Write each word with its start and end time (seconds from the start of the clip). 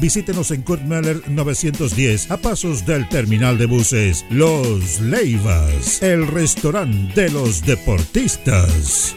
Visítenos 0.00 0.50
en 0.50 0.62
Kurt 0.62 0.82
Meller 0.82 1.22
910 1.28 2.30
a 2.30 2.36
pasos 2.36 2.84
del 2.84 3.08
terminal 3.08 3.58
de 3.58 3.66
buses 3.66 4.24
Los 4.30 5.00
Leivas, 5.00 6.02
el 6.02 6.26
restaurante 6.26 7.22
de 7.22 7.30
los 7.30 7.62
deportistas. 7.64 9.16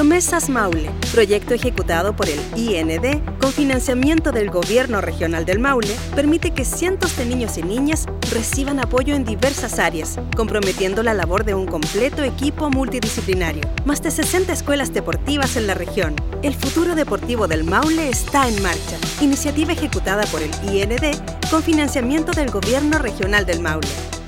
Promesas 0.00 0.48
Maule, 0.48 0.90
proyecto 1.12 1.52
ejecutado 1.52 2.16
por 2.16 2.26
el 2.26 2.40
IND 2.56 3.20
con 3.38 3.52
financiamiento 3.52 4.32
del 4.32 4.50
Gobierno 4.50 5.02
Regional 5.02 5.44
del 5.44 5.58
Maule, 5.58 5.94
permite 6.14 6.52
que 6.52 6.64
cientos 6.64 7.18
de 7.18 7.26
niños 7.26 7.58
y 7.58 7.62
niñas 7.62 8.06
reciban 8.32 8.80
apoyo 8.80 9.14
en 9.14 9.26
diversas 9.26 9.78
áreas, 9.78 10.18
comprometiendo 10.34 11.02
la 11.02 11.12
labor 11.12 11.44
de 11.44 11.52
un 11.52 11.66
completo 11.66 12.24
equipo 12.24 12.70
multidisciplinario. 12.70 13.60
Más 13.84 14.02
de 14.02 14.10
60 14.10 14.54
escuelas 14.54 14.94
deportivas 14.94 15.56
en 15.56 15.66
la 15.66 15.74
región. 15.74 16.16
El 16.42 16.54
futuro 16.54 16.94
deportivo 16.94 17.46
del 17.46 17.64
Maule 17.64 18.08
está 18.08 18.48
en 18.48 18.62
marcha. 18.62 18.96
Iniciativa 19.20 19.74
ejecutada 19.74 20.24
por 20.28 20.40
el 20.40 20.50
IND 20.72 21.14
con 21.50 21.62
financiamiento 21.62 22.32
del 22.32 22.50
Gobierno 22.50 22.96
Regional 22.96 23.44
del 23.44 23.60
Maule. 23.60 24.19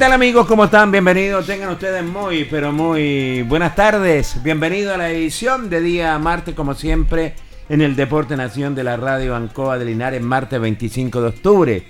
Tal 0.00 0.12
amigos? 0.14 0.46
¿Cómo 0.46 0.64
están? 0.64 0.90
Bienvenidos. 0.90 1.44
Tengan 1.44 1.68
ustedes 1.68 2.02
muy, 2.02 2.46
pero 2.46 2.72
muy 2.72 3.42
buenas 3.42 3.74
tardes. 3.74 4.42
Bienvenido 4.42 4.94
a 4.94 4.96
la 4.96 5.10
edición 5.10 5.68
de 5.68 5.82
día 5.82 6.18
martes, 6.18 6.54
como 6.54 6.72
siempre, 6.72 7.34
en 7.68 7.82
el 7.82 7.94
Deporte 7.96 8.34
Nación 8.34 8.74
de 8.74 8.82
la 8.82 8.96
Radio 8.96 9.36
Ancoa 9.36 9.76
de 9.76 9.84
Linares, 9.84 10.22
martes 10.22 10.58
25 10.58 11.20
de 11.20 11.28
octubre 11.28 11.86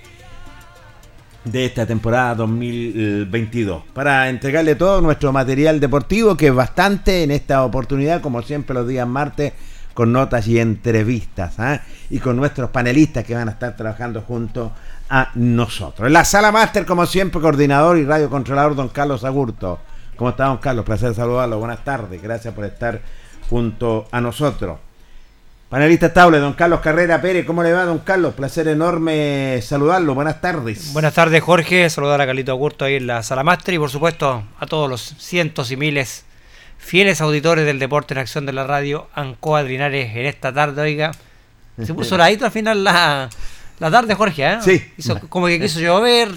de 1.45 1.65
esta 1.65 1.85
temporada 1.85 2.35
2022. 2.35 3.83
Para 3.93 4.27
entregarle 4.27 4.75
todo 4.75 4.99
nuestro 4.99 5.31
material 5.31 5.79
deportivo, 5.79 6.35
que 6.35 6.47
es 6.47 6.53
bastante 6.53 7.23
en 7.23 7.31
esta 7.31 7.63
oportunidad, 7.63 8.19
como 8.19 8.41
siempre 8.41 8.73
los 8.73 8.89
días 8.89 9.07
martes, 9.07 9.53
con 9.93 10.11
notas 10.11 10.47
y 10.47 10.59
entrevistas, 10.59 11.59
¿ah? 11.59 11.81
y 12.09 12.19
con 12.19 12.35
nuestros 12.37 12.69
panelistas 12.69 13.23
que 13.25 13.35
van 13.35 13.49
a 13.49 13.51
estar 13.51 13.75
trabajando 13.75 14.21
junto 14.21 14.71
a 15.09 15.29
nosotros. 15.35 16.07
En 16.07 16.13
la 16.13 16.25
sala 16.25 16.51
máster, 16.51 16.85
como 16.85 17.05
siempre, 17.05 17.41
coordinador 17.41 17.97
y 17.97 18.05
radiocontrolador 18.05 18.75
don 18.75 18.89
Carlos 18.89 19.23
Agurto. 19.23 19.79
¿Cómo 20.15 20.29
está 20.29 20.45
don 20.45 20.57
Carlos? 20.57 20.85
Placer 20.85 21.13
saludarlo. 21.13 21.59
Buenas 21.59 21.83
tardes. 21.83 22.21
Gracias 22.21 22.53
por 22.53 22.65
estar 22.65 23.01
junto 23.49 24.07
a 24.11 24.21
nosotros. 24.21 24.77
Panelista 25.71 26.07
estable, 26.07 26.39
don 26.39 26.51
Carlos 26.51 26.81
Carrera 26.81 27.21
Pérez, 27.21 27.45
¿cómo 27.45 27.63
le 27.63 27.71
va, 27.71 27.85
don 27.85 27.99
Carlos? 27.99 28.33
Placer 28.33 28.67
enorme 28.67 29.61
saludarlo. 29.61 30.13
Buenas 30.13 30.41
tardes. 30.41 30.91
Buenas 30.91 31.13
tardes, 31.13 31.41
Jorge. 31.41 31.89
Saludar 31.89 32.19
a 32.19 32.25
Carlito 32.25 32.51
Agurto 32.51 32.83
ahí 32.83 32.95
en 32.95 33.07
la 33.07 33.23
sala 33.23 33.43
máster 33.43 33.73
y, 33.73 33.79
por 33.79 33.89
supuesto, 33.89 34.43
a 34.59 34.65
todos 34.65 34.89
los 34.89 35.01
cientos 35.17 35.71
y 35.71 35.77
miles 35.77 36.25
fieles 36.83 37.21
auditores 37.21 37.65
del 37.65 37.79
deporte 37.79 38.13
en 38.13 38.17
acción 38.19 38.45
de 38.45 38.53
la 38.53 38.65
radio 38.65 39.07
Ancoa 39.15 39.63
Linares 39.63 40.15
en 40.15 40.25
esta 40.25 40.51
tarde, 40.53 40.81
oiga. 40.81 41.11
Se 41.81 41.93
puso 41.93 42.17
ladito 42.17 42.45
al 42.45 42.51
final 42.51 42.83
la, 42.83 43.29
la 43.79 43.91
tarde, 43.91 44.13
Jorge, 44.13 44.43
¿eh? 44.45 44.57
Sí. 44.61 44.83
Hizo 44.97 45.19
como 45.29 45.47
que 45.47 45.59
quiso 45.59 45.79
llover. 45.79 46.29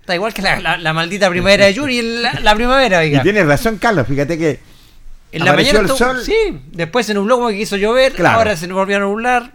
Está 0.00 0.14
igual 0.14 0.32
que 0.32 0.40
la, 0.40 0.60
la- 0.60 0.78
la 0.78 0.92
maldita 0.92 1.28
primavera 1.28 1.66
de 1.66 1.74
Yuri, 1.74 2.00
la, 2.22 2.32
la 2.40 2.54
primavera, 2.54 3.04
Y 3.04 3.08
oiga. 3.10 3.22
tienes 3.22 3.44
razón, 3.46 3.76
Carlos. 3.78 4.06
Fíjate 4.06 4.38
que 4.38 4.60
En 5.32 5.44
la 5.44 5.52
mañana 5.52 5.80
el 5.80 5.88
sol. 5.88 6.22
Sí, 6.24 6.34
después 6.72 7.04
se 7.04 7.12
nubló 7.12 7.36
como 7.36 7.48
que 7.48 7.56
quiso 7.58 7.76
llover, 7.76 8.12
Claro. 8.14 8.38
ahora 8.38 8.56
se 8.56 8.66
nos 8.68 8.76
volvió 8.76 8.96
a 8.96 9.00
nublar. 9.00 9.50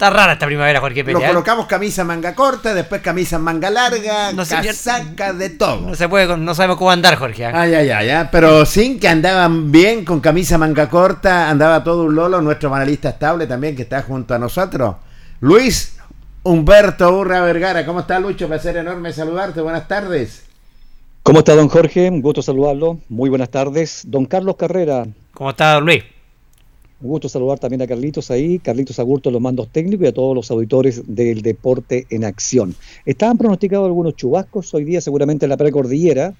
Está 0.00 0.08
rara 0.08 0.32
esta 0.32 0.46
primavera, 0.46 0.80
Jorge 0.80 1.00
Lo 1.00 1.04
Pérez. 1.04 1.22
¿eh? 1.24 1.26
colocamos 1.26 1.66
camisa 1.66 2.04
manga 2.04 2.34
corta, 2.34 2.72
después 2.72 3.02
camisa 3.02 3.38
manga 3.38 3.68
larga, 3.68 4.32
No 4.32 4.46
casaca, 4.46 5.34
de 5.34 5.50
todo. 5.50 5.88
No 5.88 5.94
se 5.94 6.08
puede, 6.08 6.26
con- 6.26 6.42
no 6.42 6.54
sabemos 6.54 6.78
cómo 6.78 6.90
andar, 6.90 7.16
Jorge. 7.16 7.42
¿eh? 7.42 7.52
Ay, 7.52 7.74
ay, 7.74 7.90
ay, 7.90 8.08
ay, 8.08 8.28
pero 8.32 8.64
sin 8.64 8.98
que 8.98 9.08
andaban 9.08 9.70
bien 9.70 10.06
con 10.06 10.20
camisa 10.20 10.56
manga 10.56 10.88
corta, 10.88 11.50
andaba 11.50 11.84
todo 11.84 12.04
un 12.04 12.14
lolo, 12.14 12.40
nuestro 12.40 12.74
analista 12.74 13.10
estable 13.10 13.46
también 13.46 13.76
que 13.76 13.82
está 13.82 14.00
junto 14.00 14.32
a 14.32 14.38
nosotros. 14.38 14.96
Luis 15.40 15.98
Humberto 16.44 17.18
Urra 17.18 17.42
Vergara, 17.42 17.84
¿cómo 17.84 18.00
está 18.00 18.18
Lucho? 18.18 18.48
Placer 18.48 18.78
enorme 18.78 19.12
saludarte, 19.12 19.60
buenas 19.60 19.86
tardes. 19.86 20.46
¿Cómo 21.22 21.40
está 21.40 21.54
don 21.54 21.68
Jorge? 21.68 22.08
Un 22.08 22.22
gusto 22.22 22.40
saludarlo. 22.40 23.00
Muy 23.10 23.28
buenas 23.28 23.50
tardes. 23.50 24.04
Don 24.06 24.24
Carlos 24.24 24.56
Carrera, 24.56 25.04
¿Cómo 25.34 25.50
está, 25.50 25.74
don 25.74 25.84
Luis? 25.84 26.02
Un 27.00 27.08
gusto 27.08 27.28
saludar 27.28 27.58
también 27.58 27.80
a 27.82 27.86
Carlitos 27.86 28.30
ahí, 28.30 28.58
Carlitos 28.58 28.98
Agurto, 28.98 29.30
los 29.30 29.40
mandos 29.40 29.68
técnicos 29.68 30.04
y 30.04 30.08
a 30.08 30.12
todos 30.12 30.34
los 30.34 30.50
auditores 30.50 31.02
del 31.06 31.40
Deporte 31.40 32.06
en 32.10 32.24
Acción. 32.24 32.74
Estaban 33.06 33.38
pronosticados 33.38 33.86
algunos 33.86 34.16
chubascos 34.16 34.72
hoy 34.74 34.84
día 34.84 35.00
seguramente 35.00 35.46
en 35.46 35.50
la 35.50 35.56
precordillera, 35.56 36.34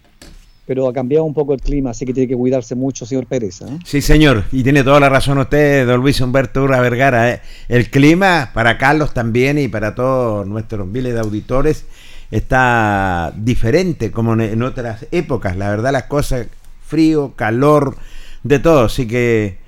pero 0.66 0.86
ha 0.86 0.92
cambiado 0.92 1.24
un 1.24 1.32
poco 1.32 1.54
el 1.54 1.60
clima, 1.60 1.90
así 1.90 2.04
que 2.04 2.12
tiene 2.12 2.28
que 2.28 2.36
cuidarse 2.36 2.74
mucho, 2.74 3.06
señor 3.06 3.26
Pérez. 3.26 3.62
¿eh? 3.62 3.78
Sí, 3.84 4.02
señor, 4.02 4.44
y 4.52 4.62
tiene 4.62 4.84
toda 4.84 5.00
la 5.00 5.08
razón 5.08 5.38
usted, 5.38 5.86
don 5.86 6.00
Luis 6.00 6.20
Humberto 6.20 6.62
Urra 6.62 6.80
Vergara. 6.80 7.32
¿eh? 7.32 7.40
El 7.68 7.90
clima, 7.90 8.50
para 8.52 8.76
Carlos 8.76 9.14
también 9.14 9.58
y 9.58 9.68
para 9.68 9.94
todos 9.94 10.46
nuestros 10.46 10.86
miles 10.86 11.14
de 11.14 11.20
auditores, 11.20 11.86
está 12.30 13.32
diferente 13.36 14.12
como 14.12 14.34
en 14.34 14.62
otras 14.62 15.06
épocas. 15.10 15.56
La 15.56 15.70
verdad, 15.70 15.90
las 15.90 16.04
cosas, 16.04 16.46
frío, 16.86 17.32
calor, 17.34 17.96
de 18.42 18.58
todo. 18.58 18.84
Así 18.84 19.06
que 19.06 19.59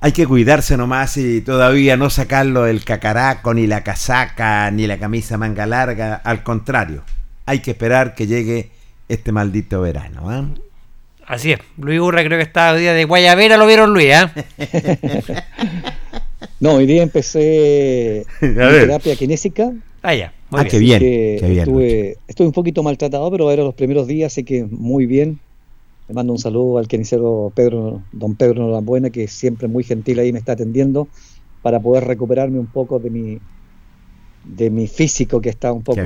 hay 0.00 0.12
que 0.12 0.26
cuidarse 0.26 0.76
nomás 0.76 1.16
y 1.16 1.40
todavía 1.42 1.96
no 1.96 2.08
sacarlo 2.10 2.66
el 2.66 2.84
cacaraco, 2.84 3.52
ni 3.54 3.66
la 3.66 3.82
casaca, 3.84 4.70
ni 4.70 4.86
la 4.86 4.98
camisa 4.98 5.36
manga 5.36 5.66
larga. 5.66 6.14
Al 6.24 6.42
contrario, 6.42 7.02
hay 7.46 7.58
que 7.60 7.72
esperar 7.72 8.14
que 8.14 8.26
llegue 8.26 8.70
este 9.08 9.30
maldito 9.32 9.80
verano. 9.82 10.32
¿eh? 10.32 10.60
Así 11.26 11.52
es. 11.52 11.58
Luis 11.78 12.00
Urra 12.00 12.24
creo 12.24 12.38
que 12.38 12.44
está 12.44 12.72
hoy 12.72 12.80
día 12.80 12.92
de 12.94 13.04
Guayavera, 13.04 13.56
lo 13.56 13.66
vieron 13.66 13.92
Luis, 13.92 14.08
¿eh? 14.10 15.34
No, 16.60 16.74
hoy 16.74 16.86
día 16.86 17.02
empecé 17.02 18.24
A 18.42 18.44
mi 18.46 18.54
ver. 18.54 18.80
terapia 18.86 19.16
kinésica. 19.16 19.70
Ah, 20.02 20.14
ya. 20.14 20.32
Muy 20.50 20.60
Ah, 20.60 20.62
bien. 20.64 20.70
qué 20.70 20.78
bien, 20.78 20.98
qué 21.00 21.46
bien. 21.46 21.58
estuve, 21.60 22.16
estuve 22.26 22.46
un 22.46 22.52
poquito 22.52 22.82
maltratado, 22.82 23.30
pero 23.30 23.50
era 23.50 23.62
los 23.62 23.74
primeros 23.74 24.06
días, 24.06 24.32
así 24.32 24.44
que 24.44 24.64
muy 24.64 25.06
bien. 25.06 25.38
Le 26.10 26.14
mando 26.14 26.32
un 26.32 26.40
saludo 26.40 26.78
al 26.78 26.88
kenicero 26.88 27.52
Pedro, 27.54 28.02
don 28.10 28.34
Pedro 28.34 28.66
Norambuena, 28.66 29.10
que 29.10 29.28
siempre 29.28 29.68
muy 29.68 29.84
gentil 29.84 30.18
ahí 30.18 30.32
me 30.32 30.40
está 30.40 30.54
atendiendo 30.54 31.06
para 31.62 31.78
poder 31.78 32.02
recuperarme 32.02 32.58
un 32.58 32.66
poco 32.66 32.98
de 32.98 33.10
mi 33.10 33.38
de 34.42 34.70
mi 34.70 34.88
físico 34.88 35.40
que 35.40 35.50
está 35.50 35.72
un 35.72 35.84
poco 35.84 36.00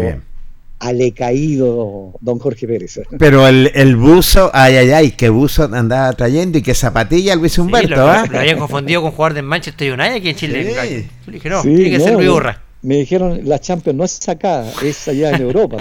alecaído, 0.79 2.13
don 2.21 2.39
Jorge 2.39 2.67
Pérez. 2.67 3.01
Pero 3.19 3.49
el, 3.49 3.71
el 3.75 3.97
buzo, 3.97 4.51
ay, 4.53 4.77
ay, 4.77 4.91
ay, 4.91 5.11
qué 5.13 5.31
buzo 5.31 5.71
andaba 5.73 6.13
trayendo 6.13 6.59
y 6.59 6.63
qué 6.63 6.75
zapatilla 6.75 7.35
Luis 7.35 7.55
Sí, 7.55 7.63
Humberto, 7.63 7.97
lo, 7.97 8.07
¿ah? 8.07 8.27
lo 8.31 8.39
habían 8.41 8.59
confundido 8.59 9.01
con 9.01 9.13
jugador 9.13 9.33
del 9.33 9.45
Manchester 9.45 9.91
United 9.91 10.17
aquí 10.17 10.29
en 10.29 10.37
Chile. 10.37 10.65
Sí. 10.65 11.09
Yo 11.25 11.31
le 11.31 11.33
dije, 11.33 11.49
no, 11.49 11.63
Sí, 11.63 11.77
tiene 11.77 11.91
que 11.93 12.01
ser 12.01 12.13
no, 12.13 12.19
Luis 12.19 12.29
no. 12.29 12.37
Urra. 12.37 12.64
Me 12.85 12.97
dijeron, 12.97 13.41
la 13.45 13.59
Champions 13.59 13.97
no 13.97 14.05
es 14.05 14.29
acá, 14.29 14.65
es 14.83 15.09
allá 15.09 15.31
en 15.31 15.41
Europa. 15.43 15.79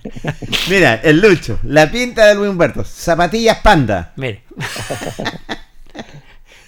Mira, 0.68 0.94
el 0.96 1.20
Lucho, 1.20 1.58
la 1.62 1.90
pinta 1.90 2.26
de 2.26 2.34
Luis 2.34 2.50
Humberto, 2.50 2.84
zapatillas 2.84 3.58
panda, 3.58 4.12
Mire. 4.16 4.42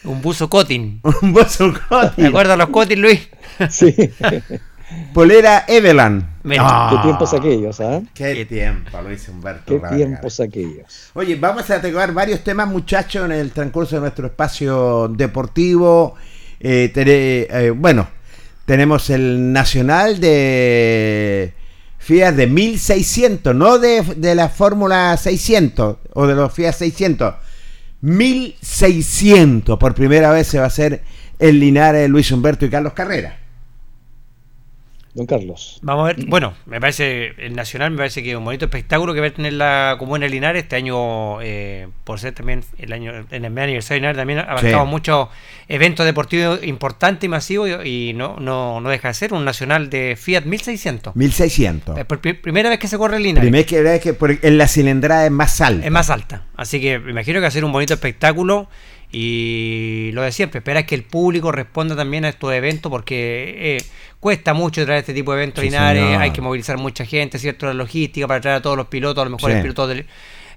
Un 0.05 0.21
buzo 0.21 0.49
Cotin. 0.49 1.01
un 1.23 1.33
buzo 1.33 1.73
¿Te 1.73 1.81
Coti, 1.89 2.25
acuerdas 2.27 2.59
los 2.59 2.69
Cotin, 2.69 3.01
Luis? 3.03 3.29
Sí, 3.71 3.95
polera 5.15 5.65
Eveland. 5.67 6.25
Mira. 6.43 6.63
Ah, 6.65 6.91
qué 6.93 6.99
tiempos 7.09 7.33
aquellos, 7.35 7.81
¿ah? 7.81 8.03
Qué 8.15 8.45
tiempo, 8.45 9.01
Luis 9.03 9.29
Humberto. 9.29 9.81
Qué 9.81 9.97
tiempos 9.97 10.41
aquellos. 10.41 11.11
Oye, 11.15 11.37
vamos 11.37 11.69
a 11.71 11.81
tocar 11.81 12.13
varios 12.13 12.45
temas, 12.45 12.69
muchachos, 12.69 13.25
en 13.25 13.33
el 13.33 13.51
transcurso 13.51 13.97
de 13.97 14.03
nuestro 14.03 14.27
espacio 14.27 15.09
deportivo. 15.09 16.15
Eh, 16.61 16.91
tere- 16.95 17.49
eh, 17.51 17.71
bueno, 17.71 18.07
tenemos 18.65 19.11
el 19.11 19.53
Nacional 19.53 20.21
de 20.21 21.55
Fiat 21.99 22.35
de 22.35 22.47
1600, 22.47 23.55
no 23.55 23.79
de, 23.79 24.03
de 24.17 24.35
la 24.35 24.49
Fórmula 24.49 25.17
600 25.17 25.97
o 26.13 26.27
de 26.27 26.35
los 26.35 26.53
Fiat 26.53 26.73
600. 26.73 27.35
1600, 28.01 29.79
por 29.79 29.95
primera 29.95 30.31
vez 30.31 30.47
se 30.47 30.59
va 30.59 30.65
a 30.65 30.69
hacer 30.69 31.03
en 31.39 31.59
Linares 31.59 32.09
Luis 32.11 32.31
Humberto 32.31 32.67
y 32.67 32.71
Carlos 32.71 32.93
Carrera. 32.93 33.44
Don 35.15 35.27
Carlos. 35.27 35.79
Vamos 35.83 36.03
a 36.11 36.13
ver, 36.13 36.27
bueno, 36.27 36.55
me 36.67 36.81
parece, 36.81 37.35
el 37.39 37.55
Nacional 37.55 37.93
me 37.93 37.99
parece 37.99 38.21
que 38.25 38.33
es 38.33 38.37
un 38.37 38.45
bonito 38.45 38.65
espectáculo 38.65 39.15
que 39.15 39.21
va 39.21 39.29
a 39.29 39.31
tener 39.31 39.53
la 39.53 39.95
Comuna 39.97 40.27
de 40.27 40.31
Linares 40.31 40.65
este 40.65 40.75
año, 40.75 41.41
eh, 41.41 41.87
por 42.03 42.19
ser 42.19 42.35
también 42.35 42.65
el 42.79 42.93
año, 42.93 43.13
en 43.31 43.45
el 43.45 43.51
mes 43.53 43.63
aniversario 43.65 43.95
de 43.95 44.01
Linares, 44.01 44.17
también 44.19 44.39
abarcamos 44.41 44.87
Sí. 44.89 44.91
muchos 44.91 45.29
eventos 45.69 46.05
deportivos 46.05 46.65
importantes 46.65 47.25
y 47.25 47.29
masivos 47.29 47.71
y, 47.85 48.11
y 48.11 48.13
no, 48.15 48.37
no, 48.41 48.81
no 48.81 48.89
deja 48.91 49.07
de 49.09 49.15
ser 49.15 49.33
un 49.35 49.45
Nacional 49.45 49.89
de 49.89 50.17
Fiat 50.21 50.47
1600. 50.47 51.15
1600. 51.15 51.97
Es 51.97 52.05
por 52.07 52.21
pri- 52.21 52.33
primera 52.35 52.69
vez 52.69 52.81
que 52.81 52.89
se 52.89 52.99
corre 52.99 53.21
Linares. 53.21 53.49
Primera 53.49 53.91
vez 53.93 54.01
que 54.01 54.15
por- 54.15 54.37
en 54.43 54.59
la 54.59 54.67
cilindrada 54.67 55.27
es 55.27 55.31
más 55.31 55.61
alta. 55.61 55.87
Es 55.87 55.93
más 55.93 56.11
alta. 56.11 56.43
Así 56.57 56.81
que 56.81 56.99
me 56.99 57.13
imagino 57.13 57.37
que 57.37 57.43
va 57.43 57.49
a 57.49 57.53
ser 57.53 57.65
un 57.65 57.71
bonito 57.73 57.95
espectáculo. 57.95 58.69
Y 59.17 60.11
lo 60.13 60.23
de 60.23 60.33
siempre, 60.33 60.59
espera 60.59 60.85
que 60.85 60.95
el 60.97 61.05
público 61.05 61.53
responda 61.53 61.95
también 61.95 62.25
a 62.25 62.29
estos 62.31 62.53
eventos 62.53 62.91
porque 62.91 63.77
eh, 63.77 63.85
cuesta 64.19 64.55
mucho 64.55 64.85
traer 64.85 65.01
este 65.01 65.15
tipo 65.15 65.33
de 65.33 65.39
eventos 65.43 65.63
Sí, 65.63 65.71
linares, 65.71 66.03
señor. 66.03 66.21
hay 66.23 66.31
que 66.33 66.41
movilizar 66.41 66.77
mucha 66.79 67.05
gente, 67.05 67.39
¿cierto? 67.39 67.67
La 67.67 67.75
logística 67.75 68.27
para 68.27 68.41
traer 68.41 68.57
a 68.59 68.63
todos 68.63 68.77
los 68.77 68.89
pilotos, 68.89 69.23
a 69.23 69.25
lo 69.27 69.31
mejor 69.31 69.51
Sí. 69.51 69.57
el 69.57 69.63
piloto 69.63 69.87
del- 69.87 70.07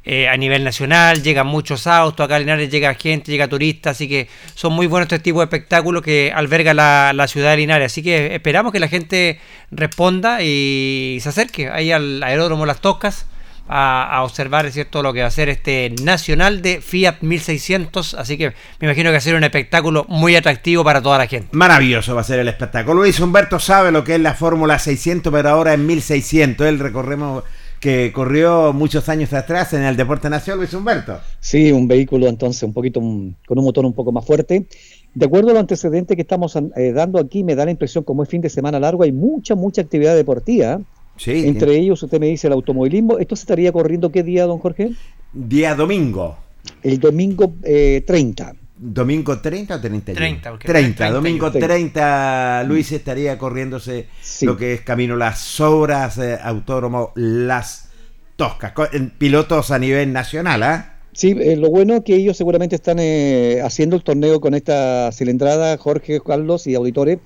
eh, 0.09 0.30
a 0.30 0.38
nivel 0.38 0.63
nacional, 0.63 1.21
llegan 1.21 1.48
muchos 1.48 1.86
autos, 1.86 2.24
acá 2.24 2.38
a 2.38 2.39
Linares 2.39 2.69
llega 2.69 2.94
gente, 2.94 3.30
llega 3.30 3.48
turistas, 3.50 3.92
así 3.98 4.07
que 4.07 4.30
son 4.56 4.71
muy 4.71 4.88
buenos 4.88 5.06
este 5.12 5.19
tipo 5.19 5.39
de 5.39 5.45
espectáculos 5.45 6.01
que 6.01 6.31
alberga 6.33 6.74
la, 6.74 7.12
la 7.13 7.27
ciudad 7.27 7.51
de 7.51 7.57
Linares. 7.57 7.92
Así 7.92 8.01
que 8.01 8.33
esperamos 8.33 8.71
que 8.71 8.80
la 8.80 8.88
gente 8.88 9.39
responda 9.69 10.42
y 10.44 11.18
se 11.21 11.27
acerque 11.30 11.69
ahí 11.69 11.92
al 11.92 12.24
aeródromo 12.24 12.65
Las 12.65 12.80
Toscas 12.80 13.25
a, 13.68 14.18
a 14.18 14.24
observar 14.24 14.69
¿cierto? 14.72 15.02
lo 15.04 15.14
que 15.14 15.22
va 15.22 15.28
a 15.28 15.31
ser 15.31 15.50
este 15.50 15.94
Nacional 16.04 16.62
de 16.62 16.81
Fiat 16.81 17.22
1600. 17.22 18.14
Así 18.14 18.38
que 18.38 18.54
me 18.80 18.88
imagino 18.88 19.10
que 19.10 19.14
va 19.14 19.18
a 19.18 19.22
ser 19.22 19.36
un 19.36 19.44
espectáculo 19.44 20.06
muy 20.08 20.36
atractivo 20.36 20.83
para 20.83 21.02
toda 21.02 21.18
la 21.18 21.28
gente. 21.28 21.50
Maravilloso 21.52 22.16
va 22.16 22.21
a 22.21 22.24
ser 22.24 22.40
el 22.40 22.47
espectáculo. 22.47 23.02
Luis 23.02 23.19
Humberto 23.19 23.59
sabe 23.59 23.92
lo 23.92 24.04
que 24.04 24.16
es 24.16 24.21
la 24.21 24.33
Fórmula 24.33 24.80
600, 24.80 25.31
pero 25.31 25.50
ahora 25.50 25.74
en 25.74 25.86
1600. 25.86 26.68
Él 26.68 26.80
recorremos 26.80 27.44
que 27.80 28.12
corrió 28.14 28.74
muchos 28.74 29.07
años 29.09 29.33
atrás 29.33 29.74
en 29.74 29.83
el 29.83 29.95
Deporte 29.95 30.30
Nacional, 30.30 30.59
Luis 30.59 30.74
Humberto. 30.74 31.19
Sí, 31.40 31.71
un 31.71 31.88
vehículo 31.88 32.28
entonces 32.28 32.64
un 32.64 32.74
poquito 32.74 33.00
con 33.00 33.59
un 33.59 33.64
motor 33.64 33.86
un 33.86 33.94
poco 33.94 34.12
más 34.12 34.26
fuerte. 34.26 34.68
De 35.14 35.26
acuerdo 35.26 35.50
a 35.50 35.54
los 35.54 35.62
antecedentes 35.62 36.16
que 36.16 36.21
estamos 36.21 36.56
eh, 36.56 36.92
dando 36.92 37.19
aquí, 37.19 37.44
me 37.44 37.56
da 37.56 37.66
la 37.66 37.71
impresión 37.71 38.04
como 38.04 38.24
es 38.24 38.30
fin 38.30 38.42
de 38.42 38.50
semana 38.50 38.80
largo, 38.80 39.04
hay 39.04 39.12
mucha, 39.12 39.56
mucha 39.56 39.81
actividad 39.81 40.16
deportiva. 40.16 40.80
Sí, 41.18 41.47
Entre 41.47 41.76
ellos, 41.76 42.02
usted 42.04 42.19
me 42.19 42.28
dice 42.28 42.47
el 42.47 42.54
automovilismo. 42.54 43.18
¿Esto 43.18 43.36
se 43.36 43.42
estaría 43.44 43.71
corriendo 43.71 44.12
qué 44.12 44.24
día, 44.24 44.45
don 44.45 44.59
Jorge? 44.59 44.92
día 45.33 45.76
domingo. 45.76 46.38
El 46.83 47.00
domingo 47.00 47.54
eh, 47.64 48.04
30. 48.06 48.54
¿Domingo 48.80 49.40
30 49.40 49.76
o 49.76 49.81
31? 49.81 50.16
30, 50.19 50.50
porque 50.52 50.68
30, 50.68 50.95
31. 50.97 51.16
domingo 51.16 51.52
30, 51.52 52.64
Luis 52.68 52.92
estaría 52.92 53.38
corriéndose 53.38 54.07
Sí. 54.21 54.45
lo 54.45 54.56
que 54.56 54.74
es 54.74 54.81
camino 54.81 55.16
Las 55.16 55.59
Obras, 55.59 56.19
eh, 56.19 56.38
Autódromo 56.42 57.12
Las 57.16 57.90
Toscas, 58.36 58.74
pilotos 59.18 59.71
a 59.71 59.80
nivel 59.80 60.14
nacional, 60.14 60.62
¿ah? 60.62 60.94
Sí, 61.14 61.36
eh, 61.40 61.56
lo 61.56 61.71
bueno 61.71 62.04
que 62.04 62.14
ellos 62.16 62.38
seguramente 62.38 62.76
están 62.76 62.97
eh, 63.00 63.62
haciendo 63.64 63.95
el 63.95 64.04
torneo 64.04 64.40
con 64.40 64.54
esta 64.54 65.12
cilindrada, 65.12 65.76
Jorge, 65.78 66.19
Carlos 66.24 66.68
y 66.68 66.76
auditores, 66.76 67.18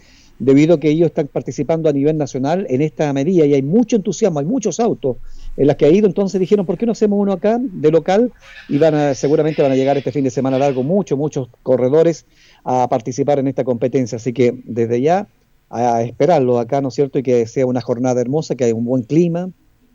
debido 0.41 0.74
a 0.74 0.79
que 0.79 0.89
ellos 0.89 1.07
están 1.07 1.27
participando 1.27 1.88
a 1.88 1.93
nivel 1.93 2.17
nacional 2.17 2.65
en 2.67 2.81
esta 2.81 3.13
medida 3.13 3.45
y 3.45 3.53
hay 3.53 3.62
mucho 3.62 3.95
entusiasmo, 3.95 4.39
hay 4.39 4.45
muchos 4.45 4.79
autos 4.79 5.17
en 5.55 5.67
las 5.67 5.75
que 5.75 5.86
ha 5.86 5.89
ido, 5.89 6.07
entonces 6.07 6.39
dijeron, 6.39 6.65
¿por 6.65 6.79
qué 6.79 6.88
no 6.88 6.93
hacemos 6.93 7.19
uno 7.19 7.31
acá 7.31 7.60
de 7.62 7.91
local? 7.91 8.31
Y 8.67 8.79
van 8.79 8.95
a, 8.95 9.13
seguramente 9.13 9.62
van 9.62 9.71
a 9.71 9.75
llegar 9.75 9.98
este 9.98 10.12
fin 10.12 10.24
de 10.24 10.31
semana 10.31 10.57
largo 10.57 10.81
muchos, 10.81 11.15
muchos 11.15 11.48
corredores 11.62 12.25
a 12.63 12.88
participar 12.89 13.38
en 13.38 13.50
esta 13.50 13.63
competencia, 13.63 14.15
así 14.15 14.33
que 14.33 14.60
desde 14.65 15.00
ya 15.00 15.27
a 15.69 16.01
esperarlo 16.01 16.57
acá, 16.57 16.81
¿no 16.81 16.88
es 16.88 16.95
cierto? 16.95 17.19
Y 17.19 17.24
que 17.24 17.45
sea 17.45 17.67
una 17.67 17.81
jornada 17.81 18.19
hermosa, 18.19 18.55
que 18.55 18.63
haya 18.63 18.74
un 18.74 18.86
buen 18.86 19.03
clima 19.03 19.51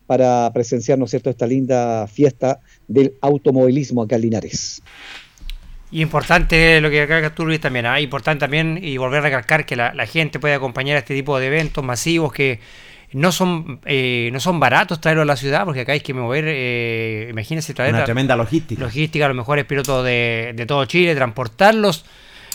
para 0.06 0.48
presenciar, 0.54 0.96
¿no 0.96 1.06
es 1.06 1.10
cierto?, 1.10 1.28
esta 1.28 1.46
linda 1.48 2.06
fiesta 2.06 2.60
del 2.86 3.14
automovilismo 3.20 4.02
acá 4.02 4.14
en 4.14 4.22
Linares. 4.22 4.80
Y 5.90 6.02
importante 6.02 6.80
lo 6.80 6.90
que 6.90 7.02
acá 7.02 7.30
tú 7.34 7.46
Luis 7.46 7.60
también, 7.60 7.86
¿ah? 7.86 8.00
importante 8.00 8.40
también 8.40 8.78
y 8.82 8.96
volver 8.96 9.20
a 9.20 9.22
recalcar 9.22 9.64
que 9.64 9.76
la, 9.76 9.94
la 9.94 10.06
gente 10.06 10.40
puede 10.40 10.54
acompañar 10.54 10.96
a 10.96 10.98
este 10.98 11.14
tipo 11.14 11.38
de 11.38 11.46
eventos 11.46 11.84
masivos 11.84 12.32
que 12.32 12.58
no 13.12 13.30
son 13.30 13.78
eh, 13.86 14.28
no 14.32 14.40
son 14.40 14.58
baratos 14.58 15.00
traerlo 15.00 15.22
a 15.22 15.26
la 15.26 15.36
ciudad 15.36 15.64
porque 15.64 15.82
acá 15.82 15.92
hay 15.92 16.00
que 16.00 16.12
mover, 16.12 16.44
eh, 16.48 17.28
imagínense 17.30 17.72
traer 17.72 17.90
Una 17.90 18.00
la- 18.00 18.04
tremenda 18.04 18.34
logística. 18.34 18.82
logística, 18.82 19.28
los 19.28 19.36
mejores 19.36 19.64
pilotos 19.64 20.04
de, 20.04 20.52
de 20.56 20.66
todo 20.66 20.84
Chile, 20.86 21.14
transportarlos. 21.14 22.04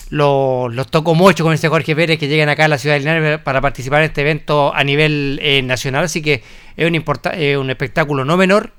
Los, 0.09 0.73
los 0.75 0.87
toco 0.91 1.15
mucho 1.15 1.45
con 1.45 1.53
este 1.53 1.69
Jorge 1.69 1.95
Pérez 1.95 2.19
que 2.19 2.27
llegan 2.27 2.49
acá 2.49 2.65
a 2.65 2.67
la 2.67 2.77
ciudad 2.77 2.95
de 2.95 2.99
Linares 2.99 3.39
para 3.39 3.61
participar 3.61 4.01
en 4.01 4.07
este 4.07 4.19
evento 4.21 4.75
a 4.75 4.83
nivel 4.83 5.39
eh, 5.41 5.61
nacional. 5.61 6.03
Así 6.03 6.21
que 6.21 6.43
es 6.75 6.85
un, 6.85 6.95
importa- 6.95 7.31
eh, 7.39 7.55
un 7.57 7.69
espectáculo 7.69 8.25
no 8.25 8.35
menor. 8.35 8.73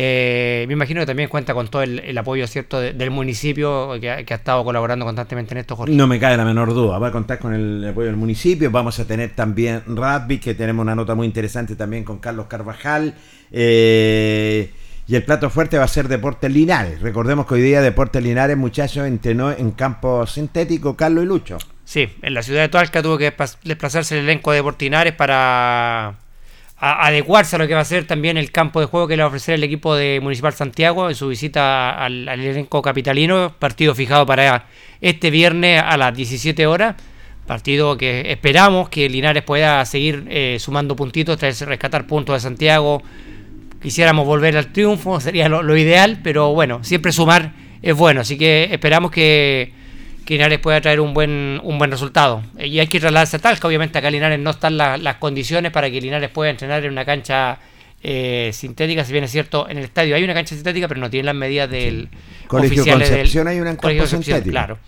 Eh, 0.00 0.64
me 0.68 0.74
imagino 0.74 1.00
que 1.00 1.06
también 1.06 1.28
cuenta 1.28 1.54
con 1.54 1.66
todo 1.66 1.82
el, 1.82 1.98
el 1.98 2.16
apoyo 2.16 2.46
cierto 2.46 2.78
de- 2.78 2.92
del 2.92 3.10
municipio 3.10 3.98
que 4.00 4.08
ha, 4.08 4.22
que 4.24 4.32
ha 4.32 4.36
estado 4.36 4.62
colaborando 4.62 5.04
constantemente 5.04 5.54
en 5.54 5.58
esto, 5.58 5.74
Jorge. 5.74 5.92
No 5.92 6.06
me 6.06 6.20
cae 6.20 6.36
la 6.36 6.44
menor 6.44 6.72
duda. 6.72 6.98
Va 7.00 7.08
a 7.08 7.10
contar 7.10 7.40
con 7.40 7.52
el 7.52 7.84
apoyo 7.90 8.06
del 8.06 8.14
municipio. 8.16 8.70
Vamos 8.70 9.00
a 9.00 9.06
tener 9.06 9.30
también 9.30 9.82
rugby, 9.86 10.38
que 10.38 10.54
tenemos 10.54 10.84
una 10.84 10.94
nota 10.94 11.16
muy 11.16 11.26
interesante 11.26 11.74
también 11.74 12.04
con 12.04 12.18
Carlos 12.18 12.46
Carvajal. 12.46 13.14
Eh, 13.50 14.70
y 15.08 15.16
el 15.16 15.24
plato 15.24 15.50
fuerte 15.50 15.78
va 15.78 15.84
a 15.84 15.88
ser 15.88 16.06
Deportes 16.06 16.52
Linares. 16.52 17.00
Recordemos 17.00 17.46
que 17.46 17.54
hoy 17.54 17.62
día 17.62 17.80
Deportes 17.80 18.22
Linares, 18.22 18.56
muchachos, 18.56 19.04
entrenó 19.06 19.50
en 19.50 19.72
campo 19.72 20.26
sintético 20.28 20.96
Carlos 20.96 21.24
y 21.24 21.26
Lucho. 21.26 21.58
Sí, 21.84 22.08
en 22.22 22.34
la 22.34 22.42
ciudad 22.42 22.60
de 22.60 22.68
Talca 22.68 23.02
tuvo 23.02 23.18
que 23.18 23.34
desplazarse 23.64 24.16
el 24.18 24.24
elenco 24.24 24.52
de 24.52 24.62
Portinares 24.62 25.14
para 25.14 26.14
a- 26.78 27.06
adecuarse 27.06 27.56
a 27.56 27.58
lo 27.58 27.66
que 27.66 27.74
va 27.74 27.80
a 27.80 27.84
ser 27.84 28.06
también 28.06 28.36
el 28.36 28.50
campo 28.50 28.80
de 28.80 28.86
juego 28.86 29.08
que 29.08 29.16
le 29.16 29.22
va 29.22 29.26
a 29.26 29.28
ofrecer 29.28 29.54
el 29.54 29.64
equipo 29.64 29.94
de 29.96 30.20
Municipal 30.22 30.52
Santiago 30.52 31.08
en 31.08 31.14
su 31.14 31.28
visita 31.28 31.90
al, 31.90 32.28
elenco 32.28 32.82
capitalino, 32.82 33.54
partido 33.58 33.94
fijado 33.94 34.26
para 34.26 34.66
este 35.00 35.30
viernes 35.30 35.82
a 35.84 35.96
las 35.96 36.14
17 36.16 36.66
horas, 36.66 36.94
partido 37.46 37.96
que 37.96 38.30
esperamos 38.30 38.88
que 38.88 39.08
Linares 39.08 39.42
pueda 39.42 39.84
seguir 39.84 40.24
eh, 40.28 40.56
sumando 40.60 40.94
puntitos, 40.94 41.38
traerse, 41.38 41.64
rescatar 41.64 42.06
puntos 42.06 42.34
de 42.36 42.40
Santiago, 42.40 43.02
quisiéramos 43.82 44.26
volver 44.26 44.56
al 44.56 44.72
triunfo, 44.72 45.20
sería 45.20 45.48
lo, 45.48 45.62
lo 45.62 45.76
ideal, 45.76 46.20
pero 46.22 46.52
bueno, 46.52 46.84
siempre 46.84 47.10
sumar 47.12 47.52
es 47.82 47.96
bueno, 47.96 48.20
así 48.20 48.36
que 48.36 48.68
esperamos 48.70 49.10
que, 49.10 49.72
que 50.28 50.34
Linares 50.34 50.58
pueda 50.58 50.78
traer 50.82 51.00
un 51.00 51.14
buen, 51.14 51.58
un 51.64 51.78
buen 51.78 51.90
resultado. 51.90 52.42
Y 52.58 52.80
hay 52.80 52.86
que 52.86 53.00
trasladarse 53.00 53.36
a 53.36 53.38
Talca, 53.38 53.66
obviamente 53.66 53.96
acá 53.96 54.10
Linares 54.10 54.38
no 54.38 54.50
están 54.50 54.76
la- 54.76 54.98
las 54.98 55.16
condiciones 55.16 55.72
para 55.72 55.90
que 55.90 56.02
Linares 56.02 56.28
pueda 56.28 56.50
entrenar 56.50 56.84
en 56.84 56.92
una 56.92 57.06
cancha 57.06 57.58
eh, 58.02 58.50
sintética, 58.52 59.04
si 59.04 59.12
bien 59.12 59.24
es 59.24 59.30
cierto, 59.32 59.66
en 59.70 59.78
el 59.78 59.84
estadio 59.84 60.14
hay 60.14 60.22
una 60.22 60.34
cancha 60.34 60.54
sintética, 60.54 60.86
pero 60.86 61.00
no 61.00 61.08
tiene 61.08 61.24
las 61.24 61.34
medidas 61.34 61.70
del 61.70 62.10
Colegio 62.46 62.82
oficiales 62.82 63.08
del- 63.08 63.18
Concepción 63.20 63.48
hay 63.48 63.60
una 63.60 63.76
Concepción, 63.78 64.22
sintético. 64.22 64.50
Claro. 64.50 64.78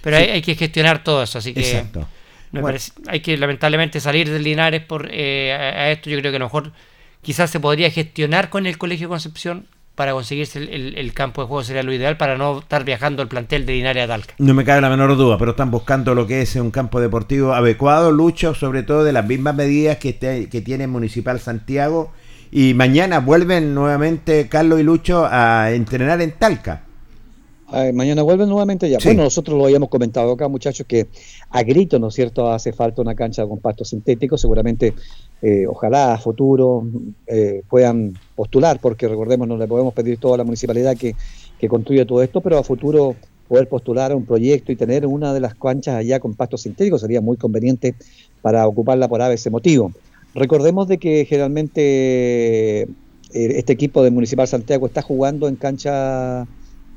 Pero 0.00 0.16
hay, 0.16 0.30
hay 0.30 0.42
que 0.42 0.54
gestionar 0.54 1.02
todo 1.02 1.24
eso, 1.24 1.38
así 1.38 1.52
que 1.52 1.60
Exacto. 1.60 2.06
me 2.52 2.60
Bueno. 2.60 2.66
parece- 2.68 2.92
hay 3.08 3.18
que 3.18 3.36
lamentablemente 3.36 3.98
salir 3.98 4.30
del 4.30 4.44
Linares 4.44 4.82
por 4.84 5.08
eh, 5.10 5.52
a, 5.52 5.56
a 5.82 5.90
esto. 5.90 6.08
Yo 6.08 6.18
creo 6.20 6.30
que 6.30 6.36
a 6.36 6.38
lo 6.38 6.46
mejor 6.46 6.70
quizás 7.20 7.50
se 7.50 7.58
podría 7.58 7.90
gestionar 7.90 8.48
con 8.48 8.64
el 8.66 8.78
Colegio 8.78 9.08
Concepción 9.08 9.66
para 9.94 10.12
conseguirse 10.12 10.58
el, 10.58 10.68
el- 10.68 10.98
el 10.98 11.12
campo 11.12 11.42
de 11.42 11.48
juego 11.48 11.62
sería 11.64 11.82
lo 11.82 11.92
ideal 11.92 12.16
para 12.16 12.36
no 12.36 12.58
estar 12.58 12.84
viajando 12.84 13.22
el 13.22 13.28
plantel 13.28 13.64
de 13.64 13.74
Linares 13.74 14.04
a 14.04 14.06
Talca. 14.08 14.34
No 14.38 14.52
me 14.54 14.64
cabe 14.64 14.80
la 14.80 14.90
menor 14.90 15.16
duda, 15.16 15.38
pero 15.38 15.52
están 15.52 15.70
buscando 15.70 16.14
lo 16.14 16.26
que 16.26 16.42
es 16.42 16.56
un 16.56 16.70
campo 16.70 17.00
deportivo 17.00 17.52
adecuado, 17.54 18.10
Lucho, 18.10 18.54
sobre 18.54 18.82
todo 18.82 19.04
de 19.04 19.12
las 19.12 19.26
mismas 19.26 19.54
medidas 19.54 19.98
que, 19.98 20.12
te- 20.12 20.48
que 20.48 20.60
tiene 20.60 20.86
Municipal 20.86 21.38
Santiago. 21.40 22.10
Y 22.50 22.74
mañana 22.74 23.18
vuelven 23.20 23.74
nuevamente 23.74 24.48
Carlos 24.48 24.78
y 24.80 24.82
Lucho 24.84 25.26
a 25.28 25.72
entrenar 25.72 26.20
en 26.22 26.32
Talca. 26.32 26.82
Ay, 27.66 27.92
mañana 27.92 28.22
vuelven 28.22 28.48
nuevamente 28.48 28.88
ya. 28.88 29.00
Sí. 29.00 29.08
Bueno, 29.08 29.24
nosotros 29.24 29.58
lo 29.58 29.64
habíamos 29.64 29.88
comentado 29.88 30.30
acá, 30.32 30.46
muchachos, 30.48 30.86
que 30.86 31.08
a 31.50 31.62
grito, 31.64 31.98
¿no 31.98 32.08
es 32.08 32.14
cierto?, 32.14 32.52
hace 32.52 32.72
falta 32.72 33.00
una 33.02 33.14
cancha 33.16 33.44
con 33.46 33.58
pasto 33.58 33.84
sintético. 33.84 34.36
Seguramente, 34.38 34.94
eh, 35.42 35.66
ojalá 35.66 36.14
a 36.14 36.18
futuro 36.18 36.86
eh, 37.26 37.62
puedan 37.68 38.14
postular, 38.34 38.78
porque 38.80 39.08
recordemos, 39.08 39.46
no 39.46 39.56
le 39.56 39.66
podemos 39.66 39.92
pedir 39.92 40.18
todo 40.18 40.34
a 40.34 40.38
la 40.38 40.44
municipalidad 40.44 40.96
que, 40.96 41.14
que 41.58 41.68
construya 41.68 42.06
todo 42.06 42.22
esto, 42.22 42.40
pero 42.40 42.58
a 42.58 42.62
futuro 42.62 43.14
poder 43.48 43.68
postular 43.68 44.12
a 44.12 44.16
un 44.16 44.24
proyecto 44.24 44.72
y 44.72 44.76
tener 44.76 45.06
una 45.06 45.34
de 45.34 45.40
las 45.40 45.54
canchas 45.54 45.96
allá 45.96 46.18
con 46.18 46.34
pasto 46.34 46.56
sintético 46.56 46.98
sería 46.98 47.20
muy 47.20 47.36
conveniente 47.36 47.94
para 48.40 48.66
ocuparla 48.66 49.08
por 49.08 49.20
ese 49.20 49.50
motivo. 49.50 49.92
Recordemos 50.34 50.88
de 50.88 50.98
que 50.98 51.24
generalmente 51.26 52.82
eh, 52.82 52.88
este 53.32 53.72
equipo 53.72 54.02
de 54.02 54.10
Municipal 54.10 54.48
Santiago 54.48 54.86
está 54.86 55.02
jugando 55.02 55.46
en 55.48 55.56
cancha 55.56 56.46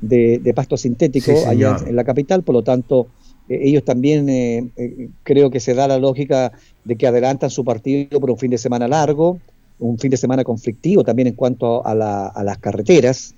de, 0.00 0.38
de 0.38 0.54
pasto 0.54 0.76
sintético 0.76 1.32
Sí, 1.36 1.44
allá 1.46 1.76
en, 1.82 1.88
en 1.88 1.96
la 1.96 2.04
capital, 2.04 2.42
por 2.42 2.54
lo 2.54 2.62
tanto 2.62 3.08
ellos 3.48 3.84
también 3.84 4.28
eh, 4.28 4.64
eh, 4.76 5.08
creo 5.22 5.50
que 5.50 5.60
se 5.60 5.74
da 5.74 5.88
la 5.88 5.98
lógica 5.98 6.52
de 6.84 6.96
que 6.96 7.06
adelantan 7.06 7.50
su 7.50 7.64
partido 7.64 8.20
por 8.20 8.30
un 8.30 8.38
fin 8.38 8.50
de 8.50 8.58
semana 8.58 8.86
largo, 8.88 9.40
un 9.78 9.98
fin 9.98 10.10
de 10.10 10.16
semana 10.16 10.44
conflictivo 10.44 11.04
también 11.04 11.28
en 11.28 11.34
cuanto 11.34 11.86
a, 11.86 11.94
la- 11.94 12.26
a 12.28 12.42
las 12.44 12.58
carreteras. 12.58 13.34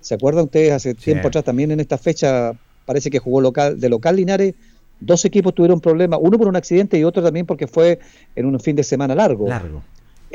¿Se 0.00 0.14
acuerdan 0.14 0.44
ustedes 0.44 0.72
hace 0.72 0.94
tiempo 0.94 1.22
atrás 1.28 1.44
también 1.44 1.70
en 1.70 1.80
esta 1.80 1.96
fecha 1.98 2.52
parece 2.84 3.08
que 3.10 3.18
jugó 3.18 3.40
local 3.40 3.80
de 3.80 3.88
local 3.88 4.16
Linares? 4.16 4.54
Dos 5.00 5.24
equipos 5.24 5.54
tuvieron 5.54 5.80
problemas, 5.80 6.20
uno 6.22 6.38
por 6.38 6.48
un 6.48 6.56
accidente 6.56 6.98
y 6.98 7.04
otro 7.04 7.22
también 7.22 7.46
porque 7.46 7.66
fue 7.66 7.98
en 8.36 8.46
un 8.46 8.58
fin 8.60 8.76
de 8.76 8.84
semana 8.84 9.14
largo 9.14 9.46
Largo. 9.48 9.82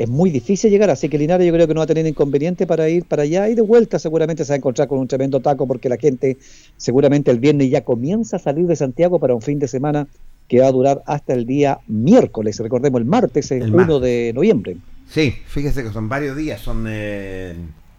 Es 0.02 0.08
muy 0.08 0.30
difícil 0.30 0.70
llegar, 0.70 0.88
así 0.88 1.08
que 1.10 1.18
Linares 1.18 1.46
yo 1.46 1.52
creo 1.52 1.66
que 1.68 1.74
no 1.74 1.80
va 1.80 1.84
a 1.84 1.86
tener 1.86 2.06
inconveniente 2.06 2.66
para 2.66 2.88
ir 2.88 3.04
para 3.04 3.24
allá 3.24 3.48
y 3.50 3.54
de 3.54 3.60
vuelta 3.62 3.98
seguramente 3.98 4.44
se 4.46 4.52
va 4.52 4.54
a 4.54 4.56
encontrar 4.56 4.88
con 4.88 4.98
un 4.98 5.06
tremendo 5.06 5.40
taco 5.40 5.66
porque 5.66 5.88
la 5.90 5.98
gente 5.98 6.38
seguramente 6.78 7.30
el 7.30 7.38
viernes 7.38 7.70
ya 7.70 7.82
comienza 7.84 8.36
a 8.36 8.38
salir 8.38 8.66
de 8.66 8.76
Santiago 8.76 9.18
para 9.18 9.34
un 9.34 9.42
fin 9.42 9.58
de 9.58 9.68
semana 9.68 10.06
que 10.48 10.60
va 10.60 10.68
a 10.68 10.72
durar 10.72 11.02
hasta 11.06 11.34
el 11.34 11.44
día 11.44 11.78
miércoles, 11.86 12.58
recordemos 12.60 12.98
el 13.00 13.04
martes, 13.06 13.50
el 13.52 13.62
El 13.62 13.74
1 13.74 13.76
martes. 13.76 14.00
de 14.00 14.32
noviembre. 14.34 14.76
Sí, 15.08 15.34
fíjese 15.46 15.82
que 15.82 15.90
son 15.90 16.08
varios 16.08 16.34
días, 16.36 16.60
son 16.60 16.86
eh, 16.88 17.54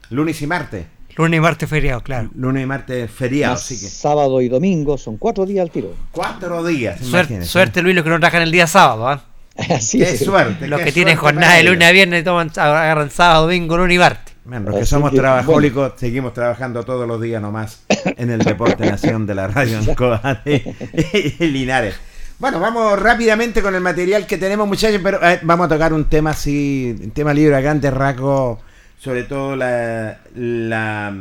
lunes 0.09 0.41
y 0.41 0.47
martes. 0.47 0.85
Lunes 1.17 1.37
y 1.37 1.41
martes 1.41 1.69
feriado, 1.69 2.01
claro. 2.01 2.29
Lunes 2.35 2.63
y 2.63 2.65
martes 2.65 3.11
feriado, 3.11 3.53
así 3.55 3.75
que 3.79 3.87
sábado 3.87 4.41
y 4.41 4.47
domingo 4.49 4.97
son 4.97 5.17
cuatro 5.17 5.45
días 5.45 5.61
al 5.63 5.69
tiro. 5.71 5.93
cuatro 6.11 6.63
días. 6.65 6.99
Suerte, 7.43 7.81
Luis, 7.81 7.93
los 7.95 8.03
que 8.03 8.09
no 8.09 8.19
trabajan 8.19 8.41
el 8.43 8.51
día 8.51 8.65
sábado. 8.65 9.07
¿ah? 9.07 9.25
Así 9.69 9.99
Qué 9.99 10.11
es. 10.11 10.19
suerte. 10.23 10.67
Los 10.67 10.79
qué 10.79 10.85
que 10.85 10.91
tienen 10.91 11.17
jornada 11.17 11.55
de 11.55 11.63
lunes 11.63 11.87
a 11.87 11.91
viernes 11.91 12.23
toman, 12.23 12.51
agarran 12.55 13.09
sábado, 13.09 13.43
domingo, 13.43 13.77
lunes 13.77 13.95
y 13.95 13.99
martes. 13.99 14.33
Bueno, 14.43 14.65
los 14.65 14.75
que 14.75 14.81
Así 14.81 14.89
somos 14.89 15.11
que, 15.11 15.17
trabajólicos 15.17 15.93
seguimos 15.97 16.33
trabajando 16.33 16.83
todos 16.83 17.07
los 17.07 17.21
días 17.21 17.41
nomás 17.41 17.83
en 17.89 18.31
el 18.31 18.39
Deporte 18.39 18.89
Nación 18.89 19.27
de 19.27 19.35
la 19.35 19.47
Radio 19.47 19.77
Ancoa 19.87 20.41
de 20.43 21.35
Linares. 21.39 21.95
Bueno, 22.39 22.59
vamos 22.59 22.99
rápidamente 22.99 23.61
con 23.61 23.75
el 23.75 23.81
material 23.81 24.25
que 24.25 24.39
tenemos, 24.39 24.67
muchachos, 24.67 24.99
pero 25.03 25.23
eh, 25.23 25.39
vamos 25.43 25.67
a 25.67 25.69
tocar 25.69 25.93
un 25.93 26.05
tema 26.05 26.31
así, 26.31 26.95
un 26.99 27.11
tema 27.11 27.35
libre 27.35 27.55
a 27.55 27.61
grandes 27.61 27.93
rasgos, 27.93 28.57
sobre 28.97 29.23
todo 29.25 29.55
la, 29.55 30.17
la 30.33 31.13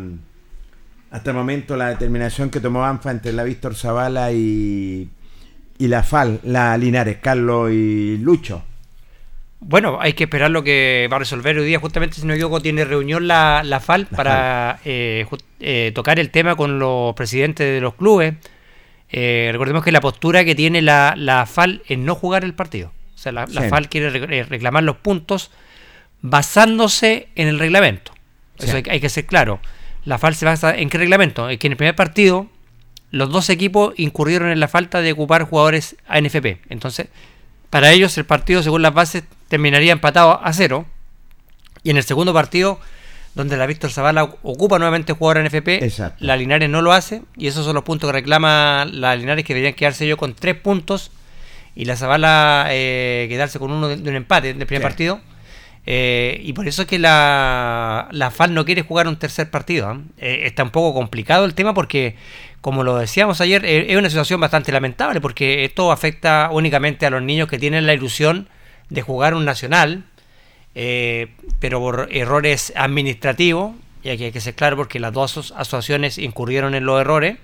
hasta 1.11 1.31
el 1.31 1.37
momento 1.37 1.77
la 1.77 1.89
determinación 1.89 2.49
que 2.49 2.61
tomó 2.61 2.85
ANFA 2.85 3.11
entre 3.11 3.33
la 3.33 3.43
Víctor 3.43 3.75
Zavala 3.75 4.33
y, 4.33 5.11
y 5.81 5.89
la 5.89 6.03
FAL, 6.05 6.41
la 6.45 6.77
Linares, 6.79 7.17
Carlos 7.21 7.71
y 7.73 8.17
Lucho. 8.19 8.63
Bueno, 9.63 9.99
hay 10.01 10.13
que 10.15 10.25
esperar 10.25 10.51
lo 10.51 10.63
que 10.63 11.09
va 11.13 11.17
a 11.17 11.19
resolver 11.19 11.59
hoy 11.59 11.67
día. 11.67 11.79
Justamente, 11.81 12.15
si 12.17 12.23
no 12.23 12.29
me 12.29 12.35
equivoco, 12.35 12.63
tiene 12.63 12.85
reunión 12.85 13.27
la, 13.27 13.63
la 13.65 13.81
FAL 13.81 14.07
La 14.11 14.17
para 14.17 14.81
eh, 14.85 15.27
eh, 15.61 15.93
tocar 15.95 16.19
el 16.19 16.31
tema 16.31 16.55
con 16.57 16.79
los 16.79 17.15
presidentes 17.15 17.67
de 17.75 17.81
los 17.81 17.95
clubes. 17.95 18.35
Eh, 19.11 19.49
recordemos 19.53 19.83
que 19.85 19.93
la 19.93 20.01
postura 20.01 20.45
que 20.45 20.55
tiene 20.55 20.81
la, 20.83 21.15
la 21.17 21.45
FAL 21.45 21.83
es 21.89 21.99
no 21.99 22.15
jugar 22.15 22.45
el 22.45 22.55
partido. 22.55 22.93
O 23.15 23.19
sea, 23.19 23.33
la. 23.33 23.47
FAL 23.47 23.89
quiere 23.91 24.09
re- 24.11 24.39
eh, 24.39 24.45
reclamar 24.45 24.83
los 24.85 24.97
puntos 24.97 25.51
basándose 26.23 27.29
en 27.35 27.49
el 27.49 27.59
reglamento. 27.59 28.13
Eso 28.59 28.69
Sí. 28.73 28.77
hay, 28.77 28.83
hay 28.93 29.01
que 29.01 29.09
ser 29.09 29.27
claro. 29.27 29.61
La 30.05 30.19
FAL 30.19 30.35
se 30.35 30.45
basa 30.47 30.75
en 30.77 30.89
qué 30.89 30.97
reglamento? 30.99 31.49
Es 31.51 31.59
que 31.59 31.67
en 31.67 31.73
el 31.73 31.77
primer 31.77 31.95
partido 31.97 32.47
los 33.11 33.31
dos 33.31 33.51
equipos 33.51 33.95
incurrieron 33.97 34.51
en 34.51 34.61
la 34.61 34.69
falta 34.69 35.01
de 35.01 35.13
ocupar 35.13 35.45
jugadores 35.45 35.97
ANFP. 36.09 36.61
Entonces, 36.69 37.09
para 37.71 37.91
ellos 37.93 38.17
el 38.19 38.25
partido, 38.25 38.63
según 38.63 38.83
las 38.83 38.95
bases, 38.95 39.25
terminaría 39.49 39.93
empatado 39.93 40.41
a 40.45 40.53
cero. 40.53 40.87
Y 41.83 41.91
en 41.91 41.97
el 41.97 42.03
segundo 42.05 42.33
partido, 42.35 42.79
donde 43.35 43.57
la 43.57 43.67
Víctor 43.67 43.91
Zavala 43.91 44.25
ocupa 44.43 44.79
nuevamente 44.79 45.13
jugador 45.13 45.39
ANFP, 45.39 45.83
Exacto. 45.85 46.25
la 46.25 46.37
Linares 46.37 46.69
no 46.69 46.83
lo 46.83 46.93
hace. 46.93 47.23
Y 47.37 47.47
esos 47.47 47.65
son 47.65 47.75
los 47.75 47.85
puntos 47.85 48.09
que 48.09 48.13
reclama 48.13 48.87
la 48.91 49.17
Linares, 49.17 49.45
que 49.45 49.55
deberían 49.55 49.75
quedarse 49.75 50.07
yo 50.07 50.17
con 50.17 50.35
tres 50.35 50.57
puntos. 50.57 51.11
Y 51.77 51.85
la 51.85 51.97
Zavala 51.97 52.67
eh, 52.71 53.27
quedarse 53.29 53.59
con 53.59 53.71
uno 53.71 53.89
de, 53.89 53.97
de 53.97 54.11
un 54.11 54.17
empate 54.17 54.53
del 54.55 54.67
primer 54.67 54.83
Sí. 54.83 54.89
partido. 54.89 55.21
Eh, 55.87 56.41
y 56.45 56.53
por 56.53 56.69
eso 56.69 56.83
es 56.83 56.89
que 56.89 56.99
la, 56.99 58.09
la 58.13 58.31
FAL 58.31 58.55
no 58.55 58.65
quiere 58.65 58.83
jugar 58.83 59.09
un 59.09 59.19
tercer 59.19 59.51
partido. 59.51 59.89
¿ah? 59.89 60.01
Eh, 60.19 60.43
está 60.45 60.63
un 60.63 60.71
poco 60.71 60.95
complicado 60.95 61.45
el 61.45 61.55
tema 61.55 61.75
porque, 61.75 62.17
como 62.61 62.85
lo 62.85 62.97
decíamos 62.99 63.41
ayer, 63.41 63.65
eh, 63.65 63.87
es 63.91 63.97
una 63.97 64.11
situación 64.11 64.41
bastante 64.41 64.73
lamentable 64.73 65.21
porque 65.21 65.65
esto 65.65 65.91
afecta 65.91 66.51
únicamente 66.53 67.07
a 67.07 67.11
los 67.11 67.23
niños 67.23 67.49
que 67.49 67.59
tienen 67.59 67.87
la 67.87 67.95
ilusión 67.95 68.49
de 68.91 69.03
jugar 69.03 69.35
un 69.35 69.45
nacional, 69.45 70.05
eh, 70.75 71.29
pero 71.59 71.81
por 71.81 72.09
errores 72.13 72.73
administrativos, 72.77 73.73
y 74.03 74.11
aquí 74.11 74.25
hay 74.25 74.33
que 74.33 74.41
ser 74.41 74.55
claro 74.55 74.77
porque 74.77 75.01
las 75.01 75.13
dos 75.13 75.37
aso- 75.37 75.55
asociaciones 75.57 76.19
incurrieron 76.19 76.75
en 76.75 76.85
los 76.85 77.01
errores, 77.01 77.37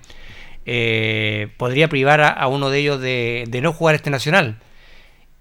podría 1.57 1.87
privar 1.87 2.19
a, 2.19 2.27
a 2.27 2.47
uno 2.47 2.69
de 2.69 2.79
ellos 2.79 2.99
de, 2.99 3.45
de 3.47 3.61
no 3.61 3.71
jugar 3.71 3.95
este 3.95 4.09
nacional. 4.09 4.57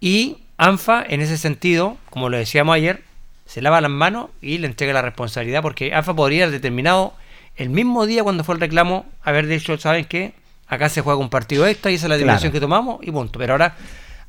Y 0.00 0.38
ANFA, 0.58 1.04
en 1.06 1.20
ese 1.20 1.38
sentido, 1.38 1.98
como 2.10 2.28
lo 2.28 2.36
decíamos 2.36 2.75
ayer, 2.75 3.02
se 3.44 3.62
lava 3.62 3.80
las 3.80 3.90
manos 3.90 4.30
y 4.40 4.58
le 4.58 4.66
entrega 4.66 4.92
la 4.92 5.02
responsabilidad, 5.02 5.62
porque 5.62 5.94
ANFA 5.94 6.14
podría 6.14 6.44
haber 6.44 6.52
determinado 6.52 7.14
el 7.56 7.70
mismo 7.70 8.06
día 8.06 8.22
cuando 8.22 8.44
fue 8.44 8.54
el 8.54 8.60
reclamo, 8.60 9.06
haber 9.22 9.46
dicho, 9.46 9.76
¿saben 9.78 10.04
qué? 10.04 10.34
Acá 10.66 10.88
se 10.88 11.00
juega 11.00 11.20
un 11.20 11.30
partido 11.30 11.66
extra 11.66 11.90
y 11.90 11.94
esa 11.94 12.06
es 12.06 12.10
la 12.10 12.16
decisión 12.16 12.52
que 12.52 12.60
tomamos 12.60 12.98
y 13.02 13.10
punto. 13.10 13.38
Pero 13.38 13.54
ahora 13.54 13.76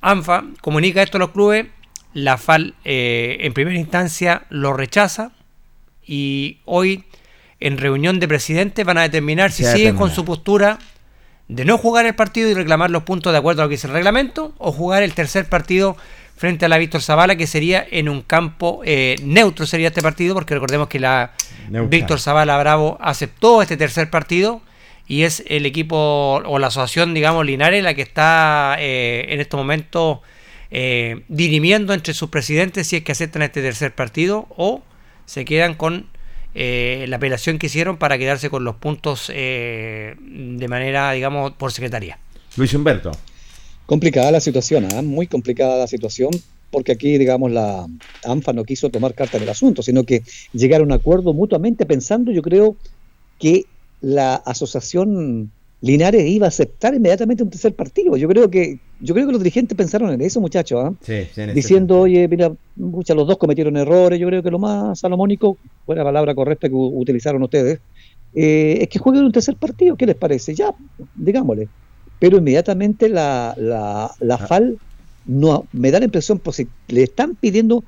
ANFA 0.02 0.44
comunica 0.62 1.02
esto 1.02 1.18
a 1.18 1.20
los 1.20 1.32
clubes, 1.32 1.66
la 2.14 2.38
FAL 2.38 2.76
eh, 2.84 3.38
en 3.42 3.54
primera 3.54 3.78
instancia 3.78 4.44
lo 4.50 4.74
rechaza 4.74 5.32
y 6.06 6.60
hoy 6.66 7.04
en 7.60 7.78
reunión 7.78 8.20
de 8.20 8.28
presidentes 8.28 8.86
van 8.86 8.98
a 8.98 9.02
determinar 9.02 9.52
si 9.52 9.64
siguen 9.64 9.96
con 9.96 10.12
su 10.12 10.24
postura 10.26 10.80
de 11.48 11.66
no 11.66 11.78
jugar 11.78 12.06
el 12.06 12.16
partido 12.16 12.50
y 12.50 12.54
reclamar 12.54 12.92
los 12.92 13.04
puntos 13.04 13.32
de 13.32 13.40
acuerdo 13.40 13.62
a 13.62 13.66
lo 13.66 13.70
que 13.70 13.76
dice 13.76 13.88
el 13.88 13.94
reglamento 13.94 14.54
o 14.58 14.72
jugar 14.72 15.04
el 15.04 15.14
tercer 15.14 15.48
partido 15.48 15.98
frente 16.38 16.66
a 16.66 16.70
la 16.70 16.78
Víctor 16.78 17.02
Zavala 17.02 17.36
que 17.36 17.48
sería 17.48 17.86
en 17.90 18.08
un 18.08 18.22
campo 18.22 18.82
eh, 18.86 19.16
neutro 19.24 19.66
sería 19.66 19.90
este 19.90 20.02
partido 20.02 20.34
porque 20.34 20.54
recordemos 20.54 20.88
que 20.88 21.00
la 21.00 21.34
Víctor 21.90 22.20
Zavala 22.20 22.58
Bravo 22.58 22.98
aceptó 23.02 23.62
este 23.62 23.76
tercer 23.76 24.10
partido 24.10 24.62
y 25.08 25.24
es 25.24 25.44
el 25.48 25.66
equipo 25.66 26.42
o 26.46 26.60
la 26.60 26.68
asociación 26.68 27.14
digamos 27.14 27.46
Linares 27.46 27.84
la 27.84 27.94
que 27.94 28.04
está 28.04 28.78
eh, 28.80 29.26
en 29.30 29.42
este 29.42 29.58
momento 29.58 30.22
eh, 30.70 31.24
dirimiendo 31.28 31.94
entre 31.94 32.14
sus 32.14 32.30
presidentes 32.30 32.88
si 32.88 32.98
es 32.98 33.04
que 33.04 33.12
aceptan 33.12 33.42
este 33.42 33.62
tercer 33.62 33.94
partido 33.94 34.48
o 34.50 34.84
se 35.26 35.44
quedan 35.44 35.74
con 35.74 36.08
eh, 36.60 37.06
la 37.08 37.18
apelación 37.18 37.60
que 37.60 37.68
hicieron 37.68 37.98
para 37.98 38.18
quedarse 38.18 38.50
con 38.50 38.64
los 38.64 38.78
puntos 38.78 39.32
eh, 39.32 40.16
de 40.20 40.68
manera, 40.68 41.12
digamos, 41.12 41.52
por 41.52 41.72
secretaría. 41.72 42.18
Luis 42.56 42.74
Humberto. 42.74 43.12
Complicada 43.88 44.32
la 44.32 44.42
situación, 44.42 44.86
¿ah? 44.94 45.02
muy 45.02 45.28
complicada 45.28 45.78
la 45.78 45.88
situación, 45.88 46.32
porque 46.70 46.92
aquí, 46.92 47.18
digamos, 47.18 47.52
la 47.52 47.88
ANFA 48.26 48.54
no 48.54 48.66
quiso 48.66 48.90
tomar 48.90 49.14
carta 49.16 49.38
en 49.38 49.44
el 49.44 49.50
asunto, 49.50 49.82
sino 49.82 50.04
que 50.04 50.24
llegar 50.54 50.82
a 50.82 50.84
un 50.84 50.92
acuerdo 50.92 51.34
mutuamente 51.34 51.86
pensando, 51.86 52.32
yo 52.32 52.42
creo, 52.42 52.76
que 53.40 53.66
la 54.02 54.36
asociación 54.36 55.52
Linares 55.80 56.26
iba 56.28 56.48
a 56.48 56.50
aceptar 56.50 56.96
inmediatamente 56.96 57.44
un 57.44 57.50
tercer 57.50 57.74
partido. 57.76 58.18
Yo 58.18 58.28
creo 58.28 58.50
que 58.50 58.80
yo 59.00 59.14
creo 59.14 59.28
que 59.28 59.32
los 59.32 59.42
dirigentes 59.42 59.78
pensaron 59.78 60.12
en 60.12 60.22
eso, 60.22 60.42
muchachos, 60.42 60.84
¿ah? 60.84 60.94
diciendo, 61.54 62.02
oye, 62.02 62.28
mira, 62.28 62.52
muchas 62.76 63.16
los 63.16 63.28
dos 63.28 63.38
cometieron 63.38 63.78
errores. 63.78 64.20
Yo 64.20 64.28
creo 64.28 64.44
que 64.44 64.52
lo 64.52 64.60
más 64.60 65.00
salomónico, 65.00 65.58
fue 65.86 65.96
la 65.96 66.04
palabra 66.04 66.34
correcta 66.34 66.68
que 66.68 66.76
utilizaron 66.76 67.44
ustedes, 67.44 67.80
eh, 68.34 68.80
es 68.82 68.90
que 68.90 69.00
jueguen 69.00 69.26
un 69.26 69.32
tercer 69.32 69.56
partido. 69.56 69.96
¿Qué 69.96 70.08
les 70.08 70.16
parece? 70.16 70.56
Ya, 70.56 70.74
digámosle. 71.16 71.70
Pero 72.20 72.38
inmediatamente 72.38 73.10
la, 73.10 73.54
la, 73.58 74.12
la 74.20 74.36
ah. 74.36 74.48
FAL 74.48 74.80
no, 75.26 75.66
me 75.74 75.92
da 75.92 76.00
la 76.00 76.06
impresión, 76.06 76.40
pues 76.40 76.56
si 76.58 76.68
le 76.88 77.04
están 77.04 77.36
pidiendo 77.36 77.84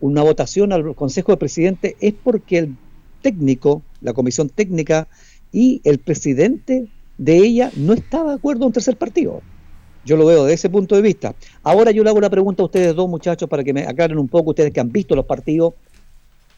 una 0.00 0.22
votación 0.22 0.72
al 0.72 0.94
Consejo 0.94 1.32
de 1.32 1.38
Presidente 1.38 1.96
es 2.00 2.14
porque 2.14 2.58
el 2.58 2.76
técnico, 3.22 3.82
la 4.00 4.12
comisión 4.12 4.48
técnica 4.48 5.08
y 5.50 5.80
el 5.84 5.98
presidente 5.98 6.88
de 7.18 7.36
ella 7.38 7.70
no 7.76 7.94
estaba 7.94 8.30
de 8.30 8.36
acuerdo 8.36 8.66
un 8.66 8.72
tercer 8.72 8.96
partido. 8.96 9.40
Yo 10.04 10.16
lo 10.16 10.26
veo 10.26 10.44
desde 10.44 10.54
ese 10.54 10.68
punto 10.68 10.94
de 10.94 11.02
vista. 11.02 11.34
Ahora 11.62 11.90
yo 11.90 12.04
le 12.04 12.10
hago 12.10 12.18
una 12.18 12.28
pregunta 12.28 12.62
a 12.62 12.66
ustedes 12.66 12.94
dos 12.94 13.08
muchachos 13.08 13.48
para 13.48 13.64
que 13.64 13.72
me 13.72 13.86
aclaren 13.86 14.18
un 14.18 14.28
poco, 14.28 14.50
ustedes 14.50 14.72
que 14.72 14.80
han 14.80 14.92
visto 14.92 15.16
los 15.16 15.24
partidos. 15.24 15.74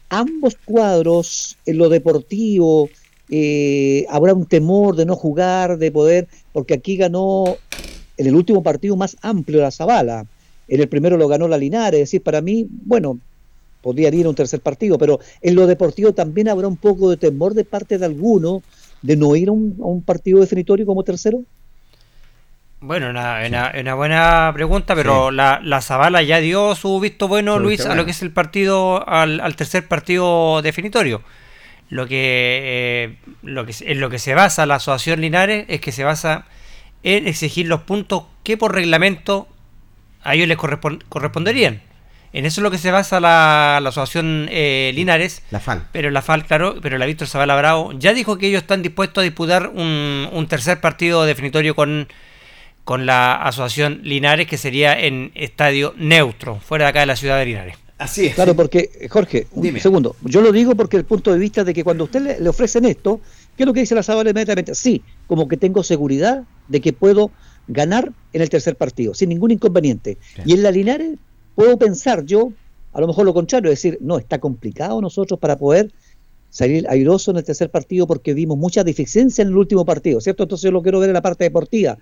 Ambos 0.09 0.57
cuadros, 0.65 1.57
en 1.65 1.77
lo 1.77 1.89
deportivo, 1.89 2.89
eh, 3.29 4.05
habrá 4.09 4.33
un 4.33 4.45
temor 4.45 4.95
de 4.95 5.05
no 5.05 5.15
jugar, 5.15 5.77
de 5.77 5.91
poder, 5.91 6.27
porque 6.53 6.73
aquí 6.73 6.97
ganó 6.97 7.57
en 8.17 8.27
el 8.27 8.35
último 8.35 8.63
partido 8.63 8.95
más 8.95 9.17
amplio 9.21 9.61
la 9.61 9.71
Zabala. 9.71 10.25
En 10.67 10.81
el 10.81 10.89
primero 10.89 11.17
lo 11.17 11.27
ganó 11.27 11.47
la 11.47 11.57
Linares, 11.57 12.01
es 12.01 12.07
decir, 12.09 12.23
para 12.23 12.41
mí, 12.41 12.67
bueno, 12.69 13.19
podría 13.81 14.13
ir 14.13 14.25
a 14.25 14.29
un 14.29 14.35
tercer 14.35 14.59
partido, 14.59 14.97
pero 14.97 15.19
en 15.41 15.55
lo 15.55 15.67
deportivo 15.67 16.13
también 16.13 16.49
habrá 16.49 16.67
un 16.67 16.77
poco 16.77 17.09
de 17.09 17.17
temor 17.17 17.53
de 17.53 17.63
parte 17.63 17.97
de 17.97 18.05
alguno 18.05 18.61
de 19.01 19.15
no 19.15 19.35
ir 19.35 19.49
a 19.49 19.51
un, 19.51 20.03
partido 20.05 20.39
definitorio 20.39 20.85
como 20.85 21.03
tercero? 21.03 21.43
Bueno, 22.79 23.09
una, 23.09 23.41
una, 23.79 23.95
buena 23.95 24.51
pregunta, 24.53 24.93
pero 24.93 25.31
la, 25.31 25.59
la 25.63 25.81
Zavala 25.81 26.21
ya 26.21 26.39
dio 26.39 26.75
su 26.75 26.99
visto 26.99 27.27
bueno, 27.27 27.57
Luis, 27.59 27.85
a 27.85 27.95
lo 27.95 28.05
que 28.05 28.11
es 28.11 28.21
el 28.21 28.31
partido, 28.31 29.07
al, 29.07 29.55
tercer 29.55 29.87
partido 29.87 30.61
definitorio. 30.61 31.21
Lo 31.89 32.07
que, 32.07 32.59
eh, 32.63 33.17
lo 33.43 33.65
que 33.65 33.73
en 33.79 34.01
lo 34.01 34.09
que 34.09 34.19
se 34.19 34.33
basa 34.33 34.65
la 34.65 34.75
asociación 34.75 35.21
Linares 35.21 35.65
es 35.69 35.79
que 35.79 35.91
se 35.91 36.03
basa 36.03 36.45
en 37.03 37.27
exigir 37.27 37.67
los 37.67 37.81
puntos 37.81 38.23
que 38.43 38.57
por 38.57 38.73
reglamento 38.73 39.47
a 40.23 40.35
ellos 40.35 40.47
les 40.47 40.57
corresponderían. 40.57 41.81
En 42.33 42.45
eso 42.45 42.59
es 42.59 42.63
lo 42.63 42.71
que 42.71 42.77
se 42.77 42.91
basa 42.91 43.19
la, 43.19 43.77
asociación 43.77 44.49
eh, 44.51 44.91
Linares. 44.93 45.41
La 45.49 45.59
FAL. 45.59 45.87
Pero 45.91 46.11
la 46.11 46.21
FAL, 46.21 46.45
claro, 46.45 46.75
pero 46.81 46.97
la 46.97 47.05
Víctor 47.05 47.27
Zavala 47.27 47.55
Bravo 47.55 47.93
ya 47.93 48.13
dijo 48.13 48.37
que 48.37 48.47
ellos 48.47 48.63
están 48.63 48.81
dispuestos 48.83 49.21
a 49.21 49.23
disputar 49.23 49.71
un, 49.73 50.45
tercer 50.49 50.81
partido 50.81 51.25
definitorio 51.25 51.75
con, 51.75 52.09
con 52.83 53.05
la 53.05 53.35
asociación 53.35 54.01
Linares, 54.03 54.47
que 54.47 54.57
sería 54.57 54.99
en 54.99 55.31
estadio 55.35 55.93
neutro, 55.97 56.59
fuera 56.59 56.85
de 56.85 56.89
acá 56.89 56.99
de 56.99 57.05
la 57.05 57.15
ciudad 57.15 57.37
de 57.37 57.45
Linares. 57.45 57.77
Así 57.97 58.27
es. 58.27 58.35
Claro, 58.35 58.55
porque, 58.55 59.07
Jorge, 59.09 59.47
un 59.53 59.79
segundo. 59.79 60.15
Yo 60.23 60.41
lo 60.41 60.51
digo 60.51 60.75
porque 60.75 60.97
el 60.97 61.05
punto 61.05 61.31
de 61.33 61.39
vista 61.39 61.63
de 61.63 61.73
que 61.73 61.83
cuando 61.83 62.03
usted 62.03 62.39
le, 62.39 62.49
ofrecen 62.49 62.85
esto, 62.85 63.19
¿qué 63.55 63.63
es 63.63 63.67
lo 63.67 63.73
que 63.73 63.79
dice 63.79 63.95
la 63.95 64.03
Zavala 64.03 64.29
inmediatamente? 64.29 64.75
Sí, 64.75 65.01
como 65.25 65.47
que 65.47 65.57
tengo 65.57 65.83
seguridad 65.83 66.43
de 66.67 66.81
que 66.81 66.93
puedo 66.93 67.31
ganar 67.67 68.11
en 68.33 68.41
el 68.41 68.49
tercer 68.49 68.75
partido, 68.75 69.13
sin 69.13 69.29
ningún 69.29 69.51
inconveniente. 69.51 70.17
Y 70.45 70.53
en 70.53 70.63
la 70.63 70.71
Linares 70.71 71.17
puedo 71.55 71.77
pensar 71.77 72.23
yo, 72.23 72.51
a 72.93 73.01
lo 73.01 73.07
mejor 73.07 73.25
lo 73.25 73.33
contrario, 73.33 73.69
decir, 73.69 73.97
no, 73.99 74.19
está 74.19 74.37
complicado 74.39 75.01
nosotros 75.01 75.39
para 75.39 75.57
poder 75.57 75.91
salir 76.49 76.87
airoso 76.89 77.31
en 77.31 77.37
el 77.37 77.43
tercer 77.43 77.69
partido 77.69 78.07
porque 78.07 78.33
vimos 78.33 78.57
mucha 78.57 78.83
deficiencia 78.83 79.41
en 79.41 79.49
el 79.49 79.57
último 79.57 79.85
partido, 79.85 80.21
¿cierto? 80.21 80.43
Entonces 80.43 80.63
yo 80.63 80.71
lo 80.71 80.81
quiero 80.81 80.99
ver 80.99 81.09
en 81.09 81.13
la 81.13 81.21
parte 81.21 81.43
deportiva. 81.43 81.97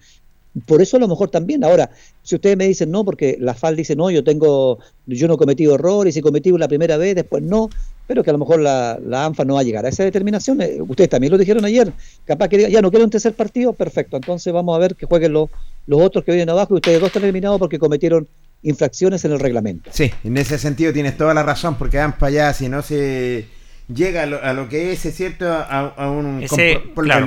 Por 0.65 0.81
eso 0.81 0.97
a 0.97 0.99
lo 0.99 1.07
mejor 1.07 1.29
también. 1.29 1.63
Ahora, 1.63 1.89
si 2.23 2.35
ustedes 2.35 2.55
me 2.55 2.67
dicen 2.67 2.89
no, 2.89 3.03
porque 3.03 3.37
la 3.39 3.53
FAL 3.53 3.75
dice 3.75 3.95
no, 3.95 4.09
yo 4.09 4.23
tengo, 4.23 4.79
yo 5.05 5.27
no 5.27 5.33
he 5.33 5.37
cometido 5.37 5.75
errores, 5.75 6.15
y 6.15 6.21
cometí 6.21 6.51
la 6.51 6.67
primera 6.67 6.97
vez, 6.97 7.15
después 7.15 7.43
no, 7.43 7.69
pero 8.07 8.23
que 8.23 8.29
a 8.29 8.33
lo 8.33 8.39
mejor 8.39 8.59
la, 8.59 8.97
ANFA 9.11 9.43
no 9.43 9.55
va 9.55 9.61
a 9.61 9.63
llegar 9.63 9.85
a 9.85 9.89
esa 9.89 10.03
determinación. 10.03 10.61
Eh, 10.61 10.77
ustedes 10.79 11.09
también 11.09 11.31
lo 11.31 11.37
dijeron 11.37 11.65
ayer, 11.65 11.91
capaz 12.25 12.47
que 12.47 12.71
ya 12.71 12.81
no 12.81 12.89
quiero 12.89 13.03
un 13.03 13.11
tercer 13.11 13.33
partido, 13.33 13.73
perfecto. 13.73 14.15
Entonces 14.15 14.53
vamos 14.53 14.75
a 14.75 14.79
ver 14.79 14.95
que 14.95 15.05
jueguen 15.05 15.33
los, 15.33 15.49
los 15.87 16.01
otros 16.01 16.23
que 16.23 16.31
vienen 16.31 16.49
abajo 16.49 16.73
y 16.73 16.77
ustedes 16.77 16.99
dos 16.99 17.07
están 17.07 17.23
eliminados 17.23 17.59
porque 17.59 17.77
cometieron 17.77 18.27
infracciones 18.63 19.25
en 19.25 19.31
el 19.33 19.39
reglamento. 19.39 19.89
Sí, 19.93 20.11
en 20.23 20.37
ese 20.37 20.57
sentido 20.57 20.93
tienes 20.93 21.17
toda 21.17 21.33
la 21.33 21.43
razón, 21.43 21.75
porque 21.75 21.97
para 21.97 22.27
allá, 22.27 22.53
si 22.53 22.69
no 22.69 22.81
se 22.81 23.45
llega 23.87 24.23
a 24.23 24.53
lo, 24.53 24.69
que 24.69 24.91
es, 24.91 25.01
cierto, 25.15 25.51
a, 25.51 26.09
un 26.09 26.45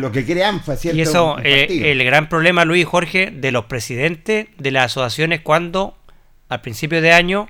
lo 0.00 0.12
que 0.12 0.24
quiere 0.24 0.44
ANFA, 0.44 0.76
¿cierto? 0.76 0.98
Y 0.98 1.02
eso, 1.02 1.36
eh, 1.42 1.92
el 1.92 2.04
gran 2.04 2.28
problema, 2.28 2.64
Luis 2.64 2.86
Jorge, 2.86 3.30
de 3.30 3.52
los 3.52 3.66
presidentes 3.66 4.46
de 4.56 4.70
las 4.70 4.86
asociaciones 4.86 5.40
cuando 5.40 5.96
al 6.48 6.60
principio 6.60 7.00
de 7.00 7.12
año 7.12 7.48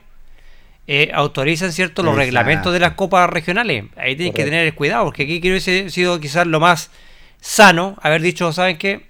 eh, 0.87 1.11
autorizan, 1.15 1.73
¿cierto?, 1.73 2.03
los 2.03 2.17
reglamentos 2.17 2.73
de 2.73 2.81
las 2.81 2.93
copas 2.93 3.29
regionales. 3.31 3.85
Ahí 3.97 4.17
tienen 4.17 4.35
que 4.35 4.45
tener 4.45 4.75
cuidado, 4.75 5.05
porque 5.05 5.25
aquí 5.25 5.41
quiero 5.41 5.55
hubiese 5.55 5.91
sido 5.91 6.21
quizás 6.21 6.47
lo 6.47 6.61
más 6.61 6.91
sano 7.41 7.97
haber 8.03 8.23
dicho, 8.23 8.53
¿saben 8.53 8.79
qué? 8.79 9.07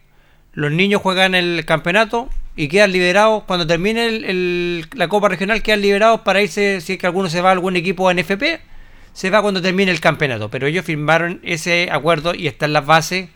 Los 0.52 0.72
niños 0.72 1.00
juegan 1.02 1.34
el 1.34 1.64
campeonato, 1.64 2.28
y 2.58 2.66
quedan 2.66 2.90
liberados 2.90 3.44
cuando 3.44 3.68
termine 3.68 4.82
la 4.94 5.06
Copa 5.06 5.28
Regional, 5.28 5.62
quedan 5.62 5.80
liberados 5.80 6.22
para 6.22 6.42
irse, 6.42 6.80
si 6.80 6.94
es 6.94 6.98
que 6.98 7.06
alguno 7.06 7.30
se 7.30 7.40
va 7.40 7.50
a 7.50 7.52
algún 7.52 7.76
equipo 7.76 8.12
NFP, 8.12 8.61
se 9.18 9.31
va 9.31 9.42
cuando 9.42 9.61
termine 9.61 9.90
el 9.90 9.98
campeonato. 9.98 10.48
Pero 10.48 10.68
ellos 10.68 10.85
firmaron 10.85 11.40
ese 11.42 11.88
acuerdo 11.90 12.37
y 12.37 12.46
están 12.46 12.72
las 12.72 12.87
bases 12.87 13.28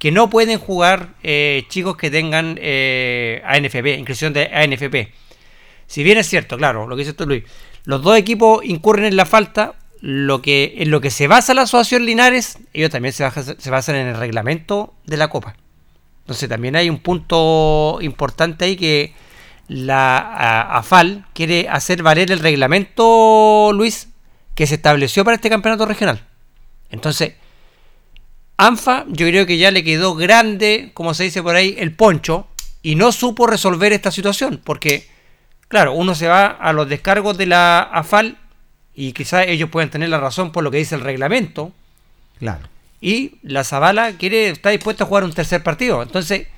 que 0.00 0.10
no 0.10 0.28
pueden 0.28 0.58
jugar 0.58 1.10
eh, 1.22 1.64
chicos 1.68 1.96
que 1.96 2.10
tengan 2.10 2.58
eh, 2.60 3.40
ANFP, 3.46 3.98
inscripción 3.98 4.32
de 4.32 4.50
ANFP. 4.52 5.12
Si 5.86 6.02
bien 6.02 6.18
es 6.18 6.28
cierto, 6.28 6.56
claro, 6.56 6.88
lo 6.88 6.96
que 6.96 7.02
dice 7.02 7.12
tú 7.12 7.24
Luis, 7.24 7.44
los 7.84 8.02
dos 8.02 8.18
equipos 8.18 8.64
incurren 8.64 9.04
en 9.04 9.14
la 9.14 9.26
falta, 9.26 9.76
lo 10.00 10.42
que, 10.42 10.74
en 10.78 10.90
lo 10.90 11.00
que 11.00 11.10
se 11.10 11.28
basa 11.28 11.54
la 11.54 11.62
asociación 11.62 12.04
Linares, 12.04 12.58
ellos 12.72 12.90
también 12.90 13.12
se, 13.12 13.24
se 13.30 13.70
basan 13.70 13.94
en 13.94 14.08
el 14.08 14.16
reglamento 14.16 14.94
de 15.06 15.18
la 15.18 15.28
Copa. 15.28 15.54
Entonces 16.22 16.48
también 16.48 16.74
hay 16.74 16.90
un 16.90 16.98
punto 16.98 17.98
importante 18.00 18.64
ahí 18.64 18.74
que 18.74 19.14
la 19.68 20.62
AFAL 20.78 21.26
quiere 21.32 21.68
hacer 21.68 22.02
valer 22.02 22.32
el 22.32 22.40
reglamento, 22.40 23.70
Luis, 23.72 24.08
que 24.58 24.66
se 24.66 24.74
estableció 24.74 25.24
para 25.24 25.36
este 25.36 25.50
campeonato 25.50 25.86
regional. 25.86 26.20
Entonces, 26.90 27.34
ANFA 28.56 29.04
yo 29.06 29.28
creo 29.28 29.46
que 29.46 29.56
ya 29.56 29.70
le 29.70 29.84
quedó 29.84 30.16
grande, 30.16 30.90
como 30.94 31.14
se 31.14 31.22
dice 31.22 31.44
por 31.44 31.54
ahí, 31.54 31.76
el 31.78 31.94
poncho 31.94 32.48
y 32.82 32.96
no 32.96 33.12
supo 33.12 33.46
resolver 33.46 33.92
esta 33.92 34.10
situación, 34.10 34.60
porque, 34.64 35.08
claro, 35.68 35.92
uno 35.92 36.16
se 36.16 36.26
va 36.26 36.46
a 36.46 36.72
los 36.72 36.88
descargos 36.88 37.38
de 37.38 37.46
la 37.46 37.82
AFAL 37.82 38.36
y 38.96 39.12
quizás 39.12 39.46
ellos 39.46 39.70
pueden 39.70 39.90
tener 39.90 40.08
la 40.08 40.18
razón 40.18 40.50
por 40.50 40.64
lo 40.64 40.72
que 40.72 40.78
dice 40.78 40.96
el 40.96 41.02
reglamento. 41.02 41.70
Claro. 42.40 42.68
Y 43.00 43.38
la 43.44 43.62
Zabala 43.62 44.14
quiere, 44.14 44.48
está 44.48 44.70
dispuesta 44.70 45.04
a 45.04 45.06
jugar 45.06 45.22
un 45.22 45.34
tercer 45.34 45.62
partido. 45.62 46.02
Entonces, 46.02 46.48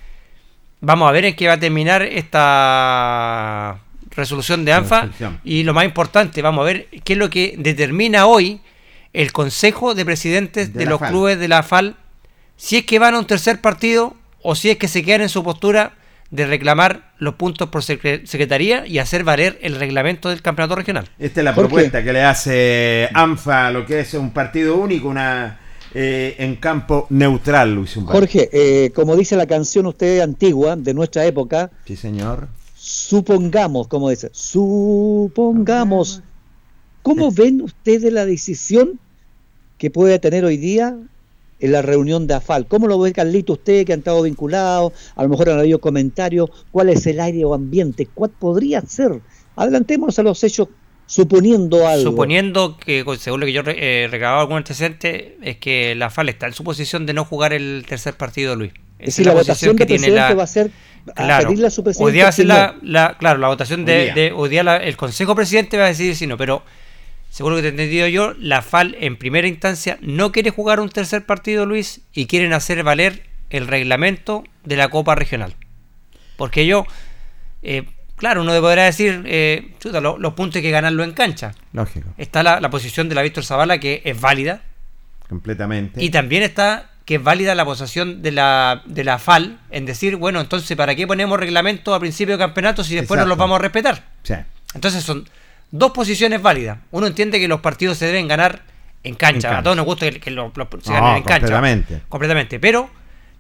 vamos 0.81 1.07
a 1.07 1.13
ver 1.13 1.27
en 1.27 1.37
qué 1.37 1.49
va 1.49 1.53
a 1.53 1.61
terminar 1.61 2.01
esta 2.01 3.81
resolución 4.11 4.65
de 4.65 4.73
ANFA 4.73 5.01
Resolución. 5.03 5.41
y 5.45 5.63
lo 5.63 5.75
más 5.75 5.85
importante, 5.85 6.43
vamos 6.43 6.63
a 6.63 6.67
ver 6.67 6.87
qué 7.05 7.13
es 7.15 7.19
lo 7.19 7.31
que 7.31 7.55
determina 7.59 8.27
hoy 8.27 8.61
el 9.13 9.33
Consejo 9.33 9.95
de 9.95 10.05
Presidentes 10.05 10.73
De 10.73 10.87
los 10.87 10.99
FAL. 11.01 11.11
clubes 11.11 11.39
de 11.39 11.49
la 11.49 11.63
FAL, 11.63 11.97
si 12.57 12.77
es 12.79 12.85
que 12.87 12.99
van 12.99 13.15
a 13.15 13.19
un 13.19 13.27
tercer 13.27 13.61
partido 13.61 14.15
o 14.43 14.55
si 14.55 14.71
es 14.71 14.77
que 14.79 14.89
se 14.89 15.03
quedan 15.05 15.23
en 15.23 15.29
su 15.29 15.43
postura 15.45 15.95
de 16.31 16.47
reclamar 16.47 17.11
los 17.19 17.35
puntos 17.35 17.69
por 17.71 17.83
secre- 17.83 18.25
secretaría 18.25 18.87
y 18.87 18.99
hacer 19.01 19.25
valer 19.25 19.59
el 19.63 19.75
reglamento 19.75 20.29
del 20.29 20.43
campeonato 20.43 20.77
regional. 20.77 21.09
Esta 21.19 21.41
es 21.41 21.45
la 21.45 21.55
propuesta 21.55 22.05
que 22.05 22.13
le 22.13 22.23
hace 22.23 23.09
ANFA 23.15 23.67
a 23.67 23.71
lo 23.73 23.85
que 23.85 24.01
es 24.01 24.15
un 24.15 24.31
partido 24.31 24.77
único, 24.77 25.09
una 25.09 25.59
eh, 25.93 26.37
en 26.39 26.55
campo 26.57 27.09
neutral, 27.11 27.75
Luis 27.75 27.97
Humberto. 27.97 28.21
Jorge, 28.21 28.49
eh, 28.53 28.93
como 28.95 29.17
dice 29.17 29.35
la 29.35 29.47
canción 29.49 29.87
usted 29.87 30.21
antigua 30.21 30.77
de 30.77 30.95
nuestra 30.95 31.25
época, 31.27 31.69
Sí, 31.85 31.97
señor. 31.97 32.47
Supongamos, 32.83 33.89
como 33.89 34.09
dice, 34.09 34.31
supongamos, 34.33 36.23
¿cómo 37.03 37.31
ven 37.31 37.61
ustedes 37.61 38.11
la 38.11 38.25
decisión 38.25 38.99
que 39.77 39.91
puede 39.91 40.19
tener 40.19 40.47
hoy 40.47 40.57
día 40.57 40.97
en 41.59 41.73
la 41.73 41.83
reunión 41.83 42.27
de 42.27 42.35
AFAL? 42.35 42.67
¿Cómo 42.67 42.87
lo 42.87 42.99
ve 42.99 43.13
Carlito 43.13 43.53
usted 43.53 43.85
que 43.85 43.93
han 43.93 43.99
estado 43.99 44.23
vinculados? 44.23 44.95
A 45.15 45.23
lo 45.23 45.29
mejor 45.29 45.51
han 45.51 45.59
habido 45.59 45.79
comentarios, 45.79 46.49
¿cuál 46.71 46.89
es 46.89 47.07
el 47.07 47.21
aire 47.21 47.45
o 47.45 47.53
ambiente? 47.53 48.07
¿Cuál 48.07 48.31
podría 48.31 48.81
ser? 48.81 49.21
Adelantémonos 49.57 50.19
a 50.19 50.23
los 50.23 50.43
hechos 50.43 50.69
suponiendo 51.05 51.87
algo. 51.87 52.13
Suponiendo 52.13 52.79
que, 52.79 53.05
según 53.19 53.41
lo 53.41 53.47
que 53.47 53.53
yo 53.53 53.61
he 53.67 54.09
recabado 54.11 54.41
algún 54.41 54.57
antecedente, 54.57 55.37
es 55.43 55.59
que 55.59 55.95
la 55.97 56.09
FAL 56.09 56.31
está 56.31 56.47
en 56.47 56.55
su 56.55 56.65
posición 56.65 57.05
de 57.05 57.13
no 57.13 57.27
jugar 57.27 57.53
el 57.53 57.85
tercer 57.87 58.15
partido, 58.15 58.57
Luis. 58.57 58.73
Es 59.01 59.07
decir, 59.07 59.27
la, 59.27 59.33
votación 59.33 59.77
del 59.77 59.87
presidente 59.87 60.35
va 60.35 60.43
a 60.43 60.47
ser 60.47 60.71
a 61.09 61.13
Claro. 61.15 61.49
pedirle 61.49 61.67
a 61.67 61.71
su 61.71 61.83
presidente. 61.83 62.07
Hoy 62.07 62.13
día 62.13 62.23
va 62.25 62.29
a 62.29 62.33
ser 62.33 62.45
que 62.45 62.49
la, 62.49 62.73
no. 62.73 62.79
la- 62.83 63.17
claro, 63.19 63.39
la 63.39 63.49
votación 63.49 63.81
Hoy 63.81 63.87
de, 63.87 64.03
día. 64.05 64.15
de- 64.15 64.33
hoy 64.33 64.49
día 64.49 64.63
la- 64.63 64.77
el 64.77 64.97
Consejo 64.97 65.35
Presidente 65.35 65.79
va 65.79 65.85
a 65.85 65.89
decidir 65.89 66.15
si 66.17 66.27
no, 66.27 66.37
pero 66.37 66.63
según 67.31 67.53
lo 67.53 67.57
que 67.57 67.63
te 67.63 67.69
he 67.69 67.71
entendido 67.71 68.07
yo, 68.09 68.35
la 68.39 68.61
FAL 68.63 68.97
en 69.01 69.17
primera 69.17 69.47
instancia 69.49 69.99
no 70.03 70.33
quiere 70.33 70.51
jugar 70.51 70.81
un 70.81 70.89
tercer 70.91 71.25
partido, 71.25 71.65
Luis, 71.67 72.03
y 72.13 72.27
quieren 72.27 72.53
hacer 72.53 72.83
valer 72.83 73.23
el 73.51 73.67
reglamento 73.67 74.45
de 74.65 74.77
la 74.77 74.89
Copa 74.89 75.15
Regional. 75.15 75.55
Porque 76.37 76.67
yo, 76.67 76.87
eh, 77.63 77.85
claro, 78.17 78.43
uno 78.43 78.59
podrá 78.61 78.85
decir, 78.85 79.23
eh, 79.27 79.73
chuta, 79.81 80.01
lo- 80.01 80.19
los 80.19 80.35
puntos 80.35 80.57
hay 80.57 80.63
que 80.63 80.71
ganarlo 80.71 81.03
en 81.05 81.13
cancha. 81.13 81.53
Lógico, 81.73 82.09
Está 82.19 82.43
la, 82.43 82.61
la 82.61 82.69
posición 82.71 83.09
de 83.09 83.15
la 83.15 83.23
Víctor 83.23 83.45
Zavala 83.45 83.79
que 83.79 84.03
es 84.05 84.21
válida, 84.21 84.63
completamente. 85.29 86.03
y 86.03 86.11
también 86.11 86.43
está 86.43 86.90
que 87.11 87.17
es 87.17 87.23
válida 87.25 87.57
la 87.57 87.65
posición 87.65 88.23
de 88.23 88.31
la, 88.31 88.83
de 88.85 89.03
la 89.03 89.19
FAL 89.19 89.59
en 89.73 89.85
decir, 89.85 90.15
bueno, 90.15 90.41
entonces, 90.41 90.77
¿para 90.77 90.95
qué 90.95 91.09
ponemos 91.09 91.41
reglamento 91.41 91.93
a 91.93 91.99
principio 91.99 92.37
de 92.37 92.39
campeonato 92.39 92.85
si 92.85 92.95
después 92.95 93.19
no 93.19 93.27
los 93.27 93.37
vamos 93.37 93.57
a 93.57 93.63
respetar? 93.63 94.05
Sí. 94.23 94.35
Entonces 94.77 95.03
son 95.03 95.29
dos 95.73 95.91
posiciones 95.91 96.41
válidas. 96.41 96.79
Uno 96.93 97.09
entiende 97.09 97.41
que 97.41 97.49
los 97.49 97.61
partidos 97.63 97.99
se 97.99 98.07
deben 98.07 98.29
ganar 98.29 98.63
en 99.03 99.17
cancha. 99.17 99.35
En 99.35 99.43
cancha. 99.43 99.59
A 99.59 99.63
todos 99.65 99.77
nos 99.77 99.87
gusta 99.87 100.09
que, 100.09 100.21
que 100.21 100.31
lo- 100.31 100.53
lo- 100.55 100.69
se 100.83 100.91
No, 100.93 100.95
ganen 101.01 101.17
en 101.17 101.23
cancha. 101.25 101.41
completamente. 101.41 102.03
Completamente. 102.09 102.61
Pero 102.61 102.89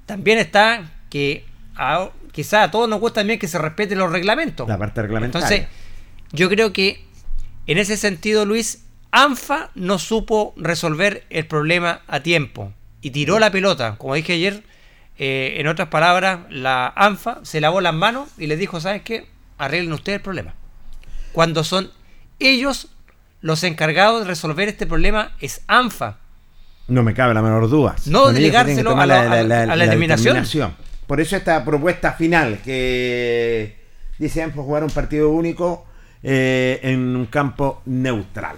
también 0.04 0.38
está 0.38 0.90
que 1.08 1.44
a, 1.76 2.08
quizá 2.32 2.64
a 2.64 2.70
todos 2.72 2.88
nos 2.88 2.98
gusta 2.98 3.20
también 3.20 3.38
que 3.38 3.46
se 3.46 3.58
respeten 3.58 3.98
los 3.98 4.10
reglamentos. 4.10 4.68
La 4.68 4.78
parte 4.78 5.00
reglamentaria. 5.00 5.46
Entonces, 5.46 5.68
yo 6.32 6.48
creo 6.48 6.72
que 6.72 7.04
en 7.68 7.78
ese 7.78 7.96
sentido, 7.96 8.44
Luis, 8.46 8.84
ANFA 9.12 9.70
no 9.76 10.00
supo 10.00 10.54
resolver 10.56 11.24
el 11.30 11.46
problema 11.46 12.00
a 12.08 12.18
tiempo 12.18 12.72
y 13.02 13.10
tiró 13.10 13.38
la 13.38 13.50
pelota. 13.50 13.96
Como 13.96 14.14
dije 14.14 14.34
ayer, 14.34 14.62
eh, 15.18 15.56
en 15.58 15.66
otras 15.66 15.88
palabras, 15.88 16.40
la 16.50 16.92
ANFA 16.96 17.40
se 17.42 17.60
lavó 17.60 17.80
las 17.80 17.94
manos 17.94 18.28
y 18.38 18.46
les 18.46 18.58
dijo, 18.58 18.80
¿sabes 18.80 19.02
qué? 19.02 19.26
Arreglen 19.58 19.92
ustedes 19.92 20.16
el 20.16 20.22
problema. 20.22 20.54
Cuando 21.32 21.64
son 21.64 21.90
ellos 22.38 22.88
los 23.40 23.62
encargados 23.64 24.20
de 24.22 24.26
resolver 24.26 24.68
este 24.68 24.86
problema, 24.86 25.32
es 25.40 25.62
ANFA. 25.66 26.18
No 26.88 27.02
me 27.02 27.14
cabe 27.14 27.34
la 27.34 27.42
menor 27.42 27.68
duda. 27.70 27.94
No 28.06 28.24
Con 28.24 28.34
tomar 28.92 29.04
a 29.04 29.06
la- 29.06 29.42
la- 29.44 29.62
a 29.62 29.76
la 29.76 29.84
eliminación. 29.92 30.36
Por 31.06 31.20
eso 31.20 31.36
esta 31.36 31.64
propuesta 31.64 32.12
final 32.12 32.60
que 32.64 33.76
dice 34.18 34.42
ANFA 34.42 34.62
jugar 34.62 34.84
un 34.84 34.90
partido 34.90 35.30
único 35.30 35.86
eh, 36.22 36.80
en 36.82 37.16
un 37.16 37.26
campo 37.26 37.80
neutral. 37.86 38.56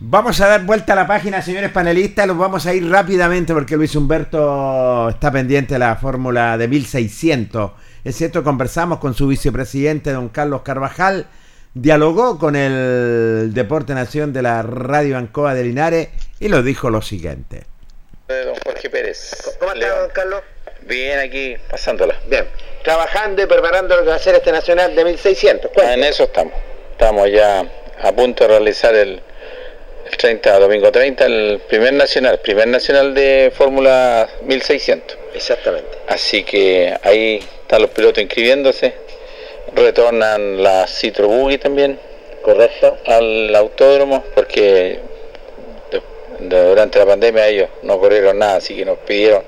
Vamos 0.00 0.40
a 0.40 0.46
dar 0.46 0.62
vuelta 0.62 0.92
a 0.92 0.96
la 0.96 1.08
página, 1.08 1.42
señores 1.42 1.72
panelistas. 1.72 2.24
Los 2.28 2.38
vamos 2.38 2.64
a 2.66 2.72
ir 2.72 2.88
rápidamente 2.88 3.52
porque 3.52 3.76
Luis 3.76 3.96
Humberto 3.96 5.08
está 5.08 5.32
pendiente 5.32 5.74
de 5.74 5.80
la 5.80 5.96
fórmula 5.96 6.56
de 6.56 6.68
1600. 6.68 7.72
Es 8.04 8.14
cierto, 8.14 8.44
conversamos 8.44 9.00
con 9.00 9.14
su 9.14 9.26
vicepresidente, 9.26 10.12
don 10.12 10.28
Carlos 10.28 10.62
Carvajal. 10.62 11.26
Dialogó 11.74 12.38
con 12.38 12.54
el 12.54 13.52
Deporte 13.52 13.92
Nación 13.92 14.32
de 14.32 14.42
la 14.42 14.62
Radio 14.62 15.18
Ancoa 15.18 15.54
de 15.54 15.64
Linares 15.64 16.10
y 16.38 16.46
lo 16.46 16.62
dijo 16.62 16.90
lo 16.90 17.02
siguiente. 17.02 17.64
don 18.28 18.54
Jorge 18.64 18.88
Pérez. 18.90 19.56
¿Cómo 19.58 19.72
está, 19.72 19.98
don 19.98 20.10
Carlos? 20.10 20.42
Bien, 20.82 21.18
aquí 21.18 21.56
pasándola. 21.68 22.14
Bien. 22.30 22.46
Trabajando 22.84 23.42
y 23.42 23.46
preparando 23.46 23.96
lo 23.96 24.02
que 24.04 24.10
va 24.10 24.14
a 24.14 24.20
ser 24.20 24.36
este 24.36 24.52
Nacional 24.52 24.94
de 24.94 25.04
1600. 25.04 25.68
Ah, 25.68 25.74
Cuénteme. 25.74 26.06
en 26.06 26.12
eso 26.12 26.22
estamos. 26.22 26.54
Estamos 26.92 27.28
ya 27.32 27.64
a 28.00 28.12
punto 28.12 28.44
de 28.44 28.48
realizar 28.48 28.94
el, 28.94 29.20
el 30.10 30.16
30, 30.16 30.58
domingo 30.58 30.90
30, 30.90 31.26
el 31.26 31.60
primer 31.68 31.92
nacional, 31.92 32.38
primer 32.40 32.68
nacional 32.68 33.14
de 33.14 33.52
Fórmula 33.54 34.28
1600. 34.42 35.18
Exactamente. 35.34 35.98
Así 36.06 36.44
que 36.44 36.94
ahí 37.02 37.40
están 37.62 37.82
los 37.82 37.90
pilotos 37.90 38.22
inscribiéndose. 38.22 38.94
Retornan 39.74 40.62
la 40.62 40.86
Citro 40.86 41.28
Buggy 41.28 41.58
también 41.58 41.98
Correcto. 42.42 42.96
al 43.04 43.54
autódromo 43.54 44.24
porque 44.34 45.00
durante 46.40 46.98
la 46.98 47.06
pandemia 47.06 47.48
ellos 47.48 47.68
no 47.82 47.98
corrieron 47.98 48.38
nada, 48.38 48.56
así 48.56 48.76
que 48.76 48.84
nos 48.84 48.98
pidieron 48.98 49.42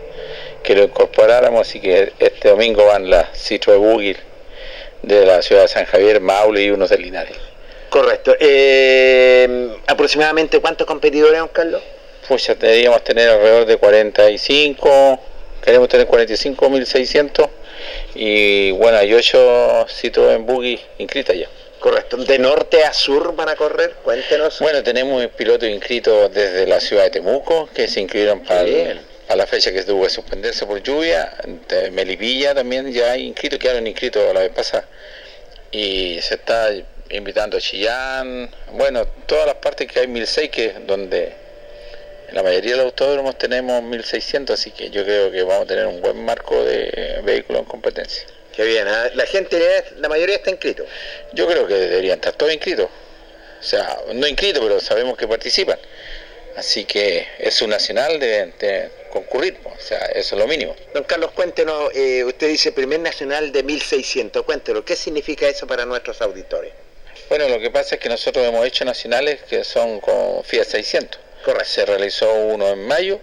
que 0.62 0.74
lo 0.74 0.84
incorporáramos, 0.84 1.66
así 1.66 1.80
que 1.80 2.12
este 2.18 2.48
domingo 2.48 2.84
van 2.86 3.08
las 3.08 3.38
Citro 3.38 3.78
Buggy 3.78 4.16
de 5.02 5.24
la 5.24 5.40
ciudad 5.40 5.62
de 5.62 5.68
San 5.68 5.86
Javier, 5.86 6.20
Maule 6.20 6.62
y 6.62 6.70
unos 6.70 6.90
de 6.90 6.98
Linares. 6.98 7.49
Correcto. 7.90 8.34
Eh, 8.38 9.76
¿Aproximadamente 9.86 10.60
cuántos 10.60 10.86
competidores, 10.86 11.38
don 11.38 11.48
Carlos? 11.48 11.82
Pues 12.28 12.46
ya 12.46 12.54
deberíamos 12.54 13.02
tener 13.02 13.28
alrededor 13.28 13.66
de 13.66 13.76
45, 13.76 15.20
queremos 15.64 15.88
tener 15.88 16.06
45.600 16.06 17.48
y 18.14 18.70
bueno, 18.72 18.98
hay 18.98 19.12
8 19.12 19.86
Citroën 19.88 20.44
Buggy 20.46 20.78
inscritas 20.98 21.36
ya. 21.36 21.48
Correcto. 21.80 22.18
¿De 22.18 22.38
norte 22.38 22.84
a 22.84 22.92
sur 22.92 23.34
van 23.34 23.48
a 23.48 23.56
correr? 23.56 23.94
Cuéntenos. 24.04 24.60
Bueno, 24.60 24.82
tenemos 24.82 25.26
pilotos 25.28 25.68
inscritos 25.68 26.32
desde 26.32 26.66
la 26.66 26.78
ciudad 26.78 27.04
de 27.04 27.10
Temuco, 27.10 27.68
que 27.74 27.88
se 27.88 28.00
inscribieron 28.00 28.40
para, 28.44 28.60
el- 28.60 28.66
Bien. 28.74 29.00
para 29.26 29.38
la 29.38 29.46
fecha 29.46 29.72
que 29.72 29.82
tuvo 29.82 30.04
que 30.04 30.10
suspenderse 30.10 30.66
por 30.66 30.82
lluvia. 30.82 31.32
De 31.68 31.90
Melipilla 31.90 32.54
también 32.54 32.92
ya 32.92 33.12
hay 33.12 33.26
inscritos, 33.26 33.58
quedaron 33.58 33.86
inscritos 33.86 34.22
la 34.34 34.40
vez 34.40 34.50
pasada. 34.50 34.84
Y 35.72 36.18
se 36.20 36.34
está 36.34 36.70
invitando 37.10 37.56
a 37.56 37.60
Chillán, 37.60 38.50
bueno, 38.72 39.06
todas 39.26 39.46
las 39.46 39.56
partes 39.56 39.90
que 39.90 40.00
hay 40.00 40.06
1006, 40.06 40.50
que 40.50 40.72
donde 40.86 41.32
en 42.28 42.34
la 42.34 42.42
mayoría 42.42 42.72
de 42.72 42.76
los 42.78 42.86
autódromos 42.86 43.36
tenemos 43.38 43.82
1600, 43.82 44.58
así 44.58 44.70
que 44.70 44.90
yo 44.90 45.04
creo 45.04 45.30
que 45.30 45.42
vamos 45.42 45.64
a 45.64 45.66
tener 45.66 45.86
un 45.86 46.00
buen 46.00 46.24
marco 46.24 46.64
de 46.64 47.20
vehículos 47.24 47.62
en 47.62 47.66
competencia. 47.66 48.24
Qué 48.54 48.64
bien. 48.64 48.86
¿eh? 48.86 49.10
La 49.14 49.26
gente, 49.26 49.84
la 49.96 50.08
mayoría 50.08 50.36
está 50.36 50.50
inscrito. 50.50 50.84
Yo 51.32 51.46
creo 51.46 51.66
que 51.66 51.74
deberían 51.74 52.16
estar 52.18 52.34
todos 52.34 52.52
inscritos. 52.52 52.86
O 52.86 53.62
sea, 53.62 53.98
no 54.14 54.26
inscritos, 54.26 54.62
pero 54.62 54.80
sabemos 54.80 55.16
que 55.16 55.26
participan. 55.26 55.78
Así 56.56 56.84
que 56.84 57.26
es 57.38 57.62
un 57.62 57.70
nacional 57.70 58.18
de, 58.18 58.52
de 58.58 58.90
concurrir, 59.10 59.56
o 59.64 59.80
sea, 59.80 59.98
eso 60.06 60.34
es 60.34 60.40
lo 60.40 60.46
mínimo. 60.46 60.74
Don 60.94 61.04
Carlos, 61.04 61.30
cuéntenos, 61.32 61.90
eh, 61.94 62.24
usted 62.24 62.48
dice 62.48 62.72
primer 62.72 63.00
nacional 63.00 63.52
de 63.52 63.62
1600. 63.62 64.44
Cuéntenos, 64.44 64.84
¿qué 64.84 64.96
significa 64.96 65.48
eso 65.48 65.66
para 65.66 65.84
nuestros 65.84 66.20
auditores? 66.20 66.72
Bueno, 67.30 67.48
lo 67.48 67.58
que 67.60 67.70
pasa 67.70 67.94
es 67.94 68.00
que 68.00 68.08
nosotros 68.10 68.44
hemos 68.46 68.66
hecho 68.66 68.84
nacionales 68.84 69.40
que 69.48 69.64
son 69.64 70.00
con 70.00 70.44
Fiat 70.44 70.64
600. 70.66 71.18
Correcto. 71.44 71.64
Se 71.70 71.86
realizó 71.86 72.30
uno 72.34 72.68
en 72.68 72.86
mayo, 72.86 73.20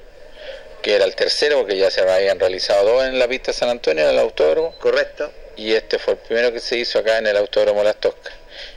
que 0.82 0.96
era 0.96 1.06
el 1.06 1.14
tercero, 1.14 1.58
porque 1.60 1.78
ya 1.78 1.92
se 1.92 2.02
habían 2.02 2.40
realizado 2.40 2.86
dos 2.90 3.06
en 3.06 3.20
la 3.20 3.28
pista 3.28 3.52
San 3.54 3.70
Antonio, 3.70 4.06
en 4.06 4.12
el 4.12 4.20
autódromo, 4.20 4.74
¿Correcto? 4.80 5.32
y 5.58 5.74
este 5.74 6.00
fue 6.00 6.14
el 6.14 6.20
primero 6.20 6.52
que 6.54 6.60
se 6.60 6.78
hizo 6.78 7.00
acá 7.00 7.18
en 7.18 7.28
el 7.28 7.36
autódromo 7.38 7.84
Las 7.84 7.98
Toscas. 7.98 8.34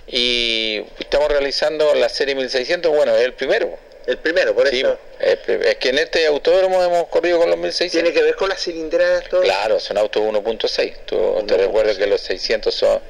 Y 0.08 0.82
estamos 0.98 1.28
realizando 1.30 1.94
la 1.94 2.08
serie 2.08 2.34
1600, 2.34 2.90
bueno, 2.94 3.14
es 3.16 3.22
el 3.24 3.34
primero. 3.34 3.78
El 4.06 4.18
primero, 4.18 4.54
por 4.54 4.66
Sí, 4.68 4.80
eso. 4.80 4.98
es 5.20 5.76
que 5.76 5.90
en 5.90 5.98
este 5.98 6.26
autódromo 6.26 6.82
hemos 6.82 7.06
corrido 7.08 7.38
con 7.38 7.48
los 7.50 7.58
1600. 7.58 7.92
¿Tiene 7.92 8.12
que 8.12 8.22
ver 8.24 8.34
con 8.34 8.48
las 8.48 8.60
cilindradas 8.64 9.24
todo? 9.28 9.42
Claro, 9.42 9.78
son 9.78 9.96
autos 9.98 10.22
1.6. 10.22 10.96
Tú 11.04 11.44
te 11.46 11.56
recuerdas 11.56 11.96
que 11.98 12.06
los 12.08 12.20
600 12.22 12.74
son 12.74 13.00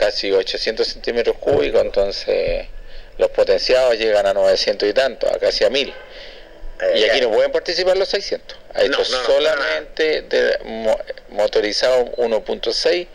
casi 0.00 0.32
800 0.32 0.86
centímetros 0.86 1.36
cúbicos, 1.38 1.82
entonces 1.82 2.66
los 3.18 3.28
potenciados 3.30 3.98
llegan 3.98 4.26
a 4.26 4.32
900 4.32 4.88
y 4.88 4.92
tanto, 4.94 5.28
a 5.28 5.38
casi 5.38 5.64
a 5.64 5.70
1000. 5.70 5.88
Eh, 5.90 6.92
Y 6.96 7.04
aquí 7.04 7.20
no 7.20 7.30
pueden 7.30 7.52
participar 7.52 7.96
los 7.98 8.08
600. 8.08 8.56
A 8.72 8.78
No, 8.78 8.84
estos 8.84 9.10
no, 9.10 9.18
no, 9.18 9.24
solamente 9.26 10.22
de 10.22 10.58
mo- 10.64 10.98
motorizado 11.28 12.06
1.6, 12.16 13.06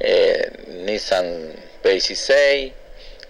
eh, 0.00 0.50
Nissan 0.84 1.52
P16, 1.84 2.72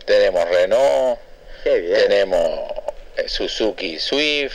tenemos 0.06 0.48
Renault, 0.48 1.18
tenemos 1.62 2.70
eh, 3.18 3.28
Suzuki 3.28 3.98
Swift, 4.00 4.54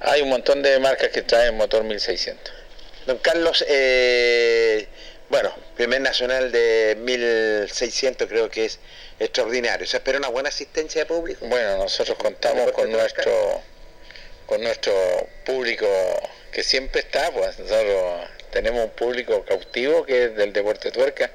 hay 0.00 0.22
un 0.22 0.28
montón 0.28 0.62
de 0.62 0.78
marcas 0.78 1.08
que 1.08 1.22
traen 1.22 1.56
motor 1.56 1.82
1600. 1.82 2.52
Don 3.06 3.18
Carlos, 3.18 3.64
eh, 3.68 4.86
bueno, 5.32 5.50
primer 5.76 6.02
nacional 6.02 6.52
de 6.52 6.94
1600 7.00 8.28
creo 8.28 8.50
que 8.50 8.66
es 8.66 8.78
extraordinario. 9.18 9.86
¿Se 9.86 9.96
espera 9.96 10.18
una 10.18 10.28
buena 10.28 10.50
asistencia 10.50 11.00
de 11.00 11.06
público? 11.06 11.46
Bueno, 11.46 11.78
nosotros 11.78 12.18
contamos 12.18 12.70
con 12.72 12.92
nuestro 12.92 13.62
con 14.44 14.62
nuestro 14.62 14.92
público 15.46 15.86
que 16.52 16.62
siempre 16.62 17.00
está, 17.00 17.30
pues 17.30 17.58
nosotros 17.58 18.28
tenemos 18.50 18.84
un 18.84 18.90
público 18.90 19.42
cautivo 19.46 20.04
que 20.04 20.24
es 20.24 20.36
del 20.36 20.52
deporte 20.52 20.90
tuerca, 20.90 21.30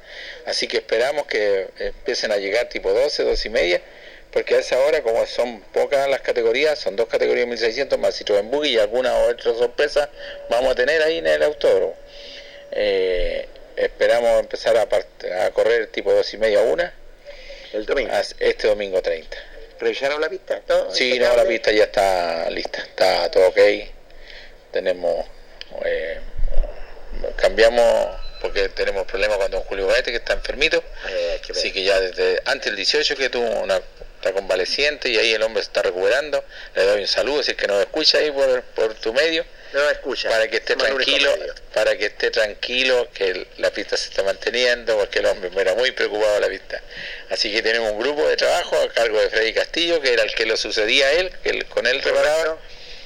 así 0.45 0.67
que 0.67 0.77
esperamos 0.77 1.25
que 1.25 1.67
empiecen 1.79 2.31
a 2.31 2.37
llegar 2.37 2.69
tipo 2.69 2.93
12, 2.93 3.23
12 3.23 3.47
y 3.47 3.51
media, 3.51 3.81
porque 4.31 4.53
a 4.53 4.59
esa 4.59 4.77
hora, 4.77 5.01
como 5.01 5.25
son 5.25 5.61
pocas 5.73 6.07
las 6.07 6.21
categorías, 6.21 6.77
son 6.77 6.95
dos 6.95 7.07
categorías 7.07 7.47
1600 7.47 7.97
más 7.97 8.21
Citroën 8.21 8.47
Buggy 8.47 8.75
y 8.75 8.77
alguna 8.77 9.17
otra 9.21 9.55
sorpresa 9.55 10.11
vamos 10.51 10.73
a 10.73 10.75
tener 10.75 11.01
ahí 11.01 11.17
en 11.17 11.25
el 11.25 11.41
autódromo. 11.41 11.95
Eh, 12.73 13.47
esperamos 13.77 14.39
empezar 14.39 14.75
a, 14.77 14.81
a 15.45 15.51
correr 15.51 15.87
tipo 15.87 16.11
2 16.11 16.33
y 16.33 16.37
media 16.37 16.59
a 16.59 16.63
una. 16.63 16.93
El 17.73 17.85
domingo. 17.85 18.11
Este 18.39 18.67
domingo 18.67 19.01
30. 19.01 19.37
¿Revisaron 19.79 20.19
la 20.19 20.29
pista? 20.29 20.61
Sí, 20.91 21.19
no, 21.19 21.35
la 21.35 21.45
pista 21.45 21.71
ya 21.71 21.83
está 21.83 22.49
lista, 22.49 22.79
está 22.79 23.29
todo 23.29 23.47
ok. 23.49 23.59
Tenemos, 24.71 25.25
eh, 25.85 26.19
cambiamos 27.35 28.17
porque 28.41 28.69
tenemos 28.69 29.05
problemas 29.05 29.37
con 29.37 29.51
don 29.51 29.61
Julio 29.63 29.87
Gaete 29.87 30.11
que 30.11 30.17
está 30.17 30.33
enfermito. 30.33 30.83
Eh, 31.09 31.41
así 31.49 31.71
que 31.71 31.83
ya 31.83 31.99
desde 31.99 32.41
antes 32.45 32.65
del 32.65 32.75
18 32.75 33.15
que 33.15 33.29
tuvo 33.29 33.49
una 33.61 33.79
está 34.15 34.33
convaleciente 34.33 35.09
y 35.09 35.17
ahí 35.17 35.33
el 35.33 35.43
hombre 35.43 35.61
se 35.61 35.67
está 35.67 35.83
recuperando. 35.83 36.43
Le 36.75 36.83
doy 36.83 37.01
un 37.01 37.07
saludo, 37.07 37.43
si 37.43 37.51
es 37.51 37.57
que 37.57 37.67
nos 37.67 37.79
escucha 37.79 38.17
ahí 38.17 38.31
por, 38.31 38.63
por 38.63 38.93
tu 38.95 39.13
medio. 39.13 39.45
No 39.73 39.89
escucha. 39.89 40.29
Para 40.29 40.47
que 40.47 40.57
esté 40.57 40.75
tranquilo, 40.75 41.29
para 41.73 41.97
que 41.97 42.05
esté 42.05 42.31
tranquilo, 42.31 43.09
que 43.13 43.47
la 43.57 43.71
pista 43.71 43.97
se 43.97 44.09
está 44.09 44.23
manteniendo, 44.23 44.97
porque 44.97 45.19
el 45.19 45.25
hombre 45.25 45.49
me 45.49 45.61
era 45.61 45.75
muy 45.75 45.91
preocupado 45.91 46.35
de 46.35 46.39
la 46.41 46.47
pista. 46.47 46.81
Así 47.29 47.51
que 47.51 47.61
tenemos 47.61 47.91
un 47.91 47.99
grupo 47.99 48.27
de 48.27 48.37
trabajo 48.37 48.75
a 48.79 48.89
cargo 48.89 49.19
de 49.19 49.29
Freddy 49.29 49.53
Castillo, 49.53 50.01
que 50.01 50.13
era 50.13 50.23
el 50.23 50.33
que 50.33 50.45
lo 50.45 50.57
sucedía 50.57 51.07
a 51.07 51.11
él, 51.13 51.31
que 51.43 51.63
con 51.65 51.85
él 51.85 52.01
reparaba. 52.01 52.57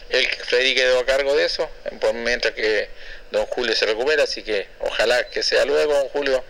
El 0.09 0.27
Freddy 0.27 0.75
quedó 0.75 0.99
a 0.99 1.05
cargo 1.05 1.35
de 1.35 1.45
eso, 1.45 1.69
mientras 2.13 2.53
que 2.53 2.89
don 3.31 3.45
Julio 3.45 3.75
se 3.75 3.85
recupera, 3.85 4.23
así 4.23 4.43
que 4.43 4.67
ojalá 4.79 5.29
que 5.29 5.41
sea 5.41 5.63
luego 5.65 5.93
don 5.93 6.09
Julio 6.09 6.43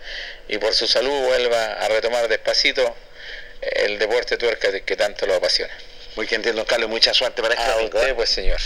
y 0.48 0.58
por 0.58 0.74
su 0.74 0.88
salud 0.88 1.26
vuelva 1.26 1.74
a 1.74 1.88
retomar 1.88 2.28
despacito 2.28 2.96
el 3.60 3.98
deporte 3.98 4.36
tuerca 4.36 4.68
que 4.80 4.96
tanto 4.96 5.26
lo 5.26 5.36
apasiona. 5.36 5.72
Muy 6.16 6.26
gentil, 6.26 6.54
don 6.54 6.64
Carlos, 6.64 6.90
mucha 6.90 7.14
suerte 7.14 7.40
para 7.40 7.54
este 7.54 7.66
A 7.66 7.76
usted, 7.76 8.14
pues 8.14 8.28
señor. 8.28 8.60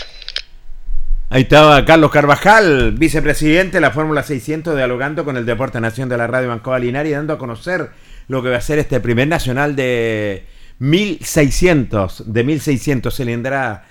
Ahí 1.29 1.41
estaba 1.41 1.83
Carlos 1.83 2.09
Carvajal, 2.09 2.93
vicepresidente 2.93 3.77
de 3.77 3.81
la 3.81 3.91
Fórmula 3.91 4.23
600, 4.23 4.77
dialogando 4.77 5.25
con 5.25 5.35
el 5.35 5.45
Deporte 5.45 5.81
Nación 5.81 6.07
de 6.07 6.15
la 6.15 6.25
Radio 6.25 6.47
Bancoa 6.47 6.79
Linares 6.79 7.09
y 7.09 7.15
dando 7.15 7.33
a 7.33 7.37
conocer 7.37 7.89
lo 8.29 8.41
que 8.41 8.49
va 8.49 8.55
a 8.55 8.61
ser 8.61 8.79
este 8.79 9.01
primer 9.01 9.27
nacional 9.27 9.75
de 9.75 10.45
1600, 10.79 12.31
de 12.31 12.43
1600 12.45 13.13
cilindradas. 13.13 13.81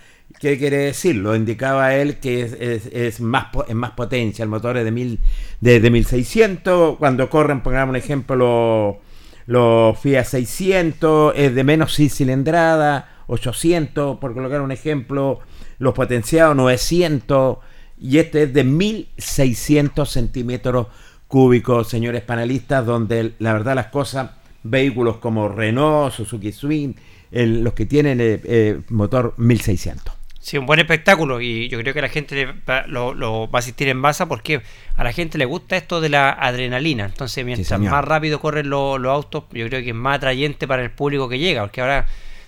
¿Qué 0.41 0.57
quiere 0.57 0.79
decir? 0.79 1.17
Lo 1.17 1.37
indicaba 1.37 1.95
él 1.95 2.21
que 2.21 2.41
es, 2.41 2.87
es, 2.91 3.21
más, 3.21 3.49
es 3.69 3.75
más 3.75 3.91
potencia, 3.91 4.43
el 4.43 4.49
motor 4.49 4.79
es 4.79 4.85
de, 4.87 4.91
mil, 4.91 5.21
de, 5.61 5.79
de 5.79 5.91
1600, 5.91 6.97
cuando 6.97 7.29
corren, 7.29 7.61
pongamos 7.61 7.91
un 7.91 7.97
ejemplo, 7.97 9.01
los 9.45 9.99
Fiat 9.99 10.25
600, 10.25 11.35
es 11.37 11.55
de 11.55 11.65
menos 11.65 11.95
cilindrada, 11.95 13.11
800, 13.27 14.19
por 14.21 14.33
colocar 14.33 14.63
un 14.63 14.73
ejemplo, 14.73 15.41
los 15.79 15.95
potenciados 15.95 16.57
900 16.57 17.59
y 18.01 18.19
este 18.19 18.45
es 18.45 18.53
de 18.53 18.65
1600 18.65 20.11
centímetros 20.11 20.89
cúbicos, 21.29 21.89
señores 21.89 22.23
panelistas, 22.23 22.87
donde 22.87 23.33
la 23.39 23.53
verdad 23.53 23.75
las 23.75 23.87
cosas, 23.87 24.31
vehículos 24.63 25.17
como 25.19 25.49
Renault, 25.49 26.13
Suzuki 26.13 26.53
Swing, 26.53 26.95
el, 27.31 27.63
los 27.63 27.73
que 27.73 27.87
tienen 27.87 28.21
eh, 28.21 28.41
eh, 28.45 28.81
motor 28.91 29.35
1600. 29.37 30.15
Sí, 30.41 30.59
un 30.59 30.67
buen 30.67 30.79
espectáculo 30.79 31.41
y 31.41 31.69
yo 31.69 31.81
creo 31.81 31.93
que 31.93 32.01
la 32.01 32.09
gente 32.09 32.55
lo, 32.87 33.15
lo 33.15 33.51
va 33.51 33.59
a 33.59 33.61
asistir 33.61 33.89
en 33.89 33.97
masa 33.97 34.27
porque 34.27 34.63
a 34.95 35.03
la 35.03 35.13
gente 35.13 35.39
le 35.39 35.45
gusta 35.45 35.77
esto 35.77 36.01
de 36.01 36.09
la 36.09 36.31
adrenalina. 36.31 37.05
Entonces, 37.05 37.45
mientras 37.45 37.81
más 37.81 38.05
rápido 38.05 38.39
corren 38.39 38.71
los, 38.71 39.01
los 39.01 39.13
autos, 39.13 39.45
yo 39.51 39.67
creo 39.67 39.83
que 39.83 39.89
es 39.89 39.95
más 39.95 40.19
atrayente 40.19 40.69
para 40.69 40.85
el 40.85 40.93
público 40.93 41.29
que 41.29 41.41
llega, 41.41 41.63
porque 41.63 41.81
ahora 41.81 42.07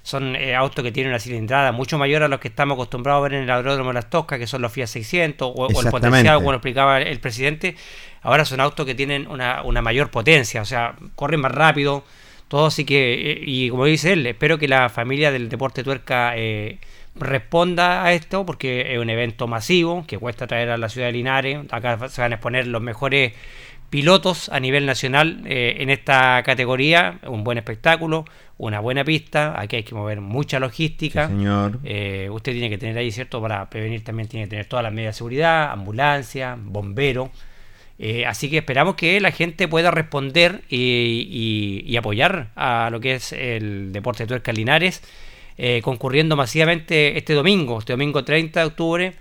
son 0.08 0.36
eh, 0.36 0.54
autos 0.54 0.82
que 0.82 0.90
tienen 0.90 1.10
una 1.12 1.20
cilindrada 1.20 1.70
mucho 1.70 1.98
mayor 1.98 2.22
a 2.22 2.28
los 2.28 2.40
que 2.40 2.48
estamos 2.48 2.76
acostumbrados 2.76 3.20
a 3.20 3.22
ver 3.24 3.34
en 3.34 3.42
el 3.42 3.50
aeródromo 3.50 3.90
de 3.90 3.94
las 3.94 4.08
Toscas, 4.08 4.38
que 4.38 4.46
son 4.46 4.62
los 4.62 4.72
Fiat 4.72 4.86
600 4.86 5.46
o, 5.46 5.66
o 5.66 5.82
el 5.82 5.90
potencial, 5.90 6.38
como 6.38 6.52
lo 6.52 6.56
explicaba 6.56 6.98
el 6.98 7.20
presidente. 7.20 7.76
Ahora 8.22 8.46
son 8.46 8.58
autos 8.60 8.86
que 8.86 8.94
tienen 8.94 9.26
una, 9.28 9.62
una 9.64 9.82
mayor 9.82 10.10
potencia, 10.10 10.62
o 10.62 10.64
sea, 10.64 10.94
corren 11.14 11.40
más 11.40 11.52
rápido, 11.52 12.04
todo 12.48 12.66
así 12.66 12.86
que, 12.86 13.32
eh, 13.32 13.40
y 13.44 13.68
como 13.68 13.84
dice 13.84 14.14
él, 14.14 14.26
espero 14.26 14.56
que 14.56 14.66
la 14.66 14.88
familia 14.88 15.30
del 15.30 15.50
deporte 15.50 15.84
tuerca 15.84 16.32
eh, 16.36 16.78
responda 17.14 18.02
a 18.02 18.14
esto, 18.14 18.46
porque 18.46 18.94
es 18.94 18.98
un 18.98 19.10
evento 19.10 19.46
masivo 19.46 20.06
que 20.06 20.16
cuesta 20.16 20.46
traer 20.46 20.70
a 20.70 20.78
la 20.78 20.88
ciudad 20.88 21.08
de 21.08 21.12
Linares. 21.12 21.58
Acá 21.70 22.08
se 22.08 22.22
van 22.22 22.32
a 22.32 22.36
exponer 22.36 22.66
los 22.66 22.80
mejores 22.80 23.34
pilotos 23.90 24.48
a 24.48 24.60
nivel 24.60 24.86
nacional 24.86 25.42
eh, 25.46 25.76
en 25.80 25.90
esta 25.90 26.42
categoría, 26.44 27.18
un 27.26 27.44
buen 27.44 27.58
espectáculo, 27.58 28.24
una 28.58 28.80
buena 28.80 29.04
pista, 29.04 29.58
aquí 29.58 29.76
hay 29.76 29.82
que 29.84 29.94
mover 29.94 30.20
mucha 30.20 30.58
logística. 30.58 31.28
Sí, 31.28 31.34
señor. 31.34 31.78
Eh, 31.84 32.28
usted 32.30 32.52
tiene 32.52 32.68
que 32.68 32.78
tener 32.78 32.98
ahí, 32.98 33.10
¿cierto? 33.10 33.40
Para 33.40 33.68
prevenir 33.70 34.04
también 34.04 34.28
tiene 34.28 34.46
que 34.46 34.50
tener 34.50 34.66
todas 34.66 34.82
las 34.82 34.92
medidas 34.92 35.14
de 35.14 35.18
seguridad, 35.18 35.70
ambulancia, 35.70 36.56
bombero. 36.58 37.30
Eh, 37.98 38.26
así 38.26 38.48
que 38.48 38.58
esperamos 38.58 38.94
que 38.94 39.20
la 39.20 39.32
gente 39.32 39.66
pueda 39.66 39.90
responder 39.90 40.62
y, 40.68 41.84
y, 41.86 41.90
y, 41.90 41.96
apoyar 41.96 42.50
a 42.54 42.90
lo 42.92 43.00
que 43.00 43.14
es 43.14 43.32
el 43.32 43.92
deporte 43.92 44.22
de 44.22 44.28
tuerca 44.28 44.52
Linares, 44.52 45.02
eh, 45.56 45.80
concurriendo 45.82 46.36
masivamente 46.36 47.18
este 47.18 47.34
domingo, 47.34 47.80
este 47.80 47.94
domingo 47.94 48.24
30 48.24 48.60
de 48.60 48.66
octubre, 48.66 49.14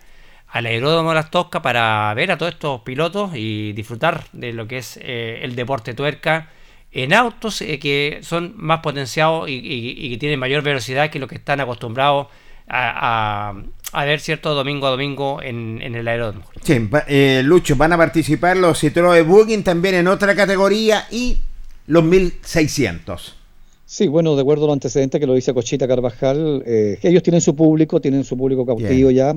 al 0.49 0.65
aeródromo 0.65 1.09
de 1.09 1.15
las 1.15 1.31
Toscas 1.31 1.61
para 1.61 2.13
ver 2.13 2.31
a 2.31 2.37
todos 2.37 2.53
estos 2.53 2.81
pilotos 2.81 3.31
y 3.35 3.73
disfrutar 3.73 4.25
de 4.31 4.53
lo 4.53 4.67
que 4.67 4.77
es 4.77 4.97
eh, 5.01 5.39
el 5.43 5.55
deporte 5.55 5.93
tuerca 5.93 6.49
en 6.91 7.13
autos 7.13 7.61
eh, 7.61 7.79
que 7.79 8.19
son 8.21 8.53
más 8.55 8.79
potenciados 8.79 9.49
y, 9.49 10.09
que 10.09 10.17
tienen 10.17 10.39
mayor 10.39 10.63
velocidad 10.63 11.09
que 11.09 11.19
lo 11.19 11.27
que 11.27 11.35
están 11.35 11.59
acostumbrados 11.59 12.27
a, 12.67 13.51
a, 13.51 13.55
a 13.93 14.05
ver 14.05 14.19
cierto 14.19 14.53
domingo 14.53 14.87
a 14.87 14.91
domingo 14.91 15.41
en, 15.41 15.81
en 15.81 15.95
el 15.95 16.07
aeródromo. 16.07 16.45
Sí, 16.63 16.89
eh, 17.07 17.41
Lucho, 17.43 17.75
van 17.75 17.93
a 17.93 17.97
participar 17.97 18.57
los 18.57 18.83
Citroën 18.83 19.25
Booking 19.25 19.63
también 19.63 19.95
en 19.95 20.07
otra 20.07 20.35
categoría 20.35 21.07
y 21.11 21.37
los 21.87 22.03
1600. 22.03 23.36
Sí, 23.89 24.09
bueno, 24.09 24.35
de 24.35 24.41
acuerdo 24.41 24.65
a 24.65 24.67
los 24.67 24.73
antecedentes 24.73 25.17
que 25.17 25.25
lo 25.25 25.33
dice 25.33 25.53
Cochita 25.53 25.87
Carvajal, 25.87 26.61
eh, 26.65 26.99
ellos 27.03 27.23
tienen 27.23 27.39
su 27.39 27.55
público, 27.55 28.01
tienen 28.01 28.25
su 28.25 28.35
público 28.35 28.65
cautivo 28.65 29.11
ya, 29.11 29.33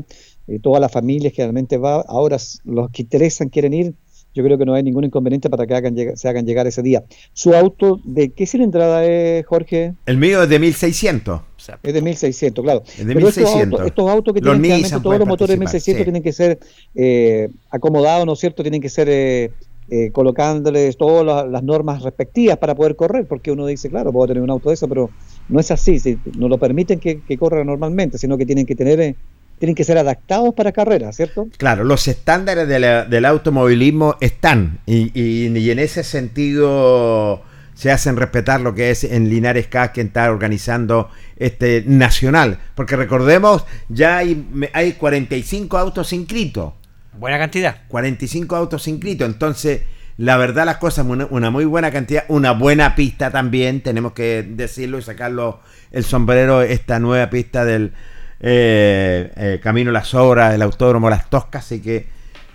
eh, 0.48 0.58
todas 0.60 0.80
las 0.80 0.90
familias 0.90 1.32
que 1.32 1.42
realmente 1.42 1.78
va, 1.78 2.00
ahora 2.00 2.36
los 2.64 2.90
que 2.90 3.02
interesan 3.02 3.48
quieren 3.48 3.72
ir, 3.72 3.94
yo 4.34 4.42
creo 4.42 4.58
que 4.58 4.64
no 4.64 4.74
hay 4.74 4.82
ningún 4.82 5.04
inconveniente 5.04 5.48
para 5.48 5.68
que 5.68 5.74
hagan, 5.74 5.94
se 6.16 6.28
hagan 6.28 6.46
llegar 6.46 6.66
ese 6.66 6.82
día. 6.82 7.04
¿Su 7.32 7.54
auto 7.54 8.00
de 8.02 8.30
qué 8.30 8.44
cilindrada 8.44 9.04
es, 9.04 9.46
Jorge? 9.46 9.94
El 10.04 10.16
mío 10.16 10.42
es 10.42 10.48
de 10.48 10.58
1600. 10.58 11.40
Es 11.84 11.94
de 11.94 12.02
1600, 12.02 12.64
claro. 12.64 12.82
Es 12.84 13.06
de 13.06 13.14
Pero 13.14 13.26
1600. 13.26 13.46
Estos 13.46 13.70
autos, 13.70 13.86
estos 13.86 14.10
autos 14.10 14.34
que 14.34 14.40
los 14.40 14.60
tienen 14.60 15.02
todos 15.02 15.18
los 15.18 15.28
motores 15.28 15.54
de 15.54 15.58
1600 15.58 16.00
sí. 16.00 16.04
tienen 16.04 16.22
que 16.24 16.32
ser 16.32 16.58
eh, 16.96 17.50
acomodados, 17.70 18.26
¿no 18.26 18.32
es 18.32 18.40
cierto? 18.40 18.62
Tienen 18.62 18.80
que 18.80 18.88
ser 18.88 19.52
eh, 19.90 20.10
colocándoles 20.12 20.96
todas 20.96 21.48
las, 21.50 21.62
normas 21.64 22.02
respectivas 22.02 22.58
para 22.58 22.74
poder 22.74 22.94
correr, 22.94 23.26
porque 23.26 23.50
uno 23.50 23.66
dice, 23.66 23.90
claro, 23.90 24.12
puedo 24.12 24.28
tener 24.28 24.42
un 24.42 24.50
auto 24.50 24.68
de 24.68 24.74
eso, 24.74 24.86
pero 24.88 25.10
no 25.48 25.58
es 25.58 25.70
así, 25.70 26.00
no 26.38 26.48
lo 26.48 26.58
permiten 26.58 27.00
que, 27.00 27.20
corra 27.38 27.64
normalmente, 27.64 28.16
sino 28.16 28.38
que 28.38 28.46
tienen 28.46 28.66
que 28.66 28.76
tener 28.76 29.00
eh, 29.00 29.16
tienen 29.58 29.74
que 29.74 29.84
ser 29.84 29.98
adaptados 29.98 30.54
para 30.54 30.72
carreras, 30.72 31.16
¿cierto? 31.16 31.48
Claro, 31.58 31.84
los 31.84 32.08
estándares 32.08 32.66
del 32.66 33.24
automovilismo 33.26 34.16
están 34.20 34.78
y, 34.86 35.10
y, 35.12 35.48
y, 35.48 35.70
en 35.70 35.78
ese 35.78 36.02
sentido 36.02 37.42
se 37.74 37.90
hacen 37.90 38.16
respetar 38.16 38.60
lo 38.60 38.74
que 38.74 38.90
es 38.90 39.04
en 39.04 39.28
Linares 39.28 39.66
K 39.66 39.92
quien 39.92 40.08
está 40.08 40.30
organizando 40.30 41.10
este 41.36 41.82
nacional, 41.86 42.58
porque 42.74 42.94
recordemos, 42.94 43.64
ya 43.88 44.18
hay, 44.18 44.46
hay 44.72 44.92
45 44.92 45.76
autos 45.78 46.12
inscritos. 46.12 46.74
Buena 47.20 47.38
cantidad. 47.38 47.82
45 47.88 48.56
autos 48.56 48.88
inscritos, 48.88 49.28
entonces 49.28 49.82
la 50.16 50.38
verdad 50.38 50.64
las 50.64 50.78
cosas, 50.78 51.04
una, 51.06 51.50
muy 51.50 51.66
buena 51.66 51.90
cantidad, 51.90 52.24
una 52.28 52.52
buena 52.52 52.94
pista 52.94 53.30
también, 53.30 53.82
tenemos 53.82 54.12
que 54.14 54.42
decirlo 54.42 54.98
y 54.98 55.02
sacarlo 55.02 55.60
el 55.92 56.02
sombrero, 56.02 56.62
esta 56.62 56.98
nueva 56.98 57.28
pista 57.28 57.66
del 57.66 57.92
eh, 58.40 59.30
eh, 59.36 59.60
Camino 59.62 59.92
Las 59.92 60.14
Obras, 60.14 60.54
el 60.54 60.62
Autódromo 60.62 61.10
Las 61.10 61.28
Toscas, 61.28 61.66
así 61.66 61.82
que 61.82 62.06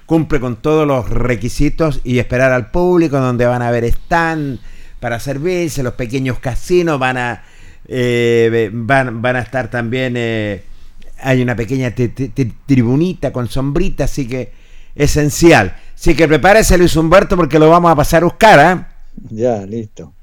cumple 0.07 0.39
con 0.39 0.55
todos 0.55 0.87
los 0.87 1.11
requisitos 1.11 2.01
y 2.03 2.17
esperar 2.17 2.51
al 2.51 2.71
público 2.71 3.19
donde 3.19 3.45
van 3.45 3.61
a 3.61 3.69
ver 3.69 3.83
stand, 3.83 4.59
para 4.99 5.19
servirse, 5.19 5.83
los 5.83 5.93
pequeños 5.93 6.39
casinos 6.39 6.97
van 6.97 7.17
a, 7.17 7.43
eh, 7.87 8.71
van, 8.73 9.21
van 9.21 9.35
a 9.35 9.41
estar 9.41 9.69
también, 9.69 10.15
eh, 10.17 10.63
hay 11.19 11.41
una 11.41 11.55
pequeña 11.55 11.93
tribunita 12.65 13.31
con 13.31 13.49
sombrita, 13.49 14.05
así 14.05 14.27
que 14.27 14.51
esencial. 14.95 15.75
Así 15.93 16.15
que 16.15 16.27
prepárese 16.27 16.77
Luis 16.77 16.95
Humberto 16.95 17.35
porque 17.35 17.59
lo 17.59 17.69
vamos 17.69 17.91
a 17.91 17.95
pasar 17.95 18.23
a 18.23 18.25
buscar, 18.25 18.59
¿ah? 18.59 18.89
Ya, 19.29 19.65
listo. 19.65 20.13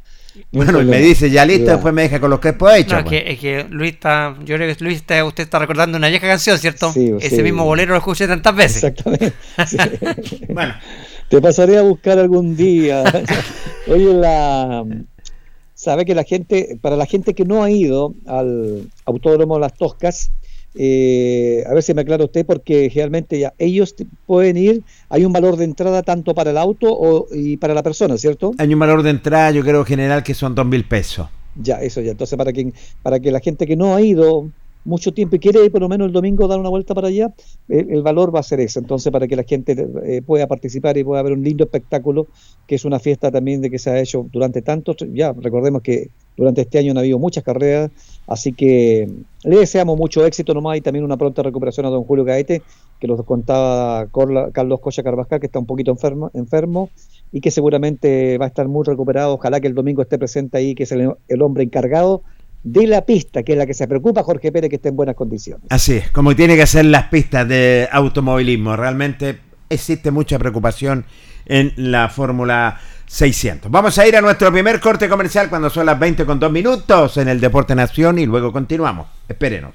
bueno, 0.50 0.83
me 0.83 0.98
dice 1.00 1.31
ya 1.31 1.44
listo, 1.44 1.70
después 1.70 1.92
me 1.94 2.02
deja 2.02 2.20
con 2.20 2.31
los 2.31 2.40
crespos 2.40 2.74
hechos. 2.74 3.05
No, 3.05 3.11
es, 3.11 3.38
que, 3.38 3.66
Luis 3.70 3.92
está, 3.92 4.37
yo 4.44 4.57
creo 4.57 4.74
que 4.74 4.85
Luis 4.85 4.96
está, 4.96 5.24
usted 5.24 5.44
está 5.44 5.59
recordando 5.59 5.98
una 5.98 6.09
vieja 6.09 6.26
canción, 6.26 6.59
¿cierto? 6.59 6.92
Sí, 6.92 7.12
Ese 7.20 7.42
mismo 7.42 7.64
bolero 7.64 7.92
lo 7.92 7.98
escuché 7.98 8.26
tantas 8.26 8.55
veces. 8.55 8.85
Exactamente. 8.85 9.33
bueno. 10.52 10.74
Te 11.33 11.40
pasaría 11.40 11.81
a 11.81 11.83
buscar 11.83 12.18
algún 12.18 12.59
día. 12.59 13.05
Oye, 13.88 14.12
la 14.12 14.85
sabe 15.83 16.05
que 16.05 16.14
la 16.14 16.24
gente, 16.24 16.78
para 16.81 16.94
la 16.94 17.07
gente 17.07 17.33
que 17.33 17.46
no 17.46 17.64
ha 17.64 17.70
ido 17.70 18.14
al 18.26 18.90
Autódromo 19.07 19.59
Las 19.59 19.72
Toscas, 19.74 20.31
eh, 20.74 21.64
a 21.66 21.74
ver 21.74 21.82
si 21.82 21.94
me 21.94 22.02
aclara 22.02 22.24
usted, 22.24 22.46
porque 22.46 22.88
generalmente 22.90 23.38
ya 23.38 23.52
ellos 23.58 23.94
pueden 24.26 24.56
ir, 24.56 24.82
hay 25.08 25.24
un 25.24 25.32
valor 25.32 25.56
de 25.56 25.64
entrada 25.64 26.02
tanto 26.02 26.35
para 26.35 26.50
el 26.50 26.58
auto 26.58 26.88
o, 26.90 27.26
y 27.32 27.56
para 27.56 27.74
la 27.74 27.82
persona, 27.82 28.16
¿cierto? 28.16 28.52
Hay 28.58 28.72
un 28.72 28.80
valor 28.80 29.02
de 29.02 29.11
entrada, 29.11 29.50
yo 29.50 29.62
creo 29.62 29.85
general 29.85 30.22
que 30.22 30.35
son 30.35 30.54
dos 30.54 30.66
mil 30.66 30.85
pesos. 30.85 31.28
Ya, 31.61 31.82
eso 31.82 32.00
ya. 32.00 32.12
Entonces, 32.12 32.37
para 32.38 32.52
que, 32.52 32.72
para 33.02 33.20
que 33.20 33.30
la 33.30 33.40
gente 33.40 33.66
que 33.66 33.76
no 33.76 33.94
ha 33.94 34.00
ido 34.00 34.50
mucho 34.85 35.12
tiempo 35.12 35.37
y 35.37 35.38
quiere 35.38 35.64
ir 35.64 35.70
por 35.70 35.80
lo 35.80 35.88
menos 35.88 36.06
el 36.08 36.12
domingo 36.12 36.48
dar 36.48 36.58
una 36.58 36.68
vuelta 36.68 36.94
para 36.94 37.08
allá, 37.08 37.32
el, 37.68 38.02
valor 38.02 38.35
va 38.35 38.40
a 38.40 38.42
ser 38.42 38.61
ese. 38.61 38.78
Entonces, 38.78 39.12
para 39.12 39.28
que 39.28 39.37
la 39.37 39.44
gente 39.44 39.76
eh, 40.04 40.22
pueda 40.22 40.46
participar 40.46 40.96
y 40.96 41.04
pueda 41.04 41.22
ver 41.22 41.32
un 41.32 41.42
lindo 41.42 41.64
espectáculo, 41.64 42.26
que 42.66 42.76
es 42.76 42.85
una 42.85 42.98
fiesta 42.98 43.30
también 43.30 43.61
de 43.61 43.70
que 43.70 43.78
se 43.78 43.90
ha 43.90 44.00
hecho 44.00 44.26
durante 44.32 44.62
tantos, 44.62 44.96
ya 45.12 45.32
recordemos 45.32 45.82
que 45.82 46.11
durante 46.37 46.62
este 46.62 46.79
año 46.79 46.92
han 46.92 46.99
habido 46.99 47.18
muchas 47.18 47.45
carreras, 47.45 47.90
así 48.27 48.53
que 48.53 49.09
le 49.45 49.57
deseamos 49.57 49.99
mucho 49.99 50.25
éxito 50.25 50.55
nomás 50.55 50.79
y 50.79 50.81
también 50.81 51.05
una 51.05 51.16
pronta 51.16 51.42
recuperación 51.42 51.87
a 51.87 51.90
don 51.90 52.05
Julio 52.05 52.25
Gaete, 52.25 52.62
que 52.99 53.07
lo 53.07 53.16
contaba 53.25 54.07
Carlos 54.53 54.81
Cocha 54.81 55.03
Carvajal, 55.03 55.40
que 55.40 55.47
está 55.47 55.59
un 55.59 55.66
poquito 55.66 55.90
enfermo, 55.90 56.31
enfermo 56.35 56.90
y 57.33 57.40
que 57.40 57.51
seguramente 57.51 58.38
va 58.38 58.45
a 58.45 58.49
estar 58.49 58.68
muy 58.68 58.85
recuperado. 58.85 59.35
Ojalá 59.35 59.61
que 59.61 59.66
el 59.66 59.75
domingo 59.75 60.03
esté 60.03 60.18
presente 60.18 60.59
ahí, 60.59 60.75
que 60.75 60.85
es 60.85 60.92
el 60.92 61.42
hombre 61.42 61.64
encargado 61.64 62.23
de 62.62 62.87
la 62.87 63.05
pista, 63.05 63.42
que 63.42 63.53
es 63.53 63.59
la 63.59 63.66
que 63.66 63.75
se 63.75 63.88
preocupa 63.88 64.23
Jorge 64.23 64.53
Pérez 64.53 64.71
que 64.71 64.77
esté 64.77 64.90
en 64.90 64.97
buenas 64.97 65.16
condiciones. 65.16 65.66
Así 65.68 65.95
es, 65.95 66.11
como 66.12 66.37
tiene 66.37 66.57
que 66.57 66.66
ser 66.66 66.85
las 66.85 67.09
pistas 67.09 67.49
de 67.49 67.88
automovilismo. 67.90 68.77
Realmente 68.77 69.40
existe 69.68 70.12
mucha 70.12 70.38
preocupación 70.38 71.05
en 71.47 71.73
la 71.77 72.09
Fórmula 72.09 72.79
600. 73.12 73.70
Vamos 73.70 73.98
a 73.98 74.07
ir 74.07 74.16
a 74.16 74.22
nuestro 74.22 74.51
primer 74.51 74.81
corte 74.81 75.07
comercial 75.07 75.51
cuando 75.51 75.68
son 75.68 75.85
las 75.85 75.98
20 75.98 76.25
con 76.25 76.40
2 76.40 76.51
minutos 76.51 77.18
en 77.18 77.29
el 77.29 77.40
Deporte 77.40 77.75
Nación 77.75 78.18
y 78.18 78.25
luego 78.25 78.51
continuamos. 78.51 79.07
Espérenos. 79.29 79.75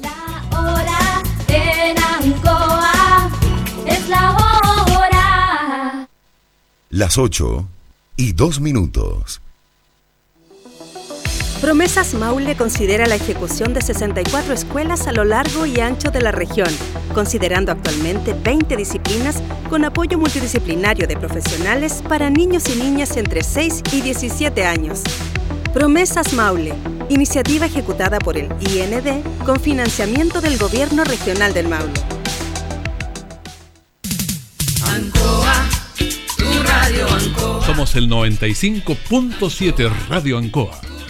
La 0.00 0.58
hora 0.58 1.22
en 1.46 1.96
Ancoa 2.02 3.30
es 3.86 4.08
la 4.08 4.32
hora. 4.32 6.08
Las 6.90 7.16
8 7.16 7.68
y 8.16 8.32
2 8.32 8.60
minutos. 8.60 9.41
Promesas 11.62 12.12
Maule 12.14 12.56
considera 12.56 13.06
la 13.06 13.14
ejecución 13.14 13.72
de 13.72 13.82
64 13.82 14.52
escuelas 14.52 15.06
a 15.06 15.12
lo 15.12 15.24
largo 15.24 15.64
y 15.64 15.78
ancho 15.78 16.10
de 16.10 16.20
la 16.20 16.32
región, 16.32 16.68
considerando 17.14 17.70
actualmente 17.70 18.34
20 18.34 18.76
disciplinas 18.76 19.40
con 19.70 19.84
apoyo 19.84 20.18
multidisciplinario 20.18 21.06
de 21.06 21.16
profesionales 21.16 22.02
para 22.08 22.30
niños 22.30 22.68
y 22.68 22.74
niñas 22.74 23.16
entre 23.16 23.44
6 23.44 23.84
y 23.92 24.00
17 24.00 24.66
años. 24.66 25.02
Promesas 25.72 26.32
Maule, 26.32 26.74
iniciativa 27.08 27.66
ejecutada 27.66 28.18
por 28.18 28.36
el 28.36 28.48
IND 28.60 29.24
con 29.46 29.60
financiamiento 29.60 30.40
del 30.40 30.58
Gobierno 30.58 31.04
Regional 31.04 31.54
del 31.54 31.68
Maule. 31.68 31.92
Ancoa, 34.84 35.68
tu 36.36 36.62
radio 36.64 37.08
Ancoa. 37.08 37.64
Somos 37.64 37.94
el 37.94 38.10
95.7 38.10 40.08
Radio 40.08 40.38
Ancoa 40.38 40.91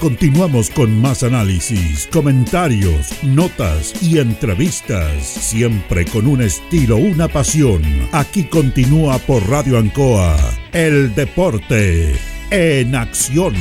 Continuamos 0.00 0.70
con 0.70 1.00
más 1.00 1.22
análisis, 1.22 2.08
comentarios, 2.12 3.22
notas 3.22 3.94
y 4.02 4.18
entrevistas, 4.18 5.22
siempre 5.22 6.04
con 6.04 6.26
un 6.26 6.42
estilo, 6.42 6.96
una 6.96 7.28
pasión. 7.28 7.82
Aquí 8.10 8.42
continúa 8.42 9.18
por 9.18 9.48
Radio 9.48 9.78
Ancoa, 9.78 10.36
el 10.72 11.14
deporte 11.14 12.16
en 12.50 12.96
acción. 12.96 13.54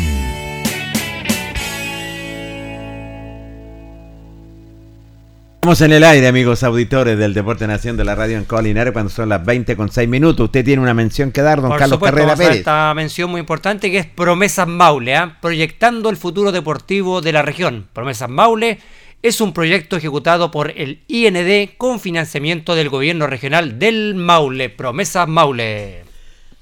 Estamos 5.64 5.80
en 5.80 5.94
el 5.94 6.04
aire, 6.04 6.28
amigos 6.28 6.62
auditores 6.64 7.18
del 7.18 7.34
Deporte 7.34 7.66
Nación 7.66 7.96
de 7.96 8.04
la 8.04 8.16
Radio 8.16 8.38
en 8.38 8.44
Colinares, 8.44 8.92
cuando 8.92 9.10
son 9.10 9.30
las 9.30 9.46
20 9.46 9.78
con 9.78 9.90
6 9.90 10.10
minutos. 10.10 10.44
Usted 10.44 10.66
tiene 10.66 10.82
una 10.82 10.94
mención 10.94 11.32
que 11.32 11.42
dar, 11.42 11.62
don 11.62 11.70
Por 11.70 11.80
Carlos 11.80 11.96
supuesto, 11.96 12.18
Carrera 12.18 12.36
Pérez. 12.36 12.58
esta 12.58 12.94
mención 12.94 13.32
muy 13.32 13.40
importante 13.40 13.90
que 13.90 14.00
es 14.00 14.06
Promesas 14.06 14.68
Maule, 14.68 15.16
¿ah? 15.16 15.38
proyectando 15.42 16.10
el 16.10 16.18
futuro 16.18 16.52
deportivo 16.52 17.22
de 17.22 17.32
la 17.32 17.44
región. 17.44 17.88
Promesas 17.94 18.30
Maule 18.30 18.80
es 19.22 19.40
un 19.40 19.54
proyecto 19.54 19.96
ejecutado 19.96 20.52
por 20.52 20.70
el 20.72 21.02
IND 21.08 21.70
con 21.78 22.02
financiamiento 22.02 22.76
del 22.76 22.90
gobierno 22.90 23.26
regional 23.26 23.80
del 23.80 24.16
Maule. 24.16 24.70
Promesas 24.70 25.30
Maule. 25.30 26.04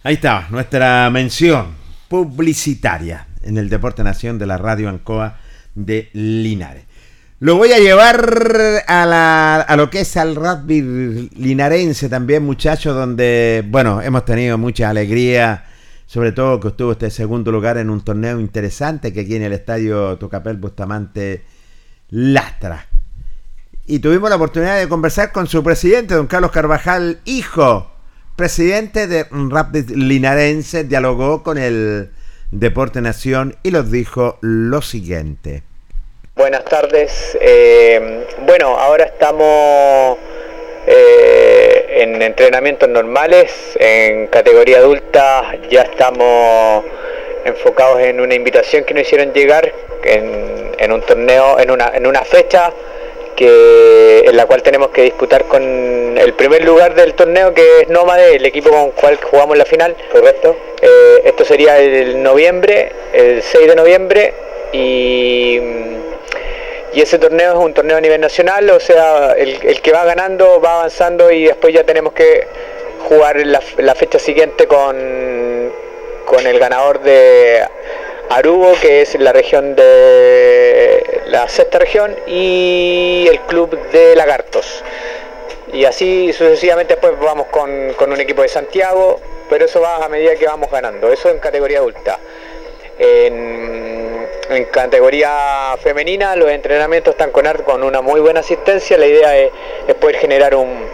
Ahí 0.03 0.13
está, 0.13 0.45
nuestra 0.51 1.09
mención 1.09 1.73
publicitaria 2.07 3.25
en 3.41 3.57
el 3.57 3.67
Deporte 3.67 4.03
Nación 4.03 4.37
de 4.37 4.45
la 4.45 4.59
Radio 4.59 4.89
Ancoa 4.89 5.39
de 5.73 6.11
Linares. 6.13 6.90
Lo 7.41 7.55
voy 7.55 7.71
a 7.71 7.79
llevar 7.79 8.83
a, 8.87 9.05
la- 9.07 9.61
a 9.61 9.75
lo 9.75 9.89
que 9.89 10.01
es 10.01 10.15
al 10.15 10.35
rugby 10.35 11.27
linarense 11.35 12.07
también, 12.07 12.43
muchachos, 12.43 12.95
donde, 12.95 13.65
bueno, 13.67 13.99
hemos 13.99 14.25
tenido 14.25 14.59
mucha 14.59 14.91
alegría, 14.91 15.65
sobre 16.05 16.33
todo 16.33 16.59
que 16.59 16.67
estuvo 16.67 16.91
este 16.91 17.09
segundo 17.09 17.51
lugar 17.51 17.79
en 17.79 17.89
un 17.89 18.01
torneo 18.01 18.39
interesante 18.39 19.11
que 19.11 19.21
aquí 19.21 19.35
en 19.37 19.41
el 19.41 19.53
estadio 19.53 20.19
Tucapel 20.19 20.57
Bustamante 20.57 21.43
Lastra. 22.11 22.85
Y 23.87 23.97
tuvimos 23.97 24.29
la 24.29 24.35
oportunidad 24.35 24.77
de 24.77 24.87
conversar 24.87 25.31
con 25.31 25.47
su 25.47 25.63
presidente, 25.63 26.13
don 26.13 26.27
Carlos 26.27 26.51
Carvajal, 26.51 27.21
hijo, 27.25 27.91
presidente 28.35 29.07
de 29.07 29.25
Rapid 29.31 29.89
Linarense, 29.95 30.83
dialogó 30.83 31.41
con 31.41 31.57
el 31.57 32.11
Deporte 32.51 33.01
Nación 33.01 33.55
y 33.63 33.71
nos 33.71 33.89
dijo 33.89 34.37
lo 34.41 34.83
siguiente. 34.83 35.63
Buenas 36.33 36.63
tardes. 36.63 37.37
Eh, 37.41 38.25
bueno, 38.45 38.77
ahora 38.79 39.03
estamos 39.03 40.17
eh, 40.87 41.85
en 41.89 42.21
entrenamientos 42.21 42.87
normales, 42.87 43.77
en 43.77 44.27
categoría 44.27 44.77
adulta 44.77 45.53
ya 45.69 45.81
estamos 45.81 46.85
enfocados 47.43 47.99
en 47.99 48.21
una 48.21 48.33
invitación 48.33 48.85
que 48.85 48.93
nos 48.93 49.03
hicieron 49.03 49.33
llegar 49.33 49.73
en, 50.05 50.71
en 50.77 50.91
un 50.93 51.01
torneo, 51.01 51.59
en 51.59 51.69
una, 51.69 51.91
en 51.93 52.07
una 52.07 52.23
fecha 52.23 52.71
que 53.35 54.23
en 54.25 54.37
la 54.37 54.45
cual 54.45 54.63
tenemos 54.63 54.89
que 54.91 55.01
disputar 55.01 55.45
con 55.45 55.61
el 56.17 56.33
primer 56.33 56.63
lugar 56.63 56.95
del 56.95 57.13
torneo 57.13 57.53
que 57.53 57.81
es 57.81 57.89
Nómade, 57.89 58.37
el 58.37 58.45
equipo 58.45 58.69
con 58.69 58.85
el 58.85 58.91
cual 58.93 59.19
jugamos 59.21 59.57
la 59.57 59.65
final. 59.65 59.97
Correcto. 60.13 60.55
Eh, 60.81 61.23
esto 61.25 61.43
sería 61.43 61.77
el 61.77 62.23
noviembre, 62.23 62.89
el 63.11 63.43
6 63.43 63.67
de 63.67 63.75
noviembre 63.75 64.33
y 64.71 65.90
y 66.93 67.01
ese 67.01 67.17
torneo 67.17 67.53
es 67.53 67.59
un 67.59 67.73
torneo 67.73 67.97
a 67.97 68.01
nivel 68.01 68.19
nacional, 68.19 68.69
o 68.69 68.79
sea, 68.79 69.33
el, 69.33 69.59
el 69.63 69.81
que 69.81 69.91
va 69.91 70.03
ganando 70.05 70.59
va 70.59 70.79
avanzando 70.79 71.31
y 71.31 71.45
después 71.45 71.73
ya 71.73 71.83
tenemos 71.83 72.13
que 72.13 72.47
jugar 73.07 73.45
la, 73.45 73.61
la 73.77 73.95
fecha 73.95 74.19
siguiente 74.19 74.67
con, 74.67 75.71
con 76.25 76.45
el 76.45 76.59
ganador 76.59 77.01
de 77.01 77.65
Arubo, 78.29 78.73
que 78.81 79.01
es 79.01 79.15
la 79.15 79.33
región 79.33 79.75
de 79.75 81.21
la 81.27 81.47
sexta 81.49 81.79
región, 81.79 82.15
y 82.27 83.27
el 83.29 83.39
club 83.41 83.77
de 83.91 84.15
Lagartos. 84.15 84.83
Y 85.73 85.85
así 85.85 86.31
sucesivamente 86.33 86.95
después 86.95 87.13
vamos 87.19 87.47
con, 87.47 87.93
con 87.93 88.11
un 88.11 88.19
equipo 88.19 88.41
de 88.41 88.49
Santiago, 88.49 89.19
pero 89.49 89.65
eso 89.65 89.81
va 89.81 89.97
a 90.03 90.09
medida 90.09 90.35
que 90.35 90.45
vamos 90.45 90.69
ganando, 90.71 91.11
eso 91.11 91.29
en 91.29 91.39
categoría 91.39 91.79
adulta. 91.79 92.19
En 94.51 94.65
categoría 94.65 95.75
femenina 95.81 96.35
los 96.35 96.49
entrenamientos 96.49 97.13
están 97.13 97.31
con, 97.31 97.45
con 97.63 97.83
una 97.83 98.01
muy 98.01 98.19
buena 98.19 98.41
asistencia. 98.41 98.97
La 98.97 99.07
idea 99.07 99.37
es, 99.37 99.51
poder 99.99 100.17
generar 100.17 100.55
un, 100.55 100.85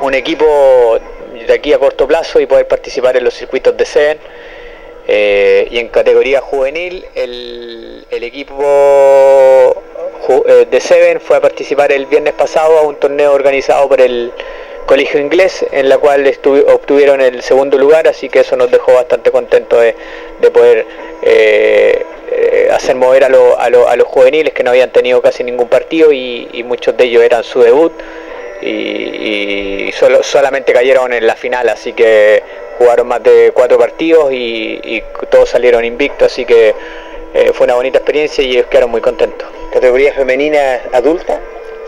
un 0.00 0.14
equipo 0.14 0.98
de 1.46 1.52
aquí 1.52 1.72
a 1.72 1.78
corto 1.78 2.06
plazo 2.06 2.40
y 2.40 2.46
poder 2.46 2.66
participar 2.66 3.16
en 3.16 3.24
los 3.24 3.34
circuitos 3.34 3.76
de 3.76 3.84
SEN. 3.84 4.18
Eh, 5.06 5.68
y 5.70 5.78
en 5.78 5.88
categoría 5.88 6.40
juvenil 6.40 7.04
el, 7.14 8.06
el 8.10 8.24
equipo 8.24 8.64
eh, 10.46 10.66
de 10.70 10.80
Seven 10.80 11.20
fue 11.20 11.36
a 11.36 11.40
participar 11.42 11.92
el 11.92 12.06
viernes 12.06 12.32
pasado 12.32 12.78
a 12.78 12.82
un 12.82 12.96
torneo 12.96 13.34
organizado 13.34 13.86
por 13.86 14.00
el 14.00 14.32
colegio 14.86 15.20
inglés 15.20 15.64
en 15.72 15.88
la 15.88 15.98
cual 15.98 16.26
obtuvieron 16.68 17.20
el 17.20 17.42
segundo 17.42 17.78
lugar 17.78 18.06
así 18.08 18.28
que 18.28 18.40
eso 18.40 18.56
nos 18.56 18.70
dejó 18.70 18.94
bastante 18.94 19.30
contentos 19.30 19.80
de, 19.80 19.94
de 20.40 20.50
poder 20.50 20.86
eh, 21.22 22.04
eh, 22.30 22.68
hacer 22.72 22.96
mover 22.96 23.24
a, 23.24 23.28
lo- 23.28 23.58
a 23.58 23.68
lo- 23.70 23.88
a 23.88 23.96
los 23.96 24.06
juveniles 24.08 24.52
que 24.52 24.62
no 24.64 24.70
habían 24.70 24.90
tenido 24.90 25.20
casi 25.22 25.44
ningún 25.44 25.68
partido 25.68 26.12
y, 26.12 26.62
muchos 26.66 26.96
de 26.96 27.04
ellos 27.04 27.22
eran 27.22 27.44
su 27.44 27.60
debut 27.62 27.92
y, 28.62 29.90
solo, 29.92 30.22
solamente 30.22 30.72
cayeron 30.72 31.12
en 31.12 31.26
la 31.26 31.34
final, 31.36 31.68
así 31.68 31.92
que 31.92 32.42
jugaron 32.78 33.06
más 33.08 33.22
de 33.22 33.52
cuatro 33.54 33.78
partidos 33.78 34.32
y, 34.32 34.80
y 34.82 35.02
todos 35.30 35.50
salieron 35.50 35.84
invictos, 35.84 36.32
así 36.32 36.44
que 36.44 36.74
eh, 37.34 37.50
fue 37.52 37.64
una 37.66 37.74
bonita 37.74 37.98
experiencia 37.98 38.42
y 38.42 38.52
ellos 38.52 38.66
quedaron 38.70 38.90
muy 38.90 39.00
contentos. 39.00 39.46
¿Categoría 39.72 40.12
femenina 40.14 40.80
adulta? 40.92 41.40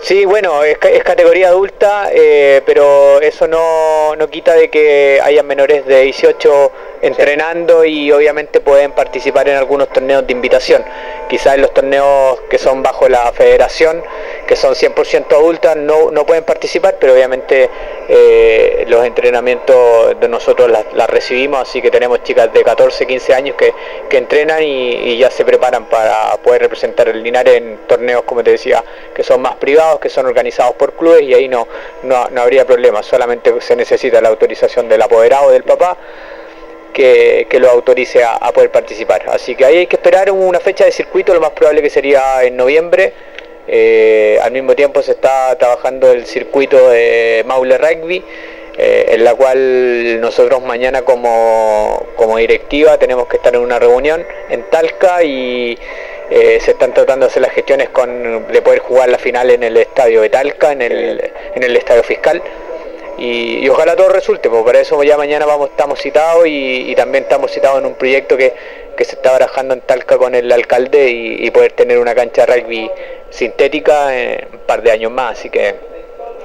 Sí, 0.03 0.25
bueno, 0.25 0.63
es, 0.63 0.79
ca- 0.79 0.91
es 0.91 1.03
categoría 1.03 1.49
adulta, 1.49 2.11
eh, 2.13 2.63
pero 2.65 3.21
eso 3.21 3.49
no, 3.49 4.15
no 4.15 4.29
quita 4.29 4.55
de 4.55 4.69
que 4.71 5.21
haya 5.23 5.43
menores 5.43 5.85
de 5.87 6.03
18 6.03 6.73
entrenando 7.03 7.85
y 7.85 8.11
obviamente 8.13 8.61
pueden 8.61 8.93
participar 8.93 9.49
en 9.49 9.57
algunos 9.57 9.89
torneos 9.89 10.27
de 10.27 10.33
invitación. 10.33 10.85
Quizás 11.29 11.55
en 11.57 11.63
los 11.63 11.75
torneos 11.75 12.41
que 12.49 12.57
son 12.59 12.83
bajo 12.83 13.09
la 13.09 13.33
federación, 13.33 14.03
que 14.47 14.55
son 14.57 14.75
100% 14.75 15.33
adultas, 15.33 15.77
no, 15.77 16.11
no 16.11 16.25
pueden 16.25 16.45
participar, 16.45 16.97
pero 17.01 17.13
obviamente 17.15 17.69
eh, 18.09 18.85
los 18.89 19.05
entrenamientos 19.05 20.19
de 20.21 20.29
nosotros 20.29 20.71
las, 20.71 20.85
las 20.95 21.11
recibimos, 21.11 21.61
así 21.69 21.83
que 21.83 21.91
tenemos 21.91 22.23
chicas 22.23 22.53
de 22.53 22.63
14, 22.63 23.07
15 23.07 23.35
años 23.35 23.57
que, 23.57 23.73
que 24.09 24.19
entrenan 24.19 24.63
y, 24.63 24.93
y 24.93 25.19
ya 25.19 25.31
se 25.31 25.45
preparan 25.45 25.87
para 25.87 26.37
poder 26.45 26.63
representar 26.63 27.09
el 27.09 27.23
Linares 27.23 27.57
en 27.57 27.79
torneos, 27.89 28.23
como 28.23 28.43
te 28.45 28.53
decía, 28.53 28.83
que 29.15 29.23
son 29.23 29.43
más 29.43 29.57
privados, 29.57 29.96
que 29.99 30.09
son 30.09 30.27
organizados 30.27 30.75
por 30.77 30.95
clubes 30.95 31.23
y 31.23 31.35
ahí 31.35 31.49
no, 31.49 31.67
no, 32.03 32.29
no 32.31 32.43
habría 32.43 32.67
problema, 32.67 33.03
solamente 33.03 33.61
se 33.61 33.77
necesita 33.77 34.21
la 34.21 34.29
autorización 34.29 34.89
del 34.89 35.03
apoderado 35.03 35.51
del 35.51 35.63
papá 35.63 35.97
que, 36.97 37.47
que 37.51 37.61
lo 37.61 37.71
autorice 37.71 38.25
a, 38.25 38.39
poder 38.53 38.71
participar. 38.71 39.27
Así 39.29 39.55
que 39.55 39.67
ahí 39.67 39.77
hay 39.77 39.87
que 39.87 39.97
esperar 39.97 40.31
una 40.31 40.61
fecha 40.61 40.87
de 40.87 40.93
circuito, 40.93 41.35
lo 41.35 41.41
más 41.41 41.51
probable 41.51 41.83
que 41.83 41.91
sería 41.91 42.43
en 42.43 42.57
noviembre. 42.57 43.13
Eh, 43.69 44.39
al 44.43 44.53
mismo 44.53 44.75
tiempo 44.75 45.03
se 45.03 45.11
está 45.13 45.55
trabajando 45.59 46.11
el 46.11 46.25
circuito 46.25 46.89
de 46.89 47.45
Maule 47.47 47.77
Rugby, 47.77 48.25
eh, 48.79 49.07
en 49.11 49.25
la 49.25 49.35
cual 49.35 50.21
nosotros 50.23 50.63
mañana 50.63 51.03
como, 51.03 52.07
como 52.17 52.39
directiva 52.39 52.97
tenemos 52.97 53.27
que 53.27 53.37
estar 53.37 53.55
en 53.55 53.61
una 53.61 53.79
reunión 53.79 54.25
en 54.49 54.63
Talca 54.71 55.23
y 55.23 55.77
eh, 56.31 56.59
se 56.61 56.73
están 56.73 56.93
tratando 56.93 57.27
de 57.27 57.31
hacer 57.31 57.43
las 57.43 57.53
gestiones 57.53 57.89
con, 57.91 58.47
de 58.49 58.63
poder 58.63 58.81
jugar 58.81 59.09
la 59.09 59.19
final 59.19 59.51
en 59.51 59.63
el 59.63 59.77
estadio 59.77 60.23
de 60.23 60.29
Talca, 60.31 60.73
en 60.73 60.83
el, 60.83 61.33
en 61.55 61.63
el 61.63 61.77
estadio 61.77 62.03
fiscal. 62.03 62.43
Y, 63.19 63.65
y 63.65 63.69
ojalá 63.69 63.97
todo 63.97 64.11
resulte, 64.11 64.51
pues 64.51 64.63
para 64.63 64.81
eso 64.81 65.03
ya 65.03 65.17
mañana 65.17 65.47
vamos, 65.47 65.71
estamos 65.71 65.99
citados 66.01 66.47
y, 66.47 66.91
y 66.91 66.95
también 66.95 67.25
estamos 67.25 67.51
citados 67.51 67.79
en 67.79 67.87
un 67.87 67.95
proyecto 67.95 68.37
que, 68.37 68.53
que 68.97 69.05
se 69.05 69.15
está 69.17 69.33
barajando 69.33 69.73
en 69.73 69.81
Talca 69.81 70.19
con 70.19 70.35
el 70.35 70.53
alcalde 70.53 71.11
y, 71.11 71.47
y 71.47 71.51
poder 71.51 71.73
tener 71.73 71.99
una 71.99 72.15
cancha 72.15 72.45
de 72.45 72.57
rugby 72.61 72.91
sintética 73.31 74.15
en 74.15 74.49
un 74.53 74.59
par 74.61 74.83
de 74.83 74.91
años 74.91 75.11
más, 75.11 75.39
así 75.39 75.49
que 75.49 75.96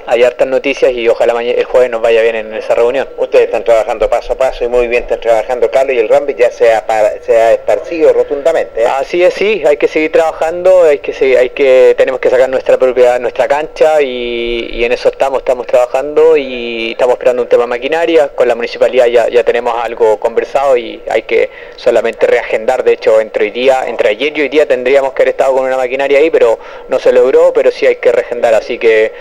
hay 0.06 0.24
hartas 0.24 0.48
noticias 0.48 0.92
y 0.92 1.08
ojalá 1.08 1.40
el 1.42 1.64
jueves 1.64 1.90
nos 1.90 2.02
vaya 2.02 2.22
bien 2.22 2.36
en 2.36 2.54
esa 2.54 2.74
reunión. 2.74 3.08
Ustedes 3.16 3.46
están 3.46 3.64
trabajando 3.64 4.08
paso 4.08 4.34
a 4.34 4.36
paso 4.36 4.64
y 4.64 4.68
muy 4.68 4.88
bien 4.88 5.04
están 5.04 5.20
trabajando 5.20 5.70
Carlos 5.70 5.94
y 5.96 5.98
el 5.98 6.08
Rambi 6.08 6.34
ya 6.34 6.50
se 6.50 6.72
ha, 6.72 6.84
se 7.20 7.36
ha 7.36 7.52
esparcido 7.52 8.12
rotundamente. 8.12 8.82
¿eh? 8.82 8.86
Así 8.86 9.22
es, 9.22 9.34
sí, 9.34 9.62
hay 9.66 9.76
que 9.76 9.88
seguir 9.88 10.12
trabajando, 10.12 10.84
hay 10.84 10.98
que 10.98 11.12
seguir, 11.12 11.38
hay 11.38 11.50
que 11.50 11.94
tenemos 11.96 12.20
que 12.20 12.30
sacar 12.30 12.48
nuestra 12.48 12.78
propia 12.78 13.18
nuestra 13.18 13.48
cancha 13.48 14.00
y, 14.02 14.84
en 14.84 14.92
eso 14.92 15.08
estamos, 15.08 15.40
estamos 15.40 15.66
trabajando 15.66 16.36
y 16.36 16.92
estamos 16.92 17.14
esperando 17.14 17.42
un 17.42 17.48
tema 17.48 17.66
maquinaria, 17.66 18.28
con 18.28 18.48
la 18.48 18.54
municipalidad 18.54 19.06
ya, 19.06 19.28
ya 19.28 19.44
tenemos 19.44 19.74
algo 19.82 20.18
conversado 20.18 20.76
y 20.76 21.00
hay 21.08 21.22
que 21.22 21.50
solamente 21.76 22.26
reagendar, 22.26 22.82
de 22.82 22.94
hecho 22.94 23.20
entre 23.20 23.44
hoy 23.44 23.50
día, 23.50 23.84
entre 23.86 24.10
ayer 24.10 24.36
y 24.36 24.42
hoy 24.42 24.48
día 24.48 24.66
tendríamos 24.66 25.12
que 25.12 25.22
haber 25.22 25.28
estado 25.30 25.54
con 25.54 25.64
una 25.64 25.76
maquinaria 25.76 26.18
ahí, 26.18 26.30
pero 26.30 26.58
no 26.88 26.98
se 26.98 27.12
logró, 27.12 27.52
pero 27.52 27.70
sí 27.70 27.86
hay 27.86 27.96
que 27.96 28.10
reagendar, 28.10 28.54
así 28.54 28.78
que 28.78 29.12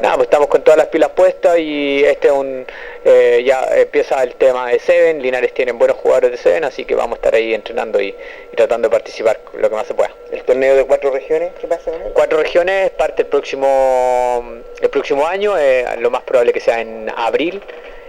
nada, 0.00 0.16
pues 0.16 0.26
estamos 0.26 0.48
con 0.48 0.62
todas 0.62 0.78
las 0.78 0.88
pilas 0.88 1.10
puestas 1.10 1.58
y 1.58 2.04
este 2.04 2.28
es 2.28 2.34
un 2.34 2.66
eh, 3.04 3.42
ya 3.44 3.66
empieza 3.74 4.22
el 4.22 4.34
tema 4.34 4.68
de 4.68 4.78
Seven, 4.78 5.22
Linares 5.22 5.54
tienen 5.54 5.78
buenos 5.78 5.96
jugadores 5.96 6.30
de 6.32 6.36
Seven, 6.36 6.64
así 6.64 6.84
que 6.84 6.94
vamos 6.94 7.12
a 7.12 7.16
estar 7.16 7.34
ahí 7.34 7.54
entrenando 7.54 8.00
y, 8.00 8.14
tratando 8.54 8.88
de 8.88 8.92
participar 8.92 9.40
lo 9.54 9.68
que 9.68 9.74
más 9.74 9.86
se 9.86 9.94
pueda. 9.94 10.10
¿El 10.32 10.42
torneo 10.42 10.74
de 10.74 10.84
cuatro 10.84 11.10
regiones? 11.10 11.52
¿Qué 11.60 11.66
pasa 11.66 11.92
Cuatro 12.12 12.42
regiones, 12.42 12.90
parte 12.90 13.22
el 13.22 13.28
próximo 13.28 14.42
el 14.80 14.90
próximo 14.90 15.26
año, 15.26 15.56
eh, 15.58 15.84
lo 15.98 16.10
más 16.10 16.22
probable 16.22 16.52
que 16.52 16.60
sea 16.60 16.80
en 16.80 17.10
abril 17.16 17.62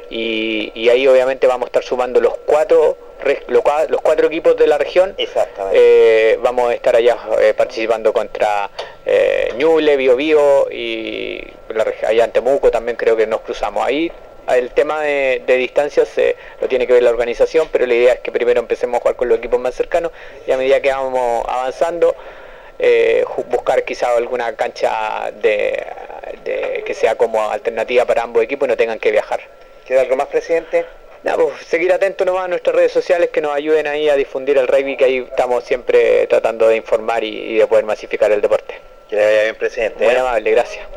y, 0.10 0.90
ahí 0.90 1.08
obviamente 1.08 1.46
vamos 1.48 1.68
a 1.68 1.70
estar 1.70 1.84
sumando 1.84 2.20
los 2.20 2.36
cuatro 2.46 2.98
los 3.48 4.02
cuatro 4.02 4.28
equipos 4.28 4.56
de 4.58 4.68
la 4.68 4.78
región 4.78 5.16
eh, 5.74 6.40
vamos 6.42 6.70
a 6.70 6.74
estar 6.74 6.96
allá 6.96 7.18
eh, 7.42 7.54
participando 7.54 8.14
contra 8.14 8.70
eh, 9.06 9.54
Ñuble, 9.58 9.98
Bio 9.98 10.16
Bio 10.16 10.68
y 10.72 11.46
allá 12.08 12.26
en 12.26 12.32
Temuco 12.32 12.72
también 12.72 12.98
creo 12.98 13.16
que 13.18 13.28
nos 13.28 13.42
cruzamos. 13.42 13.86
Ahí 13.86 14.12
el 14.48 14.72
tema 14.72 15.02
de, 15.02 15.44
distancias 15.46 16.08
se 16.08 16.36
lo 16.60 16.68
tiene 16.68 16.88
que 16.88 16.94
ver 16.94 17.04
la 17.04 17.12
organización 17.12 17.68
pero 17.72 17.86
la 17.86 17.94
idea 17.94 18.14
es 18.14 18.20
que 18.22 18.32
primero 18.32 18.60
empecemos 18.60 18.98
a 18.98 19.02
jugar 19.02 19.16
con 19.16 19.30
los 19.30 19.38
equipos 19.38 19.60
más 19.60 19.76
cercanos 19.76 20.12
y 20.48 20.52
a 20.52 20.58
medida 20.58 20.82
que 20.82 20.90
vamos 20.90 21.46
avanzando 21.48 22.16
buscar 23.50 23.84
quizá 23.84 24.16
alguna 24.16 24.56
cancha 24.56 25.32
de, 25.32 26.84
que 26.86 26.94
sea 26.94 27.16
como 27.16 27.50
alternativa 27.50 28.06
para 28.06 28.24
ambos 28.24 28.42
equipos 28.42 28.68
y 28.68 28.70
no 28.70 28.78
tengan 28.78 29.00
que 29.00 29.12
viajar. 29.12 29.42
¿Queda 29.86 30.02
algo 30.02 30.16
más, 30.16 30.28
presidente? 30.28 30.86
No, 31.24 31.36
pues, 31.36 31.66
seguir 31.68 31.92
atento 31.92 32.24
nomás 32.24 32.46
a 32.46 32.48
nuestras 32.48 32.76
redes 32.76 32.92
sociales 32.92 33.30
que 33.34 33.42
nos 33.42 33.54
ayuden 33.54 33.88
ahí 33.88 34.08
a 34.08 34.16
difundir 34.16 34.58
el 34.58 34.68
rugby, 34.68 34.96
que 34.96 35.06
ahí 35.06 35.18
estamos 35.18 35.64
siempre 35.64 36.26
tratando 36.28 36.68
de 36.68 36.78
informar 36.78 37.24
y, 37.24 37.58
de 37.58 37.68
poder 37.68 37.86
masificar 37.86 38.32
el 38.32 38.42
deporte. 38.42 38.76
Que 39.10 39.18
le 39.18 39.26
vaya 39.26 39.44
bien, 39.44 39.56
presidente. 39.56 40.06
Muy 40.06 40.14
¿eh? 40.14 40.20
amable, 40.20 40.52
gracias. 40.52 40.88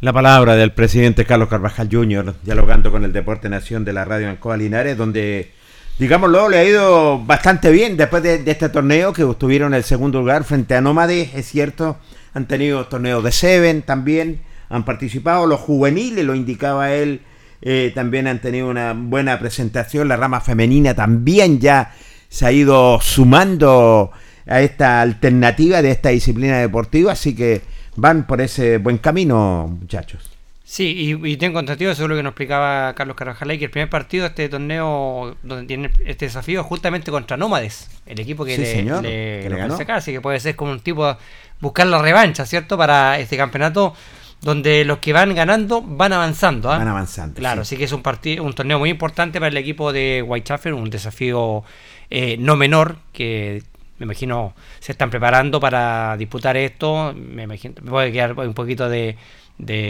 La 0.00 0.14
palabra 0.14 0.56
del 0.56 0.72
presidente 0.72 1.26
Carlos 1.26 1.50
Carvajal 1.50 1.88
Jr., 1.92 2.34
dialogando 2.42 2.90
con 2.90 3.04
el 3.04 3.12
Deporte 3.12 3.50
Nación 3.50 3.84
de 3.84 3.92
la 3.92 4.06
Radio 4.06 4.30
Ancoa 4.30 4.56
Linares, 4.56 4.96
donde, 4.96 5.50
digámoslo, 5.98 6.48
le 6.48 6.56
ha 6.56 6.64
ido 6.64 7.18
bastante 7.18 7.70
bien 7.70 7.98
después 7.98 8.22
de, 8.22 8.42
este 8.46 8.70
torneo, 8.70 9.12
que 9.12 9.24
obtuvieron 9.24 9.74
el 9.74 9.84
segundo 9.84 10.20
lugar 10.20 10.44
frente 10.44 10.74
a 10.74 10.80
Nómades, 10.80 11.34
es 11.34 11.44
cierto, 11.44 11.98
han 12.32 12.48
tenido 12.48 12.86
torneos 12.86 13.22
de 13.22 13.32
Seven 13.32 13.82
también, 13.82 14.40
han 14.70 14.86
participado, 14.86 15.46
los 15.46 15.60
juveniles, 15.60 16.24
lo 16.24 16.34
indicaba 16.34 16.94
él, 16.94 17.20
eh, 17.62 17.92
también 17.94 18.26
han 18.26 18.40
tenido 18.40 18.68
una 18.68 18.92
buena 18.94 19.38
presentación. 19.38 20.08
La 20.08 20.16
rama 20.16 20.40
femenina 20.40 20.94
también 20.94 21.60
ya 21.60 21.92
se 22.28 22.46
ha 22.46 22.52
ido 22.52 23.00
sumando 23.00 24.12
a 24.46 24.60
esta 24.60 25.00
alternativa 25.00 25.82
de 25.82 25.90
esta 25.90 26.10
disciplina 26.10 26.58
deportiva, 26.58 27.12
así 27.12 27.34
que 27.34 27.62
van 27.96 28.26
por 28.26 28.40
ese 28.40 28.78
buen 28.78 28.98
camino, 28.98 29.76
muchachos. 29.80 30.30
Sí, 30.64 31.18
y, 31.20 31.36
tengo 31.36 31.58
entendido, 31.58 31.92
seguro 31.96 32.14
que 32.14 32.22
nos 32.22 32.30
explicaba 32.30 32.94
Carlos 32.94 33.16
Carvajal, 33.16 33.58
que 33.58 33.64
el 33.64 33.72
primer 33.72 33.90
partido 33.90 34.22
de 34.22 34.28
este 34.28 34.48
torneo, 34.48 35.36
donde 35.42 35.66
tiene 35.66 35.90
este 36.06 36.26
desafío, 36.26 36.60
es 36.60 36.66
justamente 36.66 37.10
contra 37.10 37.36
Nómades, 37.36 37.90
el 38.06 38.20
equipo 38.20 38.44
que 38.44 38.56
le, 38.56 39.48
ganó. 39.48 39.76
así 39.88 40.12
que 40.12 40.20
puede 40.20 40.38
ser 40.38 40.54
como 40.54 40.70
un 40.70 40.78
tipo 40.78 41.16
buscar 41.60 41.88
la 41.88 42.00
revancha, 42.00 42.46
¿cierto? 42.46 42.78
Para 42.78 43.18
este 43.18 43.36
campeonato 43.36 43.94
donde 44.40 44.84
los 44.84 44.98
que 44.98 45.12
van 45.12 45.34
ganando 45.34 45.82
van 45.82 46.12
avanzando. 46.12 46.70
¿ah? 46.70 46.78
Van 46.78 46.88
avanzando. 46.88 47.34
Claro, 47.34 47.64
sí. 47.64 47.74
así 47.74 47.78
que 47.78 47.84
es 47.84 47.92
un, 47.92 48.02
partido, 48.02 48.44
un 48.44 48.52
torneo 48.54 48.78
muy 48.78 48.90
importante 48.90 49.38
para 49.38 49.48
el 49.48 49.56
equipo 49.56 49.92
de 49.92 50.24
Whitechapel, 50.26 50.72
un 50.72 50.90
desafío 50.90 51.62
eh, 52.10 52.36
no 52.38 52.56
menor 52.56 52.96
que 53.12 53.62
me 54.00 54.04
imagino 54.04 54.54
se 54.78 54.92
están 54.92 55.10
preparando 55.10 55.60
para 55.60 56.16
disputar 56.16 56.56
esto. 56.56 57.14
Me 57.14 57.42
imagino, 57.42 57.74
me 57.82 57.90
puede 57.90 58.10
quedar 58.10 58.32
un 58.32 58.54
poquito 58.54 58.88
de, 58.88 59.16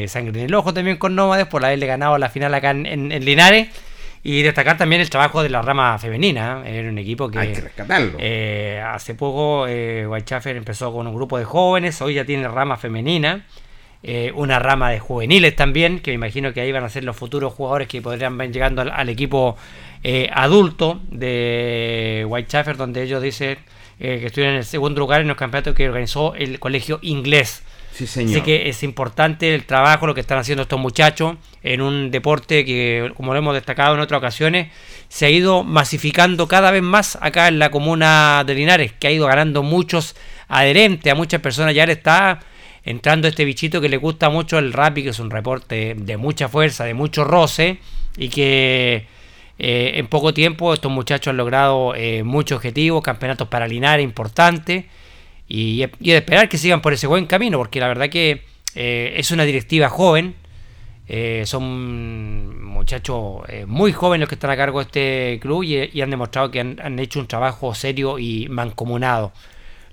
sangre 0.08 0.40
en 0.40 0.46
el 0.46 0.54
ojo 0.54 0.74
también 0.74 0.96
con 0.96 1.14
Nómades 1.14 1.46
por 1.46 1.64
haberle 1.64 1.86
ganado 1.86 2.18
la 2.18 2.28
final 2.28 2.52
acá 2.52 2.70
en, 2.70 3.08
Linares. 3.24 3.68
Y 4.22 4.42
destacar 4.42 4.76
también 4.76 5.00
el 5.00 5.08
trabajo 5.08 5.42
de 5.42 5.48
la 5.48 5.62
rama 5.62 5.98
femenina. 5.98 6.62
¿eh? 6.66 6.80
Era 6.80 6.90
un 6.90 6.98
equipo 6.98 7.30
que. 7.30 7.38
Hay 7.38 7.52
que 7.52 7.60
rescatarlo. 7.62 8.18
Eh, 8.18 8.82
hace 8.84 9.14
poco 9.14 9.66
eh, 9.66 10.06
empezó 10.44 10.92
con 10.92 11.06
un 11.06 11.14
grupo 11.14 11.38
de 11.38 11.44
jóvenes, 11.44 12.02
hoy 12.02 12.14
ya 12.14 12.24
tiene 12.26 12.46
rama 12.46 12.76
femenina. 12.76 13.46
Eh, 14.02 14.32
una 14.34 14.58
rama 14.58 14.90
de 14.90 14.98
juveniles 14.98 15.54
también, 15.54 16.00
que 16.00 16.10
me 16.12 16.14
imagino 16.14 16.54
que 16.54 16.62
ahí 16.62 16.72
van 16.72 16.84
a 16.84 16.88
ser 16.88 17.04
los 17.04 17.14
futuros 17.14 17.52
jugadores 17.52 17.86
que 17.86 18.00
podrían 18.00 18.38
venir 18.38 18.54
llegando 18.54 18.80
al, 18.80 19.08
equipo 19.10 19.58
eh, 20.02 20.30
adulto 20.32 21.02
de 21.10 22.24
Whitechapel, 22.26 22.78
donde 22.78 23.02
ellos 23.02 23.22
dicen 23.22 23.58
eh, 23.98 24.18
que 24.18 24.26
estuvieron 24.28 24.54
en 24.54 24.60
el 24.60 24.64
segundo 24.64 25.00
lugar 25.00 25.20
en 25.20 25.28
los 25.28 25.36
campeonatos 25.36 25.74
que 25.74 25.86
organizó 25.86 26.34
el 26.34 26.58
colegio 26.58 26.98
inglés. 27.02 27.62
Sí, 27.92 28.06
señor. 28.06 28.36
Así 28.36 28.40
que 28.40 28.70
es 28.70 28.82
importante 28.82 29.54
el 29.54 29.66
trabajo, 29.66 30.06
lo 30.06 30.14
que 30.14 30.22
están 30.22 30.38
haciendo 30.38 30.62
estos 30.62 30.80
muchachos 30.80 31.36
en 31.62 31.82
un 31.82 32.10
deporte 32.10 32.64
que, 32.64 33.12
como 33.14 33.34
lo 33.34 33.38
hemos 33.40 33.52
destacado 33.52 33.94
en 33.94 34.00
otras 34.00 34.16
ocasiones, 34.16 34.68
se 35.10 35.26
ha 35.26 35.30
ido 35.30 35.62
masificando 35.62 36.48
cada 36.48 36.70
vez 36.70 36.82
más 36.82 37.18
acá 37.20 37.48
en 37.48 37.58
la 37.58 37.70
comuna 37.70 38.44
de 38.46 38.54
Linares, 38.54 38.92
que 38.98 39.08
ha 39.08 39.10
ido 39.10 39.26
ganando 39.26 39.62
muchos 39.62 40.16
adherentes, 40.48 41.12
a 41.12 41.14
muchas 41.14 41.42
personas 41.42 41.74
ya 41.74 41.84
le 41.84 41.92
está 41.92 42.40
entrando 42.84 43.28
este 43.28 43.44
bichito 43.44 43.80
que 43.80 43.88
le 43.88 43.96
gusta 43.96 44.30
mucho 44.30 44.58
el 44.58 44.72
Rappi, 44.72 45.02
que 45.02 45.10
es 45.10 45.18
un 45.18 45.30
reporte 45.30 45.94
de 45.96 46.16
mucha 46.16 46.48
fuerza, 46.48 46.84
de 46.84 46.94
mucho 46.94 47.24
roce, 47.24 47.78
y 48.16 48.28
que 48.28 49.06
eh, 49.58 49.92
en 49.96 50.06
poco 50.06 50.32
tiempo 50.32 50.72
estos 50.72 50.90
muchachos 50.90 51.30
han 51.30 51.36
logrado 51.36 51.94
eh, 51.94 52.22
muchos 52.22 52.56
objetivos, 52.56 53.02
campeonatos 53.02 53.48
para 53.48 53.68
Linares 53.68 54.04
importantes, 54.04 54.86
y, 55.48 55.84
y 56.00 56.10
de 56.10 56.16
esperar 56.16 56.48
que 56.48 56.58
sigan 56.58 56.80
por 56.80 56.92
ese 56.92 57.06
buen 57.06 57.26
camino, 57.26 57.58
porque 57.58 57.80
la 57.80 57.88
verdad 57.88 58.08
que 58.08 58.44
eh, 58.74 59.14
es 59.16 59.30
una 59.30 59.44
directiva 59.44 59.88
joven, 59.88 60.34
son 61.44 62.62
muchachos 62.64 63.42
muy 63.66 63.90
jóvenes 63.90 64.20
los 64.20 64.28
que 64.28 64.36
están 64.36 64.52
a 64.52 64.56
cargo 64.56 64.78
de 64.78 64.84
este 64.84 65.38
club 65.42 65.64
y, 65.64 66.00
han 66.00 66.10
demostrado 66.10 66.52
que 66.52 66.60
han 66.60 66.98
hecho 67.00 67.18
un 67.18 67.26
trabajo 67.26 67.74
serio 67.74 68.20
y 68.20 68.48
mancomunado. 68.48 69.32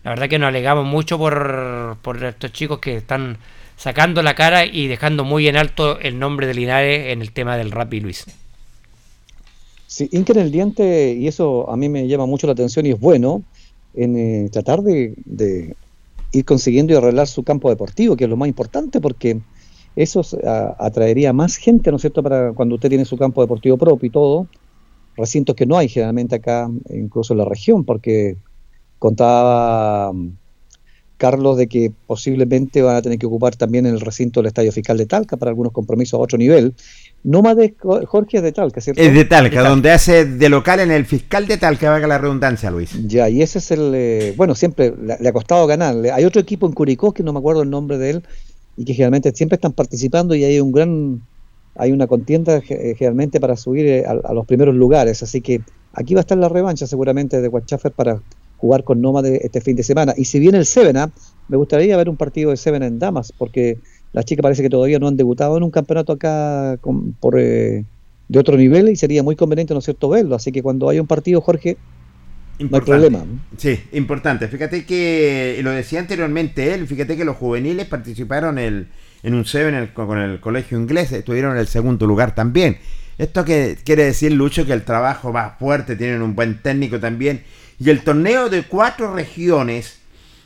La 0.03 0.11
verdad 0.11 0.29
que 0.29 0.39
nos 0.39 0.47
alegamos 0.47 0.85
mucho 0.85 1.17
por, 1.17 1.97
por 2.01 2.23
estos 2.23 2.51
chicos 2.53 2.79
que 2.79 2.97
están 2.97 3.37
sacando 3.77 4.23
la 4.23 4.35
cara 4.35 4.65
y 4.65 4.87
dejando 4.87 5.23
muy 5.23 5.47
en 5.47 5.55
alto 5.55 5.99
el 5.99 6.19
nombre 6.19 6.47
de 6.47 6.53
Linares 6.53 7.11
en 7.13 7.21
el 7.21 7.31
tema 7.31 7.57
del 7.57 7.71
rap 7.71 7.93
y 7.93 7.99
Luis. 8.01 8.25
Sí, 9.85 10.09
en 10.11 10.25
el 10.37 10.51
diente, 10.51 11.13
y 11.13 11.27
eso 11.27 11.69
a 11.69 11.77
mí 11.77 11.87
me 11.87 12.07
llama 12.07 12.25
mucho 12.25 12.45
la 12.45 12.53
atención 12.53 12.85
y 12.85 12.91
es 12.91 12.99
bueno, 12.99 13.43
en 13.93 14.17
eh, 14.17 14.49
tratar 14.51 14.81
de, 14.81 15.15
ir 16.31 16.45
consiguiendo 16.45 16.93
y 16.93 16.97
arreglar 16.97 17.27
su 17.27 17.43
campo 17.43 17.69
deportivo, 17.69 18.15
que 18.15 18.25
es 18.25 18.29
lo 18.29 18.35
más 18.35 18.49
importante, 18.49 18.99
porque 18.99 19.39
eso 19.95 20.21
atraería 20.77 21.33
más 21.33 21.55
gente, 21.55 21.89
¿no 21.89 21.95
es 21.95 22.01
cierto?, 22.01 22.21
para 22.21 22.51
cuando 22.51 22.75
usted 22.75 22.89
tiene 22.89 23.05
su 23.05 23.17
campo 23.17 23.41
deportivo 23.41 23.77
propio 23.77 24.07
y 24.07 24.11
todo, 24.11 24.47
recintos 25.15 25.55
que 25.55 25.65
no 25.65 25.77
hay 25.77 25.89
generalmente 25.89 26.35
acá, 26.35 26.69
incluso 26.89 27.33
en 27.33 27.39
la 27.39 27.45
región, 27.45 27.83
porque 27.83 28.35
Contaba 28.99 30.11
mm, 30.13 30.29
Carlos 31.17 31.57
de 31.57 31.67
que 31.67 31.91
posiblemente 32.05 32.81
van 32.81 32.95
a 32.95 33.01
tener 33.01 33.17
que 33.17 33.25
ocupar 33.25 33.55
también 33.55 33.85
el 33.85 33.99
recinto 33.99 34.39
del 34.39 34.47
Estadio 34.47 34.71
Fiscal 34.71 34.97
de 34.97 35.07
Talca 35.07 35.35
para 35.35 35.49
algunos 35.49 35.73
compromisos 35.73 36.17
a 36.17 36.21
otro 36.21 36.37
nivel. 36.37 36.75
No 37.23 37.41
más 37.41 37.57
de 37.57 37.75
Jorge 37.79 38.37
es 38.37 38.43
de 38.43 38.51
Talca, 38.51 38.79
¿cierto? 38.79 39.01
Es 39.01 39.13
de 39.13 39.25
Talca, 39.25 39.67
donde 39.67 39.91
hace 39.91 40.25
de 40.25 40.49
local 40.49 40.79
en 40.79 40.91
el 40.91 41.05
Fiscal 41.05 41.47
de 41.47 41.57
Talca, 41.57 41.89
valga 41.89 42.07
la 42.07 42.19
redundancia, 42.19 42.69
Luis. 42.69 42.91
Ya, 43.07 43.27
y 43.29 43.41
ese 43.41 43.57
es 43.57 43.71
el... 43.71 43.91
Eh, 43.95 44.33
bueno, 44.37 44.53
siempre 44.53 44.93
le, 44.95 45.27
ha 45.27 45.33
costado 45.33 45.65
ganar. 45.65 45.95
Hay 46.13 46.23
otro 46.23 46.39
equipo 46.39 46.67
en 46.67 46.73
Curicó, 46.73 47.13
que 47.13 47.23
no 47.23 47.33
me 47.33 47.39
acuerdo 47.39 47.63
el 47.63 47.69
nombre 47.69 47.97
de 47.97 48.11
él, 48.11 48.23
y 48.77 48.85
que 48.85 48.93
generalmente 48.93 49.31
siempre 49.33 49.55
están 49.55 49.73
participando 49.73 50.35
y 50.35 50.43
hay 50.43 50.59
un 50.59 50.71
gran... 50.71 51.21
Hay 51.79 51.91
una 51.91 52.07
contienda 52.07 52.57
eh, 52.57 52.95
generalmente 52.97 53.39
para 53.39 53.55
subir 53.55 53.85
eh, 53.85 54.03
a, 54.03 54.33
los 54.33 54.47
primeros 54.47 54.73
lugares, 54.73 55.21
así 55.21 55.41
que 55.41 55.61
aquí 55.93 56.15
va 56.15 56.21
a 56.21 56.21
estar 56.21 56.35
la 56.35 56.49
revancha 56.49 56.87
seguramente 56.87 57.39
de 57.39 57.47
Huachafer 57.47 57.91
para 57.91 58.19
jugar 58.57 58.83
con 58.83 59.01
Nómade 59.01 59.41
este 59.43 59.61
fin 59.61 59.75
de 59.75 59.83
semana. 59.83 60.13
Y 60.17 60.25
si 60.25 60.39
viene 60.39 60.57
el 60.57 60.65
Sevena, 60.65 61.11
me 61.47 61.57
gustaría 61.57 61.95
ver 61.97 62.09
un 62.09 62.17
partido 62.17 62.51
de 62.51 62.57
Sevena 62.57 62.87
en 62.87 62.99
Damas, 62.99 63.31
porque 63.31 63.77
las 64.13 64.25
chicas 64.25 64.43
parece 64.43 64.61
que 64.61 64.69
todavía 64.69 64.99
no 64.99 65.07
han 65.07 65.17
debutado 65.17 65.57
en 65.57 65.63
un 65.63 65.71
campeonato 65.71 66.13
acá 66.13 66.77
por, 67.19 67.39
eh, 67.39 67.85
de 68.27 68.39
otro 68.39 68.57
nivel 68.57 68.89
y 68.89 68.95
sería 68.95 69.23
muy 69.23 69.35
conveniente, 69.35 69.73
¿no 69.73 69.79
es 69.79 69.85
cierto?, 69.85 70.09
verlo. 70.09 70.35
Así 70.35 70.51
que 70.51 70.61
cuando 70.61 70.89
haya 70.89 71.01
un 71.01 71.07
partido, 71.07 71.41
Jorge, 71.41 71.77
no 72.59 72.77
hay 72.77 72.81
problema. 72.81 73.23
Sí, 73.57 73.79
importante. 73.91 74.47
Fíjate 74.47 74.85
que, 74.85 75.59
lo 75.63 75.71
decía 75.71 75.99
anteriormente 75.99 76.73
él, 76.73 76.87
fíjate 76.87 77.15
que 77.15 77.23
los 77.23 77.37
juveniles 77.37 77.85
participaron 77.85 78.57
el, 78.57 78.87
en 79.23 79.33
un 79.35 79.45
SEO 79.45 79.93
con 79.93 80.17
el 80.17 80.39
colegio 80.39 80.79
inglés, 80.79 81.11
estuvieron 81.11 81.53
en 81.53 81.59
el 81.59 81.67
segundo 81.67 82.07
lugar 82.07 82.33
también. 82.33 82.77
Esto 83.17 83.45
que 83.45 83.77
quiere 83.83 84.05
decir, 84.05 84.31
Lucho, 84.31 84.65
que 84.65 84.73
el 84.73 84.83
trabajo 84.83 85.33
va 85.33 85.55
fuerte, 85.59 85.95
tienen 85.95 86.21
un 86.21 86.35
buen 86.35 86.61
técnico 86.61 86.99
también. 86.99 87.41
Y 87.79 87.89
el 87.89 88.03
torneo 88.03 88.49
de 88.49 88.63
cuatro 88.63 89.13
regiones 89.13 89.99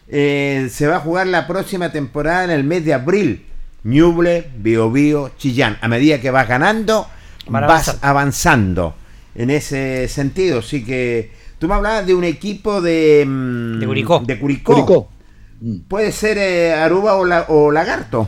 eh, 0.07 0.67
se 0.69 0.88
va 0.88 0.97
a 0.97 0.99
jugar 0.99 1.27
la 1.27 1.47
próxima 1.47 1.91
temporada 1.91 2.43
en 2.43 2.51
el 2.51 2.63
mes 2.63 2.84
de 2.84 2.93
abril. 2.93 3.45
Ñuble, 3.84 4.49
Biobío, 4.57 5.32
Chillán. 5.38 5.77
A 5.82 5.88
medida 5.88 6.19
que 6.19 6.29
vas 6.29 6.47
ganando, 6.47 7.07
vas 7.47 7.97
avanzando 8.01 8.95
en 9.34 9.49
ese 9.49 10.07
sentido. 10.09 10.59
Así 10.59 10.84
que 10.84 11.32
tú 11.57 11.67
me 11.67 11.75
hablabas 11.75 12.05
de 12.05 12.13
un 12.13 12.25
equipo 12.25 12.82
de, 12.82 13.23
mm, 13.25 13.79
de 13.79 13.86
Curicó. 13.86 14.19
De 14.19 14.38
Curicó. 14.38 15.09
Puede 15.88 16.11
ser 16.11 16.38
eh, 16.38 16.73
Aruba 16.73 17.15
o, 17.47 17.71
Lagarto. 17.71 18.27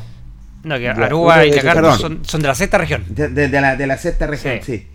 No, 0.64 0.78
que 0.78 0.88
Aruba 0.88 1.46
y 1.46 1.52
Lagarto 1.52 1.98
son, 2.24 2.42
de 2.42 2.48
la 2.48 2.56
sexta 2.56 2.78
región. 2.78 3.04
De, 3.10 3.50
la, 3.50 3.76
de 3.76 3.88
la 3.88 3.98
sexta 3.98 4.28
región, 4.28 4.60
sí. 4.64 4.78
sí. 4.78 4.88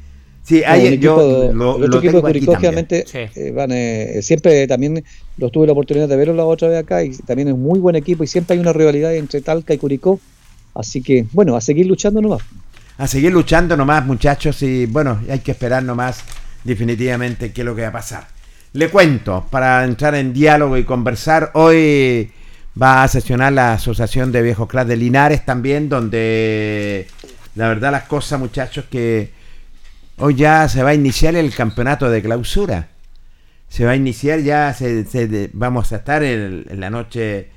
Hay, 0.67 0.99
yo 0.99 1.51
lo, 1.53 1.79
los 1.79 2.03
equipos 2.03 2.23
de 2.23 2.33
Curicó 2.33 2.53
obviamente 2.53 3.05
eh, 3.13 3.53
van, 3.55 3.71
eh, 3.73 4.21
siempre 4.23 4.67
también 4.67 5.05
los 5.37 5.53
tuve 5.53 5.67
la 5.67 5.73
oportunidad 5.73 6.09
de 6.09 6.17
verlo 6.17 6.35
la 6.35 6.45
otra 6.45 6.69
vez 6.69 6.79
acá 6.79 7.05
y 7.05 7.11
también 7.11 7.49
es 7.49 7.57
muy 7.57 7.79
buen 7.79 7.97
equipo 7.97 8.25
y 8.25 8.27
siempre 8.27 8.55
hay 8.55 8.61
una 8.61 8.73
rivalidad 8.73 9.15
entre 9.15 9.41
Talca 9.41 9.75
y 9.75 9.79
Curicó. 9.79 10.21
Así 10.75 11.03
que, 11.03 11.27
bueno, 11.33 11.57
a 11.57 11.61
seguir 11.61 11.87
luchando 11.87 12.21
nomás 12.21 12.43
a 12.99 13.07
seguir 13.07 13.33
luchando 13.33 13.77
nomás, 13.77 14.05
muchachos, 14.05 14.61
y 14.63 14.87
bueno, 14.87 15.21
hay 15.31 15.39
que 15.39 15.53
esperar 15.53 15.85
nomás 15.85 16.25
definitivamente 16.65 17.53
qué 17.53 17.61
es 17.61 17.65
lo 17.65 17.75
que 17.75 17.83
va 17.83 17.89
a 17.89 17.93
pasar. 17.93 18.27
Le 18.73 18.91
cuento, 18.91 19.47
para 19.49 19.85
entrar 19.85 20.17
en 20.17 20.33
diálogo 20.33 20.77
y 20.77 20.83
conversar, 20.83 21.53
hoy 21.55 22.33
va 22.81 23.05
a 23.05 23.09
sesionar 23.09 23.53
la 23.53 23.75
Asociación 23.75 24.33
de 24.33 24.43
Viejos 24.43 24.69
Clas 24.69 24.87
de 24.89 24.97
Linares 24.97 25.45
también, 25.45 25.89
donde 25.89 27.07
la 27.55 27.69
verdad 27.69 27.93
las 27.93 28.03
cosas, 28.05 28.41
muchachos, 28.41 28.87
que 28.91 29.31
hoy 30.19 30.35
ya 30.35 30.69
se 30.69 30.83
va 30.83 30.91
a 30.91 30.95
iniciar 30.95 31.35
el 31.37 31.55
campeonato 31.55 32.11
de 32.11 32.23
clausura. 32.23 32.89
Se 33.69 33.85
va 33.85 33.93
a 33.93 33.97
iniciar 33.97 34.41
ya, 34.41 34.73
se, 34.73 35.51
vamos 35.53 35.93
a 35.93 35.97
estar 35.97 36.23
en 36.23 36.81
la 36.81 36.91
noche 36.91 37.49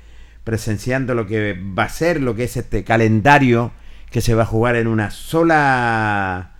presenciando 0.44 1.14
lo 1.14 1.26
que 1.26 1.54
va 1.54 1.84
a 1.84 1.88
ser, 1.88 2.20
lo 2.20 2.34
que 2.34 2.44
es 2.44 2.56
este 2.56 2.84
calendario 2.84 3.72
que 4.10 4.20
se 4.20 4.34
va 4.34 4.42
a 4.42 4.46
jugar 4.46 4.76
en 4.76 4.86
una 4.86 5.10
sola 5.10 6.52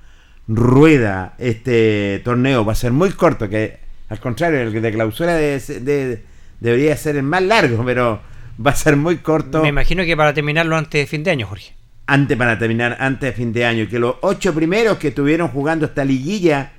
rueda 0.49 1.35
este 1.39 2.21
torneo. 2.25 2.65
Va 2.65 2.73
a 2.73 2.77
ser 2.77 2.93
muy 2.93 3.11
corto, 3.11 3.49
que 3.49 3.79
al 4.09 4.21
contrario, 4.21 4.61
el 4.61 4.83
de 4.83 4.93
clausura 4.93 5.37
debería 5.37 6.97
ser 6.97 7.17
el 7.17 7.23
más 7.23 7.43
largo, 7.43 7.83
pero 7.87 8.21
va 8.65 8.71
a 8.71 8.77
ser 8.77 8.97
muy 8.97 9.19
corto. 9.19 9.63
Me 9.63 9.69
imagino 9.69 10.05
que 10.05 10.17
para 10.17 10.33
terminarlo 10.33 10.77
antes 10.77 11.03
de 11.03 11.07
fin 11.07 11.23
de 11.25 11.31
año, 11.31 11.47
Jorge. 11.47 11.75
Antes 12.07 12.37
para 12.37 12.59
terminar, 12.59 12.97
antes 13.01 13.31
de 13.31 13.33
fin 13.33 13.53
de 13.53 13.65
año. 13.65 13.89
Que 13.89 13.99
los 13.99 14.17
ocho 14.23 14.55
primeros 14.55 14.99
que 14.99 15.09
estuvieron 15.09 15.49
jugando 15.49 15.87
esta 15.87 16.05
liguilla 16.05 16.73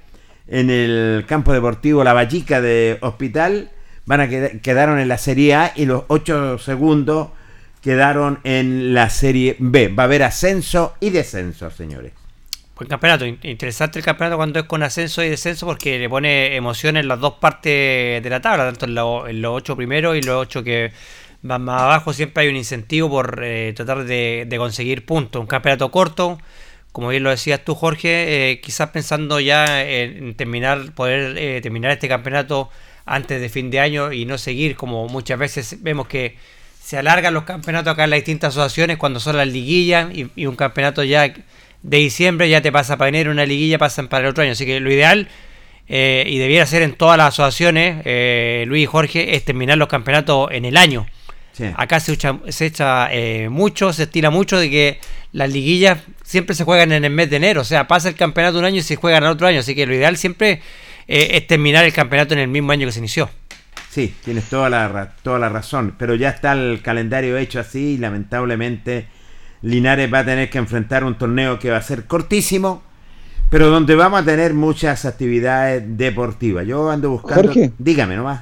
en 0.48 0.70
el 0.70 1.26
campo 1.28 1.54
deportivo 1.54 2.04
La 2.04 2.14
Vallica 2.14 2.62
de 2.62 2.98
Hospital 3.02 3.72
van 4.06 4.22
a 4.22 4.28
quedaron 4.28 5.00
en 5.00 5.08
la 5.08 5.18
Serie 5.18 5.56
A 5.56 5.74
y 5.76 5.86
los 5.86 6.04
ocho 6.08 6.58
segundos 6.58 7.30
quedaron 7.82 8.40
en 8.44 8.94
la 8.94 9.10
Serie 9.10 9.56
B. 9.60 9.90
Va 9.90 10.04
a 10.04 10.06
haber 10.06 10.24
ascenso 10.24 10.96
y 11.00 11.10
descenso, 11.10 11.70
señores. 11.70 12.14
Buen 12.76 12.90
campeonato, 12.90 13.26
interesante 13.26 14.00
el 14.00 14.06
campeonato 14.06 14.36
cuando 14.36 14.60
es 14.60 14.66
con 14.66 14.82
ascenso 14.82 15.24
y 15.24 15.30
descenso 15.30 15.68
porque 15.68 16.00
le 16.00 16.10
pone 16.10 16.56
emoción 16.56 16.98
en 16.98 17.08
las 17.08 17.20
dos 17.20 17.34
partes 17.34 18.24
de 18.24 18.30
la 18.30 18.42
tabla, 18.42 18.66
tanto 18.66 18.86
en, 19.28 19.42
los 19.42 19.52
ocho 19.56 19.76
primeros 19.76 20.18
y 20.18 20.22
los 20.24 20.42
ocho 20.42 20.64
que 20.64 20.92
más 21.44 21.82
abajo. 21.82 22.14
Siempre 22.14 22.44
hay 22.44 22.50
un 22.50 22.56
incentivo 22.56 23.10
por 23.10 23.42
eh, 23.44 23.74
tratar 23.76 24.06
de, 24.06 24.56
conseguir 24.58 25.06
puntos. 25.06 25.40
Un 25.40 25.48
campeonato 25.48 25.92
corto, 25.92 26.40
como 26.92 27.10
bien 27.10 27.24
lo 27.24 27.30
decías 27.30 27.64
tú, 27.64 27.76
Jorge, 27.76 28.52
eh, 28.52 28.62
quizás 28.62 28.90
pensando 28.90 29.40
ya 29.40 29.84
en 29.84 30.36
terminar, 30.36 30.94
poder 30.94 31.38
eh, 31.38 31.62
terminar 31.62 31.92
este 31.92 32.08
campeonato 32.08 32.70
antes 33.06 33.42
de 33.42 33.50
fin 33.50 33.70
de 33.70 33.80
año 33.80 34.12
y 34.14 34.26
no 34.26 34.38
seguir 34.38 34.76
como 34.76 35.08
muchas 35.08 35.38
veces 35.38 35.84
vemos 35.84 36.08
que 36.08 36.38
se 36.82 36.98
alargan 36.98 37.34
los 37.34 37.44
campeonatos 37.44 37.94
acá 37.94 38.06
en 38.06 38.12
las 38.12 38.18
distintas 38.18 38.56
asociaciones 38.56 38.98
cuando 38.98 39.20
son 39.20 39.38
las 39.38 39.48
liguillas 39.48 40.10
y, 40.14 40.46
un 40.46 40.56
campeonato 40.56 41.04
ya 41.04 41.34
de 41.82 41.98
diciembre 41.98 42.50
ya 42.50 42.62
te 42.62 42.72
pasa 42.72 42.98
para 42.98 43.10
enero, 43.10 43.32
una 43.32 43.46
liguilla 43.46 43.78
pasan 43.78 44.08
para 44.08 44.26
el 44.26 44.32
otro 44.32 44.44
año. 44.44 44.54
Así 44.54 44.66
que 44.66 44.80
lo 44.80 44.92
ideal, 44.92 45.28
eh, 45.88 46.26
y 46.28 46.38
debiera 46.38 46.66
ser 46.66 46.82
en 46.82 46.94
todas 46.94 47.18
las 47.18 47.28
asociaciones, 47.28 48.02
eh, 48.06 48.64
Luis 48.68 48.84
y 48.84 48.86
Jorge, 48.86 49.36
es 49.36 49.46
terminar 49.46 49.78
los 49.78 49.88
campeonatos 49.88 50.50
en 50.52 50.66
el 50.66 50.78
año. 50.78 51.06
Acá 51.76 52.00
se 52.00 52.14
echa, 52.14 52.40
se 52.50 52.66
echa 52.66 53.08
eh, 53.12 53.50
mucho, 53.50 53.94
se 53.94 54.04
estira 54.04 54.30
mucho 54.30 54.58
de 54.58 54.70
que 54.70 55.00
las 55.32 55.52
liguillas 55.52 56.00
siempre 56.24 56.56
se 56.56 56.64
juegan 56.64 56.92
en 56.92 57.06
el 57.06 57.12
mes 57.12 57.30
de 57.30 57.38
enero. 57.38 57.62
O 57.62 57.66
sea, 57.66 57.88
pasa 57.88 58.10
el 58.10 58.16
campeonato 58.16 58.60
un 58.60 58.66
año 58.66 58.78
y 58.78 58.84
se 58.84 58.96
juegan 58.96 59.24
el 59.24 59.30
otro 59.30 59.48
año. 59.48 59.60
Así 59.60 59.76
que 59.76 59.86
lo 59.86 59.94
ideal 59.94 60.18
siempre 60.18 60.62
es 61.08 61.46
terminar 61.48 61.86
el 61.86 61.94
campeonato 61.94 62.34
en 62.34 62.40
el 62.40 62.48
mismo 62.48 62.72
año 62.72 62.88
que 62.88 62.92
se 62.92 63.00
inició. 63.00 63.30
Sí, 63.94 64.16
tienes 64.24 64.46
toda 64.46 64.72
la, 64.72 65.14
toda 65.22 65.38
la 65.38 65.50
razón, 65.50 65.94
pero 66.00 66.16
ya 66.16 66.30
está 66.30 66.54
el 66.54 66.82
calendario 66.82 67.38
hecho 67.38 67.60
así 67.60 67.94
y 67.94 67.98
lamentablemente 68.00 69.06
Linares 69.62 70.12
va 70.12 70.20
a 70.20 70.26
tener 70.26 70.50
que 70.50 70.58
enfrentar 70.58 71.04
un 71.04 71.16
torneo 71.16 71.60
que 71.60 71.70
va 71.70 71.78
a 71.78 71.82
ser 71.84 72.06
cortísimo, 72.06 72.82
pero 73.52 73.70
donde 73.70 73.94
vamos 73.94 74.22
a 74.22 74.26
tener 74.26 74.56
muchas 74.56 75.06
actividades 75.06 75.84
deportivas. 75.96 76.66
Yo 76.66 76.90
ando 76.90 77.12
buscando... 77.12 77.44
Jorge, 77.44 77.72
dígame 77.78 78.16
nomás. 78.16 78.42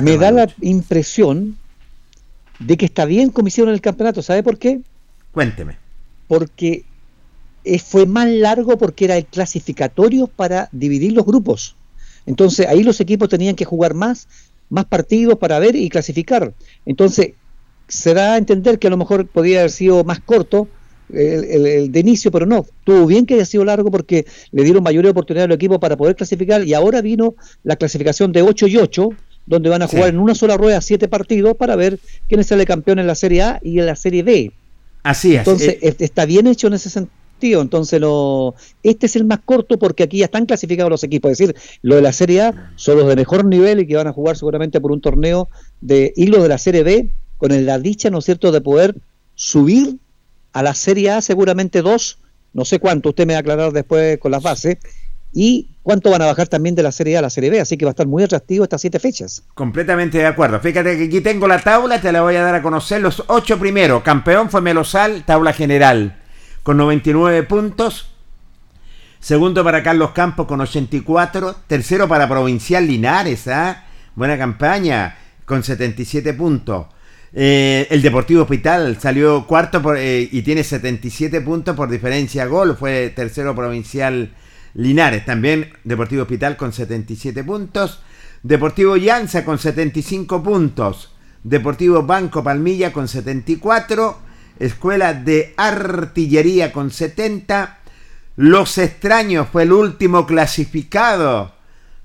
me 0.00 0.16
da 0.16 0.32
la 0.32 0.48
impresión 0.62 1.57
de 2.58 2.76
que 2.76 2.86
está 2.86 3.04
bien 3.04 3.30
como 3.30 3.48
hicieron 3.48 3.72
el 3.72 3.80
campeonato. 3.80 4.22
¿Sabe 4.22 4.42
por 4.42 4.58
qué? 4.58 4.80
Cuénteme. 5.32 5.76
Porque 6.26 6.84
fue 7.84 8.06
más 8.06 8.28
largo 8.28 8.78
porque 8.78 9.04
era 9.04 9.16
el 9.16 9.26
clasificatorio 9.26 10.26
para 10.26 10.68
dividir 10.72 11.12
los 11.12 11.26
grupos. 11.26 11.76
Entonces 12.26 12.66
ahí 12.66 12.82
los 12.82 13.00
equipos 13.00 13.28
tenían 13.28 13.56
que 13.56 13.64
jugar 13.64 13.94
más 13.94 14.28
más 14.70 14.84
partidos 14.84 15.38
para 15.38 15.58
ver 15.58 15.76
y 15.76 15.88
clasificar. 15.88 16.52
Entonces, 16.84 17.32
se 17.88 18.14
da 18.14 18.34
a 18.34 18.38
entender 18.38 18.78
que 18.78 18.86
a 18.86 18.90
lo 18.90 18.96
mejor 18.96 19.26
podría 19.26 19.60
haber 19.60 19.70
sido 19.70 20.04
más 20.04 20.20
corto 20.20 20.68
el, 21.10 21.90
de 21.90 22.00
inicio, 22.00 22.30
pero 22.30 22.44
no, 22.44 22.66
tuvo 22.84 23.06
bien 23.06 23.24
que 23.24 23.34
haya 23.34 23.46
sido 23.46 23.64
largo 23.64 23.90
porque 23.90 24.26
le 24.52 24.62
dieron 24.62 24.82
mayor 24.82 25.06
oportunidad 25.06 25.46
al 25.46 25.52
equipo 25.52 25.80
para 25.80 25.96
poder 25.96 26.16
clasificar 26.16 26.66
y 26.66 26.74
ahora 26.74 27.00
vino 27.00 27.34
la 27.64 27.76
clasificación 27.76 28.30
de 28.32 28.42
8 28.42 28.66
y 28.66 28.76
8, 28.76 29.08
donde 29.48 29.68
van 29.68 29.82
a 29.82 29.88
jugar 29.88 30.10
en 30.10 30.18
una 30.18 30.34
sola 30.34 30.56
rueda 30.56 30.80
siete 30.80 31.08
partidos 31.08 31.56
para 31.56 31.74
ver 31.74 31.98
quién 32.28 32.44
sale 32.44 32.66
campeón 32.66 32.98
en 32.98 33.06
la 33.06 33.14
Serie 33.14 33.42
A 33.42 33.60
y 33.62 33.78
en 33.78 33.86
la 33.86 33.96
Serie 33.96 34.22
B. 34.22 34.52
Así 35.02 35.34
es. 35.34 35.38
Entonces, 35.38 35.76
eh, 35.80 35.96
está 35.98 36.26
bien 36.26 36.46
hecho 36.46 36.66
en 36.66 36.74
ese 36.74 36.90
sentido 36.90 37.18
entonces, 37.40 38.00
lo, 38.00 38.54
este 38.82 39.06
es 39.06 39.16
el 39.16 39.24
más 39.24 39.40
corto 39.44 39.78
porque 39.78 40.02
aquí 40.02 40.18
ya 40.18 40.24
están 40.26 40.46
clasificados 40.46 40.90
los 40.90 41.04
equipos. 41.04 41.30
Es 41.30 41.38
decir, 41.38 41.56
lo 41.82 41.96
de 41.96 42.02
la 42.02 42.12
Serie 42.12 42.42
A 42.42 42.72
son 42.76 42.98
los 42.98 43.06
de 43.06 43.16
mejor 43.16 43.44
nivel 43.44 43.80
y 43.80 43.86
que 43.86 43.96
van 43.96 44.08
a 44.08 44.12
jugar 44.12 44.36
seguramente 44.36 44.80
por 44.80 44.92
un 44.92 45.00
torneo 45.00 45.48
de 45.80 46.12
y 46.16 46.26
los 46.26 46.42
de 46.42 46.48
la 46.48 46.58
Serie 46.58 46.82
B 46.82 47.10
con 47.36 47.66
la 47.66 47.78
dicha, 47.78 48.10
¿no 48.10 48.18
es 48.18 48.24
cierto?, 48.24 48.50
de 48.50 48.60
poder 48.60 48.96
subir 49.34 49.96
a 50.52 50.62
la 50.62 50.74
Serie 50.74 51.10
A 51.10 51.20
seguramente 51.20 51.82
dos, 51.82 52.18
no 52.52 52.64
sé 52.64 52.80
cuánto, 52.80 53.10
usted 53.10 53.26
me 53.26 53.34
va 53.34 53.38
a 53.38 53.40
aclarar 53.40 53.72
después 53.72 54.18
con 54.18 54.32
las 54.32 54.42
bases, 54.42 54.78
y 55.32 55.68
cuánto 55.82 56.10
van 56.10 56.22
a 56.22 56.26
bajar 56.26 56.48
también 56.48 56.74
de 56.74 56.82
la 56.82 56.92
Serie 56.92 57.16
A 57.16 57.18
a 57.20 57.22
la 57.22 57.30
Serie 57.30 57.50
B, 57.50 57.60
así 57.60 57.76
que 57.76 57.84
va 57.84 57.90
a 57.90 57.92
estar 57.92 58.06
muy 58.06 58.22
atractivo 58.22 58.64
estas 58.64 58.80
siete 58.80 58.98
fechas. 58.98 59.42
Completamente 59.54 60.18
de 60.18 60.26
acuerdo. 60.26 60.60
Fíjate 60.60 60.96
que 60.96 61.04
aquí 61.04 61.20
tengo 61.20 61.46
la 61.48 61.60
tabla, 61.60 62.00
te 62.00 62.12
la 62.12 62.22
voy 62.22 62.36
a 62.36 62.42
dar 62.42 62.54
a 62.54 62.62
conocer. 62.62 63.00
Los 63.00 63.24
ocho 63.26 63.58
primeros, 63.58 64.02
campeón 64.02 64.50
fue 64.50 64.60
Melosal, 64.60 65.24
tabla 65.24 65.52
general 65.52 66.18
con 66.62 66.76
99 66.76 67.44
puntos. 67.44 68.10
Segundo 69.20 69.64
para 69.64 69.82
Carlos 69.82 70.10
Campos 70.10 70.46
con 70.46 70.60
84. 70.60 71.56
Tercero 71.66 72.06
para 72.06 72.28
Provincial 72.28 72.86
Linares. 72.86 73.48
¿ah? 73.48 73.84
Buena 74.14 74.36
campaña 74.36 75.16
con 75.44 75.62
77 75.62 76.34
puntos. 76.34 76.86
Eh, 77.32 77.86
el 77.90 78.02
Deportivo 78.02 78.42
Hospital 78.42 78.98
salió 79.00 79.46
cuarto 79.46 79.82
eh, 79.94 80.28
y 80.30 80.42
tiene 80.42 80.62
77 80.62 81.40
puntos 81.40 81.74
por 81.74 81.88
diferencia 81.88 82.44
gol. 82.44 82.76
Fue 82.76 83.14
tercero 83.16 83.54
Provincial. 83.54 84.30
También 85.26 85.72
Deportivo 85.82 86.22
Hospital 86.22 86.56
con 86.56 86.72
77 86.72 87.42
puntos. 87.42 88.00
Deportivo 88.44 88.96
Llanza 88.96 89.44
con 89.44 89.58
75 89.58 90.40
puntos. 90.40 91.12
Deportivo 91.42 92.04
Banco 92.04 92.44
Palmilla 92.44 92.92
con 92.92 93.08
74. 93.08 94.18
Escuela 94.60 95.14
de 95.14 95.52
Artillería 95.56 96.72
con 96.72 96.92
70. 96.92 97.78
Los 98.36 98.78
Extraños 98.78 99.48
fue 99.50 99.64
el 99.64 99.72
último 99.72 100.26
clasificado. 100.26 101.54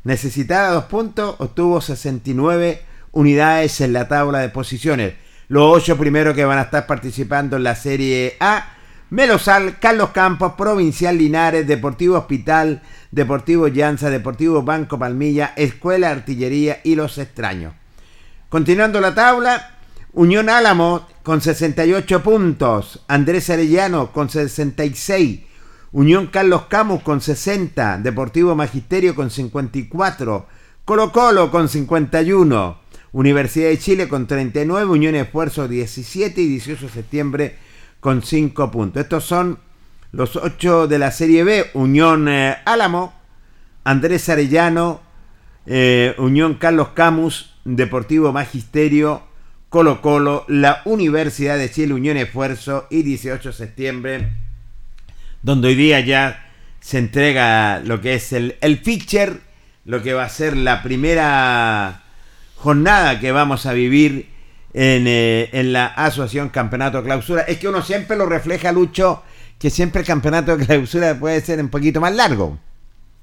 Necesitaba 0.04 0.70
dos 0.70 0.86
puntos, 0.86 1.36
obtuvo 1.38 1.80
69 1.80 2.82
unidades 3.12 3.82
en 3.82 3.94
la 3.94 4.08
tabla 4.08 4.40
de 4.40 4.50
posiciones. 4.50 5.14
Los 5.48 5.78
ocho 5.78 5.96
primeros 5.96 6.36
que 6.36 6.44
van 6.44 6.58
a 6.58 6.64
estar 6.64 6.88
participando 6.88 7.56
en 7.56 7.64
la 7.64 7.76
Serie 7.76 8.36
A 8.40 8.73
Melosal, 9.14 9.78
Carlos 9.78 10.10
Campos, 10.10 10.54
Provincial 10.58 11.16
Linares, 11.16 11.68
Deportivo 11.68 12.18
Hospital, 12.18 12.82
Deportivo 13.12 13.68
Llanza, 13.68 14.10
Deportivo 14.10 14.64
Banco 14.64 14.98
Palmilla, 14.98 15.54
Escuela 15.56 16.10
Artillería 16.10 16.82
y 16.84 16.96
Los 16.96 17.20
Extraños. 17.20 17.76
Continuando 18.50 19.00
la 19.00 19.14
tabla, 19.14 19.76
Unión 20.14 20.50
Álamo 20.50 21.08
con 21.22 21.42
68 21.42 22.24
puntos, 22.24 23.04
Andrés 23.08 23.52
Arellano 23.52 24.12
con 24.12 24.32
66, 24.32 25.42
Unión 25.92 26.26
Carlos 26.26 26.64
Camus 26.64 27.04
con 27.04 27.22
60, 27.22 28.00
Deportivo 28.00 28.56
Magisterio 28.56 29.14
con 29.14 29.30
54, 29.30 30.48
Colo 30.86 31.12
Colo 31.12 31.52
con 31.52 31.70
51, 31.70 32.80
Universidad 33.12 33.70
de 33.70 33.78
Chile 33.78 34.08
con 34.08 34.26
39, 34.26 34.90
Unión 34.90 35.14
Esfuerzo 35.14 35.68
17 35.68 36.42
y 36.42 36.48
18 36.48 36.88
de 36.88 36.92
septiembre 36.92 37.63
con 38.04 38.22
5 38.22 38.70
puntos. 38.70 39.02
Estos 39.02 39.24
son 39.24 39.60
los 40.12 40.36
8 40.36 40.88
de 40.88 41.00
la 41.00 41.10
Serie 41.10 41.46
B. 41.46 41.72
Unión 41.74 42.28
eh, 42.28 42.58
Álamo, 42.66 43.14
Andrés 43.86 44.28
Arellano, 44.28 45.02
eh, 45.66 46.14
Unión 46.18 46.56
Carlos 46.56 46.90
Camus, 46.90 47.56
Deportivo 47.64 48.34
Magisterio, 48.34 49.24
Colo 49.70 50.02
Colo, 50.02 50.44
la 50.50 50.82
Universidad 50.84 51.58
de 51.58 51.72
Chile, 51.72 51.94
Unión 51.94 52.18
Esfuerzo 52.18 52.88
y 52.90 53.04
18 53.04 53.50
de 53.50 53.56
septiembre, 53.56 54.34
donde 55.42 55.70
hoy 55.70 55.76
día 55.76 56.02
ya 56.02 56.52
se 56.82 56.98
entrega 56.98 57.80
lo 57.80 58.02
que 58.02 58.16
es 58.16 58.34
el, 58.34 58.58
el 58.60 58.82
lo 59.86 60.04
que 60.04 60.14
va 60.14 60.26
a 60.26 60.30
ser 60.30 60.58
la 60.58 60.84
primera 60.84 62.04
jornada 62.58 63.22
que 63.22 63.32
vamos 63.32 63.66
a 63.66 63.72
vivir 63.72 64.33
en, 64.74 65.06
eh, 65.08 65.50
en, 65.52 65.74
la 65.74 65.88
asociación 65.88 66.50
Campeonato 66.50 67.04
Clausura. 67.04 67.44
Es 67.44 67.58
que 67.60 67.68
uno 67.68 67.82
siempre 67.82 68.18
lo 68.18 68.26
refleja, 68.26 68.72
Lucho, 68.72 69.24
que 69.60 69.70
siempre 69.70 70.02
el 70.02 70.08
Campeonato 70.08 70.58
de 70.58 70.66
Clausura 70.66 71.20
puede 71.20 71.42
ser 71.42 71.60
un 71.60 71.70
poquito 71.70 72.02
más 72.02 72.16
largo. 72.16 72.58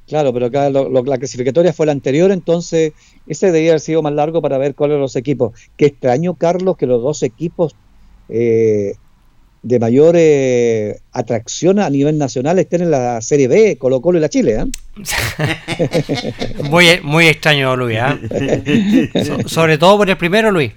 Claro, 0.07 0.33
pero 0.33 0.47
acá 0.47 0.71
lo, 0.71 0.89
lo, 0.89 1.05
la 1.05 1.19
clasificatoria 1.19 1.73
fue 1.73 1.87
la 1.87 1.93
anterior, 1.93 2.33
entonces 2.33 2.93
ese 3.29 3.47
debería 3.47 3.71
haber 3.71 3.81
sido 3.81 4.03
más 4.03 4.13
largo 4.13 4.43
para 4.43 4.59
ver 4.59 4.75
cuáles 4.75 4.95
eran 4.95 5.03
los 5.03 5.15
equipos. 5.15 5.53
Qué 5.77 5.87
extraño, 5.87 6.35
Carlos, 6.35 6.77
que 6.77 6.87
los 6.87 7.01
dos 7.01 7.23
equipos 7.23 7.77
eh, 8.29 8.95
de 9.63 9.79
mayor 9.79 10.15
eh, 10.17 10.99
atracción 11.13 11.79
a 11.79 11.91
nivel 11.91 12.17
nacional 12.17 12.59
estén 12.59 12.83
en 12.83 12.91
la 12.91 13.21
Serie 13.21 13.47
B, 13.47 13.77
Colo 13.79 14.01
Colo 14.01 14.19
y 14.19 14.21
la 14.21 14.29
Chile. 14.29 14.59
¿eh? 14.59 16.33
muy, 16.71 16.87
muy 17.03 17.29
extraño, 17.29 17.77
Luis. 17.77 17.99
so, 19.25 19.49
sobre 19.49 19.79
todo 19.79 19.99
por 19.99 20.09
el 20.09 20.17
primero, 20.17 20.51
Luis. 20.51 20.73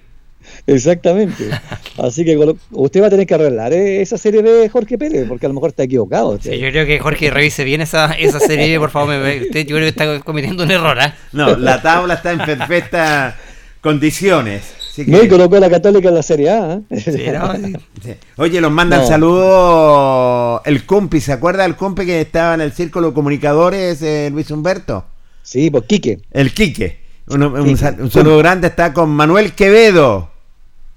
Exactamente. 0.66 1.50
Así 1.98 2.24
que 2.24 2.38
usted 2.72 3.02
va 3.02 3.08
a 3.08 3.10
tener 3.10 3.28
que 3.28 3.34
arreglar 3.34 3.74
¿eh? 3.74 4.02
esa 4.02 4.18
serie 4.18 4.42
B 4.42 4.70
Jorge 4.70 4.98
Pérez, 4.98 5.26
porque 5.28 5.46
a 5.46 5.50
lo 5.50 5.56
mejor 5.56 5.70
está 5.70 5.84
equivocado. 5.84 6.40
Sí, 6.42 6.58
yo 6.58 6.70
creo 6.70 6.86
que 6.86 7.00
Jorge 7.00 7.30
revise 7.30 7.64
bien 7.64 7.82
esa, 7.82 8.14
esa 8.14 8.40
serie 8.40 8.72
B, 8.72 8.80
por 8.80 8.90
favor. 8.90 9.16
Me, 9.16 9.44
usted, 9.44 9.66
yo 9.66 9.76
creo 9.76 9.80
que 9.82 9.88
está 9.90 10.20
cometiendo 10.22 10.64
un 10.64 10.72
error. 10.72 10.98
¿eh? 11.00 11.14
No, 11.34 11.56
la 11.58 11.82
tabla 11.82 12.16
está 12.16 12.32
en 12.32 12.40
perfectas 12.40 13.36
condiciones. 13.82 14.64
Que... 14.96 15.06
No, 15.06 15.24
y 15.24 15.28
colocó 15.28 15.56
a 15.56 15.60
la 15.60 15.70
Católica 15.70 16.10
en 16.10 16.16
la 16.16 16.24
Serie 16.24 16.50
A. 16.52 16.82
¿eh? 16.90 17.00
Sí, 17.00 17.24
no, 17.34 17.54
sí. 18.04 18.14
Oye, 18.38 18.62
los 18.62 18.72
mandan 18.72 19.02
no. 19.02 19.08
saludos 19.08 20.62
el 20.66 20.86
Cumpi. 20.86 21.20
¿Se 21.20 21.34
acuerda 21.34 21.64
del 21.64 21.76
Cumpi 21.76 22.06
que 22.06 22.22
estaba 22.22 22.54
en 22.54 22.62
el 22.62 22.72
Círculo 22.72 23.08
de 23.08 23.14
Comunicadores, 23.14 24.02
eh, 24.02 24.30
Luis 24.32 24.50
Humberto? 24.52 25.06
Sí, 25.42 25.70
pues 25.70 25.84
Quique. 25.86 26.20
El 26.32 26.54
Quique. 26.54 27.02
Un, 27.28 27.42
un, 27.44 27.70
un, 27.70 27.78
saludo 27.78 28.38
grande 28.38 28.68
está 28.68 28.94
con 28.94 29.10
Manuel 29.10 29.54
Quevedo. 29.54 30.33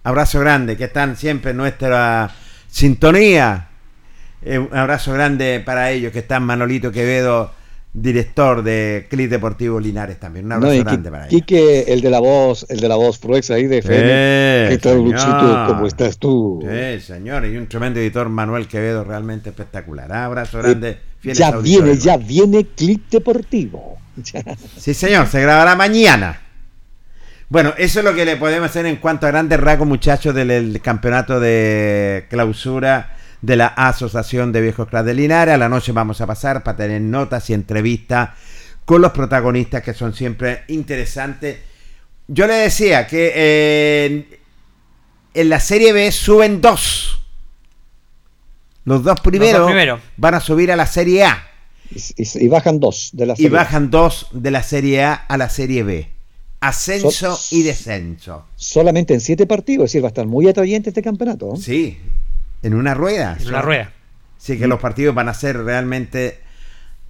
Abrazo 0.07 0.39
grande, 0.39 0.77
que 0.77 0.85
están 0.85 1.17
siempre 1.17 1.51
en 1.51 1.57
nuestra 1.57 2.31
sintonía. 2.69 3.67
Eh, 4.41 4.57
un 4.57 4.69
abrazo 4.73 5.13
grande 5.13 5.61
para 5.67 5.91
ellos, 5.91 6.13
que 6.13 6.21
están 6.21 6.45
Manolito 6.45 6.93
Quevedo, 6.93 7.51
director 7.93 8.63
de 8.63 9.09
Clip 9.11 9.29
Deportivo 9.29 9.81
Linares 9.81 10.21
también. 10.21 10.47
Un 10.47 10.53
abrazo 10.53 10.77
no, 10.77 10.85
grande 10.85 11.11
para 11.11 11.27
ellos. 11.27 11.31
Quique, 11.31 11.93
el 11.93 12.03
de 12.03 12.11
la 12.11 12.21
voz, 12.21 12.67
el 12.69 12.79
de 12.79 12.89
la 12.89 12.95
voz 12.95 13.19
Fruex 13.19 13.51
ahí 13.51 13.67
de 13.67 13.79
FM. 13.79 14.01
Eh, 14.05 14.67
¿Qué 14.71 14.79
tal, 14.79 14.99
Luchito? 15.03 15.65
¿Cómo 15.67 15.89
estás 15.89 16.19
tú? 16.19 16.63
Sí, 16.63 17.01
señor. 17.01 17.45
Y 17.45 17.57
un 17.57 17.67
tremendo 17.67 17.99
editor, 17.99 18.29
Manuel 18.29 18.69
Quevedo, 18.69 19.03
realmente 19.03 19.51
espectacular. 19.51 20.13
Abrazo 20.13 20.59
grande. 20.59 21.01
Eh, 21.25 21.35
ya 21.35 21.51
viene, 21.57 21.97
ya 21.97 22.17
viene 22.17 22.65
Clip 22.77 23.11
Deportivo. 23.11 23.99
sí, 24.79 24.95
señor. 24.95 25.27
Se 25.27 25.43
grabará 25.43 25.75
mañana. 25.75 26.46
Bueno, 27.49 27.75
eso 27.79 28.01
es 28.01 28.05
lo 28.05 28.15
que 28.15 28.25
le 28.25 28.37
podemos 28.37 28.71
hacer 28.71 28.87
en 28.87 28.97
cuanto 28.97 29.27
a 29.27 29.31
grandes 29.31 29.61
rasgos, 29.61 29.87
muchachos, 29.87 30.35
del, 30.35 30.49
del, 30.49 30.81
campeonato 30.81 31.39
de 31.39 32.27
clausura 32.29 33.17
de 33.41 33.55
la 33.55 33.69
Asociación 33.69 34.51
de 34.51 34.61
Viejos 34.63 34.89
Clas 34.89 35.05
de 35.05 35.15
Linares. 35.15 35.55
A 35.55 35.59
la 35.59 35.69
noche 35.69 35.93
vamos 35.93 36.21
a 36.21 36.27
pasar 36.27 36.65
para 36.65 36.77
tener 36.77 37.01
notas 37.01 37.49
y 37.51 37.55
entrevistas 37.55 38.31
con 38.85 39.01
los 39.01 39.13
protagonistas 39.13 39.83
que 39.83 39.95
son 39.95 40.13
siempre 40.13 40.65
interesantes. 40.69 41.59
Yo 42.27 42.49
le 42.49 42.55
decía 42.55 43.07
que 43.07 43.33
eh, 43.37 44.41
en 45.33 45.49
la 45.49 45.61
Serie 45.61 45.93
B 45.93 46.11
suben 46.11 46.61
dos. 46.61 47.23
Los 48.85 49.05
dos 49.05 49.21
primeros, 49.21 49.53
los 49.53 49.61
dos 49.61 49.71
primeros. 49.71 50.01
van 50.17 50.35
a 50.35 50.41
subir 50.41 50.73
a 50.73 50.77
la 50.77 50.87
Serie 50.87 51.25
A. 51.25 51.49
Y, 51.95 52.01
y, 52.23 52.45
y 52.45 52.49
bajan 52.49 52.81
dos 52.81 53.11
de 53.13 53.27
la 53.27 53.37
Serie 53.37 53.47
Y 53.47 53.53
bajan 53.53 53.91
dos 53.93 54.27
de 54.33 54.51
la 54.51 54.65
Serie 54.65 55.05
A 55.05 55.15
a 55.15 55.37
la 55.37 55.49
Serie 55.49 55.85
B 55.85 56.16
ascenso 56.61 57.37
so, 57.37 57.57
y 57.57 57.63
descenso. 57.63 58.47
Solamente 58.57 59.15
en 59.15 59.21
siete 59.21 59.47
partidos, 59.47 59.85
es 59.85 59.93
decir, 59.93 60.03
va 60.03 60.09
a 60.09 60.11
estar 60.11 60.27
muy 60.27 60.49
atrayente 60.49 60.91
este 60.91 61.03
campeonato. 61.03 61.55
¿eh? 61.55 61.59
Sí, 61.61 61.99
en 62.63 62.75
una 62.75 62.95
rueda. 62.95 63.37
En 63.41 63.49
una 63.49 63.63
rueda. 63.63 63.93
Sí, 64.39 64.59
que 64.59 64.67
los 64.67 64.81
partidos 64.81 65.15
van 65.15 65.29
a 65.29 65.35
ser 65.35 65.63
realmente 65.63 66.41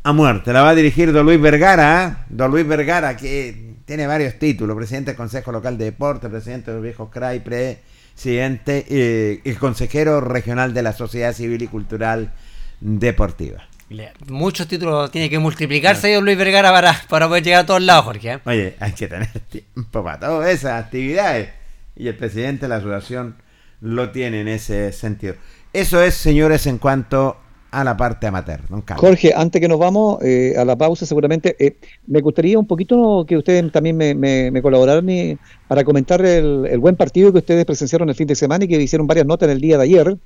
a 0.02 0.12
muerte. 0.12 0.52
La 0.52 0.62
va 0.62 0.70
a 0.70 0.74
dirigir 0.74 1.12
Don 1.12 1.26
Luis 1.26 1.40
Vergara, 1.40 2.06
¿eh? 2.06 2.24
Don 2.30 2.50
Luis 2.50 2.66
Vergara, 2.66 3.16
que 3.16 3.74
tiene 3.84 4.06
varios 4.06 4.38
títulos, 4.38 4.76
presidente 4.76 5.10
del 5.12 5.16
Consejo 5.16 5.52
Local 5.52 5.78
de 5.78 5.86
Deporte, 5.86 6.28
presidente 6.28 6.70
de 6.70 6.76
los 6.76 6.82
viejos 6.82 7.10
CRAI, 7.10 7.42
presidente 7.42 8.84
eh, 8.88 9.40
el 9.44 9.58
consejero 9.58 10.20
regional 10.20 10.74
de 10.74 10.82
la 10.82 10.92
Sociedad 10.92 11.32
Civil 11.32 11.62
y 11.62 11.68
Cultural 11.68 12.32
Deportiva. 12.80 13.68
Muchos 14.28 14.66
títulos 14.66 15.10
tiene 15.10 15.30
que 15.30 15.38
multiplicarse 15.38 16.14
no. 16.14 16.20
Luis 16.20 16.36
Vergara 16.36 16.72
para, 16.72 17.00
para 17.08 17.28
poder 17.28 17.44
llegar 17.44 17.60
a 17.60 17.66
todos 17.66 17.82
lados, 17.82 18.04
Jorge. 18.04 18.32
¿eh? 18.32 18.38
Oye, 18.44 18.76
hay 18.80 18.92
que 18.92 19.06
tener 19.06 19.28
tiempo 19.48 20.02
para 20.02 20.18
todas 20.18 20.50
esas 20.50 20.84
actividades. 20.84 21.50
Y 21.94 22.08
el 22.08 22.16
presidente 22.16 22.62
de 22.62 22.68
la 22.68 22.76
asociación 22.76 23.36
lo 23.80 24.10
tiene 24.10 24.40
en 24.40 24.48
ese 24.48 24.92
sentido. 24.92 25.34
Eso 25.72 26.02
es, 26.02 26.14
señores, 26.14 26.66
en 26.66 26.78
cuanto 26.78 27.36
a 27.70 27.84
la 27.84 27.96
parte 27.96 28.26
amateur. 28.26 28.60
Don 28.68 28.82
Jorge, 28.82 29.32
antes 29.36 29.60
que 29.60 29.68
nos 29.68 29.78
vamos 29.78 30.22
eh, 30.22 30.54
a 30.56 30.64
la 30.64 30.76
pausa, 30.76 31.04
seguramente, 31.04 31.56
eh, 31.58 31.76
me 32.06 32.20
gustaría 32.20 32.58
un 32.58 32.66
poquito 32.66 33.24
que 33.26 33.36
ustedes 33.36 33.70
también 33.70 33.96
me, 33.96 34.14
me, 34.14 34.50
me 34.50 34.62
colaboraran 34.62 35.08
y, 35.08 35.36
para 35.68 35.84
comentar 35.84 36.24
el, 36.24 36.66
el, 36.66 36.78
buen 36.78 36.96
partido 36.96 37.32
que 37.32 37.38
ustedes 37.38 37.64
presenciaron 37.64 38.08
el 38.08 38.14
fin 38.14 38.26
de 38.26 38.34
semana 38.34 38.64
y 38.64 38.68
que 38.68 38.80
hicieron 38.80 39.06
varias 39.06 39.26
notas 39.26 39.48
en 39.48 39.56
el 39.56 39.60
día 39.60 39.76
de 39.76 39.84
ayer 39.84 40.16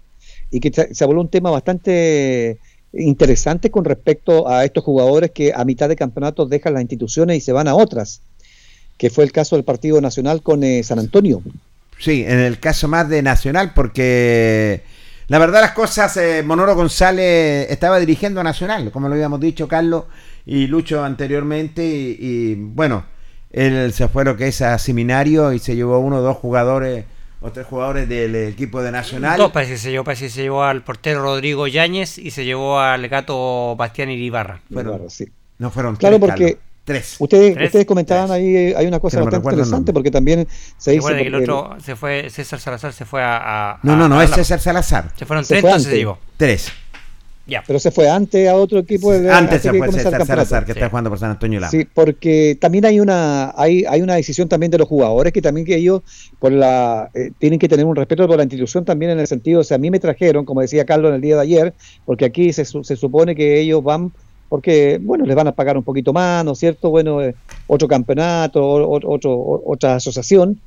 y 0.51 0.61
que 0.61 0.73
se, 0.73 0.95
se 0.95 1.05
volvió 1.05 1.23
un 1.23 1.29
tema 1.29 1.51
bastante 1.51 2.59
interesantes 2.93 3.71
con 3.71 3.85
respecto 3.85 4.49
a 4.49 4.65
estos 4.65 4.85
jugadores 4.85 5.31
que 5.31 5.53
a 5.55 5.65
mitad 5.65 5.89
de 5.89 5.97
campeonato 5.97 6.47
dejan 6.47 6.75
las 6.75 6.83
instituciones 6.83 7.37
y 7.37 7.41
se 7.41 7.53
van 7.53 7.69
a 7.69 7.75
otras, 7.75 8.23
que 8.97 9.11
fue 9.11 9.25
el 9.25 9.33
caso 9.33 9.57
del 9.57 9.65
Partido 9.65 10.01
Nacional 10.01 10.43
con 10.43 10.65
eh, 10.65 10.83
San 10.83 10.99
Antonio. 10.99 11.43
Sí, 11.99 12.25
en 12.27 12.39
el 12.41 12.59
caso 12.59 12.89
más 12.89 13.09
de 13.09 13.23
Nacional, 13.23 13.73
porque 13.75 14.83
la 15.29 15.39
verdad 15.39 15.61
las 15.61 15.73
cosas, 15.73 16.17
eh, 16.17 16.43
Monoro 16.43 16.75
González 16.75 17.71
estaba 17.71 17.99
dirigiendo 17.99 18.41
a 18.41 18.45
Nacional, 18.45 18.91
como 18.91 19.09
lo 19.09 19.15
habíamos 19.15 19.41
dicho 19.41 19.69
Carlos 19.69 20.05
y 20.47 20.67
Lucho 20.67 21.05
anteriormente, 21.05 21.87
y, 21.87 22.17
y 22.21 22.55
bueno, 22.55 23.05
él 23.51 23.93
se 23.93 24.09
fue 24.09 24.25
lo 24.25 24.37
que 24.37 24.49
es 24.49 24.63
a 24.63 24.79
seminario 24.79 25.53
y 25.53 25.59
se 25.59 25.77
llevó 25.77 25.99
uno 25.99 26.17
o 26.17 26.23
dos 26.23 26.37
jugadores 26.37 27.05
o 27.43 27.51
tres 27.51 27.67
jugadores 27.67 28.09
del 28.09 28.35
equipo 28.37 28.83
de 28.83 28.93
Nacional. 28.93 29.39
Dos 29.39 29.51
parece 29.53 29.73
que 29.73 29.79
se 29.79 29.91
llevó, 29.91 30.05
parece 30.05 30.25
que 30.27 30.31
se 30.31 30.43
llevó 30.43 30.63
al 30.65 30.83
portero 30.83 31.23
Rodrigo 31.23 31.67
Yáñez 31.67 32.19
y 32.19 32.31
se 32.33 32.45
llevó 32.45 32.79
al 32.81 33.09
gato 33.09 33.75
Bastián 33.77 34.11
Iribarra. 34.11 34.61
Fueron, 34.73 34.95
Ibarra, 34.95 35.11
sí. 35.11 35.27
No 35.59 35.71
fueron 35.71 35.97
claro, 35.97 36.19
tres, 36.19 36.29
porque 36.29 36.45
Carlos. 36.45 36.61
tres. 36.85 37.17
Ustedes, 37.19 37.55
¿Tres? 37.55 37.67
ustedes 37.67 37.87
comentaban 37.87 38.27
Tres. 38.29 38.37
ahí, 38.39 38.57
hay 38.77 38.87
una 38.87 38.99
cosa 39.01 39.19
no 39.19 39.25
bastante 39.25 39.49
interesante 39.49 39.93
porque 39.93 40.11
también 40.11 40.47
se 40.77 40.91
dice... 40.93 41.01
Recuerda 41.01 41.19
que 41.21 41.27
el 41.27 41.33
porque- 41.33 41.51
otro 41.51 41.77
se 41.85 41.97
fue, 41.97 42.31
César 42.31 42.61
Salazar 42.61 42.93
se 42.93 43.05
fue 43.05 43.23
a. 43.23 43.73
a- 43.73 43.81
No, 43.83 43.97
no, 43.97 44.05
a- 44.05 44.09
no, 44.09 44.19
a 44.21 44.25
es 44.25 44.31
César 44.31 44.61
Salazar. 44.61 45.11
Se 45.17 45.25
fueron 45.27 45.45
Se 45.45 45.55
tres, 45.55 45.61
fue 45.63 45.71
entonces 45.71 45.91
se 45.93 45.99
llevó. 45.99 46.19
Tres. 46.37 46.73
Pero 47.67 47.79
se 47.79 47.91
fue 47.91 48.09
antes 48.09 48.49
a 48.49 48.55
otro 48.55 48.79
equipo. 48.79 49.13
de- 49.13 49.31
Antes 49.31 49.63
se 49.63 49.71
que 49.71 49.79
fue 49.79 49.87
campeonato. 49.89 50.25
Salazar, 50.27 50.65
que 50.65 50.73
Sí. 50.73 50.79
está 50.79 50.89
jugando 50.91 51.11
por 51.11 51.19
San 51.19 51.31
Antonio 51.31 51.59
Lama. 51.61 51.71
Sí, 51.71 51.87
porque 51.93 52.57
también 52.61 52.85
hay 52.85 53.01
una 53.01 53.53
hay, 53.57 53.85
hay 53.89 54.03
una 54.03 54.15
decisión 54.15 54.49
también 54.49 54.71
de 54.71 54.79
los 54.79 54.89
jugadores 54.89 55.33
que 55.33 55.43
también 55.43 55.67
que 55.67 55.77
ellos 55.77 56.03
por 56.39 56.53
la 56.53 57.11
eh, 57.15 57.31
tienen 57.39 57.59
que 57.59 57.69
tener 57.69 57.85
un 57.87 57.97
respeto 57.97 58.27
por 58.27 58.37
la 58.37 58.43
institución 58.45 58.85
también 58.85 59.11
en 59.13 59.19
el 59.21 59.27
sentido, 59.27 59.61
o 59.61 59.65
sea, 59.65 59.75
a 59.77 59.79
mí 59.79 59.91
me 59.91 59.99
trajeron, 59.99 60.45
como 60.45 60.61
decía 60.61 60.85
Carlos 60.85 61.09
en 61.11 61.17
el 61.17 61.21
día 61.21 61.37
de 61.37 61.43
ayer, 61.43 61.75
porque 62.05 62.25
aquí 62.25 62.53
se, 62.53 62.65
se 62.65 62.97
supone 62.97 63.35
que 63.35 63.61
ellos 63.61 63.83
van 63.83 64.13
porque 64.49 64.99
bueno, 65.01 65.25
les 65.27 65.37
van 65.37 65.47
a 65.47 65.53
pagar 65.53 65.77
un 65.77 65.85
poquito 65.85 66.13
más, 66.13 66.45
¿no 66.45 66.53
es 66.53 66.59
cierto? 66.59 66.91
Bueno, 66.91 67.23
eh, 67.23 67.35
otro 67.69 67.87
campeonato, 67.87 68.61
otro 68.65 69.33
o- 69.33 69.73
otra 69.73 69.95
asociación 69.97 70.61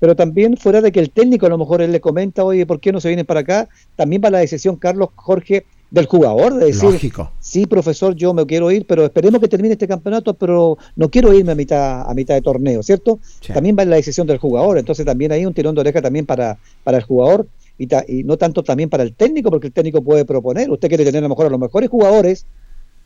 pero 0.00 0.14
también 0.14 0.56
fuera 0.56 0.80
de 0.80 0.92
que 0.92 1.00
el 1.00 1.10
técnico 1.10 1.46
a 1.46 1.48
lo 1.48 1.58
mejor 1.58 1.82
él 1.82 1.90
le 1.90 2.00
comenta, 2.00 2.44
oye, 2.44 2.64
¿por 2.66 2.78
qué 2.78 2.92
no 2.92 3.00
se 3.00 3.08
vienen 3.08 3.26
para 3.26 3.40
acá? 3.40 3.68
También 3.96 4.22
va 4.24 4.30
la 4.30 4.38
decisión, 4.38 4.76
Carlos 4.76 5.08
Jorge, 5.16 5.66
del 5.90 6.06
jugador, 6.06 6.54
de 6.54 6.66
decir, 6.66 6.90
Lógico. 6.90 7.30
sí, 7.40 7.66
profesor, 7.66 8.14
yo 8.14 8.34
me 8.34 8.44
quiero 8.44 8.70
ir, 8.70 8.86
pero 8.86 9.04
esperemos 9.06 9.40
que 9.40 9.48
termine 9.48 9.72
este 9.72 9.88
campeonato, 9.88 10.34
pero 10.34 10.76
no 10.96 11.10
quiero 11.10 11.32
irme 11.32 11.52
a 11.52 11.54
mitad, 11.54 12.02
a 12.08 12.12
mitad 12.12 12.34
de 12.34 12.42
torneo, 12.42 12.82
¿cierto? 12.82 13.18
Sí. 13.40 13.52
También 13.54 13.74
va 13.78 13.84
la 13.86 13.96
decisión 13.96 14.26
del 14.26 14.36
jugador, 14.38 14.76
entonces 14.76 15.06
también 15.06 15.32
hay 15.32 15.46
un 15.46 15.54
tirón 15.54 15.74
de 15.74 15.80
oreja 15.80 16.02
también 16.02 16.26
para, 16.26 16.58
para 16.84 16.98
el 16.98 17.04
jugador 17.04 17.46
y, 17.78 17.86
ta- 17.86 18.04
y 18.06 18.22
no 18.24 18.36
tanto 18.36 18.62
también 18.62 18.90
para 18.90 19.02
el 19.02 19.14
técnico, 19.14 19.48
porque 19.50 19.68
el 19.68 19.72
técnico 19.72 20.02
puede 20.02 20.26
proponer, 20.26 20.70
usted 20.70 20.88
quiere 20.88 21.04
tener 21.04 21.20
a 21.20 21.22
lo 21.22 21.30
mejor 21.30 21.46
a 21.46 21.50
los 21.50 21.60
mejores 21.60 21.88
jugadores, 21.88 22.44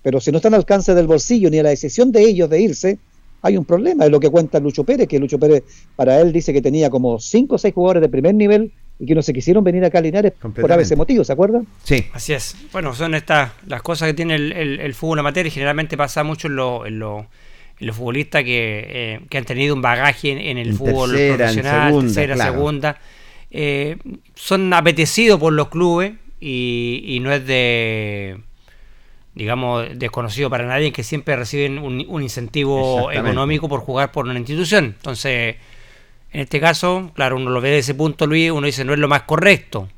pero 0.02 0.20
si 0.20 0.32
no 0.32 0.38
están 0.38 0.54
al 0.54 0.60
alcance 0.60 0.92
del 0.94 1.06
bolsillo 1.06 1.50
ni 1.50 1.58
a 1.60 1.62
la 1.62 1.68
decisión 1.68 2.10
de 2.10 2.22
ellos 2.22 2.50
de 2.50 2.60
irse, 2.60 2.98
hay 3.42 3.56
un 3.56 3.64
problema, 3.64 4.04
es 4.04 4.10
lo 4.10 4.18
que 4.18 4.28
cuenta 4.30 4.58
Lucho 4.58 4.82
Pérez, 4.82 5.06
que 5.06 5.18
Lucho 5.20 5.38
Pérez 5.38 5.62
para 5.94 6.20
él 6.20 6.32
dice 6.32 6.52
que 6.52 6.62
tenía 6.62 6.90
como 6.90 7.20
cinco 7.20 7.54
o 7.54 7.58
seis 7.58 7.74
jugadores 7.74 8.00
de 8.00 8.08
primer 8.08 8.34
nivel 8.34 8.72
y 9.02 9.06
que 9.06 9.16
no 9.16 9.22
se 9.22 9.32
quisieron 9.32 9.64
venir 9.64 9.84
acá 9.84 9.98
a 9.98 10.00
Linares 10.00 10.30
por 10.30 10.40
Completamente. 10.42 10.84
ese 10.84 10.94
motivo, 10.94 11.24
¿se 11.24 11.32
acuerdan? 11.32 11.66
Sí. 11.82 12.06
Así 12.12 12.32
es. 12.34 12.54
Bueno, 12.70 12.94
son 12.94 13.16
estas 13.16 13.50
las 13.66 13.82
cosas 13.82 14.06
que 14.08 14.14
tiene 14.14 14.36
el, 14.36 14.52
el- 14.52 14.78
el 14.78 14.94
fútbol 14.94 15.18
amateur 15.18 15.44
y 15.44 15.50
generalmente 15.50 15.96
pasa 15.96 16.22
mucho 16.22 16.46
en 16.46 16.54
los 16.54 16.86
en 16.86 17.00
lo, 17.00 17.26
en 17.80 17.86
los 17.88 17.96
futbolistas 17.96 18.44
que, 18.44 18.86
eh, 18.88 19.20
que 19.28 19.38
han 19.38 19.44
tenido 19.44 19.74
un 19.74 19.82
bagaje 19.82 20.30
en, 20.30 20.38
en 20.38 20.56
el 20.58 20.68
En 20.68 20.76
fútbol 20.76 21.10
tercera, 21.10 21.32
en 21.32 21.36
profesional, 21.38 21.88
segunda, 21.88 22.06
tercera, 22.14 22.34
claro. 22.36 22.52
segunda. 22.52 22.98
Eh, 23.50 23.96
son 24.36 24.72
apetecidos 24.72 25.40
por 25.40 25.52
los 25.52 25.68
clubes 25.68 26.12
y, 26.40 27.02
y 27.04 27.18
no 27.18 27.32
es 27.32 27.44
de 27.44 28.38
digamos 29.34 29.86
desconocido 29.98 30.48
para 30.50 30.66
nadie 30.66 30.92
que 30.92 31.02
siempre 31.02 31.34
reciben 31.36 31.78
un, 31.78 32.04
un 32.08 32.22
incentivo 32.22 33.10
económico 33.10 33.68
por 33.68 33.80
jugar 33.80 34.12
por 34.12 34.26
una 34.26 34.38
institución. 34.38 34.94
Entonces, 34.96 35.56
en 36.32 36.40
este 36.40 36.60
caso, 36.60 37.10
claro, 37.14 37.36
uno 37.36 37.50
lo 37.50 37.60
ve 37.60 37.70
de 37.70 37.78
ese 37.78 37.94
punto, 37.94 38.26
Luis, 38.26 38.50
uno 38.50 38.66
dice 38.66 38.84
no 38.84 38.92
es 38.92 38.98
lo 38.98 39.08
más 39.08 39.22
correcto. 39.22 39.88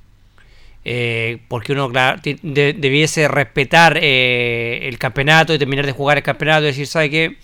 Eh, 0.86 1.38
porque 1.48 1.72
uno 1.72 1.88
claro, 1.88 2.20
de- 2.22 2.74
debiese 2.78 3.26
respetar 3.28 3.98
eh, 4.02 4.80
el 4.86 4.98
campeonato 4.98 5.54
y 5.54 5.58
terminar 5.58 5.86
de 5.86 5.92
jugar 5.92 6.18
el 6.18 6.22
campeonato 6.22 6.64
y 6.64 6.66
decir, 6.66 6.86
¿sabe 6.86 7.08
qué? 7.08 7.36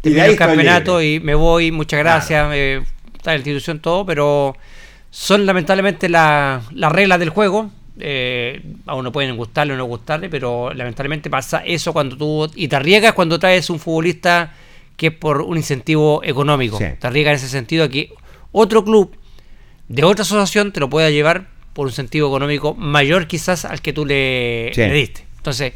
Termino 0.00 0.24
el 0.24 0.36
campeonato 0.36 1.00
libre. 1.00 1.14
y 1.14 1.20
me 1.20 1.34
voy, 1.34 1.72
muchas 1.72 1.98
gracias, 1.98 2.48
eh, 2.54 2.80
está 3.16 3.32
la 3.32 3.38
institución, 3.38 3.80
todo, 3.80 4.06
pero 4.06 4.56
son 5.10 5.44
lamentablemente 5.44 6.08
la- 6.08 6.62
las 6.72 6.92
reglas 6.92 7.18
del 7.18 7.30
juego. 7.30 7.70
eh, 8.00 8.62
a 8.86 8.94
uno 8.94 9.10
pueden 9.10 9.36
gustarle 9.36 9.72
o 9.72 9.76
no 9.76 9.84
gustarle, 9.86 10.28
pero 10.28 10.72
lamentablemente 10.72 11.28
pasa 11.28 11.64
eso 11.66 11.92
cuando 11.92 12.16
tú. 12.16 12.48
Y 12.54 12.68
te 12.68 12.76
arriesgas 12.76 13.12
cuando 13.12 13.40
traes 13.40 13.70
un 13.70 13.80
futbolista 13.80 14.54
que 14.98 15.06
es 15.06 15.12
por 15.14 15.40
un 15.40 15.56
incentivo 15.56 16.20
económico. 16.24 16.76
Sí. 16.76 16.84
Te 16.98 17.06
arriesgas 17.06 17.30
en 17.32 17.36
ese 17.36 17.48
sentido 17.48 17.84
a 17.84 17.88
que 17.88 18.12
otro 18.52 18.84
club 18.84 19.16
de 19.88 20.04
otra 20.04 20.22
asociación 20.22 20.72
te 20.72 20.80
lo 20.80 20.90
pueda 20.90 21.08
llevar 21.08 21.48
por 21.72 21.86
un 21.86 21.92
sentido 21.92 22.26
económico 22.28 22.74
mayor 22.74 23.26
quizás 23.26 23.64
al 23.64 23.80
que 23.80 23.94
tú 23.94 24.04
le, 24.04 24.70
Sí. 24.74 24.80
le 24.82 24.92
diste. 24.92 25.24
Entonces, 25.38 25.72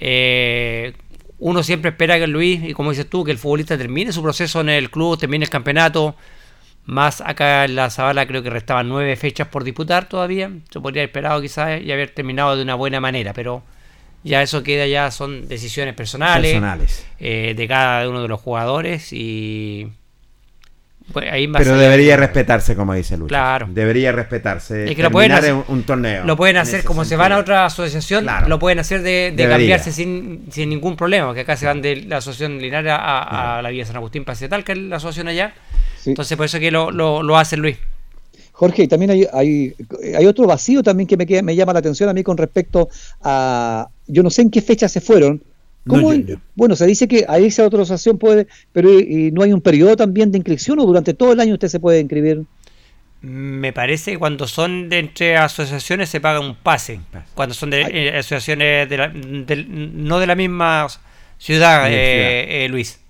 eh, 0.00 0.94
uno 1.38 1.62
siempre 1.62 1.90
espera 1.90 2.18
que 2.18 2.26
Luis, 2.26 2.60
y 2.64 2.72
como 2.72 2.90
dices 2.90 3.08
tú, 3.08 3.22
que 3.24 3.30
el 3.32 3.38
futbolista 3.38 3.76
termine 3.76 4.12
su 4.12 4.22
proceso 4.22 4.60
en 4.62 4.70
el 4.70 4.90
club, 4.90 5.18
termine 5.18 5.44
el 5.44 5.50
campeonato. 5.50 6.16
Más 6.86 7.20
acá 7.20 7.64
en 7.64 7.76
la 7.76 7.90
Zabala 7.90 8.26
creo 8.26 8.42
que 8.42 8.50
restaban 8.50 8.88
nueve 8.88 9.14
fechas 9.16 9.48
por 9.48 9.64
disputar 9.64 10.08
todavía. 10.08 10.50
Se 10.70 10.80
podría 10.80 11.02
haber 11.02 11.10
esperado 11.10 11.40
quizás 11.40 11.80
y 11.82 11.90
haber 11.92 12.10
terminado 12.10 12.56
de 12.56 12.62
una 12.62 12.74
buena 12.74 13.00
manera, 13.00 13.32
pero 13.32 13.62
ya 14.24 14.42
eso 14.42 14.62
queda 14.64 14.86
ya 14.86 15.10
son 15.12 15.46
decisiones 15.46 15.94
personales, 15.94 16.50
Personales. 16.52 17.06
eh, 17.20 17.54
de 17.56 17.68
cada 17.68 18.08
uno 18.08 18.22
de 18.22 18.28
los 18.28 18.40
jugadores 18.40 19.12
y 19.12 19.86
pues, 21.12 21.30
ahí 21.30 21.46
Pero 21.48 21.76
debería 21.76 22.12
de- 22.12 22.16
respetarse, 22.16 22.74
como 22.74 22.94
dice 22.94 23.16
Lucho. 23.18 23.28
Claro. 23.28 23.66
Debería 23.68 24.10
respetarse. 24.12 24.86
Es 24.88 24.96
que 24.96 25.02
lo 25.02 25.10
pueden 25.10 25.32
hacer, 25.32 25.54
un 25.68 25.82
torneo. 25.82 26.24
Lo 26.24 26.34
pueden 26.36 26.56
en 26.56 26.62
hacer 26.62 26.82
como 26.82 27.04
se 27.04 27.14
van 27.16 27.32
a 27.32 27.38
otra 27.38 27.66
asociación, 27.66 28.24
Claro. 28.24 28.48
lo 28.48 28.58
pueden 28.58 28.78
hacer 28.78 29.02
de, 29.02 29.32
de 29.36 29.48
cambiarse 29.48 29.92
sin, 29.92 30.46
sin 30.50 30.70
ningún 30.70 30.96
problema, 30.96 31.34
que 31.34 31.40
acá 31.40 31.56
se 31.58 31.66
van 31.66 31.82
de 31.82 31.96
la 31.96 32.16
asociación 32.16 32.58
Linares 32.58 32.92
a, 32.92 33.58
a 33.58 33.62
la 33.62 33.68
Villa 33.68 33.84
San 33.84 33.96
Agustín 33.96 34.24
Pacetal, 34.24 34.64
que 34.64 34.72
es 34.72 34.78
la 34.78 34.96
asociación 34.96 35.28
allá. 35.28 35.52
Sí. 36.00 36.10
Entonces 36.10 36.34
por 36.38 36.46
eso 36.46 36.58
que 36.58 36.70
lo, 36.70 36.90
lo, 36.90 37.22
lo 37.22 37.36
hace 37.36 37.58
Luis. 37.58 37.76
Jorge, 38.56 38.84
y 38.84 38.88
también 38.88 39.10
hay, 39.10 39.26
hay, 39.32 39.74
hay 40.16 40.26
otro 40.26 40.46
vacío 40.46 40.82
también 40.82 41.06
que 41.08 41.16
me, 41.16 41.26
queda- 41.26 41.42
me 41.42 41.54
llama 41.56 41.72
la 41.72 41.80
atención 41.80 42.08
a 42.08 42.12
mí 42.14 42.22
con 42.22 42.36
respecto 42.36 42.88
a, 43.20 43.88
yo 44.06 44.22
no 44.22 44.30
sé 44.30 44.42
en 44.42 44.50
qué 44.50 44.62
fecha 44.62 44.88
se 44.88 45.00
fueron. 45.00 45.42
No, 45.84 45.94
¿Cómo- 45.94 46.14
yo- 46.14 46.20
yo- 46.20 46.36
Bueno, 46.54 46.76
se 46.76 46.86
dice 46.86 47.06
que 47.08 47.24
a 47.28 47.36
esa 47.38 47.66
otra 47.66 47.82
asociación 47.82 48.16
puede, 48.16 48.46
pero 48.72 48.88
y, 48.98 49.30
no 49.32 49.42
hay 49.42 49.52
un 49.52 49.60
periodo 49.60 49.96
también 49.96 50.30
de 50.30 50.38
inscripción 50.38 50.78
o 50.78 50.86
durante 50.86 51.14
todo 51.14 51.32
el 51.32 51.40
año 51.40 51.54
usted 51.54 51.68
se 51.68 51.80
puede 51.80 52.00
inscribir. 52.00 52.42
Me 53.22 53.72
parece 53.72 54.12
que 54.12 54.18
cuando 54.18 54.46
son 54.46 54.88
de 54.88 54.98
entre 54.98 55.36
asociaciones 55.36 56.08
se 56.10 56.20
paga 56.20 56.40
un 56.40 56.54
pase. 56.54 57.00
Cuando 57.34 57.54
son 57.54 57.70
de 57.70 57.80
eh, 57.90 58.18
asociaciones 58.18 58.88
de 58.88 58.96
la- 58.98 59.08
no 59.12 60.18
de 60.20 60.26
la 60.26 60.34
misma 60.34 60.86
ciudad, 61.38 61.86
eh, 61.90 62.64
eh, 62.64 62.68
Luis. 62.68 63.00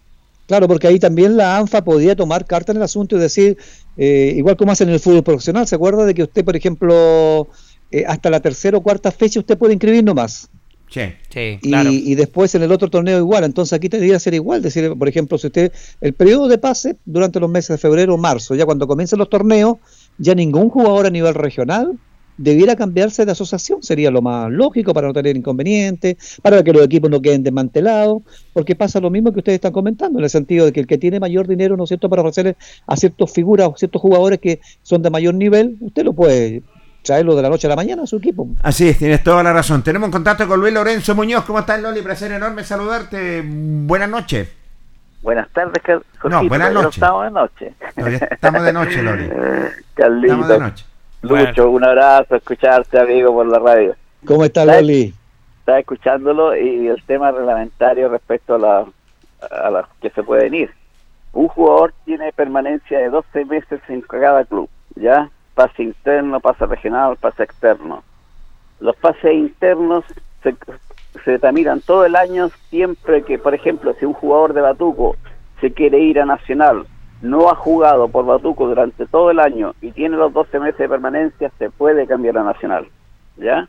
Claro, 0.46 0.68
porque 0.68 0.86
ahí 0.86 0.98
también 0.98 1.36
la 1.36 1.56
ANFA 1.56 1.82
podía 1.84 2.14
tomar 2.14 2.44
carta 2.46 2.72
en 2.72 2.76
el 2.78 2.82
asunto 2.82 3.16
y 3.16 3.18
decir, 3.18 3.56
eh, 3.96 4.34
igual 4.36 4.56
como 4.56 4.72
hacen 4.72 4.88
en 4.88 4.94
el 4.94 5.00
fútbol 5.00 5.22
profesional, 5.22 5.66
¿se 5.66 5.74
acuerda 5.74 6.04
de 6.04 6.14
que 6.14 6.22
usted, 6.24 6.44
por 6.44 6.54
ejemplo, 6.54 7.48
eh, 7.90 8.04
hasta 8.06 8.28
la 8.30 8.40
tercera 8.40 8.76
o 8.76 8.82
cuarta 8.82 9.10
fecha 9.10 9.40
usted 9.40 9.56
puede 9.56 9.72
inscribir 9.72 10.04
nomás? 10.04 10.48
Sí. 10.90 11.00
Sí, 11.30 11.58
Y, 11.62 11.70
claro. 11.70 11.90
y 11.90 12.14
después 12.14 12.54
en 12.54 12.62
el 12.62 12.70
otro 12.70 12.88
torneo 12.88 13.18
igual, 13.18 13.42
entonces 13.42 13.72
aquí 13.72 13.88
tendría 13.88 14.12
que 14.14 14.20
ser 14.20 14.34
igual, 14.34 14.62
decir, 14.62 14.92
por 14.96 15.08
ejemplo, 15.08 15.38
si 15.38 15.48
usted, 15.48 15.72
el 16.00 16.12
periodo 16.12 16.46
de 16.46 16.58
pase 16.58 16.96
durante 17.04 17.40
los 17.40 17.50
meses 17.50 17.68
de 17.70 17.78
febrero 17.78 18.14
o 18.14 18.18
marzo, 18.18 18.54
ya 18.54 18.64
cuando 18.64 18.86
comiencen 18.86 19.18
los 19.18 19.28
torneos, 19.30 19.78
ya 20.18 20.34
ningún 20.34 20.68
jugador 20.68 21.06
a 21.06 21.10
nivel 21.10 21.34
regional 21.34 21.98
debiera 22.36 22.76
cambiarse 22.76 23.24
de 23.24 23.32
asociación, 23.32 23.82
sería 23.82 24.10
lo 24.10 24.22
más 24.22 24.50
lógico 24.50 24.92
para 24.92 25.06
no 25.06 25.12
tener 25.12 25.36
inconvenientes, 25.36 26.38
para 26.42 26.62
que 26.62 26.72
los 26.72 26.84
equipos 26.84 27.10
no 27.10 27.20
queden 27.20 27.42
desmantelados, 27.42 28.22
porque 28.52 28.74
pasa 28.74 29.00
lo 29.00 29.10
mismo 29.10 29.32
que 29.32 29.38
ustedes 29.38 29.56
están 29.56 29.72
comentando, 29.72 30.18
en 30.18 30.24
el 30.24 30.30
sentido 30.30 30.66
de 30.66 30.72
que 30.72 30.80
el 30.80 30.86
que 30.86 30.98
tiene 30.98 31.20
mayor 31.20 31.46
dinero, 31.46 31.76
¿no 31.76 31.84
es 31.84 31.88
cierto?, 31.88 32.08
para 32.08 32.22
ofrecerle 32.22 32.56
a 32.86 32.96
ciertas 32.96 33.32
figuras 33.32 33.68
o 33.68 33.76
ciertos 33.76 34.00
jugadores 34.00 34.40
que 34.40 34.60
son 34.82 35.02
de 35.02 35.10
mayor 35.10 35.34
nivel, 35.34 35.76
usted 35.80 36.04
lo 36.04 36.12
puede 36.12 36.62
traerlo 37.02 37.36
de 37.36 37.42
la 37.42 37.50
noche 37.50 37.66
a 37.66 37.70
la 37.70 37.76
mañana 37.76 38.02
a 38.02 38.06
su 38.06 38.16
equipo. 38.16 38.48
Así 38.62 38.88
es, 38.88 38.98
tienes 38.98 39.22
toda 39.22 39.42
la 39.42 39.52
razón. 39.52 39.82
Tenemos 39.82 40.06
un 40.06 40.12
contacto 40.12 40.48
con 40.48 40.58
Luis 40.58 40.72
Lorenzo 40.72 41.14
Muñoz. 41.14 41.44
¿Cómo 41.44 41.58
estás, 41.58 41.80
Loli? 41.80 42.00
Placer 42.00 42.32
enorme 42.32 42.64
saludarte. 42.64 43.42
Buenas 43.44 44.08
noches. 44.08 44.48
Buenas 45.22 45.48
tardes, 45.50 45.82
No, 46.24 46.48
buenas 46.48 46.72
noches. 46.72 46.94
Estamos 46.94 47.24
de 47.24 47.30
noche. 47.30 47.74
Estamos 48.30 48.62
de 48.62 48.72
noche, 48.72 49.02
Loli. 49.02 49.28
Carlito, 49.94 50.34
Estamos 50.34 50.48
de 50.48 50.58
noche. 50.58 50.84
Lucho, 51.24 51.70
un 51.70 51.82
abrazo, 51.82 52.36
escucharte, 52.36 52.98
amigo, 52.98 53.32
por 53.32 53.46
la 53.46 53.58
radio. 53.58 53.96
¿Cómo 54.26 54.44
está. 54.44 54.66
Loli? 54.66 55.14
Estaba 55.60 55.78
escuchándolo 55.78 56.54
y 56.54 56.88
el 56.88 57.02
tema 57.04 57.30
reglamentario 57.30 58.10
respecto 58.10 58.56
a 58.56 58.58
la, 58.58 58.86
a 59.50 59.70
la 59.70 59.88
que 60.02 60.10
se 60.10 60.22
pueden 60.22 60.54
ir. 60.54 60.70
Un 61.32 61.48
jugador 61.48 61.94
tiene 62.04 62.30
permanencia 62.32 62.98
de 62.98 63.08
12 63.08 63.46
meses 63.46 63.80
en 63.88 64.02
cada 64.02 64.44
club, 64.44 64.68
¿ya? 64.96 65.30
Pase 65.54 65.82
interno, 65.82 66.40
pase 66.40 66.66
regional, 66.66 67.16
pase 67.16 67.42
externo. 67.42 68.04
Los 68.80 68.94
pases 68.96 69.32
internos 69.32 70.04
se, 70.42 70.54
se 71.24 71.38
tramitan 71.38 71.80
todo 71.80 72.04
el 72.04 72.16
año 72.16 72.50
siempre 72.68 73.22
que, 73.22 73.38
por 73.38 73.54
ejemplo, 73.54 73.94
si 73.98 74.04
un 74.04 74.12
jugador 74.12 74.52
de 74.52 74.60
Batuco 74.60 75.16
se 75.62 75.72
quiere 75.72 76.00
ir 76.00 76.20
a 76.20 76.26
Nacional, 76.26 76.86
no 77.22 77.48
ha 77.48 77.54
jugado 77.54 78.08
por 78.08 78.26
Batuco 78.26 78.66
durante 78.66 79.06
todo 79.06 79.30
el 79.30 79.40
año 79.40 79.74
y 79.80 79.92
tiene 79.92 80.16
los 80.16 80.32
12 80.32 80.60
meses 80.60 80.78
de 80.78 80.88
permanencia, 80.88 81.50
se 81.58 81.70
puede 81.70 82.06
cambiar 82.06 82.38
a 82.38 82.44
Nacional, 82.44 82.86
¿ya? 83.36 83.68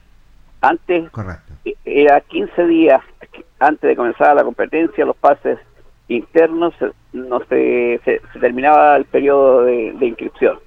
Antes 0.61 1.09
Correcto. 1.11 1.53
era 1.85 2.21
15 2.21 2.65
días 2.67 3.01
antes 3.59 3.87
de 3.87 3.95
comenzar 3.95 4.35
la 4.35 4.43
competencia, 4.43 5.05
los 5.05 5.15
pases 5.15 5.59
internos, 6.07 6.73
eh, 6.81 6.91
no 7.13 7.39
se, 7.45 7.99
se, 8.03 8.21
se 8.31 8.39
terminaba 8.39 8.95
el 8.95 9.05
periodo 9.05 9.63
de, 9.63 9.93
de 9.93 10.05
inscripción. 10.05 10.59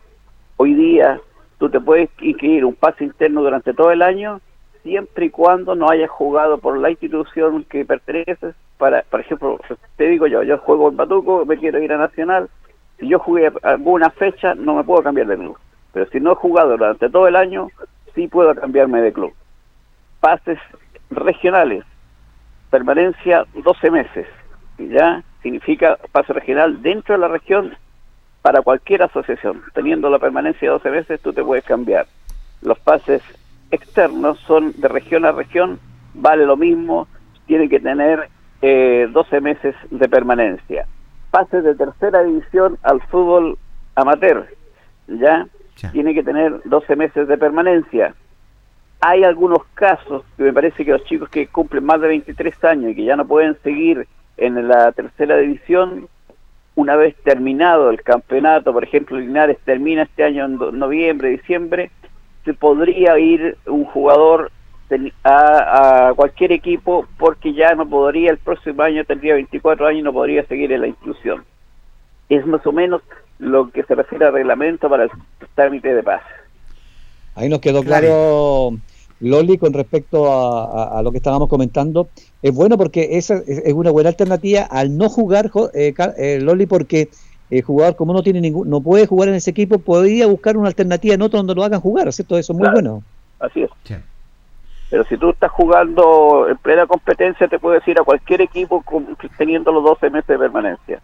Hoy 0.57 0.75
día 0.75 1.21
tú 1.59 1.69
te 1.69 1.81
puedes 1.81 2.09
inscribir 2.21 2.65
un 2.65 2.75
pase 2.75 3.05
interno 3.05 3.43
durante 3.43 3.75
todo 3.75 3.91
el 3.91 4.03
año, 4.03 4.41
siempre 4.83 5.27
y 5.27 5.31
cuando 5.31 5.75
no 5.75 5.91
hayas 5.91 6.11
jugado 6.11 6.59
por 6.59 6.79
la 6.79 6.91
institución 6.91 7.65
que 7.65 7.85
perteneces. 7.85 8.55
Para, 8.79 9.03
por 9.03 9.21
ejemplo, 9.21 9.59
te 9.97 10.07
digo 10.07 10.29
yo, 10.29 10.43
yo 10.45 10.59
juego 10.59 10.89
en 10.89 10.97
Batuco, 10.97 11.45
me 11.45 11.59
quiero 11.59 11.83
ir 11.83 11.93
a 11.93 11.99
Nacional, 11.99 12.49
yo 13.01 13.19
jugué 13.19 13.53
alguna 13.63 14.11
fecha 14.11 14.55
no 14.55 14.75
me 14.75 14.85
puedo 14.85 15.03
cambiar 15.03 15.27
de 15.27 15.37
club, 15.37 15.57
pero 15.93 16.09
si 16.11 16.21
no 16.21 16.33
he 16.33 16.37
jugado 16.37 16.71
durante 16.71 17.09
todo 17.09 17.29
el 17.29 17.37
año, 17.37 17.69
sí 18.15 18.29
puedo 18.29 18.55
cambiarme 18.55 19.01
de 19.01 19.13
club 19.13 19.33
pases 20.21 20.59
regionales, 21.11 21.85
permanencia 22.71 23.47
12 23.55 23.91
meses, 23.91 24.27
ya 24.79 25.23
significa 25.43 25.99
pase 26.13 26.33
regional 26.33 26.83
dentro 26.83 27.15
de 27.15 27.21
la 27.21 27.29
región 27.29 27.77
para 28.43 28.63
cualquier 28.63 29.03
asociación. 29.03 29.63
Teniendo 29.75 30.11
la 30.11 30.19
permanencia 30.19 30.69
de 30.69 30.73
12 30.73 30.91
meses, 30.91 31.21
tú 31.21 31.33
te 31.33 31.43
puedes 31.43 31.65
cambiar. 31.65 32.07
Los 32.63 32.79
pases 32.79 33.23
externos 33.71 34.39
son 34.41 34.73
de 34.81 34.89
región 34.89 35.25
a 35.25 35.33
región, 35.33 35.79
vale 36.15 36.47
lo 36.47 36.57
mismo, 36.57 37.07
tiene 37.47 37.69
que 37.69 37.81
tener 37.81 38.29
eh, 38.63 39.09
12 39.11 39.41
meses 39.41 39.75
de 39.91 40.09
permanencia. 40.09 40.87
Pases 41.31 41.65
de 41.65 41.75
tercera 41.75 42.23
división 42.23 42.79
al 42.83 43.01
fútbol 43.03 43.59
amateur. 43.95 44.47
¿ya? 45.09 45.47
Tiene 45.93 46.15
que 46.15 46.23
tener 46.23 46.61
12 46.65 46.97
meses 46.97 47.29
de 47.29 47.39
permanencia. 47.39 48.15
Hay 49.01 49.23
algunos 49.23 49.65
casos 49.75 50.25
que 50.37 50.43
me 50.43 50.53
parece 50.53 50.85
que 50.85 50.93
los 50.93 51.05
chicos 51.05 51.29
que 51.29 51.47
cumplen 51.47 51.85
más 51.85 52.01
de 52.01 52.09
23 52.09 52.65
años 52.65 52.91
y 52.91 52.95
que 52.97 53.05
ya 53.05 53.17
no 53.17 53.27
pueden 53.27 53.57
seguir 53.63 54.09
en 54.37 54.67
la 54.67 54.93
tercera 54.93 55.37
división, 55.37 56.09
una 56.75 56.97
vez 56.97 57.17
terminado 57.25 57.91
el 57.91 58.03
campeonato, 58.03 58.73
por 58.73 58.85
ejemplo, 58.85 59.19
Linares 59.19 59.59
termina 59.65 60.03
este 60.03 60.25
año 60.25 60.45
en 60.45 60.79
noviembre, 60.79 61.31
diciembre, 61.31 61.91
se 62.45 62.55
podría 62.55 63.19
ir 63.19 63.57
un 63.67 63.85
jugador 63.85 64.51
a, 65.25 66.13
cualquier 66.17 66.53
equipo 66.53 67.07
porque 67.19 67.53
ya 67.53 67.75
no 67.75 67.89
podría, 67.89 68.31
el 68.31 68.39
próximo 68.39 68.83
año 68.83 69.05
tendría 69.05 69.35
24 69.35 69.87
años 69.87 70.01
y 70.01 70.03
no 70.03 70.13
podría 70.13 70.45
seguir 70.47 70.73
en 70.73 70.83
la 70.83 70.89
inclusión. 70.89 71.45
Es 72.29 72.47
más 72.47 72.67
o 72.67 72.73
menos 72.73 73.03
lo 73.39 73.71
que 73.71 73.83
se 73.85 73.95
refiere 73.95 74.27
al 74.27 74.33
reglamento 74.33 74.89
para 74.89 75.05
el 75.05 75.11
trámite 75.55 75.95
de 75.95 76.03
paz. 76.03 76.23
Ahí 77.35 77.49
nos 77.49 77.61
quedó 77.61 77.83
claro, 77.83 78.73
Loli, 79.21 79.59
con 79.59 79.73
respecto 79.73 80.27
a, 80.29 81.01
lo 81.03 81.11
que 81.11 81.19
estábamos 81.19 81.49
comentando. 81.49 82.09
Es 82.43 82.53
bueno 82.53 82.77
porque 82.77 83.11
esa 83.13 83.41
es 83.47 83.73
una 83.73 83.91
buena 83.91 84.09
alternativa 84.09 84.63
al 84.63 84.97
no 84.97 85.09
jugar, 85.09 85.51
eh, 85.75 85.95
eh, 86.17 86.41
Loli, 86.41 86.67
porque 86.67 87.09
el 87.51 87.63
jugador, 87.63 87.97
como 87.97 88.13
no 88.13 88.23
tiene 88.23 88.41
ningún, 88.41 88.69
no 88.69 88.81
puede 88.81 89.07
jugar 89.07 89.29
en 89.29 89.37
ese 89.37 89.51
equipo, 89.51 89.79
podría 89.79 90.27
buscar 90.27 90.57
una 90.57 90.69
alternativa 90.69 91.15
en 91.15 91.23
otro 91.23 91.39
donde 91.39 91.55
lo 91.55 91.65
hagan 91.65 91.81
jugar, 91.81 92.13
¿cierto? 92.13 92.37
Eso 92.37 92.53
es 92.53 92.59
muy 92.59 92.69
bueno. 92.69 93.03
Así 93.39 93.63
es. 93.63 93.71
Pero 94.91 95.05
si 95.05 95.17
tú 95.19 95.31
estás 95.31 95.51
jugando 95.51 96.47
en 96.49 96.57
plena 96.57 96.87
competencia, 96.87 97.47
te 97.47 97.59
puedes 97.59 97.87
ir 97.87 97.99
a 98.01 98.05
cualquier 98.05 98.41
equipo 98.41 98.83
teniendo 99.37 99.71
los 99.71 99.85
12 99.85 100.11
meses 100.11 100.29
de 100.29 100.39
permanencia. 100.39 101.01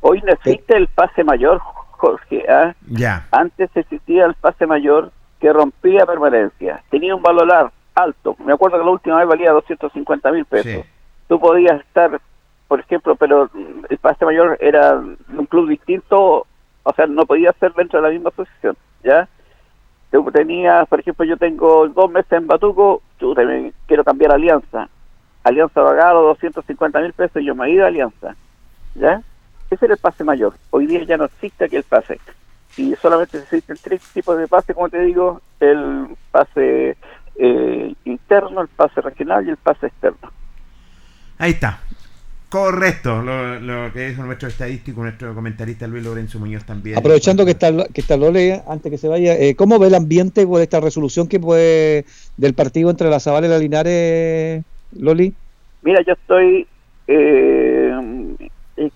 Hoy 0.00 0.22
no 0.22 0.32
existe 0.32 0.76
el 0.76 0.86
pase 0.86 1.24
mayor, 1.24 1.58
Jorge. 1.58 2.44
Ya. 2.88 3.26
Antes 3.32 3.70
existía 3.74 4.26
el 4.26 4.34
pase 4.34 4.66
mayor 4.66 5.10
que 5.40 5.52
rompía 5.52 6.06
permanencia. 6.06 6.82
Tenía 6.90 7.14
un 7.14 7.22
valor 7.22 7.72
alto. 7.94 8.36
Me 8.44 8.52
acuerdo 8.52 8.78
que 8.78 8.84
la 8.84 8.90
última 8.90 9.18
vez 9.18 9.26
valía 9.26 9.50
250 9.52 10.32
mil 10.32 10.44
pesos. 10.44 10.84
Tú 11.28 11.40
podías 11.40 11.80
estar, 11.80 12.20
por 12.68 12.80
ejemplo, 12.80 13.16
pero 13.16 13.50
el 13.88 13.98
pase 13.98 14.24
mayor 14.24 14.56
era 14.60 14.94
un 14.94 15.46
club 15.48 15.68
distinto, 15.68 16.46
o 16.82 16.92
sea, 16.94 17.06
no 17.06 17.26
podía 17.26 17.52
ser 17.54 17.72
dentro 17.74 18.00
de 18.00 18.06
la 18.06 18.12
misma 18.12 18.30
posición. 18.30 18.76
¿Ya? 19.02 19.28
Tenía, 20.32 20.84
por 20.86 21.00
ejemplo, 21.00 21.24
yo 21.24 21.36
tengo 21.36 21.88
dos 21.88 22.10
meses 22.10 22.32
en 22.32 22.46
Batuco, 22.46 23.02
yo 23.20 23.34
también 23.34 23.72
quiero 23.86 24.04
cambiar 24.04 24.32
alianza. 24.32 24.88
Alianza 25.44 25.82
pagado 25.82 26.22
250 26.22 27.00
mil 27.00 27.12
pesos 27.12 27.40
y 27.40 27.46
yo 27.46 27.54
me 27.54 27.66
he 27.66 27.70
ido 27.72 27.84
a 27.84 27.88
Alianza. 27.88 28.34
¿Ya? 28.94 29.22
Ese 29.70 29.84
era 29.84 29.94
el 29.94 30.00
pase 30.00 30.24
mayor. 30.24 30.54
Hoy 30.70 30.86
día 30.86 31.04
ya 31.04 31.16
no 31.16 31.24
existe 31.24 31.64
aquel 31.64 31.84
pase. 31.84 32.20
Y 32.76 32.94
solamente 32.96 33.38
existen 33.38 33.76
tres 33.82 34.02
tipos 34.12 34.36
de 34.36 34.48
pase, 34.48 34.74
como 34.74 34.88
te 34.88 35.00
digo, 35.00 35.40
el 35.60 36.08
pase 36.30 36.96
eh, 37.36 37.94
interno, 38.04 38.62
el 38.62 38.68
pase 38.68 39.00
regional 39.00 39.46
y 39.46 39.50
el 39.50 39.56
pase 39.56 39.86
externo. 39.86 40.30
Ahí 41.38 41.52
está. 41.52 41.80
Correcto, 42.50 43.22
lo, 43.22 43.92
que 43.92 44.08
dijo 44.08 44.24
nuestro 44.24 44.48
estadístico, 44.48 45.02
nuestro 45.02 45.32
comentarista 45.36 45.86
Luis 45.86 46.02
Lorenzo 46.02 46.40
Muñoz 46.40 46.64
también. 46.64 46.98
Aprovechando 46.98 47.44
que 47.44 47.52
está, 47.52 47.70
que 47.94 48.00
está 48.00 48.16
Lole, 48.16 48.60
antes 48.66 48.90
que 48.90 48.98
se 48.98 49.06
vaya, 49.06 49.34
eh, 49.34 49.54
¿cómo 49.54 49.78
ve 49.78 49.86
el 49.86 49.94
ambiente 49.94 50.44
con 50.48 50.60
esta 50.60 50.80
resolución 50.80 51.28
que 51.28 51.38
puede 51.38 52.06
del 52.36 52.54
partido 52.54 52.90
entre 52.90 53.08
la 53.08 53.20
Zavala 53.20 53.46
y 53.46 53.50
la 53.50 53.58
Linares, 53.58 54.64
Loli? 54.98 55.32
Mira, 55.82 56.02
yo 56.04 56.14
estoy. 56.14 56.66
Eh, 57.06 58.36
eh, 58.76 58.90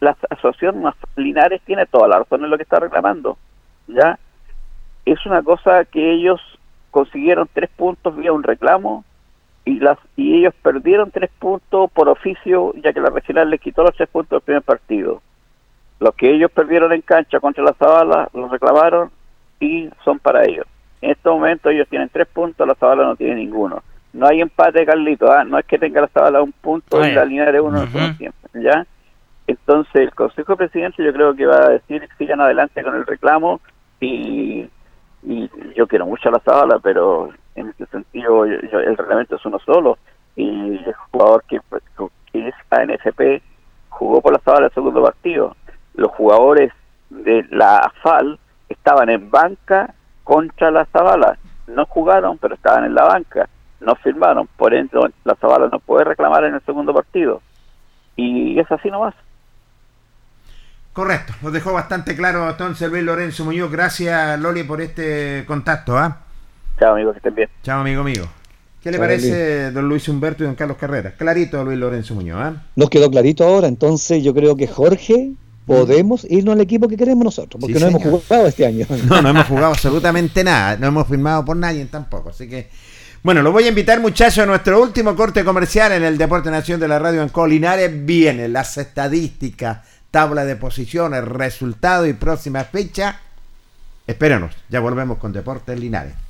la 0.00 0.16
asociación 0.30 0.82
Linares 1.16 1.60
tiene 1.66 1.84
toda 1.84 2.08
la 2.08 2.20
razón 2.20 2.42
en 2.42 2.48
lo 2.48 2.56
que 2.56 2.62
está 2.62 2.80
reclamando. 2.80 3.36
¿ya? 3.86 4.18
Es 5.04 5.26
una 5.26 5.42
cosa 5.42 5.84
que 5.84 6.14
ellos 6.14 6.40
consiguieron 6.90 7.50
tres 7.52 7.68
puntos 7.76 8.16
vía 8.16 8.32
un 8.32 8.42
reclamo 8.42 9.04
y 9.64 9.78
las 9.80 9.98
y 10.16 10.38
ellos 10.38 10.54
perdieron 10.62 11.10
tres 11.10 11.30
puntos 11.38 11.90
por 11.90 12.08
oficio 12.08 12.74
ya 12.82 12.92
que 12.92 13.00
la 13.00 13.10
regional 13.10 13.50
les 13.50 13.60
quitó 13.60 13.82
los 13.82 13.96
tres 13.96 14.08
puntos 14.08 14.30
del 14.30 14.44
primer 14.44 14.62
partido. 14.62 15.22
Los 16.00 16.14
que 16.14 16.30
ellos 16.30 16.50
perdieron 16.50 16.92
en 16.92 17.00
cancha 17.00 17.40
contra 17.40 17.64
la 17.64 17.72
Zabala 17.74 18.28
los 18.34 18.50
reclamaron 18.50 19.10
y 19.60 19.88
son 20.04 20.18
para 20.18 20.44
ellos. 20.44 20.66
En 21.00 21.12
este 21.12 21.28
momento 21.28 21.70
ellos 21.70 21.88
tienen 21.88 22.10
tres 22.10 22.28
puntos 22.28 22.66
la 22.66 22.74
Zabala 22.74 23.04
no 23.04 23.16
tiene 23.16 23.36
ninguno. 23.36 23.82
No 24.12 24.26
hay 24.26 24.40
empate 24.40 24.84
Carlito 24.84 25.30
¿ah? 25.30 25.44
no 25.44 25.58
es 25.58 25.64
que 25.64 25.78
tenga 25.78 26.02
la 26.02 26.08
Zabala 26.08 26.42
un 26.42 26.52
punto 26.52 27.04
y 27.04 27.12
la 27.12 27.24
línea 27.24 27.50
de 27.50 27.60
uno 27.60 27.82
uh 27.82 28.60
ya 28.60 28.86
entonces 29.46 29.96
el 29.96 30.14
Consejo 30.14 30.52
de 30.52 30.68
Presidente 30.68 31.04
yo 31.04 31.12
creo 31.12 31.34
que 31.34 31.44
va 31.44 31.56
a 31.56 31.70
decir 31.70 32.00
que 32.00 32.16
sigan 32.16 32.40
adelante 32.40 32.82
con 32.82 32.94
el 32.94 33.04
reclamo 33.04 33.60
y, 34.00 34.66
y 35.24 35.50
yo 35.74 35.86
quiero 35.88 36.06
mucho 36.06 36.28
a 36.28 36.32
la 36.32 36.38
Zabala 36.38 36.78
pero 36.78 37.32
en 37.54 37.68
ese 37.68 37.86
sentido 37.86 38.44
el 38.44 38.96
reglamento 38.96 39.36
es 39.36 39.44
uno 39.44 39.58
solo 39.60 39.98
y 40.36 40.76
el 40.76 40.94
jugador 41.10 41.44
que, 41.44 41.60
es 42.32 42.54
ANFP 42.70 43.42
jugó 43.88 44.20
por 44.20 44.32
la 44.32 44.40
Zabala 44.40 44.66
el 44.66 44.74
segundo 44.74 45.02
partido. 45.02 45.56
Los 45.94 46.10
jugadores 46.12 46.72
de 47.10 47.46
la 47.50 47.76
AFAL 47.78 48.38
estaban 48.68 49.08
en 49.08 49.30
banca 49.30 49.94
contra 50.24 50.70
la 50.70 50.84
Zabala. 50.86 51.38
No 51.68 51.86
jugaron, 51.86 52.38
pero 52.38 52.54
estaban 52.54 52.84
en 52.84 52.94
la 52.94 53.04
banca. 53.04 53.48
No 53.80 53.94
firmaron. 53.96 54.48
Por 54.56 54.74
ende, 54.74 54.98
la 55.24 55.36
Zabala 55.36 55.68
no 55.68 55.78
puede 55.78 56.04
reclamar 56.04 56.44
en 56.44 56.54
el 56.54 56.60
segundo 56.62 56.92
partido. 56.92 57.40
Y 58.16 58.58
es 58.58 58.70
así 58.70 58.90
nomás. 58.90 59.14
Correcto, 60.92 61.32
lo 61.42 61.50
dejó 61.50 61.72
bastante 61.72 62.14
claro 62.14 62.48
entonces 62.48 62.88
Luis 62.88 63.02
Lorenzo 63.02 63.44
Muñoz. 63.44 63.70
Gracias, 63.70 64.38
Loli, 64.38 64.62
por 64.62 64.80
este 64.80 65.44
contacto. 65.46 65.98
¿ah? 65.98 66.23
Chao, 66.78 66.94
amigo, 66.94 67.12
que 67.12 67.18
estén 67.18 67.34
bien. 67.34 67.48
Chao, 67.62 67.80
amigo 67.80 68.02
mío. 68.02 68.24
¿Qué 68.82 68.90
le 68.90 68.98
parece, 68.98 69.70
don 69.70 69.88
Luis 69.88 70.06
Humberto 70.08 70.44
y 70.44 70.46
don 70.46 70.56
Carlos 70.56 70.76
Carrera? 70.76 71.12
Clarito, 71.16 71.64
Luis 71.64 71.78
Lorenzo 71.78 72.14
Muñoz. 72.14 72.38
¿ah? 72.38 72.62
Nos 72.76 72.90
quedó 72.90 73.10
clarito 73.10 73.42
ahora, 73.44 73.66
entonces 73.66 74.22
yo 74.22 74.34
creo 74.34 74.56
que 74.56 74.66
Jorge 74.66 75.32
podemos 75.64 76.26
irnos 76.28 76.54
al 76.54 76.60
equipo 76.60 76.86
que 76.86 76.98
queremos 76.98 77.24
nosotros, 77.24 77.58
porque 77.58 77.80
no 77.80 77.86
hemos 77.86 78.02
jugado 78.02 78.46
este 78.46 78.66
año. 78.66 78.86
No, 79.08 79.22
no 79.22 79.30
hemos 79.30 79.46
jugado 79.46 79.68
absolutamente 79.68 80.44
nada, 80.44 80.76
no 80.76 80.88
hemos 80.88 81.08
firmado 81.08 81.44
por 81.46 81.56
nadie 81.56 81.84
tampoco, 81.86 82.28
así 82.28 82.46
que... 82.46 82.68
Bueno, 83.22 83.40
lo 83.40 83.52
voy 83.52 83.64
a 83.64 83.68
invitar 83.68 84.00
muchachos 84.00 84.40
a 84.40 84.46
nuestro 84.46 84.82
último 84.82 85.16
corte 85.16 85.46
comercial 85.46 85.92
en 85.92 86.04
el 86.04 86.18
Deporte 86.18 86.50
Nación 86.50 86.78
de 86.78 86.88
la 86.88 86.98
Radio 86.98 87.22
en 87.22 87.30
Colinares. 87.30 87.90
Viene 88.04 88.48
las 88.48 88.76
estadísticas, 88.76 89.78
tabla 90.10 90.44
de 90.44 90.56
posiciones, 90.56 91.24
resultado 91.24 92.06
y 92.06 92.12
próxima 92.12 92.64
fecha. 92.64 93.18
Espérenos, 94.06 94.54
ya 94.68 94.80
volvemos 94.80 95.16
con 95.16 95.32
Deportes 95.32 95.80
Linares. 95.80 96.23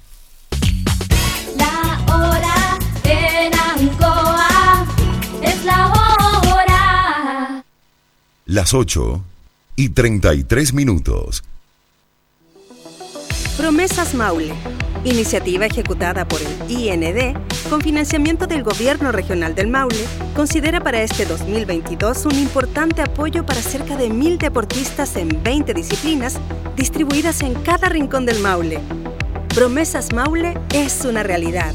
Es 5.64 5.66
la 5.66 5.86
hora. 6.52 7.64
Las 8.46 8.74
8 8.74 9.22
y 9.76 9.88
33 9.90 10.74
minutos. 10.74 11.42
Promesas 13.56 14.14
Maule. 14.14 14.52
Iniciativa 15.04 15.66
ejecutada 15.66 16.26
por 16.26 16.40
el 16.40 16.70
IND 16.70 17.36
con 17.68 17.80
financiamiento 17.80 18.46
del 18.46 18.62
Gobierno 18.62 19.12
Regional 19.12 19.54
del 19.54 19.68
Maule, 19.68 20.04
considera 20.34 20.80
para 20.82 21.02
este 21.02 21.24
2022 21.26 22.26
un 22.26 22.38
importante 22.38 23.02
apoyo 23.02 23.44
para 23.44 23.60
cerca 23.60 23.96
de 23.96 24.10
mil 24.10 24.38
deportistas 24.38 25.16
en 25.16 25.42
20 25.42 25.74
disciplinas 25.74 26.38
distribuidas 26.76 27.42
en 27.42 27.54
cada 27.54 27.88
rincón 27.88 28.26
del 28.26 28.40
Maule. 28.40 28.80
Promesas 29.54 30.12
Maule 30.12 30.58
es 30.72 31.04
una 31.04 31.22
realidad. 31.22 31.74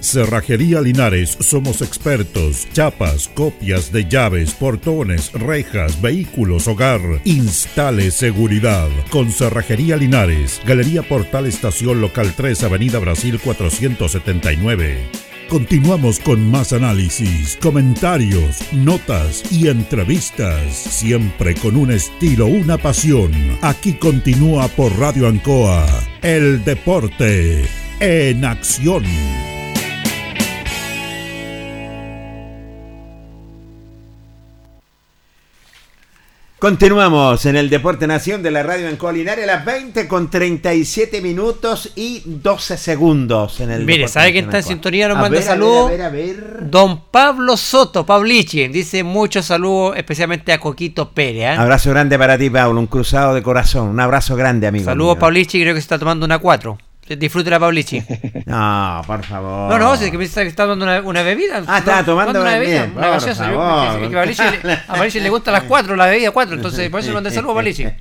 Cerrajería 0.00 0.80
Linares, 0.80 1.36
somos 1.40 1.82
expertos. 1.82 2.66
Chapas, 2.72 3.28
copias 3.28 3.92
de 3.92 4.08
llaves, 4.08 4.52
portones, 4.54 5.30
rejas, 5.32 6.00
vehículos, 6.00 6.66
hogar. 6.68 7.00
Instale 7.24 8.10
seguridad. 8.10 8.88
Con 9.10 9.30
Cerrajería 9.30 9.96
Linares, 9.96 10.60
Galería 10.66 11.02
Portal 11.02 11.46
Estación 11.46 12.00
Local 12.00 12.32
3, 12.34 12.64
Avenida 12.64 12.98
Brasil 12.98 13.38
479. 13.38 14.98
Continuamos 15.50 16.20
con 16.20 16.48
más 16.48 16.72
análisis, 16.72 17.58
comentarios, 17.60 18.62
notas 18.72 19.42
y 19.52 19.68
entrevistas, 19.68 20.72
siempre 20.72 21.54
con 21.56 21.76
un 21.76 21.90
estilo, 21.90 22.46
una 22.46 22.78
pasión. 22.78 23.32
Aquí 23.60 23.94
continúa 23.94 24.68
por 24.68 24.96
Radio 24.96 25.26
Ancoa, 25.26 25.86
el 26.22 26.64
deporte 26.64 27.64
en 27.98 28.44
acción. 28.44 29.04
Continuamos 36.60 37.46
en 37.46 37.56
el 37.56 37.70
Deporte 37.70 38.06
Nación 38.06 38.42
de 38.42 38.50
la 38.50 38.62
Radio 38.62 38.90
en 38.90 38.96
Colinares 38.96 39.44
a 39.44 39.46
las 39.46 39.64
20 39.64 40.06
con 40.06 40.28
37 40.28 41.22
minutos 41.22 41.90
y 41.96 42.20
12 42.26 42.76
segundos 42.76 43.60
en 43.60 43.70
el 43.70 43.86
Mire, 43.86 44.00
Deporte 44.00 44.12
¿sabe 44.12 44.32
quién 44.32 44.44
está 44.44 44.58
en 44.58 44.64
sintonía? 44.64 45.08
Nos 45.08 45.16
A 45.16 45.20
manda 45.22 45.38
ver, 45.38 45.48
a 45.48 45.52
saludos. 45.52 45.90
ver, 45.90 46.02
a 46.02 46.10
ver, 46.10 46.22
a 46.22 46.58
ver. 46.58 46.70
Don 46.70 47.04
Pablo 47.10 47.56
Soto, 47.56 48.04
Pablichi, 48.04 48.68
dice 48.68 49.02
muchos 49.02 49.46
saludos, 49.46 49.96
especialmente 49.96 50.52
a 50.52 50.60
Coquito 50.60 51.12
Pérez. 51.12 51.44
¿eh? 51.44 51.46
Abrazo 51.46 51.88
grande 51.88 52.18
para 52.18 52.36
ti, 52.36 52.50
Pablo. 52.50 52.78
Un 52.78 52.88
cruzado 52.88 53.32
de 53.32 53.42
corazón. 53.42 53.88
Un 53.88 53.98
abrazo 53.98 54.36
grande, 54.36 54.66
amigo. 54.66 54.84
Saludos, 54.84 55.14
mío. 55.16 55.20
Pablichi, 55.20 55.62
creo 55.62 55.72
que 55.72 55.80
se 55.80 55.84
está 55.86 55.98
tomando 55.98 56.26
una 56.26 56.40
4. 56.40 56.76
Disfrute 57.16 57.50
la 57.50 57.58
Pablichi. 57.60 58.02
No, 58.46 59.02
por 59.06 59.22
favor. 59.24 59.70
No, 59.70 59.78
no, 59.78 59.94
es 59.94 60.00
que 60.10 60.18
me 60.18 60.24
dice 60.24 60.42
que 60.42 60.48
está 60.48 60.64
tomando 60.64 60.84
una, 60.84 61.00
una 61.02 61.22
bebida. 61.22 61.62
Ah, 61.66 61.78
estaba 61.78 62.04
tomando 62.04 62.32
una 62.40 62.50
una- 62.50 62.58
bebida, 62.58 62.86
bien, 62.86 62.92
una 62.96 63.00
por 63.06 63.10
gaseosa. 63.14 63.50
Yo- 63.50 63.56
favor. 63.58 64.02
es 64.02 64.08
que 64.08 64.16
a 64.16 64.20
Pablichi 64.20 64.42
le- 64.64 64.72
a 64.72 64.86
Pablichi 64.94 65.20
le 65.20 65.30
gusta 65.30 65.52
las 65.52 65.62
4, 65.64 65.96
la 65.96 66.06
bebida 66.06 66.30
4, 66.30 66.56
entonces 66.56 66.88
por 66.90 67.00
eso 67.00 67.12
mandé 67.12 67.30
saludos 67.30 67.52
a 67.52 67.56
Pablichi. 67.56 67.86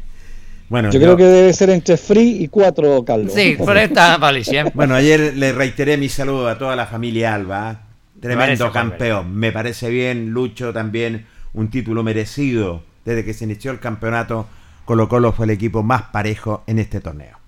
Bueno, 0.69 0.91
Yo 0.91 0.99
creo 0.99 1.17
que 1.17 1.23
debe 1.23 1.51
ser 1.51 1.71
entre 1.71 1.97
free 1.97 2.43
y 2.43 2.47
cuatro, 2.47 3.03
Carlos. 3.03 3.33
Sí, 3.33 3.55
por 3.57 3.75
ahí 3.75 3.85
está 3.85 4.19
Pablichi. 4.19 4.55
¿eh? 4.55 4.65
Bueno, 4.75 4.93
ayer 4.93 5.33
le 5.35 5.51
reiteré 5.51 5.97
mi 5.97 6.09
saludo 6.09 6.47
a 6.47 6.59
toda 6.59 6.75
la 6.75 6.85
familia 6.85 7.33
Alba. 7.33 7.71
¿eh? 7.71 7.75
Tremendo 8.21 8.65
parece, 8.65 8.71
campeón. 8.71 9.33
Me 9.35 9.51
parece 9.51 9.89
bien. 9.89 10.29
Lucho 10.29 10.71
también. 10.71 11.25
Un 11.53 11.71
título 11.71 12.03
merecido. 12.03 12.83
Desde 13.03 13.25
que 13.25 13.33
se 13.33 13.45
inició 13.45 13.71
el 13.71 13.79
campeonato, 13.79 14.45
Colo 14.85 15.09
Colo 15.09 15.31
fue 15.31 15.45
el 15.47 15.49
equipo 15.49 15.81
más 15.81 16.03
parejo 16.03 16.63
en 16.67 16.77
este 16.77 17.01
torneo. 17.01 17.38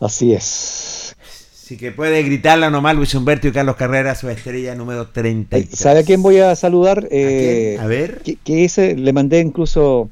Así 0.00 0.32
es. 0.32 1.14
Así 1.52 1.76
que 1.76 1.92
puede 1.92 2.22
gritarla 2.24 2.68
nomás 2.70 2.96
Luis 2.96 3.14
Humberto 3.14 3.46
y 3.46 3.52
Carlos 3.52 3.76
Carrera, 3.76 4.14
su 4.16 4.28
estrella 4.28 4.74
número 4.74 5.06
33. 5.08 5.78
¿Sabe 5.78 6.00
a 6.00 6.02
quién 6.02 6.20
voy 6.22 6.38
a 6.38 6.56
saludar? 6.56 7.06
Eh, 7.12 7.76
A 7.80 7.86
ver. 7.86 8.18
Que, 8.22 8.36
que 8.36 8.64
ese 8.64 8.96
le 8.96 9.12
mandé 9.12 9.38
incluso 9.38 10.10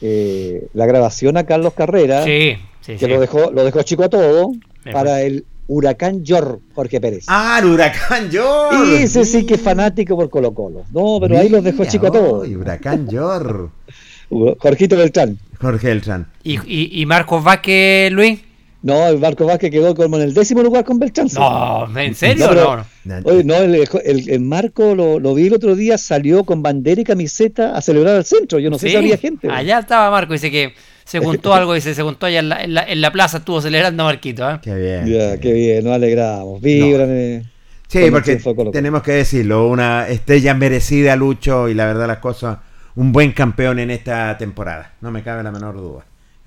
eh, 0.00 0.66
la 0.74 0.86
grabación 0.86 1.36
a 1.36 1.44
Carlos 1.44 1.74
Carrera. 1.74 2.24
Sí, 2.24 2.56
sí, 2.80 2.94
que 2.94 2.98
sí. 2.98 3.06
lo 3.06 3.20
dejó, 3.20 3.52
lo 3.52 3.64
dejó 3.64 3.82
chico 3.82 4.02
a 4.04 4.08
todo 4.08 4.50
Me 4.84 4.92
para 4.92 5.22
el 5.22 5.44
Huracán 5.68 6.24
Yor 6.24 6.58
Jorge 6.74 7.00
Pérez. 7.00 7.26
Ah, 7.28 7.60
el 7.62 7.68
Huracán 7.70 8.28
Yor. 8.30 8.74
Ese 8.94 9.24
sí 9.24 9.46
que 9.46 9.54
es 9.54 9.60
fanático 9.60 10.16
por 10.16 10.28
Colo 10.28 10.52
Colo. 10.52 10.82
No, 10.92 11.18
pero 11.20 11.38
ahí 11.38 11.48
los 11.48 11.62
dejó 11.62 11.84
chico 11.84 12.08
a 12.08 12.10
todos. 12.10 12.48
Huracán 12.48 13.08
Yor. 13.08 13.70
Jorgito 14.58 14.96
Beltrán. 14.96 15.38
Jorge 15.60 15.90
Eltran. 15.92 16.26
¿Y, 16.42 16.58
y, 16.66 17.00
y 17.02 17.06
Marcos 17.06 17.44
Vázquez, 17.44 18.10
Luis? 18.10 18.40
No, 18.82 19.06
el 19.08 19.18
Marco 19.18 19.44
Vázquez 19.44 19.70
quedó 19.70 19.94
como 19.94 20.16
en 20.16 20.22
el 20.22 20.32
décimo 20.34 20.62
lugar 20.62 20.84
con 20.84 20.98
sí. 21.00 21.36
No, 21.36 21.98
¿en 21.98 22.14
serio? 22.14 22.46
pero- 22.48 22.86
No, 23.04 23.20
no. 23.20 23.28
Oye, 23.28 23.44
no, 23.44 23.54
el, 23.56 23.74
el- 24.04 24.30
el 24.30 24.40
Marco 24.40 24.94
lo, 24.94 25.18
lo 25.18 25.34
vi 25.34 25.48
el 25.48 25.54
otro 25.54 25.76
día, 25.76 25.98
salió 25.98 26.44
con 26.44 26.62
bandera 26.62 27.00
y 27.00 27.04
camiseta 27.04 27.76
a 27.76 27.82
celebrar 27.82 28.16
al 28.16 28.24
centro. 28.24 28.58
Yo 28.58 28.70
no 28.70 28.78
sé 28.78 28.88
si 28.90 28.96
había 28.96 29.18
gente. 29.18 29.48
Allá 29.50 29.80
estaba 29.80 30.10
Marco, 30.10 30.32
dice 30.32 30.50
que 30.50 30.74
se 31.04 31.18
juntó 31.20 31.52
algo, 31.52 31.74
dice, 31.74 31.94
se 31.94 32.02
juntó 32.02 32.24
allá 32.26 32.38
en 32.38 32.48
la, 32.48 32.64
en 32.64 32.72
la, 32.74 32.82
en 32.84 33.00
la 33.02 33.12
plaza, 33.12 33.38
estuvo 33.38 33.60
celebrando 33.60 34.02
a 34.04 34.06
Marquito. 34.06 34.48
¿eh? 34.50 34.58
Qué 34.62 34.74
bien. 34.74 35.06
Ya, 35.06 35.36
qué 35.38 35.52
bien, 35.52 35.84
nos 35.84 35.94
alegramos. 35.94 36.60
Vibran. 36.62 37.08
eh, 37.10 37.42
Sí, 37.88 38.08
porque 38.10 38.40
tenemos 38.72 39.02
que 39.02 39.10
decirlo, 39.12 39.66
una 39.66 40.08
estrella 40.08 40.54
merecida, 40.54 41.16
Lucho, 41.16 41.68
y 41.68 41.74
la 41.74 41.86
verdad 41.86 42.06
las 42.06 42.18
cosas, 42.18 42.58
un 42.94 43.10
buen 43.10 43.32
campeón 43.32 43.80
en 43.80 43.90
esta 43.90 44.38
temporada, 44.38 44.92
no 45.00 45.10
me 45.10 45.24
cabe 45.24 45.42
la 45.42 45.50
menor 45.50 45.74
duda. 45.76 46.04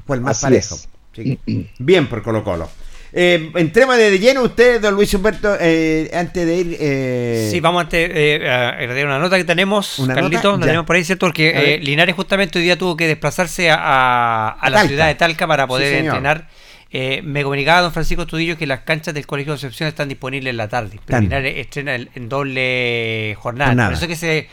Fue 0.08 0.16
el 0.16 0.22
más 0.22 0.38
Así 0.38 0.46
parejo. 0.46 0.76
es. 0.76 0.88
Sí. 1.14 1.38
Bien 1.80 2.08
por 2.08 2.22
Colo 2.24 2.44
Colo. 2.44 2.70
Eh, 3.16 3.52
entremos 3.56 3.96
de 3.96 4.18
lleno 4.18 4.42
usted, 4.42 4.82
don 4.82 4.96
Luis 4.96 5.14
Humberto, 5.14 5.56
eh, 5.60 6.10
antes 6.16 6.48
de 6.48 6.56
ir... 6.58 6.78
eh, 6.80 7.48
Sí, 7.52 7.60
vamos 7.60 7.84
antes 7.84 8.10
eh, 8.12 8.50
a 8.50 9.06
una 9.06 9.20
nota 9.20 9.38
que 9.38 9.44
tenemos, 9.44 10.00
¿Una 10.00 10.16
Carlito, 10.16 10.54
nota? 10.54 10.60
la 10.62 10.66
tenemos 10.66 10.88
por 10.88 10.96
ahí, 10.96 11.04
Porque 11.20 11.76
eh, 11.76 11.80
Linares 11.80 12.16
justamente 12.16 12.58
hoy 12.58 12.64
día 12.66 12.76
tuvo 12.76 12.98
que 12.98 13.06
desplazarse 13.06 13.70
a, 13.70 13.76
a- 13.76 14.50
a 14.50 14.70
la 14.72 14.88
ciudad 14.88 15.06
de 15.08 15.14
Talca 15.16 15.46
para 15.46 15.68
poder 15.68 16.00
Sí, 16.00 16.06
entrenar. 16.08 16.50
Eh, 16.90 17.22
me 17.24 17.44
comunicaba 17.44 17.82
don 17.82 17.92
Francisco 17.92 18.26
Tudillo 18.26 18.58
que 18.58 18.66
las 18.66 18.80
canchas 18.82 19.14
del 19.14 19.28
Colegio 19.28 19.54
de 19.54 19.58
Concepción 19.60 19.90
están 19.90 20.10
disponibles 20.10 20.50
en 20.50 20.58
la 20.58 20.68
tarde, 20.68 21.00
pero. 21.06 21.22
Linares 21.22 21.58
estrena 21.58 21.96
en 21.96 22.30
doble 22.30 23.36
jornada. 23.40 23.70
Jornada. 23.72 23.90
Por 23.90 23.98
eso 23.98 24.08
que 24.08 24.16
se... 24.16 24.48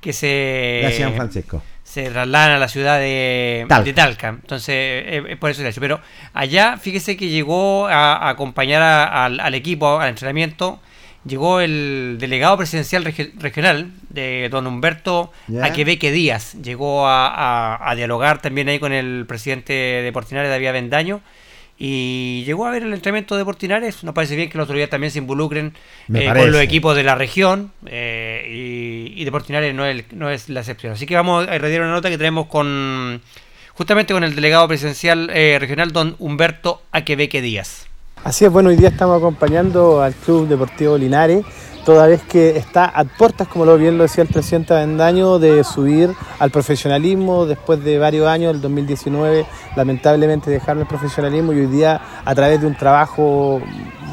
Que 0.00 0.12
se 0.12 0.78
Gracias, 0.82 1.08
don 1.08 1.16
Francisco. 1.16 1.62
Se 1.94 2.10
trasladan 2.10 2.50
a 2.52 2.58
la 2.58 2.68
ciudad 2.68 2.98
de 2.98 3.64
Talca. 3.68 3.84
de 3.84 3.92
Talca. 3.92 4.28
Entonces, 4.28 4.74
eh, 4.76 5.22
es 5.28 5.36
por 5.38 5.50
eso 5.50 5.62
el 5.62 5.68
hecho. 5.68 5.80
Pero 5.80 6.00
allá, 6.32 6.76
fíjese 6.76 7.16
que 7.16 7.28
llegó 7.28 7.86
a, 7.86 8.16
a 8.16 8.28
acompañar 8.30 8.82
a- 8.82 9.24
al, 9.26 9.38
al 9.38 9.54
equipo, 9.54 10.00
al 10.00 10.08
entrenamiento, 10.08 10.80
llegó 11.24 11.60
el 11.60 12.16
delegado 12.18 12.56
presidencial 12.56 13.04
regi- 13.04 13.32
regional 13.38 13.92
de 14.10 14.48
don 14.50 14.66
Humberto 14.66 15.32
Ya. 15.46 15.64
Aquebeque 15.66 16.10
Díaz. 16.10 16.54
Llegó 16.62 17.06
a, 17.06 17.88
a- 17.90 17.94
dialogar 17.94 18.42
también 18.42 18.68
ahí 18.68 18.78
con 18.80 18.92
el 18.92 19.24
presidente 19.28 19.72
de 19.72 20.12
Portinares, 20.12 20.50
David 20.50 20.66
Avendaño. 20.66 21.20
Y 21.78 22.44
llegó 22.44 22.66
a 22.66 22.70
ver 22.70 22.84
el 22.84 22.92
entrenamiento 22.92 23.36
de 23.36 23.44
Portinares. 23.44 24.04
Nos 24.04 24.14
parece 24.14 24.36
bien 24.36 24.48
que 24.48 24.58
los 24.58 24.64
otro 24.64 24.76
día 24.76 24.88
también 24.88 25.10
se 25.10 25.18
involucren 25.18 25.74
eh, 26.12 26.26
con 26.26 26.52
los 26.52 26.60
equipos 26.60 26.94
de 26.96 27.02
la 27.02 27.14
región 27.14 27.72
eh, 27.86 28.46
y, 28.48 29.20
y 29.20 29.24
de 29.24 29.30
Portinares 29.30 29.74
no 29.74 29.84
es, 29.84 30.12
no 30.12 30.30
es 30.30 30.48
la 30.48 30.60
excepción. 30.60 30.92
Así 30.92 31.06
que 31.06 31.16
vamos 31.16 31.48
a 31.48 31.56
irradiar 31.56 31.82
una 31.82 31.90
nota 31.90 32.10
que 32.10 32.18
tenemos 32.18 32.46
con 32.46 33.20
justamente 33.74 34.14
con 34.14 34.24
el 34.24 34.34
delegado 34.34 34.68
presidencial 34.68 35.30
eh, 35.32 35.58
regional, 35.60 35.92
don 35.92 36.16
Humberto 36.18 36.82
Aquebeque 36.92 37.42
Díaz. 37.42 37.86
Así 38.24 38.46
es, 38.46 38.50
bueno, 38.50 38.70
hoy 38.70 38.76
día 38.76 38.88
estamos 38.88 39.18
acompañando 39.18 40.00
al 40.00 40.14
Club 40.14 40.48
Deportivo 40.48 40.96
Linares, 40.96 41.44
toda 41.84 42.06
vez 42.06 42.22
que 42.22 42.56
está 42.56 42.86
a 42.86 43.04
puertas, 43.04 43.46
como 43.48 43.66
lo 43.66 43.76
bien 43.76 43.98
lo 43.98 44.04
decía 44.04 44.24
el 44.24 44.30
presidente 44.30 44.72
Avendaño, 44.72 45.38
de 45.38 45.62
subir 45.62 46.10
al 46.38 46.50
profesionalismo 46.50 47.44
después 47.44 47.84
de 47.84 47.98
varios 47.98 48.26
años, 48.26 48.54
el 48.54 48.62
2019, 48.62 49.44
lamentablemente 49.76 50.50
dejaron 50.50 50.80
el 50.80 50.88
profesionalismo 50.88 51.52
y 51.52 51.60
hoy 51.60 51.66
día 51.66 52.00
a 52.24 52.34
través 52.34 52.62
de 52.62 52.66
un 52.66 52.74
trabajo 52.74 53.60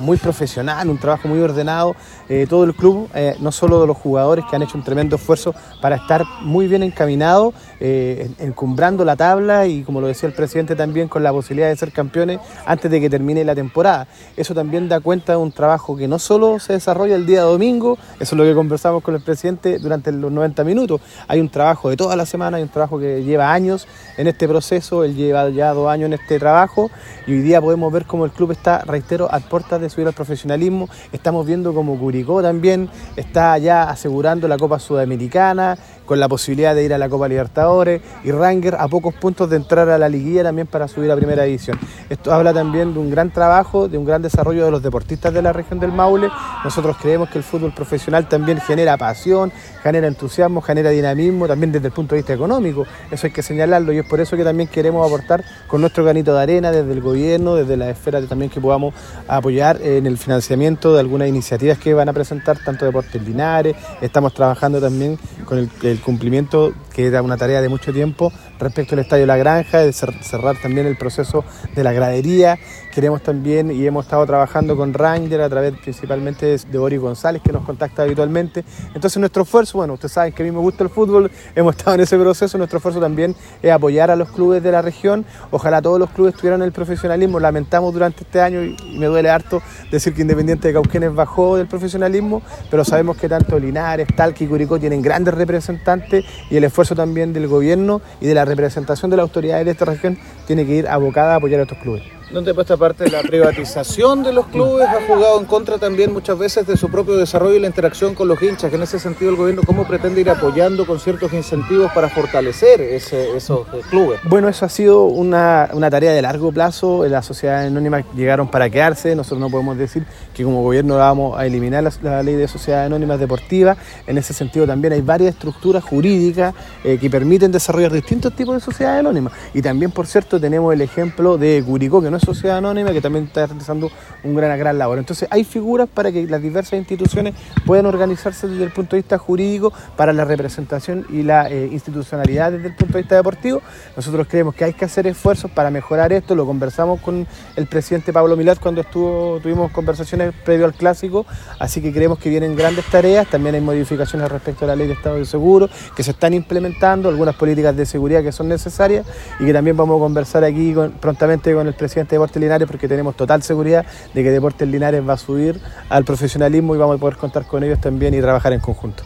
muy 0.01 0.17
profesional, 0.17 0.89
un 0.89 0.97
trabajo 0.97 1.29
muy 1.29 1.39
ordenado, 1.39 1.95
eh, 2.27 2.47
todo 2.49 2.65
el 2.65 2.73
club, 2.73 3.07
eh, 3.13 3.37
no 3.39 3.53
solo 3.53 3.79
de 3.79 3.87
los 3.87 3.95
jugadores 3.95 4.43
que 4.49 4.57
han 4.57 4.63
hecho 4.63 4.77
un 4.77 4.83
tremendo 4.83 5.15
esfuerzo 5.15 5.55
para 5.79 5.95
estar 5.95 6.25
muy 6.41 6.67
bien 6.67 6.83
encaminados, 6.83 7.53
eh, 7.81 8.29
en- 8.39 8.47
encumbrando 8.49 9.03
la 9.03 9.15
tabla 9.15 9.65
y 9.67 9.83
como 9.83 9.99
lo 9.99 10.07
decía 10.07 10.29
el 10.29 10.33
presidente 10.35 10.75
también 10.75 11.07
con 11.07 11.23
la 11.23 11.31
posibilidad 11.33 11.67
de 11.67 11.75
ser 11.75 11.91
campeones 11.91 12.39
antes 12.65 12.89
de 12.89 13.01
que 13.01 13.09
termine 13.09 13.43
la 13.43 13.55
temporada. 13.55 14.07
Eso 14.37 14.53
también 14.53 14.87
da 14.87 14.99
cuenta 14.99 15.33
de 15.33 15.37
un 15.39 15.51
trabajo 15.51 15.97
que 15.97 16.07
no 16.07 16.19
solo 16.19 16.59
se 16.59 16.73
desarrolla 16.73 17.15
el 17.15 17.25
día 17.25 17.41
domingo, 17.41 17.97
eso 18.19 18.35
es 18.35 18.37
lo 18.37 18.43
que 18.43 18.53
conversamos 18.53 19.01
con 19.03 19.15
el 19.15 19.21
presidente 19.21 19.79
durante 19.79 20.11
los 20.11 20.31
90 20.31 20.63
minutos, 20.63 21.01
hay 21.27 21.39
un 21.39 21.49
trabajo 21.49 21.89
de 21.89 21.97
toda 21.97 22.15
la 22.15 22.25
semana, 22.25 22.57
hay 22.57 22.63
un 22.63 22.69
trabajo 22.69 22.99
que 22.99 23.23
lleva 23.23 23.51
años 23.51 23.87
en 24.17 24.27
este 24.27 24.47
proceso, 24.47 25.03
él 25.03 25.15
lleva 25.15 25.49
ya 25.49 25.73
dos 25.73 25.89
años 25.89 26.05
en 26.07 26.13
este 26.13 26.37
trabajo 26.39 26.91
y 27.25 27.31
hoy 27.33 27.41
día 27.41 27.59
podemos 27.59 27.91
ver 27.91 28.05
cómo 28.05 28.25
el 28.25 28.31
club 28.31 28.51
está, 28.51 28.79
reitero, 28.85 29.27
a 29.33 29.39
puertas 29.39 29.81
de 29.81 29.89
subir 29.89 30.05
al 30.07 30.13
profesionalismo, 30.13 30.87
estamos 31.11 31.45
viendo 31.47 31.73
como 31.73 31.97
Curicó 31.97 32.41
también 32.43 32.89
está 33.15 33.57
ya 33.57 33.83
asegurando 33.89 34.47
la 34.47 34.57
Copa 34.57 34.77
Sudamericana, 34.79 35.77
con 36.05 36.19
la 36.19 36.27
posibilidad 36.27 36.75
de 36.75 36.83
ir 36.83 36.93
a 36.93 36.97
la 36.97 37.09
Copa 37.09 37.27
Libertadores 37.27 38.01
y 38.23 38.31
Ranger 38.31 38.75
a 38.75 38.87
pocos 38.87 39.13
puntos 39.13 39.49
de 39.49 39.57
entrar 39.57 39.89
a 39.89 39.97
la 39.97 40.09
liguilla 40.09 40.43
también 40.43 40.67
para 40.67 40.87
subir 40.87 41.11
a 41.11 41.15
primera 41.15 41.43
división. 41.43 41.79
Esto 42.09 42.33
habla 42.33 42.53
también 42.53 42.93
de 42.93 42.99
un 42.99 43.09
gran 43.09 43.31
trabajo, 43.31 43.87
de 43.87 43.97
un 43.97 44.05
gran 44.05 44.21
desarrollo 44.21 44.65
de 44.65 44.71
los 44.71 44.83
deportistas 44.83 45.33
de 45.33 45.41
la 45.41 45.53
región 45.53 45.79
del 45.79 45.91
Maule. 45.91 46.29
Nosotros 46.63 46.97
creemos 47.01 47.29
que 47.29 47.37
el 47.37 47.43
fútbol 47.43 47.73
profesional 47.73 48.27
también 48.27 48.59
genera 48.59 48.97
pasión, 48.97 49.51
genera 49.83 50.07
entusiasmo, 50.07 50.61
genera 50.61 50.89
dinamismo, 50.89 51.47
también 51.47 51.71
desde 51.71 51.87
el 51.87 51.93
punto 51.93 52.15
de 52.15 52.21
vista 52.21 52.33
económico. 52.33 52.85
Eso 53.09 53.27
hay 53.27 53.33
que 53.33 53.43
señalarlo 53.43 53.93
y 53.93 53.99
es 53.99 54.05
por 54.05 54.19
eso 54.19 54.35
que 54.35 54.43
también 54.43 54.69
queremos 54.69 55.05
aportar 55.05 55.43
con 55.67 55.81
nuestro 55.81 56.03
granito 56.03 56.33
de 56.33 56.41
arena 56.41 56.71
desde 56.71 56.91
el 56.91 57.01
gobierno, 57.01 57.55
desde 57.55 57.77
la 57.77 57.89
esfera 57.89 58.21
también 58.21 58.51
que 58.51 58.61
podamos 58.61 58.93
apoyar 59.27 59.81
en 59.81 60.05
el 60.05 60.17
financiamiento 60.17 60.93
de 60.93 60.99
algunas 60.99 61.27
iniciativas 61.27 61.77
que 61.77 61.93
van 61.93 62.09
a 62.09 62.13
presentar 62.13 62.57
tanto 62.63 62.85
Deportes 62.85 63.21
Linares. 63.21 63.75
Estamos 64.01 64.33
trabajando 64.33 64.79
también 64.79 65.17
con 65.45 65.57
el, 65.57 65.90
el 65.91 65.99
cumplimiento 65.99 66.73
que 66.93 67.07
era 67.07 67.21
una 67.21 67.37
tarea 67.37 67.61
de 67.61 67.69
mucho 67.69 67.91
tiempo 67.93 68.31
respecto 68.59 68.95
al 68.95 68.99
Estadio 68.99 69.25
La 69.25 69.37
Granja, 69.37 69.79
de 69.79 69.89
cer- 69.91 70.21
cerrar 70.21 70.55
también 70.61 70.85
el 70.87 70.97
proceso 70.97 71.43
de 71.75 71.83
la 71.83 71.93
gradería. 71.93 72.57
Queremos 72.93 73.21
también, 73.23 73.71
y 73.71 73.85
hemos 73.87 74.05
estado 74.05 74.25
trabajando 74.25 74.75
con 74.75 74.93
Ranger 74.93 75.41
a 75.41 75.49
través 75.49 75.73
principalmente 75.81 76.57
de, 76.57 76.77
Boris 76.77 76.99
González, 76.99 77.41
que 77.41 77.51
nos 77.53 77.63
contacta 77.63 78.03
habitualmente. 78.03 78.65
Entonces 78.93 79.17
nuestro 79.17 79.43
esfuerzo, 79.43 79.77
bueno, 79.77 79.93
ustedes 79.93 80.11
saben 80.11 80.33
que 80.33 80.43
a 80.43 80.45
mí 80.45 80.51
me 80.51 80.59
gusta 80.59 80.83
el 80.83 80.89
fútbol, 80.89 81.31
hemos 81.55 81.75
estado 81.75 81.95
en 81.95 82.01
ese 82.01 82.17
proceso, 82.17 82.57
nuestro 82.57 82.77
esfuerzo 82.77 82.99
también 82.99 83.35
es 83.61 83.71
apoyar 83.71 84.11
a 84.11 84.15
los 84.17 84.29
clubes 84.31 84.61
de 84.61 84.71
la 84.71 84.81
región. 84.81 85.25
Ojalá 85.51 85.81
todos 85.81 85.99
los 85.99 86.09
clubes 86.09 86.35
tuvieran 86.35 86.61
el 86.61 86.71
profesionalismo. 86.73 87.39
Lamentamos 87.39 87.93
durante 87.93 88.23
este 88.23 88.41
año, 88.41 88.61
y 88.61 88.97
me 88.99 89.05
duele 89.05 89.29
harto 89.29 89.61
decir 89.89 90.13
que 90.13 90.21
Independiente 90.21 90.67
de 90.67 90.73
Cauquenes 90.73 91.15
bajó 91.15 91.55
del 91.55 91.67
profesionalismo, 91.67 92.41
pero 92.69 92.83
sabemos 92.83 93.15
que 93.17 93.29
tanto 93.29 93.57
Linares, 93.57 94.07
Talca 94.15 94.43
y 94.43 94.47
Curicó 94.47 94.79
tienen 94.79 95.01
grandes 95.01 95.33
representantes 95.33 96.25
y 96.49 96.57
el 96.57 96.65
esfuerzo 96.81 96.95
también 96.95 97.33
del 97.33 97.47
gobierno 97.47 98.01
y 98.19 98.25
de 98.25 98.33
la 98.33 98.45
representación 98.45 99.11
de 99.11 99.17
las 99.17 99.23
autoridades 99.23 99.65
de 99.65 99.71
esta 99.71 99.85
región 99.85 100.17
tiene 100.47 100.65
que 100.65 100.75
ir 100.75 100.87
abocada 100.87 101.33
a 101.33 101.35
apoyar 101.37 101.59
a 101.59 101.63
estos 101.63 101.77
clubes. 101.77 102.20
Donde 102.33 102.53
por 102.53 102.61
esta 102.61 102.77
parte 102.77 103.09
la 103.09 103.21
privatización 103.21 104.23
de 104.23 104.31
los 104.33 104.47
clubes 104.47 104.87
ha 104.87 105.01
jugado 105.05 105.39
en 105.39 105.45
contra 105.45 105.77
también 105.77 106.13
muchas 106.13 106.37
veces 106.37 106.65
de 106.65 106.77
su 106.77 106.89
propio 106.89 107.15
desarrollo 107.17 107.55
y 107.55 107.59
la 107.59 107.67
interacción 107.67 108.15
con 108.15 108.27
los 108.27 108.41
hinchas, 108.41 108.69
que 108.69 108.75
en 108.77 108.83
ese 108.83 108.99
sentido 108.99 109.31
el 109.31 109.37
gobierno 109.37 109.61
cómo 109.65 109.85
pretende 109.85 110.21
ir 110.21 110.29
apoyando 110.29 110.85
con 110.85 110.99
ciertos 110.99 111.33
incentivos 111.33 111.91
para 111.93 112.09
fortalecer 112.09 112.79
ese- 112.81 113.35
esos 113.35 113.67
eh, 113.73 113.81
clubes. 113.89 114.19
Bueno, 114.23 114.47
eso 114.47 114.65
ha 114.65 114.69
sido 114.69 115.03
una, 115.05 115.69
una 115.73 115.89
tarea 115.89 116.11
de 116.13 116.21
largo 116.21 116.51
plazo. 116.51 117.05
Las 117.07 117.25
sociedades 117.25 117.67
anónimas 117.67 118.05
llegaron 118.15 118.47
para 118.49 118.69
quedarse. 118.69 119.15
Nosotros 119.15 119.39
no 119.41 119.49
podemos 119.49 119.77
decir 119.77 120.05
que 120.33 120.43
como 120.43 120.63
gobierno 120.63 120.97
vamos 120.97 121.37
a 121.37 121.45
eliminar 121.45 121.83
la, 121.83 121.91
la 122.01 122.23
ley 122.23 122.35
de 122.35 122.47
sociedades 122.47 122.87
anónimas 122.87 123.19
deportivas. 123.19 123.77
En 124.07 124.17
ese 124.17 124.33
sentido 124.33 124.65
también 124.65 124.93
hay 124.93 125.01
varias 125.01 125.33
estructuras 125.33 125.83
jurídicas 125.83 126.53
eh, 126.83 126.97
que 126.99 127.09
permiten 127.09 127.51
desarrollar 127.51 127.91
distintos 127.91 128.33
tipos 128.35 128.55
de 128.55 128.61
sociedades 128.61 128.99
anónimas. 129.01 129.33
Y 129.53 129.61
también, 129.61 129.91
por 129.91 130.07
cierto, 130.07 130.39
tenemos 130.39 130.73
el 130.73 130.81
ejemplo 130.81 131.37
de 131.37 131.63
Curicó, 131.65 132.01
que 132.01 132.09
no 132.09 132.17
es 132.17 132.20
sociedad 132.21 132.57
anónima, 132.57 132.91
que 132.91 133.01
también 133.01 133.25
está 133.25 133.45
realizando 133.45 133.91
un 134.23 134.35
gran, 134.35 134.57
gran 134.57 134.77
labor. 134.77 134.99
Entonces 134.99 135.27
hay 135.31 135.43
figuras 135.43 135.89
para 135.89 136.11
que 136.11 136.25
las 136.27 136.41
diversas 136.41 136.73
instituciones 136.73 137.33
puedan 137.65 137.85
organizarse 137.85 138.47
desde 138.47 138.63
el 138.63 138.71
punto 138.71 138.95
de 138.95 139.01
vista 139.01 139.17
jurídico 139.17 139.73
para 139.97 140.13
la 140.13 140.25
representación 140.25 141.05
y 141.09 141.23
la 141.23 141.49
eh, 141.49 141.69
institucionalidad 141.71 142.51
desde 142.51 142.67
el 142.67 142.75
punto 142.75 142.93
de 142.93 143.01
vista 143.01 143.15
deportivo. 143.15 143.61
Nosotros 143.95 144.27
creemos 144.29 144.55
que 144.55 144.63
hay 144.63 144.73
que 144.73 144.85
hacer 144.85 145.07
esfuerzos 145.07 145.51
para 145.51 145.69
mejorar 145.69 146.13
esto. 146.13 146.35
Lo 146.35 146.45
conversamos 146.45 147.01
con 147.01 147.27
el 147.55 147.67
presidente 147.67 148.13
Pablo 148.13 148.37
Milat 148.37 148.59
cuando 148.59 148.81
estuvo, 148.81 149.39
tuvimos 149.41 149.71
conversaciones 149.71 150.33
previo 150.45 150.65
al 150.65 150.73
clásico, 150.73 151.25
así 151.59 151.81
que 151.81 151.91
creemos 151.91 152.19
que 152.19 152.29
vienen 152.29 152.55
grandes 152.55 152.85
tareas. 152.85 153.27
También 153.27 153.55
hay 153.55 153.61
modificaciones 153.61 154.29
respecto 154.29 154.65
a 154.65 154.69
la 154.69 154.75
ley 154.75 154.87
de 154.87 154.93
Estado 154.93 155.15
de 155.15 155.25
Seguro 155.25 155.69
que 155.95 156.03
se 156.03 156.11
están 156.11 156.33
implementando, 156.33 157.09
algunas 157.09 157.35
políticas 157.35 157.75
de 157.75 157.85
seguridad 157.85 158.23
que 158.23 158.31
son 158.31 158.47
necesarias 158.47 159.05
y 159.39 159.45
que 159.45 159.53
también 159.53 159.75
vamos 159.77 159.97
a 159.97 159.99
conversar 159.99 160.43
aquí 160.43 160.73
prontamente 160.99 161.53
con 161.53 161.67
el 161.67 161.73
presidente 161.73 162.10
de 162.11 162.17
Deportes 162.17 162.41
Linares 162.41 162.67
porque 162.67 162.87
tenemos 162.87 163.15
total 163.15 163.43
seguridad 163.43 163.85
de 164.13 164.23
que 164.23 164.29
Deportes 164.29 164.67
Linares 164.67 165.07
va 165.07 165.13
a 165.13 165.17
subir 165.17 165.59
al 165.89 166.05
profesionalismo 166.05 166.75
y 166.75 166.77
vamos 166.77 166.97
a 166.97 166.99
poder 166.99 167.17
contar 167.17 167.45
con 167.45 167.63
ellos 167.63 167.81
también 167.81 168.13
y 168.13 168.21
trabajar 168.21 168.53
en 168.53 168.59
conjunto. 168.59 169.03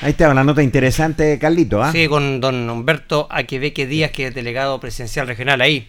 Ahí 0.00 0.10
está 0.10 0.28
una 0.28 0.44
nota 0.44 0.62
interesante, 0.62 1.38
Carlito. 1.38 1.82
¿ah? 1.82 1.92
Sí, 1.92 2.08
con 2.08 2.40
don 2.40 2.68
Humberto 2.68 3.26
Aquebeque 3.30 3.86
Díaz, 3.86 4.10
que 4.10 4.26
es 4.26 4.34
delegado 4.34 4.78
presidencial 4.80 5.26
regional 5.26 5.60
ahí, 5.60 5.88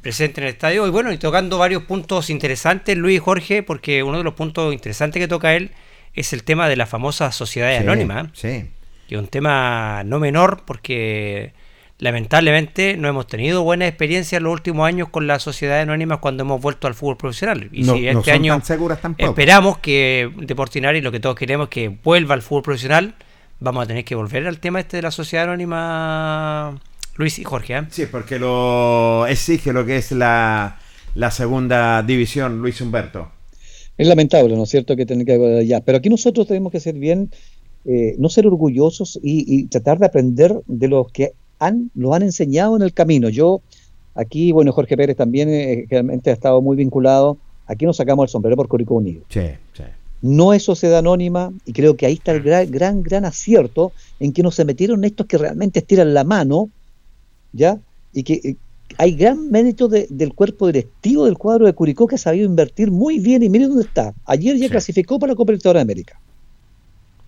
presente 0.00 0.40
en 0.40 0.48
el 0.48 0.52
estadio. 0.54 0.86
Y 0.86 0.90
bueno, 0.90 1.12
y 1.12 1.18
tocando 1.18 1.58
varios 1.58 1.84
puntos 1.84 2.30
interesantes, 2.30 2.96
Luis 2.96 3.16
y 3.16 3.20
Jorge, 3.20 3.62
porque 3.62 4.02
uno 4.02 4.18
de 4.18 4.24
los 4.24 4.34
puntos 4.34 4.72
interesantes 4.72 5.20
que 5.20 5.28
toca 5.28 5.54
él 5.54 5.70
es 6.14 6.32
el 6.32 6.44
tema 6.44 6.68
de 6.68 6.76
la 6.76 6.86
famosa 6.86 7.30
sociedad 7.30 7.70
Sí, 7.70 7.76
anónima. 7.76 8.30
Sí. 8.34 8.70
Que 9.08 9.14
es 9.14 9.20
un 9.20 9.28
tema 9.28 10.02
no 10.04 10.18
menor, 10.18 10.62
porque 10.64 11.52
lamentablemente 11.98 12.96
no 12.96 13.08
hemos 13.08 13.26
tenido 13.26 13.62
buena 13.62 13.86
experiencia 13.86 14.38
en 14.38 14.44
los 14.44 14.52
últimos 14.52 14.86
años 14.86 15.08
con 15.08 15.26
las 15.26 15.42
sociedades 15.42 15.84
anónimas 15.84 16.18
cuando 16.18 16.42
hemos 16.42 16.60
vuelto 16.60 16.86
al 16.86 16.94
fútbol 16.94 17.16
profesional. 17.16 17.68
Y 17.72 17.82
No- 17.84 17.94
si 17.94 18.02
no 18.02 18.20
este 18.20 18.30
son 18.32 18.40
año 18.40 18.52
tan 18.54 18.64
seguras 18.64 19.00
tampoco. 19.00 19.30
esperamos 19.30 19.78
que 19.78 20.30
Deportinari, 20.38 21.00
lo 21.00 21.12
que 21.12 21.20
todos 21.20 21.36
queremos 21.36 21.66
es 21.66 21.70
que 21.70 21.88
vuelva 22.02 22.34
al 22.34 22.42
fútbol 22.42 22.62
profesional, 22.62 23.14
vamos 23.60 23.84
a 23.84 23.86
tener 23.86 24.04
que 24.04 24.14
volver 24.14 24.46
al 24.48 24.58
tema 24.58 24.80
este 24.80 24.96
de 24.98 25.02
la 25.04 25.10
sociedad 25.12 25.44
anónima, 25.44 26.80
Luis 27.16 27.38
y 27.38 27.44
Jorge. 27.44 27.76
¿eh? 27.76 27.82
Sí, 27.90 28.06
porque 28.10 28.38
lo 28.38 29.26
exige 29.28 29.72
lo 29.72 29.86
que 29.86 29.96
es 29.96 30.10
la, 30.12 30.78
la 31.14 31.30
segunda 31.30 32.02
división, 32.02 32.58
Luis 32.58 32.80
Humberto. 32.80 33.30
Es 33.98 34.08
lamentable, 34.08 34.56
¿no 34.56 34.64
es 34.64 34.70
cierto?, 34.70 34.96
que 34.96 35.06
tener 35.06 35.26
que 35.26 35.34
ir 35.36 35.58
allá. 35.58 35.80
Pero 35.84 35.98
aquí 35.98 36.08
nosotros 36.08 36.48
tenemos 36.48 36.72
que 36.72 36.80
ser 36.80 36.94
bien, 36.94 37.30
eh, 37.84 38.14
no 38.18 38.28
ser 38.30 38.46
orgullosos 38.46 39.20
y, 39.22 39.44
y 39.46 39.66
tratar 39.68 39.98
de 39.98 40.06
aprender 40.06 40.54
de 40.66 40.88
los 40.88 41.12
que 41.12 41.32
han, 41.66 41.90
lo 41.94 42.14
han 42.14 42.22
enseñado 42.22 42.76
en 42.76 42.82
el 42.82 42.92
camino. 42.92 43.28
Yo, 43.28 43.60
aquí, 44.14 44.52
bueno, 44.52 44.72
Jorge 44.72 44.96
Pérez 44.96 45.16
también 45.16 45.48
eh, 45.48 45.86
realmente 45.88 46.30
ha 46.30 46.32
estado 46.32 46.60
muy 46.62 46.76
vinculado. 46.76 47.38
Aquí 47.66 47.86
nos 47.86 47.96
sacamos 47.96 48.24
el 48.24 48.28
sombrero 48.28 48.56
por 48.56 48.68
Curicó 48.68 48.94
Unido. 48.96 49.22
Sí, 49.28 49.40
sí. 49.72 49.82
No 50.20 50.52
es 50.52 50.62
sociedad 50.62 50.98
anónima 50.98 51.52
y 51.64 51.72
creo 51.72 51.96
que 51.96 52.06
ahí 52.06 52.14
está 52.14 52.32
el 52.32 52.42
gran, 52.42 52.70
gran, 52.70 53.02
gran 53.02 53.24
acierto 53.24 53.92
en 54.20 54.32
que 54.32 54.42
no 54.42 54.50
se 54.50 54.64
metieron 54.64 55.04
estos 55.04 55.26
que 55.26 55.36
realmente 55.38 55.80
estiran 55.80 56.14
la 56.14 56.22
mano, 56.24 56.68
¿ya? 57.52 57.78
Y 58.12 58.22
que 58.22 58.34
eh, 58.34 58.56
hay 58.98 59.12
gran 59.16 59.50
mérito 59.50 59.88
de- 59.88 60.06
del 60.10 60.32
cuerpo 60.34 60.66
directivo 60.66 61.24
del 61.24 61.38
cuadro 61.38 61.66
de 61.66 61.72
Curicó 61.72 62.06
que 62.06 62.16
ha 62.16 62.18
sabido 62.18 62.46
invertir 62.46 62.90
muy 62.90 63.18
bien 63.18 63.42
y 63.42 63.48
mire 63.48 63.66
dónde 63.66 63.84
está. 63.84 64.14
Ayer 64.24 64.56
ya 64.56 64.68
clasificó 64.68 65.18
para 65.18 65.32
la 65.32 65.36
Copa 65.36 65.52
de 65.54 65.80
América. 65.80 66.20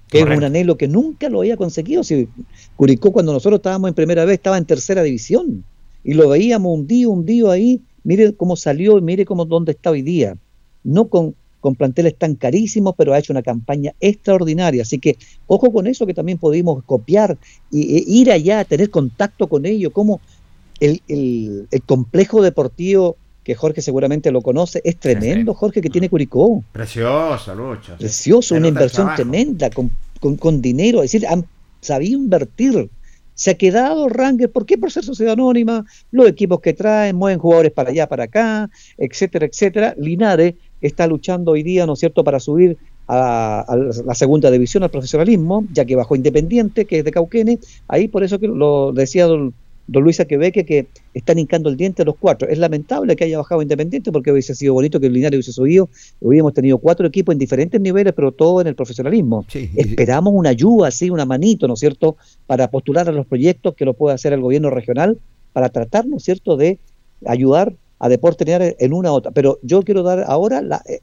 Que 0.09 0.19
es 0.19 0.25
un 0.39 0.45
anhelo 0.45 0.77
que 0.77 0.87
nunca 0.89 1.29
lo 1.29 1.41
había 1.41 1.57
conseguido. 1.57 2.05
Si 2.05 2.29
Curicó 2.77 3.13
cuando 3.13 3.33
nosotros 3.33 3.59
estábamos 3.59 3.89
en 3.89 3.95
primera 3.95 4.25
vez 4.25 4.35
estaba 4.35 4.59
en 4.59 4.65
tercera 4.67 5.03
división 5.03 5.65
y 6.05 6.15
lo 6.15 6.29
veíamos 6.29 6.73
hundido, 6.79 7.11
hundido 7.11 7.51
ahí. 7.51 7.81
Mire 8.05 8.35
cómo 8.35 8.55
salió 8.57 8.99
y 8.99 9.01
mire 9.03 9.25
cómo 9.25 9.45
dónde 9.47 9.73
está 9.73 9.91
hoy 9.91 10.03
día. 10.03 10.37
No 10.83 11.09
con, 11.09 11.35
con 11.61 11.75
planteles 11.75 12.17
tan 12.19 12.35
carísimos, 12.35 12.95
pero 12.97 13.15
ha 13.15 13.19
hecho 13.19 13.33
una 13.33 13.43
campaña 13.43 13.95
extraordinaria. 14.01 14.83
Así 14.83 14.99
que 14.99 15.17
ojo 15.47 15.73
con 15.73 15.87
eso 15.87 16.07
que 16.07 16.13
también 16.15 16.37
pudimos 16.39 16.85
copiar 16.85 17.39
y, 17.71 17.97
e 17.97 18.05
ir 18.07 18.31
allá, 18.31 18.65
tener 18.65 18.91
contacto 18.91 19.49
con 19.49 19.65
ellos, 19.65 19.91
cómo 19.95 20.21
el, 20.81 21.01
el- 21.09 21.67
el 21.71 21.83
complejo 21.83 22.43
deportivo 22.43 23.17
que 23.45 23.55
Jorge 23.55 23.83
seguramente 23.83 24.33
lo 24.33 24.41
conoce, 24.41 24.81
es 24.85 24.97
tremendo, 24.97 25.53
Jorge, 25.55 25.83
que 25.83 25.91
tiene 25.91 26.09
Curicó. 26.09 26.65
Precioso, 26.73 27.55
Lucho. 27.55 27.95
Precioso, 27.99 28.55
una 28.55 28.69
inversión 28.69 29.11
tremenda, 29.15 29.69
con, 29.71 29.91
con, 30.19 30.37
con 30.37 30.62
dinero, 30.62 31.03
es 31.03 31.12
decir, 31.12 31.29
han 31.29 31.45
sabido 31.81 32.19
invertir. 32.19 32.89
Se 33.35 33.51
ha 33.51 33.55
quedado 33.55 34.09
Ranger, 34.09 34.51
¿por 34.51 34.65
qué? 34.65 34.79
Por 34.79 34.91
ser 34.91 35.05
sociedad 35.05 35.35
anónima, 35.35 35.85
los 36.11 36.29
equipos 36.29 36.61
que 36.61 36.73
traen, 36.73 37.16
mueven 37.16 37.39
jugadores 37.39 37.73
para 37.73 37.91
allá, 37.91 38.09
para 38.09 38.25
acá, 38.25 38.71
etcétera, 38.97 39.45
etcétera. 39.45 39.95
Linares 39.99 40.55
está 40.81 41.07
luchando 41.07 41.53
hoy 41.53 41.62
día, 41.62 41.85
¿no 41.85 41.95
es 41.95 41.99
cierto?, 41.99 42.25
para 42.25 42.41
subir 42.41 42.79
a, 43.09 43.61
a 43.61 43.77
la 43.77 44.15
segunda 44.15 44.51
división, 44.51 44.85
al 44.85 44.91
profesionalismo, 44.91 45.66
ya 45.73 45.85
que 45.85 45.97
bajó 45.97 46.16
Independiente, 46.16 46.85
que 46.87 47.01
es 47.01 47.05
de 47.05 47.11
Cauquenes, 47.11 47.59
ahí 47.89 48.09
por 48.09 48.23
eso 48.25 48.39
que 48.39 48.49
lo 48.49 48.93
decía 48.93 49.27
don, 49.27 49.53
don 49.86 50.02
Luis 50.02 50.19
Aquebeque, 50.20 50.65
que 50.65 50.86
están 51.12 51.39
hincando 51.39 51.69
el 51.69 51.77
diente 51.77 52.05
los 52.05 52.16
cuatro. 52.16 52.48
Es 52.48 52.59
lamentable 52.59 53.16
que 53.16 53.24
haya 53.24 53.39
bajado 53.39 53.62
Independiente, 53.62 54.11
porque 54.12 54.32
hubiese 54.32 54.55
sido 54.55 54.74
bonito 54.74 54.98
que 55.01 55.06
el 55.06 55.12
Linares 55.12 55.36
hubiese 55.36 55.52
subido, 55.52 55.89
hubiéramos 56.20 56.55
tenido 56.55 56.78
cuatro 56.78 57.06
equipos 57.06 57.32
en 57.32 57.39
diferentes 57.39 57.81
niveles, 57.81 58.12
pero 58.15 58.32
todo 58.32 58.61
en 58.61 58.66
el 58.66 58.74
profesionalismo. 58.74 59.44
Esperamos 59.77 60.32
una 60.35 60.51
ayuda, 60.51 60.89
así, 60.89 61.11
una 61.11 61.24
manito, 61.24 61.69
¿no 61.69 61.74
es 61.74 61.81
cierto?, 61.81 62.16
para 62.47 62.70
postular 62.70 63.09
a 63.09 63.12
los 63.12 63.27
proyectos 63.27 63.74
que 63.74 63.85
lo 63.85 63.94
pueda 63.94 64.15
hacer 64.15 64.32
el 64.32 64.40
gobierno 64.40 64.70
regional, 64.70 65.19
para 65.52 65.69
tratar, 65.69 66.06
¿no 66.06 66.16
es 66.16 66.24
cierto?, 66.24 66.56
de 66.56 66.78
ayudar 67.27 67.74
a 67.98 68.09
Deportes 68.09 68.47
Linares 68.47 68.77
en 68.78 68.93
una 68.93 69.12
u 69.12 69.15
otra. 69.15 69.31
Pero 69.31 69.59
yo 69.62 69.82
quiero 69.82 70.02
dar 70.02 70.24
ahora 70.27 70.61
la, 70.62 70.82
eh, 70.86 71.01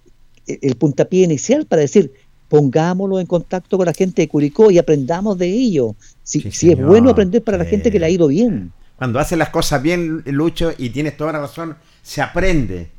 el 0.61 0.75
puntapié 0.75 1.23
inicial 1.23 1.65
para 1.65 1.81
decir, 1.81 2.11
pongámoslo 2.52 3.22
en 3.22 3.28
contacto 3.28 3.78
con 3.78 3.86
la 3.86 3.94
gente 3.94 4.22
de 4.22 4.28
Curicó 4.28 4.72
y 4.72 4.78
aprendamos 4.78 5.38
de 5.38 5.48
ello. 5.48 5.95
Si, 6.22 6.52
si 6.52 6.69
es 6.69 6.78
bueno 6.78 7.10
aprender 7.10 7.41
para 7.41 7.57
la 7.57 7.64
gente 7.64 7.90
que 7.90 7.98
le 7.98 8.07
ha 8.07 8.10
ido 8.10 8.28
bien. 8.28 8.73
Cuando 8.98 9.19
hace 9.19 9.38
las 9.38 9.52
cosas 9.52 9.82
bien, 9.82 10.22
Lucho, 10.26 10.73
y 10.78 10.90
tienes 10.90 11.15
toda 11.15 11.32
la 11.32 11.40
razón, 11.40 11.78
se 12.02 12.22
aprende. 12.22 12.91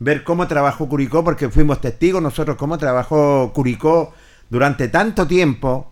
Ver 0.00 0.22
cómo 0.22 0.46
trabajó 0.46 0.86
Curicó, 0.86 1.24
porque 1.24 1.48
fuimos 1.48 1.80
testigos 1.80 2.20
nosotros 2.20 2.58
cómo 2.58 2.76
trabajó 2.76 3.54
Curicó 3.54 4.12
durante 4.50 4.88
tanto 4.88 5.26
tiempo, 5.26 5.90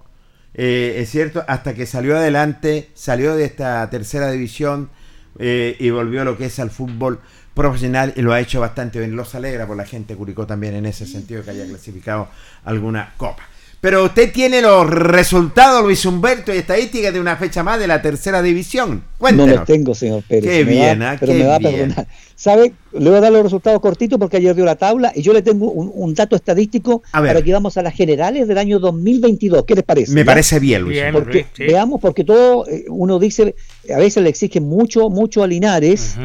eh, 0.53 0.97
es 0.99 1.09
cierto, 1.09 1.43
hasta 1.49 1.73
que 1.73 1.87
salió 1.87 2.15
adelante, 2.15 2.91
salió 2.93 3.37
de 3.37 3.47
esta 3.47 3.89
tercera 3.89 4.31
división 4.31 4.91
eh, 5.39 5.77
y 5.81 5.89
volvió 5.89 6.21
a 6.21 6.25
lo 6.27 6.37
que 6.37 6.45
es 6.45 6.59
al 6.59 6.71
fútbol 6.71 7.21
profesional 7.59 8.15
y 8.17 8.23
lo 8.23 8.33
ha 8.33 8.41
hecho 8.41 8.61
bastante 8.61 8.99
bien. 8.99 9.15
Los 9.15 9.35
alegra 9.35 9.67
por 9.67 9.77
la 9.77 9.85
gente 9.85 10.15
de 10.15 10.19
Curicó 10.19 10.47
también 10.47 10.75
en 10.75 10.87
ese 10.87 11.07
sentido 11.07 11.43
que 11.45 11.51
haya 11.51 11.67
clasificado 11.67 12.29
alguna 12.65 13.13
copa. 13.19 13.43
Pero 13.81 14.07
usted 14.07 14.33
tiene 14.33 14.61
los 14.61 14.91
resultados, 14.91 15.85
Luis 15.85 16.05
Humberto, 16.05 16.53
y 16.53 16.59
estadísticas 16.59 17.13
de 17.15 17.21
una 17.21 17.37
fecha 17.37 17.63
más 17.63 17.79
de 17.79 17.87
la 17.87 18.03
tercera 18.03 18.43
división. 18.43 18.91
No 18.97 19.03
Cuéntenos. 19.19 19.55
los 19.59 19.65
tengo, 19.67 19.95
señor 19.95 20.25
Pérez. 20.27 20.51
Qué 20.51 20.65
me 20.65 20.71
bien, 20.73 21.01
va- 21.01 21.13
ah, 21.13 21.17
pero 21.21 21.33
qué 21.33 21.39
me 21.39 21.45
va 21.47 21.55
a 21.55 21.59
bien. 21.61 21.73
perdonar. 21.73 22.07
¿Sabe? 22.35 22.73
Le 22.93 23.09
voy 23.09 23.19
a 23.19 23.21
dar 23.21 23.31
los 23.31 23.45
resultados 23.45 23.81
cortitos 23.81 24.19
porque 24.19 24.39
ayer 24.39 24.57
dio 24.57 24.65
la 24.65 24.75
tabla 24.75 25.13
y 25.15 25.23
yo 25.23 25.33
le 25.33 25.43
tengo 25.43 25.71
un, 25.71 25.93
un 25.95 26.13
dato 26.13 26.35
estadístico 26.35 27.05
A 27.13 27.21
ver. 27.21 27.35
para 27.35 27.45
que 27.45 27.53
vamos 27.53 27.77
a 27.79 27.83
las 27.83 27.95
generales 27.95 28.49
del 28.49 28.59
año 28.59 28.81
2022. 28.81 29.65
¿Qué 29.65 29.77
les 29.77 29.85
parece? 29.85 30.11
Me 30.13 30.23
¿Ya? 30.23 30.27
parece 30.27 30.59
bien, 30.59 30.83
Luis. 30.83 30.95
Bien, 30.97 31.13
Porque, 31.13 31.33
Luis, 31.33 31.47
sí. 31.57 31.63
Veamos, 31.65 32.01
porque 32.01 32.25
todo, 32.25 32.67
eh, 32.69 32.85
uno 32.89 33.21
dice, 33.21 33.55
a 33.95 33.99
veces 33.99 34.25
le 34.25 34.31
exigen 34.31 34.65
mucho, 34.69 35.09
mucho 35.09 35.45
a 35.45 35.47
Linares 35.47 36.17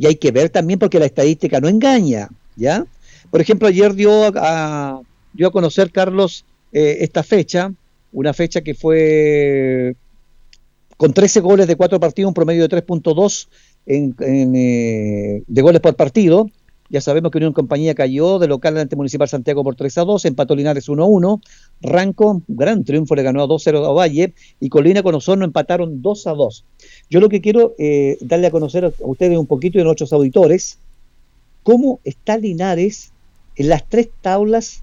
y 0.00 0.06
hay 0.06 0.14
que 0.16 0.30
ver 0.30 0.48
también 0.48 0.78
porque 0.78 0.98
la 0.98 1.04
estadística 1.04 1.60
no 1.60 1.68
engaña, 1.68 2.30
¿ya? 2.56 2.86
Por 3.30 3.42
ejemplo, 3.42 3.68
ayer 3.68 3.92
dio 3.92 4.32
a, 4.34 5.02
dio 5.34 5.48
a 5.48 5.52
conocer, 5.52 5.92
Carlos, 5.92 6.46
eh, 6.72 6.96
esta 7.00 7.22
fecha, 7.22 7.70
una 8.10 8.32
fecha 8.32 8.62
que 8.62 8.72
fue 8.72 9.94
con 10.96 11.12
13 11.12 11.40
goles 11.40 11.66
de 11.66 11.76
4 11.76 12.00
partidos, 12.00 12.28
un 12.28 12.34
promedio 12.34 12.66
de 12.66 12.82
3.2 12.82 13.48
en, 13.84 14.16
en, 14.20 14.56
eh, 14.56 15.42
de 15.46 15.62
goles 15.62 15.82
por 15.82 15.94
partido. 15.96 16.48
Ya 16.90 17.00
sabemos 17.00 17.30
que 17.30 17.38
Unión 17.38 17.52
Compañía 17.52 17.94
cayó 17.94 18.40
de 18.40 18.48
local 18.48 18.76
ante 18.76 18.96
Municipal 18.96 19.28
Santiago 19.28 19.62
por 19.62 19.76
3 19.76 19.98
a 19.98 20.04
2, 20.04 20.24
empató 20.24 20.56
Linares 20.56 20.88
1 20.88 21.00
a 21.00 21.06
1, 21.06 21.40
Ranco, 21.82 22.42
gran 22.48 22.82
triunfo, 22.82 23.14
le 23.14 23.22
ganó 23.22 23.46
2 23.46 23.62
0 23.62 23.86
a 23.86 23.92
Valle, 23.92 24.34
y 24.58 24.68
Colina 24.68 25.04
con 25.04 25.14
Osorno 25.14 25.44
empataron 25.44 26.02
2 26.02 26.26
a 26.26 26.32
2. 26.32 26.64
Yo 27.08 27.20
lo 27.20 27.28
que 27.28 27.40
quiero 27.40 27.74
eh, 27.78 28.18
darle 28.20 28.48
a 28.48 28.50
conocer 28.50 28.84
a 28.84 28.92
ustedes 28.98 29.38
un 29.38 29.46
poquito 29.46 29.78
y 29.78 29.82
a 29.82 29.84
nuestros 29.84 30.12
auditores, 30.12 30.78
cómo 31.62 32.00
está 32.02 32.36
Linares 32.36 33.12
en 33.54 33.68
las 33.68 33.88
tres 33.88 34.08
tablas 34.20 34.82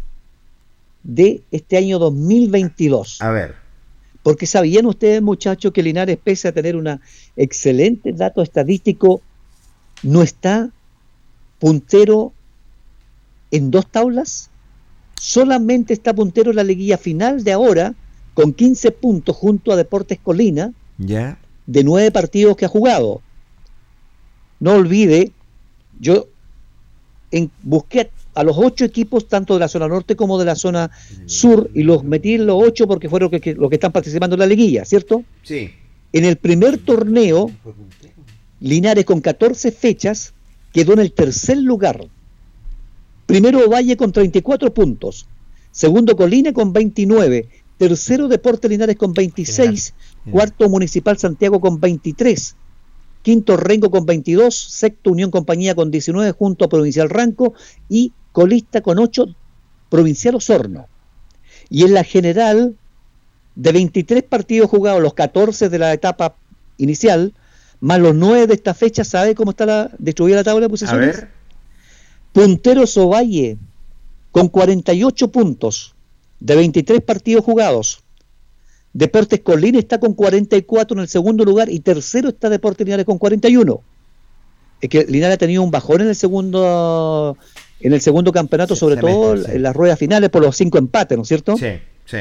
de 1.04 1.42
este 1.52 1.76
año 1.76 2.00
2022. 2.00 3.22
A 3.22 3.32
ver. 3.32 3.56
Porque 4.24 4.46
sabían 4.46 4.86
ustedes, 4.86 5.22
muchachos, 5.22 5.74
que 5.74 5.84
Linares, 5.84 6.18
pese 6.24 6.48
a 6.48 6.54
tener 6.54 6.78
un 6.78 7.02
excelente 7.36 8.14
dato 8.14 8.42
estadístico, 8.42 9.22
no 10.04 10.22
está 10.22 10.72
puntero 11.60 12.34
en 13.52 13.72
dos 13.72 13.88
tablas. 13.88 14.50
Solamente 15.20 15.94
está 15.94 16.14
puntero 16.14 16.52
en 16.52 16.58
la 16.58 16.64
liguilla 16.64 16.98
final 16.98 17.44
de 17.44 17.52
ahora, 17.54 17.94
con 18.34 18.54
15 18.54 18.92
puntos 18.92 19.36
junto 19.36 19.72
a 19.72 19.76
Deportes 19.76 20.20
Colina, 20.24 20.72
Ya. 20.98 21.40
de 21.66 21.84
nueve 21.84 22.12
partidos 22.12 22.56
que 22.56 22.66
ha 22.66 22.70
jugado. 22.70 23.22
No 24.60 24.74
olvide, 24.74 25.32
yo 26.00 26.28
en- 27.32 27.52
busqué 27.64 28.10
a 28.36 28.44
los 28.44 28.56
ocho 28.58 28.86
equipos, 28.86 29.28
tanto 29.28 29.56
de 29.56 29.60
la 29.62 29.68
zona 29.68 29.88
norte 29.88 30.16
como 30.16 30.38
de 30.38 30.46
la 30.46 30.56
zona 30.56 30.92
sur, 31.26 31.70
y 31.74 31.82
los 31.84 32.04
metí 32.04 32.36
en 32.36 32.46
los 32.46 32.62
ocho 32.64 32.88
porque 32.88 33.10
fueron 33.10 33.32
los 33.32 33.42
que, 33.42 33.56
los 33.56 33.70
que 33.70 33.76
están 33.76 33.92
participando 33.92 34.36
en 34.36 34.40
la 34.42 34.46
liguilla, 34.46 34.86
¿cierto? 34.86 35.24
Sí. 35.42 35.72
En 36.14 36.24
el 36.26 36.38
primer 36.38 36.78
torneo, 36.78 37.50
Linares 38.60 39.06
con 39.06 39.22
14 39.22 39.72
fechas 39.72 40.34
quedó 40.78 40.94
en 40.94 41.00
el 41.00 41.12
tercer 41.12 41.58
lugar. 41.58 42.08
Primero 43.26 43.68
Valle 43.68 43.98
con 43.98 44.12
34 44.12 44.76
puntos. 44.76 45.28
Segundo 45.72 46.16
Colina 46.16 46.54
con 46.54 46.72
29. 46.72 47.50
Tercero 47.80 48.28
Deporte 48.28 48.70
Linares 48.70 48.96
con 48.96 49.12
26. 49.12 49.96
Cuarto 50.30 50.70
Municipal 50.70 51.18
Santiago 51.18 51.60
con 51.60 51.80
23. 51.80 52.56
Quinto 53.24 53.58
Rengo 53.58 53.90
con 53.90 54.06
22. 54.06 54.56
Sexto 54.56 55.10
Unión 55.10 55.32
Compañía 55.32 55.74
con 55.74 55.90
19 55.90 56.32
junto 56.34 56.66
a 56.66 56.70
Provincial 56.70 57.10
Ranco. 57.10 57.56
Y 57.90 58.14
colista 58.32 58.82
con 58.82 59.00
8 59.00 59.36
Provincial 59.90 60.36
Osorno. 60.36 60.86
Y 61.72 61.86
en 61.86 61.96
la 61.96 62.04
general, 62.04 62.76
de 63.56 63.72
23 63.72 64.22
partidos 64.22 64.70
jugados, 64.70 65.02
los 65.02 65.16
14 65.16 65.70
de 65.70 65.80
la 65.80 65.92
etapa 65.92 66.36
inicial, 66.78 67.34
más 67.80 68.00
los 68.00 68.16
9 68.16 68.48
de 68.48 68.54
esta 68.54 68.74
fecha, 68.74 69.04
¿sabe 69.04 69.36
cómo 69.36 69.52
está 69.52 69.66
la, 69.66 69.92
distribuida 69.98 70.38
la 70.38 70.44
tabla 70.44 70.62
de 70.62 70.66
A 70.66 70.70
posiciones? 70.70 71.16
ver. 71.16 71.28
Puntero 72.34 72.86
Sovalle, 72.86 73.58
con 74.32 74.50
48 74.50 75.32
puntos, 75.32 75.96
de 76.40 76.56
23 76.56 77.02
partidos 77.02 77.44
jugados. 77.44 78.04
Deportes 78.94 79.42
Colina 79.42 79.80
está 79.80 80.00
con 80.00 80.14
44 80.14 80.96
en 80.96 81.02
el 81.02 81.08
segundo 81.08 81.46
lugar 81.46 81.70
y 81.70 81.80
tercero 81.80 82.30
está 82.30 82.50
Deportes 82.50 82.86
Linares 82.86 83.06
con 83.06 83.18
41. 83.18 83.82
Es 84.82 84.90
que 84.90 85.06
Linares 85.06 85.36
ha 85.36 85.38
tenido 85.38 85.64
un 85.64 85.72
bajón 85.72 86.02
en 86.02 86.08
el 86.10 86.16
segundo 86.16 87.38
en 87.80 87.94
el 87.94 88.02
segundo 88.02 88.32
campeonato, 88.32 88.76
sobre 88.76 88.98
todo 88.98 89.38
sí. 89.38 89.52
en 89.54 89.62
las 89.62 89.76
ruedas 89.76 90.00
finales 90.00 90.30
por 90.30 90.42
los 90.42 90.56
cinco 90.56 90.78
empates, 90.78 91.16
¿no 91.16 91.22
es 91.22 91.28
cierto? 91.28 91.58
Sí, 91.58 91.80
sí. 92.06 92.18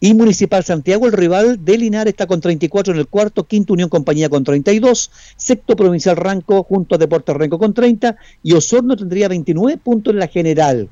Y 0.00 0.14
Municipal 0.14 0.62
Santiago, 0.62 1.06
el 1.06 1.12
rival 1.12 1.64
de 1.64 1.76
Linares, 1.76 2.12
está 2.12 2.26
con 2.26 2.40
34 2.40 2.94
en 2.94 3.00
el 3.00 3.08
cuarto, 3.08 3.44
quinto 3.44 3.72
Unión 3.72 3.88
Compañía 3.88 4.28
con 4.28 4.44
32, 4.44 5.10
sexto 5.36 5.74
Provincial 5.74 6.16
Ranco 6.16 6.62
junto 6.62 6.94
a 6.94 6.98
Deportes 6.98 7.36
Renco 7.36 7.58
con 7.58 7.74
30 7.74 8.16
y 8.44 8.52
Osorno 8.52 8.96
tendría 8.96 9.26
29 9.28 9.78
puntos 9.78 10.12
en 10.12 10.20
la 10.20 10.28
general. 10.28 10.88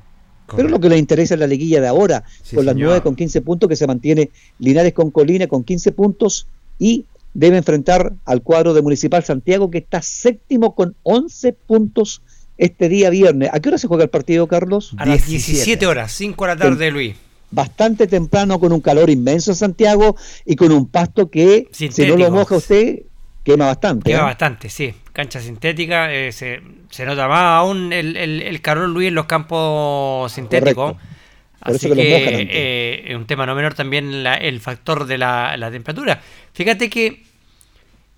Pero 0.55 0.69
lo 0.69 0.79
que 0.81 0.89
le 0.89 0.99
interesa 0.99 1.35
es 1.35 1.41
la 1.41 1.47
liguilla 1.47 1.81
de 1.81 1.89
ahora, 1.89 2.25
Sí, 2.43 2.55
con 2.57 2.65
las 2.67 2.75
señor. 2.75 2.89
9 2.91 3.03
con 3.03 3.17
15 3.17 3.41
puntos 3.43 3.69
que 3.69 3.77
se 3.77 3.87
mantiene 3.87 4.31
Linares 4.59 4.93
con 4.93 5.11
Colina 5.11 5.47
con 5.47 5.65
15 5.65 5.93
puntos 5.93 6.47
y 6.79 7.05
debe 7.35 7.57
enfrentar 7.59 8.13
al 8.25 8.43
cuadro 8.43 8.73
de 8.75 8.83
Municipal 8.83 9.23
Santiago 9.25 9.71
que 9.71 9.79
está 9.79 10.03
séptimo 10.03 10.75
con 10.75 10.95
11 11.03 11.53
puntos 11.53 12.23
este 12.59 12.89
día 12.89 13.11
viernes. 13.11 13.51
¿A 13.53 13.61
qué 13.61 13.69
hora 13.69 13.79
se 13.79 13.87
juega 13.89 14.05
el 14.05 14.11
partido, 14.11 14.47
Carlos? 14.47 14.95
A 14.97 15.07
las 15.07 15.27
17 15.27 15.87
horas, 15.87 16.13
5 16.13 16.45
de 16.45 16.55
la 16.55 16.57
tarde, 16.57 16.91
Luis. 16.91 17.17
Bastante 17.51 18.07
temprano 18.07 18.59
con 18.59 18.73
un 18.73 18.81
calor 18.81 19.09
inmenso 19.11 19.53
en 19.53 19.57
Santiago 19.57 20.17
y 20.45 20.57
con 20.57 20.73
un 20.73 20.89
pasto 20.89 21.31
que 21.31 21.69
si 21.73 21.89
no 22.07 22.17
lo 22.17 22.31
moja 22.31 22.57
usted 22.57 23.03
quema 23.45 23.67
bastante. 23.67 24.11
Lleva 24.11 24.23
¿eh? 24.23 24.25
bastante, 24.25 24.69
sí. 24.69 24.93
Cancha 25.13 25.41
sintética, 25.41 26.13
eh, 26.13 26.33
se, 26.33 26.61
se 26.91 27.07
nota 27.07 27.29
más 27.29 27.61
aún 27.61 27.93
el, 27.93 28.17
el, 28.17 28.43
el 28.43 28.61
calor, 28.61 28.89
Luis, 28.89 29.09
en 29.09 29.15
los 29.15 29.27
campos 29.27 30.33
sintéticos. 30.33 30.93
Correcto. 30.95 31.17
Por 31.61 31.75
Así 31.75 31.87
eso 31.87 31.95
que 31.95 32.03
que, 32.03 32.11
los 32.11 32.21
eh, 32.51 33.05
es 33.07 33.17
un 33.17 33.27
tema 33.27 33.47
no 33.47 33.55
menor 33.55 33.75
también 33.75 34.23
la- 34.23 34.35
el 34.35 34.61
factor 34.61 35.07
de 35.07 35.19
la, 35.19 35.57
la 35.57 35.71
temperatura. 35.71 36.21
Fíjate 36.53 36.91
que 36.91 37.23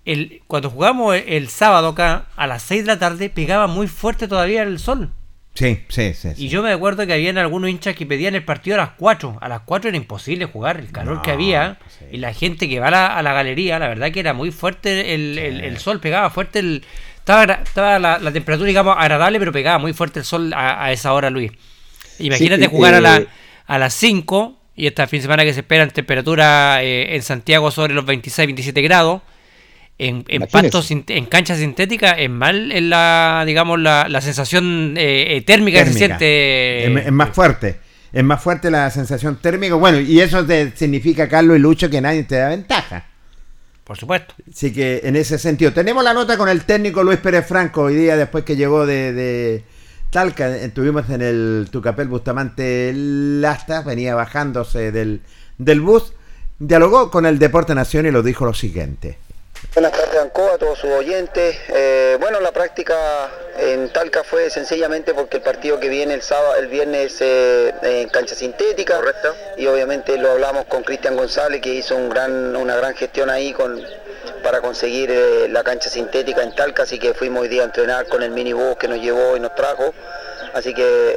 el, 0.05 0.41
cuando 0.47 0.69
jugamos 0.69 1.15
el, 1.15 1.23
el 1.27 1.47
sábado 1.49 1.89
acá, 1.89 2.27
a 2.35 2.47
las 2.47 2.63
6 2.63 2.81
de 2.81 2.87
la 2.87 2.99
tarde, 2.99 3.29
pegaba 3.29 3.67
muy 3.67 3.87
fuerte 3.87 4.27
todavía 4.27 4.63
el 4.63 4.79
sol. 4.79 5.11
Sí, 5.59 5.79
sí, 5.89 6.13
sí. 6.13 6.29
Y 6.37 6.47
yo 6.47 6.63
me 6.63 6.71
acuerdo 6.71 7.05
que 7.05 7.11
habían 7.13 7.37
algunos 7.37 7.69
hinchas 7.69 7.93
que 7.95 8.05
pedían 8.05 8.33
el 8.35 8.43
partido 8.45 8.75
a 8.75 8.77
las 8.79 8.89
4. 8.97 9.37
A 9.41 9.49
las 9.49 9.61
4 9.65 9.89
era 9.89 9.97
imposible 9.97 10.45
jugar, 10.45 10.79
el 10.79 10.91
calor 10.91 11.21
que 11.21 11.31
había. 11.31 11.77
Y 12.11 12.17
la 12.17 12.33
gente 12.33 12.69
que 12.69 12.79
va 12.79 12.87
a 12.87 12.91
la, 12.91 13.07
a 13.17 13.21
la 13.23 13.33
galería, 13.33 13.77
la 13.77 13.87
verdad 13.89 14.11
que 14.11 14.21
era 14.21 14.33
muy 14.33 14.51
fuerte 14.51 15.13
el, 15.13 15.37
el- 15.37 15.61
el 15.61 15.77
sol, 15.79 15.99
pegaba 15.99 16.29
fuerte 16.29 16.59
el. 16.59 16.85
estaba, 17.19 17.99
la, 17.99 18.19
la 18.19 18.31
temperatura, 18.31 18.67
digamos, 18.67 18.95
agradable, 18.97 19.37
pero 19.39 19.51
pegaba 19.51 19.77
muy 19.79 19.93
fuerte 19.93 20.19
el 20.19 20.25
sol 20.25 20.53
a, 20.53 20.83
a 20.83 20.91
esa 20.91 21.11
hora, 21.13 21.29
Luis. 21.29 21.51
Imagínate 22.19 22.63
Sí, 22.63 22.69
jugar 22.69 22.93
a, 22.95 23.01
la, 23.01 23.17
eh, 23.17 23.27
a 23.67 23.77
las 23.77 23.93
5 23.93 24.57
y 24.75 24.87
esta 24.87 25.07
fin 25.07 25.19
de 25.19 25.23
semana 25.23 25.43
que 25.43 25.53
se 25.53 25.59
esperan 25.59 25.89
temperatura 25.91 26.81
eh, 26.83 27.15
en 27.15 27.21
Santiago 27.21 27.69
sobre 27.71 27.93
los 27.93 28.05
26, 28.05 28.47
27 28.47 28.81
grados. 28.81 29.21
En, 30.01 30.23
en 30.29 30.47
pastos, 30.47 30.89
en 30.91 31.25
canchas 31.25 31.57
sintéticas, 31.57 32.15
es 32.19 32.29
mal 32.29 32.71
en 32.71 32.89
la, 32.89 33.43
digamos, 33.45 33.77
la, 33.81 34.07
la 34.07 34.21
sensación 34.21 34.95
eh, 34.97 35.35
eh, 35.35 35.41
térmica, 35.41 35.83
que 35.83 35.91
se 35.91 35.97
siente. 35.97 36.85
Es, 36.85 37.05
es 37.07 37.11
más 37.11 37.31
fuerte. 37.31 37.79
Es 38.13 38.23
más 38.23 38.41
fuerte 38.41 38.71
la 38.71 38.89
sensación 38.91 39.41
térmica. 39.41 39.75
Bueno, 39.75 39.99
y 39.99 40.21
eso 40.21 40.45
te 40.45 40.71
significa, 40.75 41.27
Carlos 41.27 41.57
y 41.57 41.59
Lucho, 41.59 41.89
que 41.89 41.99
nadie 41.99 42.23
te 42.23 42.35
da 42.35 42.47
ventaja. 42.47 43.07
Por 43.83 43.97
supuesto. 43.97 44.35
Así 44.49 44.71
que 44.71 45.01
en 45.03 45.17
ese 45.17 45.37
sentido, 45.37 45.73
tenemos 45.73 46.01
la 46.01 46.13
nota 46.13 46.37
con 46.37 46.47
el 46.47 46.63
técnico 46.63 47.03
Luis 47.03 47.19
Pérez 47.19 47.45
Franco 47.45 47.81
hoy 47.81 47.95
día 47.95 48.15
después 48.15 48.45
que 48.45 48.55
llegó 48.55 48.85
de, 48.85 49.11
de 49.11 49.63
Talca. 50.11 50.55
Estuvimos 50.55 51.09
en 51.09 51.21
el 51.21 51.67
Tucapel 51.69 52.07
Bustamante 52.07 52.93
Lastas, 52.95 53.83
venía 53.83 54.15
bajándose 54.15 54.93
del, 54.93 55.21
del 55.57 55.81
bus. 55.81 56.13
Dialogó 56.57 57.11
con 57.11 57.25
el 57.25 57.37
Deporte 57.37 57.75
Nación 57.75 58.05
y 58.05 58.11
lo 58.11 58.23
dijo 58.23 58.45
lo 58.45 58.53
siguiente. 58.53 59.17
Buenas 59.75 59.91
tardes, 59.91 60.19
Ancoa, 60.19 60.55
a 60.55 60.57
todos 60.57 60.79
sus 60.79 60.89
oyentes. 60.89 61.55
Eh, 61.69 62.17
bueno, 62.19 62.39
la 62.39 62.51
práctica 62.51 63.29
en 63.59 63.89
Talca 63.93 64.23
fue 64.23 64.49
sencillamente 64.49 65.13
porque 65.13 65.37
el 65.37 65.43
partido 65.43 65.79
que 65.79 65.89
viene 65.89 66.15
el 66.15 66.21
sábado, 66.23 66.55
el 66.55 66.67
viernes 66.67 67.17
eh, 67.21 67.73
en 67.83 68.09
cancha 68.09 68.35
sintética. 68.35 68.95
Correcto. 68.97 69.33
Y 69.57 69.67
obviamente 69.67 70.17
lo 70.17 70.31
hablamos 70.31 70.65
con 70.65 70.83
Cristian 70.83 71.15
González, 71.15 71.61
que 71.61 71.69
hizo 71.69 71.95
un 71.95 72.09
gran, 72.09 72.55
una 72.55 72.75
gran 72.75 72.95
gestión 72.95 73.29
ahí 73.29 73.53
con, 73.53 73.81
para 74.43 74.59
conseguir 74.59 75.11
eh, 75.11 75.47
la 75.49 75.63
cancha 75.63 75.89
sintética 75.89 76.41
en 76.41 76.55
Talca, 76.55 76.83
así 76.83 76.97
que 76.97 77.13
fuimos 77.13 77.43
hoy 77.43 77.47
día 77.47 77.61
a 77.61 77.65
entrenar 77.65 78.07
con 78.07 78.23
el 78.23 78.31
minibús 78.31 78.75
que 78.77 78.87
nos 78.87 78.99
llevó 78.99 79.37
y 79.37 79.39
nos 79.39 79.53
trajo. 79.55 79.93
Así 80.53 80.73
que 80.73 81.15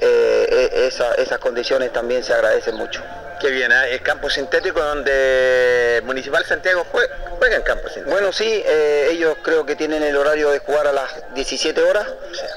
esa- 0.86 1.14
esas 1.14 1.38
condiciones 1.38 1.90
también 1.92 2.22
se 2.22 2.34
agradecen 2.34 2.74
mucho. 2.76 3.02
Qué 3.42 3.50
bien, 3.50 3.72
¿eh? 3.72 3.90
el 3.94 4.02
campo 4.02 4.30
sintético 4.30 4.80
donde 4.80 6.00
Municipal 6.04 6.44
Santiago 6.44 6.86
jue- 6.92 7.08
juega 7.38 7.56
en 7.56 7.62
campo 7.62 7.88
sintético. 7.88 8.10
Bueno, 8.12 8.32
sí, 8.32 8.62
eh, 8.64 9.08
ellos 9.10 9.36
creo 9.42 9.66
que 9.66 9.74
tienen 9.74 10.00
el 10.04 10.16
horario 10.16 10.50
de 10.50 10.60
jugar 10.60 10.86
a 10.86 10.92
las 10.92 11.10
17 11.34 11.82
horas, 11.82 12.06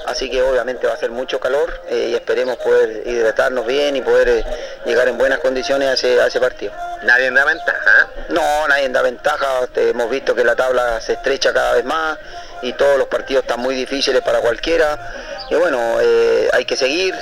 así 0.06 0.30
que 0.30 0.40
obviamente 0.42 0.86
va 0.86 0.92
a 0.94 0.96
ser 0.96 1.10
mucho 1.10 1.40
calor 1.40 1.82
eh, 1.88 2.10
y 2.10 2.14
esperemos 2.14 2.56
poder 2.58 3.02
hidratarnos 3.04 3.66
bien 3.66 3.96
y 3.96 4.00
poder 4.00 4.28
eh, 4.28 4.44
llegar 4.84 5.08
en 5.08 5.18
buenas 5.18 5.40
condiciones 5.40 5.88
a 5.88 5.92
ese, 5.94 6.20
a 6.20 6.28
ese 6.28 6.38
partido. 6.38 6.72
Nadie 7.02 7.32
da 7.32 7.44
ventaja. 7.44 8.08
No, 8.28 8.68
nadie 8.68 8.88
da 8.88 9.02
ventaja, 9.02 9.66
hemos 9.74 10.08
visto 10.08 10.36
que 10.36 10.44
la 10.44 10.54
tabla 10.54 11.00
se 11.00 11.14
estrecha 11.14 11.52
cada 11.52 11.74
vez 11.74 11.84
más 11.84 12.16
y 12.62 12.72
todos 12.74 12.96
los 12.96 13.08
partidos 13.08 13.42
están 13.42 13.58
muy 13.58 13.74
difíciles 13.74 14.22
para 14.22 14.38
cualquiera. 14.38 14.96
Y 15.50 15.54
bueno, 15.56 15.96
hay 16.52 16.64
que 16.64 16.76
seguir, 16.76 17.12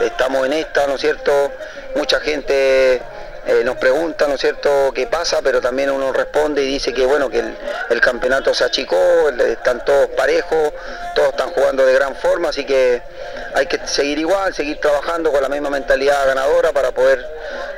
estamos 0.00 0.46
en 0.46 0.52
esta, 0.54 0.86
¿no 0.88 0.94
es 0.96 1.00
cierto? 1.00 1.52
Mucha 1.98 2.20
gente 2.20 3.02
eh, 3.44 3.62
nos 3.64 3.76
pregunta, 3.76 4.28
¿no 4.28 4.34
es 4.34 4.40
cierto?, 4.40 4.92
qué 4.94 5.08
pasa, 5.08 5.40
pero 5.42 5.60
también 5.60 5.90
uno 5.90 6.12
responde 6.12 6.62
y 6.62 6.66
dice 6.66 6.94
que 6.94 7.04
bueno, 7.04 7.28
que 7.28 7.42
el, 7.90 8.00
campeonato 8.00 8.54
se 8.54 8.62
achicó, 8.62 9.28
están 9.30 9.84
todos 9.84 10.06
parejos, 10.10 10.72
todos 11.16 11.30
están 11.30 11.50
jugando 11.50 11.84
de 11.84 11.92
gran 11.94 12.14
forma, 12.14 12.50
así 12.50 12.64
que 12.64 13.02
hay 13.52 13.66
que 13.66 13.84
seguir 13.84 14.20
igual, 14.20 14.54
seguir 14.54 14.80
trabajando 14.80 15.32
con 15.32 15.42
la 15.42 15.48
misma 15.48 15.70
mentalidad 15.70 16.24
ganadora 16.24 16.70
para 16.70 16.92
poder 16.92 17.26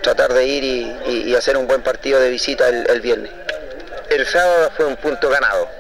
tratar 0.03 0.35
de 0.35 0.45
ir 0.45 0.65
y, 1.07 1.35
hacer 1.35 1.57
un 1.57 1.67
buen 1.67 1.83
partido 1.83 2.21
de 2.21 2.29
visita 2.29 2.69
el 2.69 3.01
viernes. 3.01 3.33
El 4.11 4.27
sábado 4.27 4.71
fue 4.77 4.85
un 4.85 4.97
punto 4.97 5.31
ganado. 5.31 5.80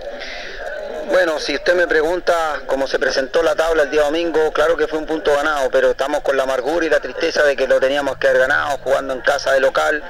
Bueno, 1.10 1.40
si 1.40 1.56
usted 1.56 1.74
me 1.74 1.88
pregunta 1.88 2.62
cómo 2.66 2.86
se 2.86 3.00
presentó 3.00 3.42
la 3.42 3.56
tabla 3.56 3.82
el 3.82 3.90
día 3.90 4.02
domingo, 4.02 4.52
claro 4.52 4.76
que 4.76 4.86
fue 4.86 5.00
un 5.00 5.06
punto 5.06 5.34
ganado, 5.34 5.68
pero 5.68 5.90
estamos 5.90 6.20
con 6.20 6.36
la 6.36 6.44
amargura 6.44 6.86
y 6.86 6.88
la 6.88 7.00
tristeza 7.00 7.42
de 7.42 7.56
que 7.56 7.66
lo 7.66 7.80
teníamos 7.80 8.16
que 8.16 8.28
haber 8.28 8.42
ganado 8.42 8.78
jugando 8.78 9.12
en 9.14 9.20
casa 9.20 9.52
de 9.52 9.58
local. 9.58 10.04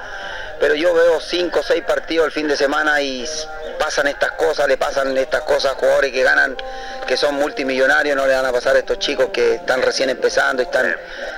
Pero 0.60 0.74
yo 0.74 0.92
veo 0.92 1.20
cinco 1.20 1.60
o 1.60 1.62
seis 1.62 1.82
partidos 1.84 2.26
el 2.26 2.32
fin 2.32 2.46
de 2.46 2.56
semana 2.56 3.00
y 3.00 3.26
pasan 3.78 4.06
estas 4.08 4.32
cosas, 4.32 4.68
le 4.68 4.76
pasan 4.76 5.16
estas 5.16 5.40
cosas 5.42 5.72
a 5.72 5.74
jugadores 5.74 6.12
que 6.12 6.22
ganan, 6.22 6.54
que 7.06 7.16
son 7.16 7.34
multimillonarios, 7.36 8.14
no 8.14 8.26
le 8.26 8.34
van 8.34 8.44
a 8.44 8.52
pasar 8.52 8.76
a 8.76 8.80
estos 8.80 8.98
chicos 8.98 9.30
que 9.32 9.54
están 9.54 9.80
recién 9.80 10.10
empezando 10.10 10.62
y 10.62 10.66
están, 10.66 10.94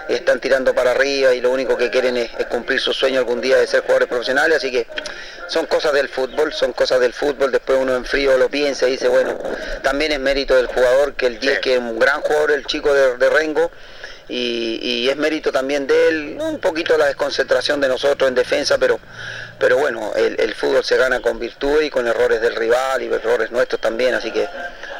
están 0.09 0.40
tirando 0.40 0.74
para 0.74 0.90
arriba 0.90 1.32
y 1.32 1.40
lo 1.40 1.53
único 1.53 1.77
que 1.77 1.89
quieren 1.89 2.16
es, 2.16 2.32
es 2.36 2.47
cumplir 2.47 2.81
su 2.81 2.93
sueño 2.93 3.20
algún 3.20 3.40
día 3.40 3.57
de 3.57 3.66
ser 3.69 3.82
jugadores 3.82 4.09
profesionales, 4.09 4.57
así 4.57 4.73
que 4.73 4.89
son 5.47 5.66
cosas 5.66 5.93
del 5.93 6.09
fútbol, 6.09 6.53
son 6.53 6.73
cosas 6.73 6.99
del 6.99 7.12
fútbol, 7.12 7.53
después 7.53 7.78
uno 7.78 7.94
en 7.94 8.05
frío 8.05 8.36
lo 8.36 8.49
piensa 8.49 8.89
y 8.89 8.93
dice, 8.93 9.07
bueno, 9.07 9.39
también 9.82 10.11
es 10.11 10.19
mérito 10.19 10.57
del 10.57 10.66
jugador, 10.66 11.15
que 11.15 11.27
el 11.27 11.39
10, 11.39 11.61
que 11.61 11.74
es 11.74 11.78
un 11.78 11.99
gran 11.99 12.23
jugador, 12.23 12.51
el 12.51 12.66
chico 12.66 12.93
de, 12.93 13.19
de 13.19 13.31
Rengo, 13.31 13.70
y, 14.34 15.09
es 15.09 15.16
mérito 15.16 15.52
también 15.52 15.86
de 15.86 16.09
él, 16.09 16.38
un 16.40 16.59
poquito 16.59 16.96
la 16.96 17.06
desconcentración 17.06 17.80
de 17.80 17.88
nosotros 17.88 18.28
en 18.28 18.34
defensa, 18.34 18.78
pero, 18.78 18.98
pero 19.59 19.76
bueno, 19.76 20.12
el, 20.14 20.54
fútbol 20.54 20.82
se 20.84 20.96
gana 20.96 21.20
con 21.20 21.38
virtud 21.38 21.82
y 21.82 21.90
con 21.90 22.06
errores 22.06 22.40
del 22.40 22.56
rival 22.56 23.02
y 23.02 23.06
errores 23.06 23.50
nuestros 23.50 23.80
también, 23.80 24.14
así 24.14 24.30
que 24.30 24.48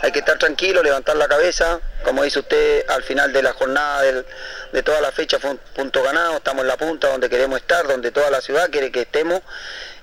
hay 0.03 0.13
que 0.13 0.19
estar 0.19 0.39
tranquilo, 0.39 0.83
levantar 0.83 1.17
la 1.17 1.29
cabeza, 1.29 1.81
como 2.05 2.25
dice 2.25 2.41
usted, 2.41 2.85
al 2.89 3.03
final 3.05 3.33
de 3.33 3.43
la 3.43 3.55
jornada 3.55 4.03
de 4.03 4.83
toda 4.83 5.01
la 5.01 5.13
fecha 5.13 5.39
fue 5.39 5.53
un 5.53 5.59
punto 5.75 6.03
ganado, 6.03 6.37
estamos 6.37 6.63
en 6.63 6.69
la 6.69 6.77
punta 6.77 7.09
donde 7.09 7.31
queremos 7.31 7.59
estar, 7.59 7.87
donde 7.87 8.11
toda 8.11 8.31
la 8.31 8.41
ciudad 8.41 8.69
quiere 8.71 8.93
que 8.93 9.03
estemos 9.03 9.41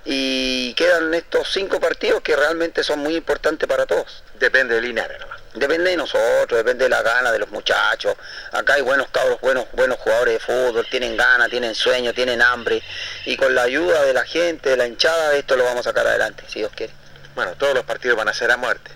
y 0.05 0.73
quedan 0.73 1.13
estos 1.13 1.51
cinco 1.51 1.79
partidos 1.79 2.21
que 2.21 2.35
realmente 2.35 2.83
son 2.83 2.99
muy 2.99 3.15
importantes 3.15 3.67
para 3.67 3.85
todos. 3.85 4.23
Depende 4.39 4.75
de 4.75 4.81
Linares. 4.81 5.17
Depende 5.53 5.89
de 5.89 5.97
nosotros, 5.97 6.57
depende 6.57 6.85
de 6.85 6.89
la 6.89 7.01
gana 7.01 7.31
de 7.31 7.39
los 7.39 7.49
muchachos. 7.49 8.15
Acá 8.51 8.75
hay 8.75 8.81
buenos 8.81 9.07
cabros, 9.09 9.41
buenos, 9.41 9.65
buenos 9.73 9.97
jugadores 9.97 10.35
de 10.35 10.39
fútbol, 10.39 10.85
tienen 10.89 11.17
ganas, 11.17 11.49
tienen 11.49 11.73
sueño, 11.73 12.13
tienen 12.13 12.41
hambre. 12.41 12.83
Y 13.25 13.35
con 13.35 13.55
la 13.55 13.63
ayuda 13.63 14.03
de 14.03 14.13
la 14.13 14.25
gente, 14.25 14.69
de 14.69 14.77
la 14.77 14.87
hinchada, 14.87 15.33
esto 15.35 15.55
lo 15.55 15.63
vamos 15.63 15.87
a 15.87 15.89
sacar 15.89 16.05
adelante, 16.05 16.43
si 16.47 16.59
Dios 16.59 16.71
quiere. 16.75 16.93
Bueno, 17.33 17.53
todos 17.57 17.73
los 17.73 17.83
partidos 17.83 18.17
van 18.17 18.29
a 18.29 18.33
ser 18.33 18.51
a 18.51 18.57
muerte. 18.57 18.91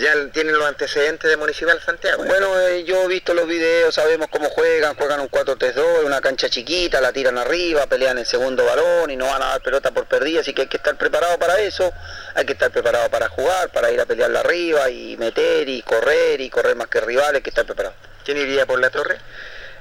Ya 0.00 0.14
tienen 0.32 0.56
los 0.56 0.66
antecedentes 0.66 1.28
de 1.28 1.36
Municipal 1.36 1.78
Santiago. 1.82 2.24
Bueno, 2.24 2.58
eh, 2.58 2.84
yo 2.84 3.02
he 3.02 3.08
visto 3.08 3.34
los 3.34 3.46
videos, 3.46 3.94
sabemos 3.94 4.28
cómo 4.28 4.48
juegan, 4.48 4.94
juegan 4.94 5.20
un 5.20 5.28
4-3-2, 5.28 6.04
una 6.06 6.22
cancha 6.22 6.48
chiquita, 6.48 7.02
la 7.02 7.12
tiran 7.12 7.36
arriba, 7.36 7.86
pelean 7.86 8.16
el 8.16 8.24
segundo 8.24 8.64
balón 8.64 9.10
y 9.10 9.16
no 9.16 9.26
van 9.26 9.42
a 9.42 9.48
dar 9.48 9.60
pelota 9.60 9.90
por 9.90 10.06
perdida, 10.06 10.40
así 10.40 10.54
que 10.54 10.62
hay 10.62 10.68
que 10.68 10.78
estar 10.78 10.96
preparado 10.96 11.38
para 11.38 11.60
eso, 11.60 11.92
hay 12.34 12.46
que 12.46 12.54
estar 12.54 12.70
preparado 12.70 13.10
para 13.10 13.28
jugar, 13.28 13.68
para 13.68 13.92
ir 13.92 14.00
a 14.00 14.06
pelearla 14.06 14.40
arriba 14.40 14.88
y 14.88 15.18
meter 15.18 15.68
y 15.68 15.82
correr 15.82 16.40
y 16.40 16.48
correr 16.48 16.74
más 16.74 16.88
que 16.88 17.02
rivales, 17.02 17.34
hay 17.34 17.42
que 17.42 17.50
estar 17.50 17.66
preparado. 17.66 17.94
¿Quién 18.24 18.38
iría 18.38 18.64
por 18.64 18.80
la 18.80 18.88
torre? 18.88 19.18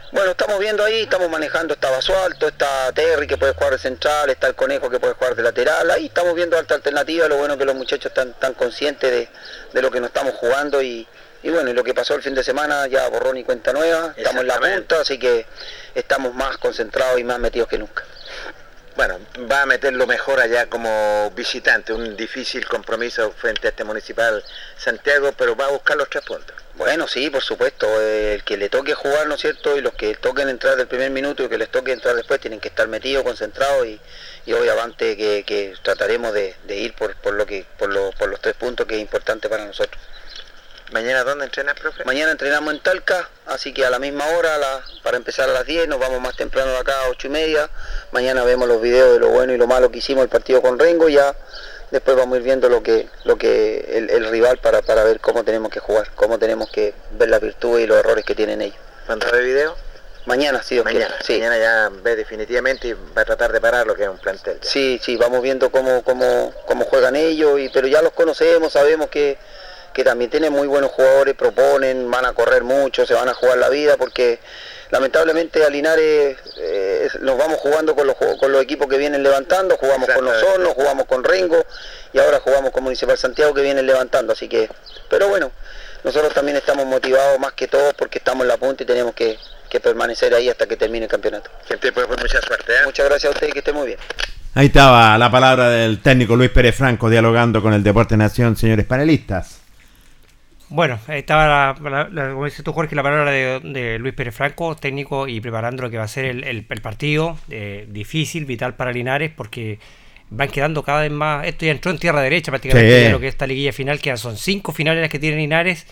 Bueno, 0.09 0.31
estamos 0.31 0.57
viendo 0.59 0.85
ahí, 0.85 1.01
estamos 1.01 1.29
manejando, 1.29 1.73
está 1.73 1.91
Basualto, 1.91 2.47
está 2.47 2.93
Terry 2.93 3.27
que 3.27 3.35
puede 3.35 3.53
jugar 3.53 3.71
de 3.71 3.77
central, 3.77 4.29
está 4.29 4.47
el 4.47 4.55
Conejo 4.55 4.89
que 4.89 5.01
puede 5.01 5.13
jugar 5.15 5.35
de 5.35 5.43
lateral, 5.43 5.91
ahí 5.91 6.05
estamos 6.05 6.33
viendo 6.33 6.57
alta 6.57 6.75
alternativa, 6.75 7.27
lo 7.27 7.35
bueno 7.35 7.55
es 7.55 7.59
que 7.59 7.65
los 7.65 7.75
muchachos 7.75 8.05
están 8.05 8.33
tan 8.39 8.53
conscientes 8.53 9.11
de, 9.11 9.29
de 9.73 9.81
lo 9.81 9.91
que 9.91 9.99
nos 9.99 10.07
estamos 10.07 10.33
jugando 10.35 10.81
y, 10.81 11.05
y 11.43 11.49
bueno, 11.49 11.69
y 11.69 11.73
lo 11.73 11.83
que 11.83 11.93
pasó 11.93 12.15
el 12.15 12.23
fin 12.23 12.33
de 12.33 12.43
semana 12.43 12.87
ya 12.87 13.05
borrón 13.09 13.35
y 13.35 13.43
cuenta 13.43 13.73
nueva, 13.73 14.13
estamos 14.15 14.43
en 14.43 14.47
la 14.47 14.59
punta, 14.59 15.01
así 15.01 15.19
que 15.19 15.45
estamos 15.93 16.33
más 16.33 16.57
concentrados 16.57 17.19
y 17.19 17.25
más 17.25 17.37
metidos 17.39 17.67
que 17.67 17.77
nunca. 17.77 18.05
Bueno, 18.95 19.19
va 19.51 19.63
a 19.63 19.65
meter 19.65 19.91
lo 19.91 20.07
mejor 20.07 20.39
allá 20.39 20.67
como 20.67 21.31
visitante, 21.35 21.91
un 21.91 22.15
difícil 22.15 22.65
compromiso 22.65 23.33
frente 23.33 23.67
a 23.67 23.69
este 23.71 23.83
Municipal 23.83 24.41
Santiago, 24.77 25.33
pero 25.37 25.53
va 25.55 25.65
a 25.65 25.69
buscar 25.69 25.97
los 25.97 26.09
tres 26.09 26.23
puntos. 26.23 26.55
Bueno, 26.77 27.07
sí, 27.07 27.29
por 27.31 27.41
supuesto, 27.41 27.87
eh, 28.01 28.35
el 28.35 28.43
que 28.43 28.55
le 28.55 28.69
toque 28.69 28.93
jugar, 28.93 29.25
¿no 29.27 29.33
es 29.35 29.41
cierto? 29.41 29.75
Y 29.77 29.81
los 29.81 29.93
que 29.95 30.13
toquen 30.15 30.47
entrar 30.47 30.75
del 30.75 30.87
primer 30.87 31.09
minuto 31.09 31.43
y 31.43 31.49
que 31.49 31.57
les 31.57 31.69
toque 31.69 31.91
entrar 31.91 32.15
después 32.15 32.39
tienen 32.39 32.59
que 32.59 32.67
estar 32.67 32.87
metidos, 32.87 33.23
concentrados 33.23 33.87
y, 33.87 33.99
y 34.45 34.53
obviamente 34.53 35.17
que, 35.17 35.43
que 35.43 35.73
trataremos 35.81 36.33
de, 36.33 36.55
de 36.65 36.75
ir 36.75 36.93
por, 36.93 37.15
por, 37.15 37.33
lo 37.33 37.47
que, 37.47 37.65
por, 37.79 37.89
lo- 37.91 38.11
por 38.11 38.29
los 38.29 38.39
tres 38.41 38.53
puntos 38.55 38.85
que 38.85 38.93
es 38.95 39.01
importante 39.01 39.49
para 39.49 39.65
nosotros. 39.65 39.99
¿Mañana 40.91 41.23
dónde 41.23 41.45
entrenas, 41.45 41.73
profe? 41.79 42.05
Mañana 42.05 42.31
entrenamos 42.31 42.71
en 42.73 42.79
Talca, 42.81 43.27
así 43.47 43.73
que 43.73 43.83
a 43.85 43.89
la 43.89 43.97
misma 43.99 44.25
hora, 44.37 44.53
a 44.55 44.57
la- 44.59 44.85
para 45.01 45.17
empezar 45.17 45.49
a 45.49 45.53
las 45.53 45.65
10, 45.65 45.87
nos 45.87 45.99
vamos 45.99 46.21
más 46.21 46.35
temprano 46.35 46.71
de 46.71 46.77
acá 46.77 46.93
a 47.05 47.09
8 47.09 47.25
y 47.27 47.29
media. 47.31 47.69
Mañana 48.11 48.43
vemos 48.43 48.67
los 48.67 48.79
videos 48.81 49.13
de 49.13 49.19
lo 49.19 49.29
bueno 49.29 49.51
y 49.51 49.57
lo 49.57 49.65
malo 49.65 49.89
que 49.89 49.97
hicimos 49.97 50.23
el 50.23 50.29
partido 50.29 50.61
con 50.61 50.77
Rengo, 50.77 51.09
ya 51.09 51.35
después 51.91 52.17
vamos 52.17 52.35
a 52.35 52.37
ir 52.37 52.43
viendo 52.43 52.69
lo 52.69 52.83
que, 52.83 53.07
lo 53.23 53.37
que 53.37 53.85
el, 53.93 54.09
el 54.09 54.29
rival 54.29 54.57
para, 54.57 54.81
para 54.81 55.03
ver 55.03 55.19
cómo 55.19 55.43
tenemos 55.43 55.71
que 55.71 55.79
jugar, 55.79 56.09
cómo 56.15 56.37
tenemos 56.39 56.69
que 56.69 56.93
ver 57.11 57.29
las 57.29 57.41
virtudes 57.41 57.83
y 57.83 57.87
los 57.87 57.97
errores 57.97 58.25
que 58.25 58.35
tienen 58.35 58.61
ellos. 58.61 58.77
¿Cuándo 59.05 59.25
ve 59.31 59.41
video? 59.41 59.75
Mañana, 60.25 60.61
sí, 60.61 60.81
Mañana, 60.83 61.15
sí. 61.23 61.33
mañana 61.37 61.57
ya 61.57 61.89
ve 62.03 62.17
definitivamente 62.17 62.89
y 62.89 62.93
va 62.93 63.21
a 63.21 63.25
tratar 63.25 63.53
de 63.53 63.61
parar 63.61 63.87
lo 63.87 63.95
que 63.95 64.03
es 64.03 64.09
un 64.09 64.17
plantel. 64.17 64.59
ya. 64.61 64.69
Sí, 64.69 64.99
sí, 65.01 65.15
vamos 65.15 65.41
viendo 65.41 65.69
cómo, 65.71 66.03
cómo, 66.03 66.53
cómo 66.65 66.83
juegan 66.83 67.15
ellos, 67.15 67.57
y, 67.61 67.69
pero 67.69 67.87
ya 67.87 68.01
los 68.01 68.11
conocemos, 68.11 68.73
sabemos 68.73 69.07
que, 69.07 69.37
que 69.93 70.03
también 70.03 70.29
tienen 70.29 70.51
muy 70.51 70.67
buenos 70.67 70.91
jugadores, 70.91 71.33
proponen, 71.33 72.11
van 72.11 72.25
a 72.25 72.33
correr 72.33 72.65
mucho, 72.65 73.05
se 73.05 73.13
van 73.13 73.29
a 73.29 73.33
jugar 73.33 73.57
la 73.57 73.69
vida, 73.69 73.95
porque 73.95 74.39
lamentablemente 74.89 75.63
a 75.63 75.69
Linares 75.69 76.37
eh, 76.57 77.09
nos 77.21 77.37
vamos 77.37 77.57
jugando 77.57 77.95
con 77.95 78.07
los, 78.07 78.15
con 78.15 78.51
los 78.51 78.61
equipos 78.61 78.87
que 78.87 78.97
vienen 78.97 79.23
levantando, 79.23 79.77
jugamos 79.77 80.09
con 80.09 80.27
Osorno, 80.27 80.69
jugamos 80.69 81.05
con 81.05 81.23
Rengo 81.23 81.65
y 82.13 82.19
ahora 82.19 82.39
jugamos 82.39 82.71
con 82.71 82.83
Municipal 82.83 83.17
Santiago 83.17 83.53
que 83.53 83.61
vienen 83.61 83.85
levantando, 83.85 84.33
así 84.33 84.47
que, 84.47 84.69
pero 85.09 85.27
bueno, 85.27 85.51
nosotros 86.03 86.33
también 86.33 86.57
estamos 86.57 86.85
motivados 86.85 87.39
más 87.39 87.53
que 87.53 87.67
todos 87.67 87.93
porque 87.93 88.19
estamos 88.19 88.43
en 88.43 88.49
la 88.49 88.57
punta 88.57 88.83
y 88.83 88.85
tenemos 88.85 89.13
que, 89.13 89.37
que 89.69 89.79
permanecer 89.79 90.33
ahí 90.33 90.49
hasta 90.49 90.65
que 90.65 90.77
termine 90.77 91.05
el 91.05 91.11
campeonato. 91.11 91.49
Gente, 91.67 91.91
pues, 91.91 92.07
pues 92.07 92.19
mucha 92.19 92.41
suerte. 92.41 92.73
¿eh? 92.73 92.85
Muchas 92.85 93.05
gracias 93.07 93.31
a 93.31 93.33
ustedes 93.33 93.53
que 93.53 93.59
esté 93.59 93.73
muy 93.73 93.87
bien. 93.87 93.99
Ahí 94.53 94.67
estaba 94.67 95.17
la 95.17 95.29
palabra 95.29 95.69
del 95.69 96.01
técnico 96.01 96.35
Luis 96.35 96.49
Pérez 96.49 96.75
Franco 96.75 97.09
dialogando 97.09 97.61
con 97.61 97.73
el 97.73 97.83
Deporte 97.83 98.17
Nación, 98.17 98.55
señores 98.55 98.85
panelistas. 98.85 99.66
Bueno, 100.69 100.99
estaba, 101.07 101.75
la, 101.81 102.09
la, 102.11 102.31
como 102.31 102.45
dices 102.45 102.63
tú, 102.63 102.73
Jorge, 102.73 102.95
la 102.95 103.03
palabra 103.03 103.31
de, 103.31 103.59
de, 103.61 103.99
Luis 103.99 104.13
Pérez 104.13 104.35
Franco, 104.35 104.75
técnico 104.75 105.27
y 105.27 105.39
preparando 105.39 105.83
lo 105.83 105.89
que 105.89 105.97
va 105.97 106.03
a 106.03 106.07
ser 106.09 106.25
el, 106.25 106.43
el, 106.43 106.65
el 106.69 106.81
partido. 106.81 107.37
Eh, 107.49 107.87
difícil, 107.89 108.45
vital 108.45 108.75
para 108.75 108.91
Linares, 108.91 109.31
porque 109.35 109.79
van 110.29 110.49
quedando 110.49 110.83
cada 110.83 111.01
vez 111.01 111.11
más. 111.11 111.45
Esto 111.45 111.65
ya 111.65 111.71
entró 111.71 111.91
en 111.91 111.99
tierra 111.99 112.21
derecha 112.21 112.51
prácticamente, 112.51 113.05
sí. 113.05 113.11
lo 113.11 113.19
que 113.19 113.27
es 113.27 113.33
esta 113.33 113.47
liguilla 113.47 113.71
final, 113.71 113.99
que 113.99 114.15
son 114.17 114.35
cinco 114.35 114.73
finales 114.73 115.01
las 115.01 115.09
que 115.09 115.19
tiene 115.19 115.37
Linares. 115.37 115.87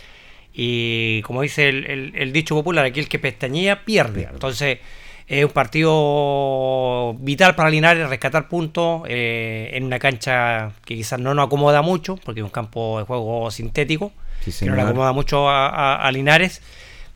Y 0.54 1.22
como 1.24 1.42
dice 1.42 1.70
el, 1.70 2.14
el 2.16 2.34
dicho 2.34 2.56
popular, 2.56 2.86
aquí 2.86 3.00
el 3.00 3.08
que 3.08 3.20
pestañea 3.20 3.86
pierde. 3.86 4.28
Entonces 4.32 4.80
es 5.28 5.44
un 5.44 5.52
partido 5.52 7.16
vital 7.20 7.56
para 7.56 7.70
Linares, 7.70 8.08
rescatar 8.10 8.48
puntos 8.48 9.04
eh, 9.08 9.72
en 9.74 9.84
una 9.84 9.98
cancha 9.98 10.72
que 10.86 10.96
quizás 10.96 11.20
no 11.20 11.34
nos 11.34 11.48
acomoda 11.48 11.82
mucho, 11.82 12.18
porque 12.24 12.42
es 12.42 12.44
un 12.44 12.52
campo 12.52 13.00
de 13.00 13.06
juego 13.06 13.50
sintético, 13.50 14.12
sí, 14.52 14.66
que 14.66 14.72
no 14.72 14.76
le 14.76 14.82
acomoda 14.82 15.12
mucho 15.14 15.50
a, 15.50 15.68
a, 15.68 16.08
a 16.08 16.12
Linares. 16.12 16.62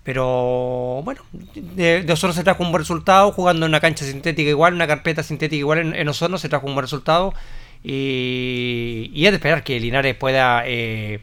Pero 0.03 1.01
bueno, 1.03 1.21
de, 1.31 2.01
de, 2.03 2.13
Osorno 2.13 2.33
se 2.33 2.43
trajo 2.43 2.63
un 2.63 2.71
buen 2.71 2.81
resultado, 2.81 3.31
jugando 3.31 3.65
en 3.65 3.71
una 3.71 3.79
cancha 3.79 4.05
sintética 4.05 4.49
igual, 4.49 4.73
una 4.73 4.87
carpeta 4.87 5.21
sintética 5.21 5.59
igual 5.59 5.79
en, 5.79 5.93
en 5.93 6.07
Osorno 6.07 6.37
se 6.37 6.49
trajo 6.49 6.65
un 6.67 6.73
buen 6.73 6.83
resultado. 6.83 7.33
Y, 7.83 9.11
y 9.13 9.25
es 9.25 9.31
de 9.31 9.35
esperar 9.35 9.63
que 9.63 9.79
Linares 9.79 10.15
pueda 10.15 10.63
eh, 10.65 11.21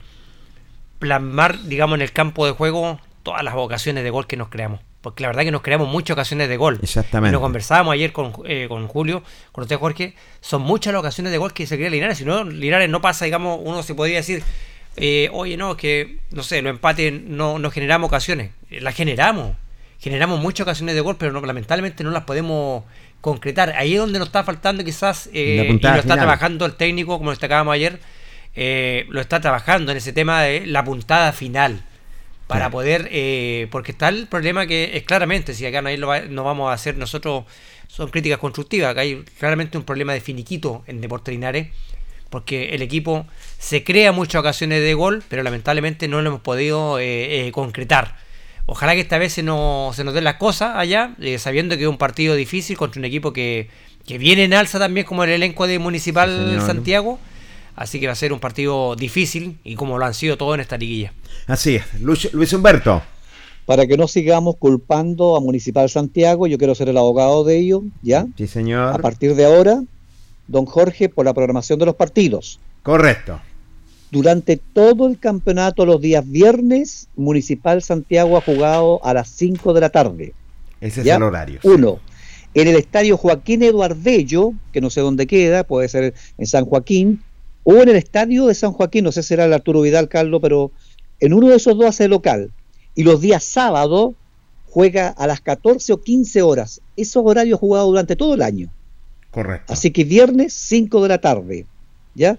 plasmar, 0.99 1.63
digamos, 1.65 1.97
en 1.97 2.03
el 2.03 2.13
campo 2.13 2.47
de 2.47 2.53
juego 2.53 3.01
todas 3.23 3.43
las 3.43 3.55
ocasiones 3.57 4.05
de 4.05 4.11
gol 4.11 4.27
que 4.27 4.37
nos 4.37 4.49
creamos 4.49 4.81
porque 5.07 5.23
la 5.23 5.29
verdad 5.29 5.45
que 5.45 5.53
nos 5.53 5.63
creamos 5.63 5.87
muchas 5.87 6.15
ocasiones 6.15 6.49
de 6.49 6.57
gol. 6.57 6.81
Exactamente. 6.83 7.31
Y 7.31 7.33
lo 7.35 7.41
conversábamos 7.41 7.95
ayer 7.95 8.13
con, 8.13 8.33
eh, 8.45 8.67
con 8.69 8.89
Julio, 8.89 9.23
con 9.53 9.63
usted 9.63 9.77
Jorge, 9.77 10.17
son 10.41 10.63
muchas 10.63 10.93
las 10.93 10.99
ocasiones 10.99 11.31
de 11.31 11.39
gol 11.39 11.53
que 11.53 11.65
se 11.65 11.77
crea 11.77 11.89
Linares, 11.91 12.19
si 12.19 12.25
no, 12.25 12.43
Linares 12.43 12.91
no 12.91 13.01
pasa, 13.01 13.25
digamos, 13.25 13.61
uno 13.63 13.85
se 13.85 13.95
podría 13.95 14.17
decir, 14.17 14.43
eh, 14.97 15.29
oye, 15.33 15.57
no, 15.57 15.77
que, 15.77 16.19
no 16.31 16.43
sé, 16.43 16.63
los 16.63 16.71
empates 16.71 17.13
no, 17.13 17.59
no 17.59 17.71
generamos 17.71 18.09
ocasiones, 18.09 18.51
las 18.71 18.95
generamos, 18.95 19.57
generamos 19.99 20.41
muchas 20.41 20.65
ocasiones 20.65 20.95
de 20.95 21.01
gol, 21.01 21.17
pero 21.19 21.33
no, 21.33 21.41
lamentablemente 21.41 22.05
no 22.05 22.11
las 22.11 22.25
podemos 22.25 22.85
concretar. 23.21 23.75
Ahí 23.77 23.95
es 23.95 23.99
donde 23.99 24.19
nos 24.19 24.29
está 24.29 24.45
faltando 24.45 24.85
quizás, 24.85 25.29
eh, 25.33 25.67
y 25.69 25.69
lo 25.69 25.75
está 25.75 26.03
final. 26.03 26.19
trabajando 26.19 26.67
el 26.67 26.75
técnico, 26.75 27.19
como 27.19 27.31
destacábamos 27.31 27.75
ayer, 27.75 27.99
eh, 28.55 29.07
lo 29.11 29.21
está 29.21 29.41
trabajando 29.41 29.93
en 29.93 29.99
ese 29.99 30.13
tema 30.13 30.43
de 30.43 30.67
la 30.67 30.85
puntada 30.85 31.33
final 31.33 31.83
para 32.47 32.71
poder, 32.71 33.09
eh, 33.11 33.67
porque 33.71 33.93
está 33.93 34.09
el 34.09 34.29
problema 34.29 34.67
que 34.67 34.97
es 34.97 35.03
claramente, 35.03 35.53
si 35.53 35.67
acá 35.67 35.83
no, 35.83 36.07
va, 36.07 36.21
no 36.21 36.45
vamos 36.45 36.71
a 36.71 36.75
hacer 36.75 36.97
nosotros, 36.97 37.45
son 37.89 38.09
críticas 38.09 38.39
constructivas, 38.39 38.93
acá 38.93 39.01
hay 39.01 39.25
claramente 39.39 39.77
un 39.77 39.85
problema 39.85 40.13
de 40.13 40.21
finiquito 40.21 40.85
en 40.87 41.01
Deportes 41.01 41.33
Linares, 41.33 41.69
porque 42.31 42.75
el 42.75 42.83
equipo 42.83 43.27
se 43.59 43.85
crea 43.85 44.13
muchas 44.13 44.41
ocasiones 44.41 44.83
de 44.83 44.95
gol, 44.95 45.23
pero 45.29 45.43
lamentablemente 45.43 46.09
no 46.09 46.21
lo 46.23 46.29
hemos 46.29 46.41
podido 46.41 46.99
eh, 46.99 47.47
eh, 47.47 47.53
concretar. 47.53 48.17
Ojalá 48.67 48.95
que 48.95 49.01
esta 49.01 49.19
vez 49.19 49.33
se 49.33 49.43
nos, 49.43 49.95
se 49.95 50.03
nos 50.03 50.13
den 50.13 50.25
las 50.25 50.37
cosas 50.37 50.73
allá, 50.77 51.15
eh, 51.21 51.39
sabiendo 51.39 51.77
que 51.77 51.83
es 51.85 51.89
un 51.89 51.99
partido 51.99 52.35
difícil 52.35 52.77
contra 52.77 52.99
un 52.99 53.05
equipo 53.05 53.33
que, 53.33 53.69
que 54.07 54.19
viene 54.19 54.45
en 54.45 54.55
alza 54.55 54.79
también 54.79 55.07
como 55.07 55.23
el 55.23 55.31
elenco 55.31 55.67
de 55.67 55.79
Municipal 55.79 56.59
sí, 56.61 56.67
Santiago. 56.67 57.19
Así 57.77 58.01
que 58.01 58.07
va 58.07 58.15
a 58.15 58.17
ser 58.17 58.33
un 58.33 58.41
partido 58.41 58.97
difícil 58.97 59.59
y 59.63 59.75
como 59.75 59.99
lo 59.99 60.07
han 60.07 60.15
sido 60.15 60.39
todos 60.39 60.55
en 60.55 60.61
esta 60.61 60.79
liguilla. 60.79 61.13
Así 61.47 61.77
es. 61.77 62.01
Luis, 62.01 62.33
Luis, 62.33 62.53
Humberto. 62.55 63.03
Para 63.67 63.87
que 63.87 63.97
no 63.97 64.09
sigamos 64.09 64.57
culpando 64.57 65.37
a 65.37 65.41
Municipal 65.41 65.91
Santiago, 65.91 66.47
yo 66.47 66.57
quiero 66.57 66.75
ser 66.75 66.89
el 66.89 66.97
abogado 66.97 67.45
de 67.45 67.59
ellos, 67.59 67.83
¿ya? 68.01 68.27
Sí, 68.37 68.47
señor. 68.47 68.95
A 68.95 68.99
partir 68.99 69.35
de 69.35 69.45
ahora, 69.45 69.83
don 70.49 70.67
Jorge, 70.67 71.09
por 71.09 71.25
la 71.25 71.35
programación 71.35 71.79
de 71.79 71.87
los 71.87 71.95
partidos. 71.95 72.61
Correcto. 72.83 73.41
Durante 74.11 74.57
todo 74.57 75.07
el 75.09 75.19
campeonato, 75.19 75.85
los 75.85 76.01
días 76.01 76.29
viernes, 76.29 77.09
Municipal 77.17 77.83
Santiago 77.83 78.37
ha 78.37 78.41
jugado 78.41 79.05
a 79.05 79.13
las 79.13 79.29
5 79.29 79.75
de 79.75 79.81
la 79.81 79.91
tarde. 79.91 80.35
Ese 80.81 81.03
¿ya? 81.03 81.15
es 81.15 81.17
el 81.17 81.23
horario. 81.25 81.61
Uno. 81.65 81.99
En 82.55 82.69
el 82.69 82.77
estadio 82.77 83.17
Joaquín 83.17 83.63
Eduardello, 83.63 84.53
que 84.73 84.81
no 84.81 84.89
sé 84.89 85.01
dónde 85.01 85.27
queda, 85.27 85.65
puede 85.65 85.89
ser 85.89 86.15
en 86.39 86.47
San 86.47 86.65
Joaquín, 86.65 87.23
o 87.65 87.75
en 87.75 87.89
el 87.89 87.97
estadio 87.97 88.47
de 88.47 88.55
San 88.55 88.73
Joaquín, 88.73 89.05
no 89.05 89.13
sé 89.13 89.23
si 89.23 89.29
será 89.29 89.45
el 89.45 89.53
Arturo 89.53 89.81
Vidal, 89.81 90.09
Carlos, 90.09 90.41
pero 90.41 90.71
en 91.19 91.33
uno 91.33 91.49
de 91.49 91.57
esos 91.57 91.77
dos 91.77 91.87
hace 91.87 92.09
local. 92.09 92.53
Y 92.95 93.03
los 93.03 93.21
días 93.21 93.43
sábado 93.43 94.15
juega 94.67 95.09
a 95.09 95.27
las 95.27 95.41
14 95.41 95.93
o 95.93 96.01
15 96.01 96.43
horas. 96.43 96.81
Esos 96.97 97.23
horarios 97.27 97.59
jugados 97.59 97.89
durante 97.89 98.15
todo 98.15 98.35
el 98.35 98.43
año. 98.43 98.71
Correcto. 99.37 99.71
Así 99.71 99.91
que 99.91 100.03
viernes 100.05 100.55
5 100.55 101.03
de 101.03 101.09
la 101.11 101.19
tarde, 101.19 101.67
¿ya? 102.15 102.39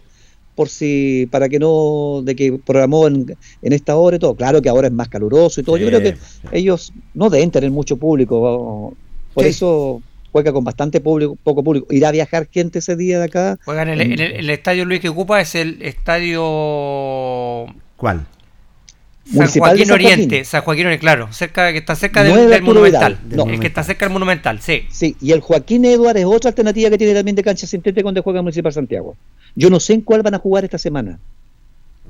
Por 0.56 0.68
si, 0.68 1.28
para 1.30 1.48
que 1.48 1.60
no, 1.60 2.24
de 2.24 2.36
que 2.36 2.54
programó 2.66 3.06
en, 3.06 3.38
en 3.62 3.72
esta 3.72 3.96
hora 3.96 4.16
y 4.16 4.20
todo. 4.20 4.34
Claro 4.34 4.64
que 4.64 4.70
ahora 4.70 4.88
es 4.88 4.94
más 4.94 5.08
caluroso 5.08 5.62
y 5.62 5.64
todo. 5.64 5.78
Sí. 5.78 5.84
Yo 5.84 5.90
creo 5.90 6.02
que 6.02 6.18
ellos 6.52 6.92
no 7.14 7.30
deben 7.30 7.52
tener 7.52 7.70
mucho 7.70 7.98
público. 7.98 8.96
Por 9.36 9.44
sí. 9.44 9.52
eso 9.52 10.02
juega 10.32 10.52
con 10.52 10.64
bastante 10.64 11.00
público, 11.00 11.38
poco 11.44 11.64
público. 11.64 11.86
¿Irá 11.92 12.10
a 12.10 12.14
viajar 12.14 12.48
gente 12.52 12.80
ese 12.80 12.96
día 12.96 13.20
de 13.20 13.26
acá? 13.26 13.60
Juegan 13.64 13.90
en 13.90 14.02
el, 14.02 14.14
en 14.14 14.20
el, 14.20 14.32
el 14.32 14.50
estadio 14.50 14.84
Luis 14.84 15.00
que 15.00 15.10
ocupa 15.10 15.40
es 15.40 15.54
el 15.54 15.80
estadio. 15.84 17.68
¿Cuál? 17.96 18.26
San 19.34 19.48
Joaquín, 19.48 19.92
Oriente, 19.92 20.46
San 20.46 20.62
Joaquín 20.62 20.86
Oriente, 20.86 21.02
claro, 21.02 21.32
cerca 21.34 21.72
que 21.72 21.80
está 21.80 21.96
cerca 21.96 22.24
del, 22.24 22.34
no 22.34 22.46
del 22.48 22.62
Monumental, 22.62 23.20
no. 23.30 23.46
el 23.46 23.60
que 23.60 23.68
está 23.68 23.84
cerca 23.84 24.06
del 24.06 24.14
Monumental, 24.14 24.62
sí. 24.62 24.86
Sí, 24.90 25.16
y 25.22 25.32
el 25.32 25.42
Joaquín 25.42 25.86
Eduardo 25.86 26.20
es 26.20 26.26
otra 26.26 26.50
alternativa 26.50 26.90
que 26.90 26.98
tiene 26.98 27.14
también 27.14 27.36
de 27.36 27.44
cancha 27.44 27.68
sintética 27.68 28.04
donde 28.04 28.22
juega 28.22 28.42
Municipal 28.42 28.72
Santiago. 28.72 29.18
Yo 29.56 29.70
no 29.70 29.80
sé 29.80 29.94
en 29.94 30.02
cuál 30.02 30.22
van 30.22 30.36
a 30.36 30.40
jugar 30.40 30.64
esta 30.64 30.78
semana. 30.78 31.20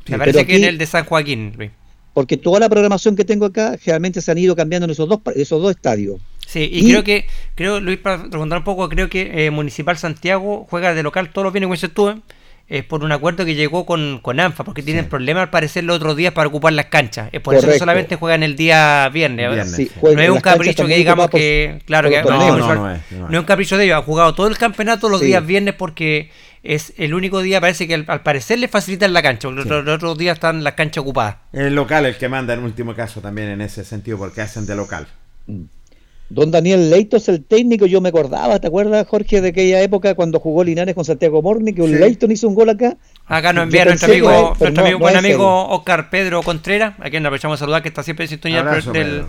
Sí, 0.06 0.12
Me 0.12 0.20
parece 0.20 0.42
aquí, 0.42 0.52
que 0.52 0.58
en 0.58 0.64
el 0.66 0.78
de 0.78 0.86
San 0.86 1.06
Joaquín, 1.06 1.54
Luis. 1.58 1.72
Porque 2.14 2.38
toda 2.38 2.60
la 2.60 2.70
programación 2.70 3.16
que 3.16 3.26
tengo 3.26 3.46
acá 3.46 3.78
generalmente 3.78 4.22
se 4.22 4.32
han 4.32 4.38
ido 4.38 4.56
cambiando 4.56 4.86
en 4.86 4.92
esos 4.92 5.08
dos 5.08 5.20
esos 5.36 5.62
dos 5.62 5.72
estadios. 5.72 6.20
Sí, 6.48 6.70
y, 6.72 6.88
y, 6.88 6.90
creo 6.92 7.04
que, 7.04 7.26
creo, 7.56 7.80
Luis, 7.80 8.00
para 8.00 8.30
preguntar 8.30 8.60
un 8.60 8.64
poco, 8.64 8.88
creo 8.90 9.10
que 9.10 9.46
eh, 9.46 9.52
Municipal 9.52 9.98
Santiago 9.98 10.66
juega 10.70 10.94
de 10.94 11.04
local 11.04 11.30
todos 11.32 11.54
los 11.54 11.72
dices 11.72 11.94
tú, 11.94 12.10
¿eh? 12.10 12.22
Es 12.70 12.84
por 12.84 13.04
un 13.04 13.12
acuerdo 13.14 13.46
que 13.46 13.56
llegó 13.56 13.86
con, 13.86 14.20
con 14.22 14.40
ANFA, 14.40 14.66
porque 14.66 14.84
tienen 14.84 15.06
sí. 15.06 15.10
problemas 15.10 15.44
al 15.44 15.50
parecer 15.50 15.86
los 15.86 15.96
otros 15.96 16.18
días 16.18 16.34
para 16.34 16.50
ocupar 16.50 16.74
las 16.74 16.88
canchas. 16.88 17.30
Es 17.32 17.40
por 17.40 17.54
Correcto. 17.54 17.68
eso 17.68 17.74
que 17.74 17.80
solamente 17.80 18.16
juegan 18.18 18.44
el 18.44 18.58
día 18.58 19.08
viernes. 19.10 19.50
viernes 19.50 19.76
sí, 19.76 19.90
no 20.02 20.22
es 20.22 20.30
un 20.30 20.42
capricho 20.42 20.86
que 20.86 20.98
digamos 20.98 21.30
que, 21.30 21.82
claro, 21.86 22.10
que 22.10 22.22
no, 22.22 22.30
no, 22.30 22.58
no, 22.58 22.92
es, 22.92 23.12
no, 23.12 23.30
es, 23.30 23.40
un 23.40 23.46
capricho 23.46 23.78
de 23.78 23.86
ellos. 23.86 23.98
Han 23.98 24.04
jugado 24.04 24.36
todo 24.36 24.48
el 24.48 24.58
campeonato 24.58 25.08
los 25.08 25.22
sí. 25.22 25.28
días 25.28 25.46
viernes 25.46 25.76
porque 25.76 26.30
es 26.62 26.94
el 26.98 27.14
único 27.14 27.42
día, 27.42 27.62
parece 27.62 27.88
que 27.88 27.94
al, 27.94 28.04
al 28.08 28.22
parecer 28.22 28.60
les 28.60 28.70
facilitan 28.70 29.14
la 29.14 29.22
cancha, 29.22 29.50
los, 29.50 29.66
los, 29.66 29.88
otros 29.88 30.18
días 30.18 30.36
están 30.36 30.64
las 30.66 30.74
canchas 30.74 31.04
ocupadas. 31.04 31.38
El 31.54 31.74
local 31.74 32.06
el 32.06 32.18
que 32.18 32.28
manda 32.28 32.54
en 32.54 32.64
último 32.64 32.94
caso 32.94 33.22
también 33.22 33.48
en 33.48 33.62
ese 33.62 33.86
sentido, 33.86 34.18
porque 34.18 34.42
hacen 34.42 34.66
de 34.66 34.76
local. 34.76 35.08
Don 36.30 36.52
Daniel 36.52 36.90
Leito 36.90 37.18
es 37.18 37.30
el 37.30 37.44
técnico, 37.44 37.86
yo 37.86 38.02
me 38.02 38.10
acordaba, 38.10 38.60
¿te 38.60 38.68
acuerdas, 38.68 39.08
Jorge, 39.08 39.40
de 39.40 39.50
aquella 39.50 39.82
época 39.82 40.14
cuando 40.14 40.40
jugó 40.40 40.64
Linares 40.64 40.94
con 40.94 41.06
Santiago 41.06 41.42
Morni, 41.42 41.74
que 41.74 41.82
un 41.82 41.92
sí. 41.92 41.96
Leighton 41.98 42.32
hizo 42.32 42.50
un 42.50 42.56
gol 42.56 42.70
acá? 42.70 42.98
Acá 43.26 43.54
nos 43.54 43.64
envía 43.64 43.86
nuestro 43.86 44.12
amigo, 44.12 44.54
es, 44.54 44.60
nuestro 44.60 44.84
amigo, 44.84 45.00
no, 45.00 45.06
buen 45.06 45.16
amigo 45.16 45.70
Oscar 45.70 46.10
Pedro 46.10 46.44
Contreras, 46.44 46.96
a 47.00 47.10
quien 47.10 47.26
aprovechamos 47.26 47.56
a 47.56 47.60
saludar, 47.60 47.82
que 47.82 47.88
está 47.88 48.04
siempre 48.04 48.26
en 48.26 48.30
sintonía 48.30 48.60
Abrazo, 48.60 48.92
del, 48.92 49.24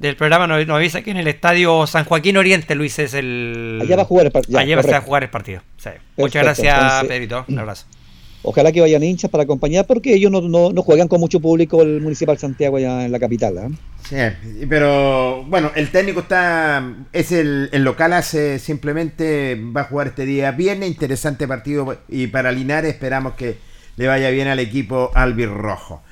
del, 0.00 0.16
programa, 0.16 0.48
nos, 0.48 0.66
nos, 0.66 0.76
avisa 0.76 1.02
que 1.02 1.12
en 1.12 1.18
el 1.18 1.28
estadio 1.28 1.86
San 1.86 2.04
Joaquín 2.04 2.36
Oriente, 2.36 2.74
Luis, 2.74 2.98
es 2.98 3.14
el... 3.14 3.78
Allá 3.80 3.94
va 3.94 4.02
a 4.02 4.06
jugar 4.06 4.26
el 4.26 4.32
partido. 4.32 4.58
Allá 4.58 4.76
va 4.76 4.96
a 4.96 5.00
jugar 5.00 5.22
el 5.22 5.30
partido. 5.30 5.62
Sí. 5.76 5.90
Muchas 6.16 6.42
gracias, 6.42 6.74
entonces, 6.74 7.08
Pedrito. 7.08 7.44
Un 7.46 7.58
abrazo. 7.60 7.86
Ojalá 8.44 8.72
que 8.72 8.80
vayan 8.80 9.04
hinchas 9.04 9.30
para 9.30 9.44
acompañar, 9.44 9.86
porque 9.86 10.14
ellos 10.14 10.30
no, 10.32 10.40
no, 10.40 10.72
no, 10.72 10.82
juegan 10.82 11.06
con 11.06 11.20
mucho 11.20 11.38
público 11.38 11.80
el 11.82 12.00
Municipal 12.00 12.38
Santiago 12.38 12.76
allá 12.76 13.04
en 13.04 13.12
la 13.12 13.20
capital. 13.20 13.56
¿eh? 13.56 13.68
Pero 14.68 15.44
bueno, 15.44 15.70
el 15.74 15.90
técnico 15.90 16.20
está, 16.20 16.96
es 17.12 17.32
el, 17.32 17.70
el, 17.72 17.82
local 17.82 18.12
hace 18.12 18.58
simplemente, 18.58 19.60
va 19.76 19.82
a 19.82 19.84
jugar 19.84 20.08
este 20.08 20.26
día 20.26 20.50
viernes, 20.52 20.90
interesante 20.90 21.48
partido 21.48 21.96
y 22.08 22.26
para 22.26 22.52
Linares 22.52 22.94
esperamos 22.94 23.34
que 23.34 23.56
le 23.96 24.06
vaya 24.06 24.30
bien 24.30 24.48
al 24.48 24.58
equipo 24.58 25.10
albirrojo. 25.14 26.02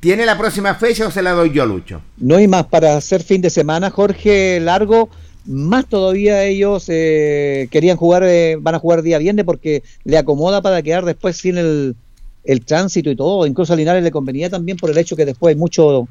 ¿Tiene 0.00 0.24
la 0.24 0.38
próxima 0.38 0.74
fecha 0.76 1.06
o 1.06 1.10
se 1.10 1.22
la 1.22 1.32
doy 1.32 1.52
yo, 1.52 1.66
Lucho? 1.66 2.02
No 2.16 2.36
hay 2.36 2.48
más 2.48 2.66
para 2.66 2.96
hacer 2.96 3.22
fin 3.22 3.42
de 3.42 3.50
semana, 3.50 3.90
Jorge 3.90 4.60
Largo 4.60 5.10
más 5.46 5.86
todavía 5.86 6.44
ellos 6.44 6.84
eh, 6.88 7.68
querían 7.70 7.96
jugar, 7.96 8.22
eh, 8.24 8.56
van 8.60 8.74
a 8.74 8.78
jugar 8.78 9.02
día 9.02 9.18
viernes 9.18 9.44
porque 9.44 9.82
le 10.04 10.18
acomoda 10.18 10.62
para 10.62 10.82
quedar 10.82 11.04
después 11.04 11.36
sin 11.36 11.58
el, 11.58 11.96
el 12.44 12.64
tránsito 12.64 13.10
y 13.10 13.16
todo. 13.16 13.46
Incluso 13.46 13.72
a 13.72 13.76
Linares 13.76 14.04
le 14.04 14.10
convenía 14.10 14.50
también 14.50 14.76
por 14.76 14.90
el 14.90 14.98
hecho 14.98 15.16
que 15.16 15.24
después 15.24 15.54
hay 15.54 15.58
mucho 15.58 16.08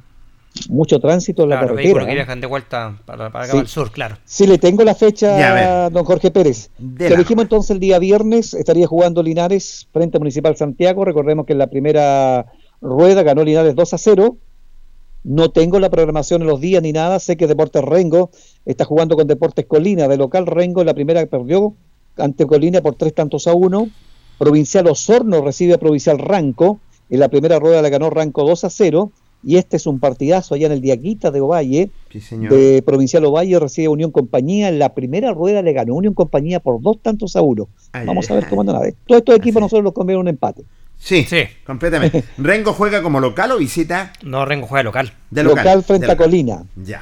mucho 0.70 1.00
tránsito 1.00 1.44
en 1.44 1.50
la 1.50 1.56
Claro, 1.58 1.68
carretera. 1.70 1.84
vehículos 1.86 2.06
que 2.08 2.12
¿eh? 2.12 2.16
viajan 2.16 2.42
de 2.42 2.48
vuelta 2.48 2.98
para, 3.06 3.30
para 3.30 3.46
acá 3.46 3.54
Sí. 3.54 3.60
al 3.60 3.68
sur, 3.68 3.92
claro. 3.92 4.18
Sí, 4.26 4.48
le 4.48 4.58
tengo 4.58 4.84
la 4.84 4.92
Ya, 4.92 4.96
a 4.96 4.96
fecha, 4.96 5.54
ver. 5.54 5.92
don 5.92 6.04
Jorge 6.06 6.32
Pérez. 6.32 6.70
Te 6.98 7.16
dijimos 7.16 7.44
entonces 7.44 7.72
el 7.72 7.80
día 7.80 8.00
viernes, 8.00 8.54
estaría 8.54 8.88
jugando 8.88 9.22
Linares 9.24 9.88
frente 9.94 10.18
a 10.18 10.20
Municipal 10.20 10.56
Santiago. 10.58 11.06
Recordemos 11.06 11.46
que 11.46 11.54
en 11.54 11.60
la 11.60 11.68
primera 11.68 12.48
rueda 12.82 13.24
ganó 13.24 13.44
Linares 13.44 13.76
2 13.76 13.94
a 13.94 13.98
0. 13.98 14.38
No 15.24 15.52
tengo 15.52 15.80
la 15.80 15.90
programación 15.90 16.42
en 16.42 16.48
los 16.48 16.60
días 16.62 16.82
ni 16.82 16.94
nada. 16.94 17.20
Sé 17.20 17.36
que 17.38 17.46
Deportes 17.48 17.84
Rengo 17.84 18.32
está 18.66 18.86
jugando 18.86 19.16
con 19.16 19.28
Deportes 19.28 19.66
Colina. 19.66 20.08
De 20.08 20.18
local 20.18 20.48
Rengo 20.48 20.82
en 20.82 20.88
la 20.88 20.94
primera 20.94 21.26
perdió 21.26 21.74
ante 22.18 22.46
Colina 22.48 22.82
por 22.82 22.96
tres 22.96 23.14
tantos 23.14 23.46
a 23.48 23.54
uno. 23.54 23.90
Provincial 24.38 24.88
Osorno 24.88 25.42
recibe 25.42 25.74
a 25.74 25.78
Provincial 25.78 26.18
Ranco. 26.20 26.80
En 27.10 27.20
la 27.20 27.28
primera 27.28 27.60
rueda 27.60 27.82
le 27.82 27.90
ganó 27.90 28.10
Ranco 28.10 28.44
2 28.46 28.64
a 28.64 28.70
0. 28.70 29.12
Y 29.44 29.56
este 29.58 29.78
es 29.78 29.88
un 29.88 30.00
partidazo 30.00 30.56
allá 30.56 30.66
en 30.68 30.74
el 30.74 30.82
Diaguita 30.82 31.32
de 31.32 31.40
Ovalle. 31.42 31.90
Sí, 32.12 32.20
señor. 32.20 32.52
De 32.52 32.82
Provincial 32.82 33.24
Ovalle 33.26 33.58
recibe 33.60 33.88
Unión 33.88 34.12
Compañía. 34.12 34.68
En 34.70 34.80
la 34.80 34.94
primera 34.94 35.32
rueda 35.34 35.62
le 35.62 35.72
ganó 35.74 35.96
Unión 35.96 36.14
Compañía 36.14 36.60
por 36.60 36.82
dos 36.82 36.98
tantos 37.02 37.36
a 37.36 37.42
uno. 37.42 37.70
Ay, 37.94 38.06
Vamos 38.06 38.30
ay, 38.30 38.36
a 38.38 38.40
ver 38.42 38.50
cómo 38.50 38.62
andan 38.62 38.76
a 38.76 38.80
ver. 38.82 38.96
Todos 39.08 39.20
estos 39.20 39.36
equipos 39.36 39.62
nosotros 39.62 39.84
los 39.86 39.94
conviene 39.94 40.20
un 40.20 40.28
empate. 40.28 40.64
Sí, 40.98 41.26
completamente. 41.66 42.26
¿Rengo 42.38 42.74
juega 42.74 43.02
como 43.02 43.22
local 43.22 43.52
o 43.54 43.58
visita? 43.58 44.12
No, 44.24 44.44
Rengo 44.44 44.68
juega 44.68 44.84
local. 44.84 45.14
De 45.32 45.44
local, 45.44 45.64
local. 45.66 45.84
frente 45.84 46.08
de 46.08 46.12
a. 46.12 46.18
Colina. 46.18 46.64
Ya. 46.76 47.02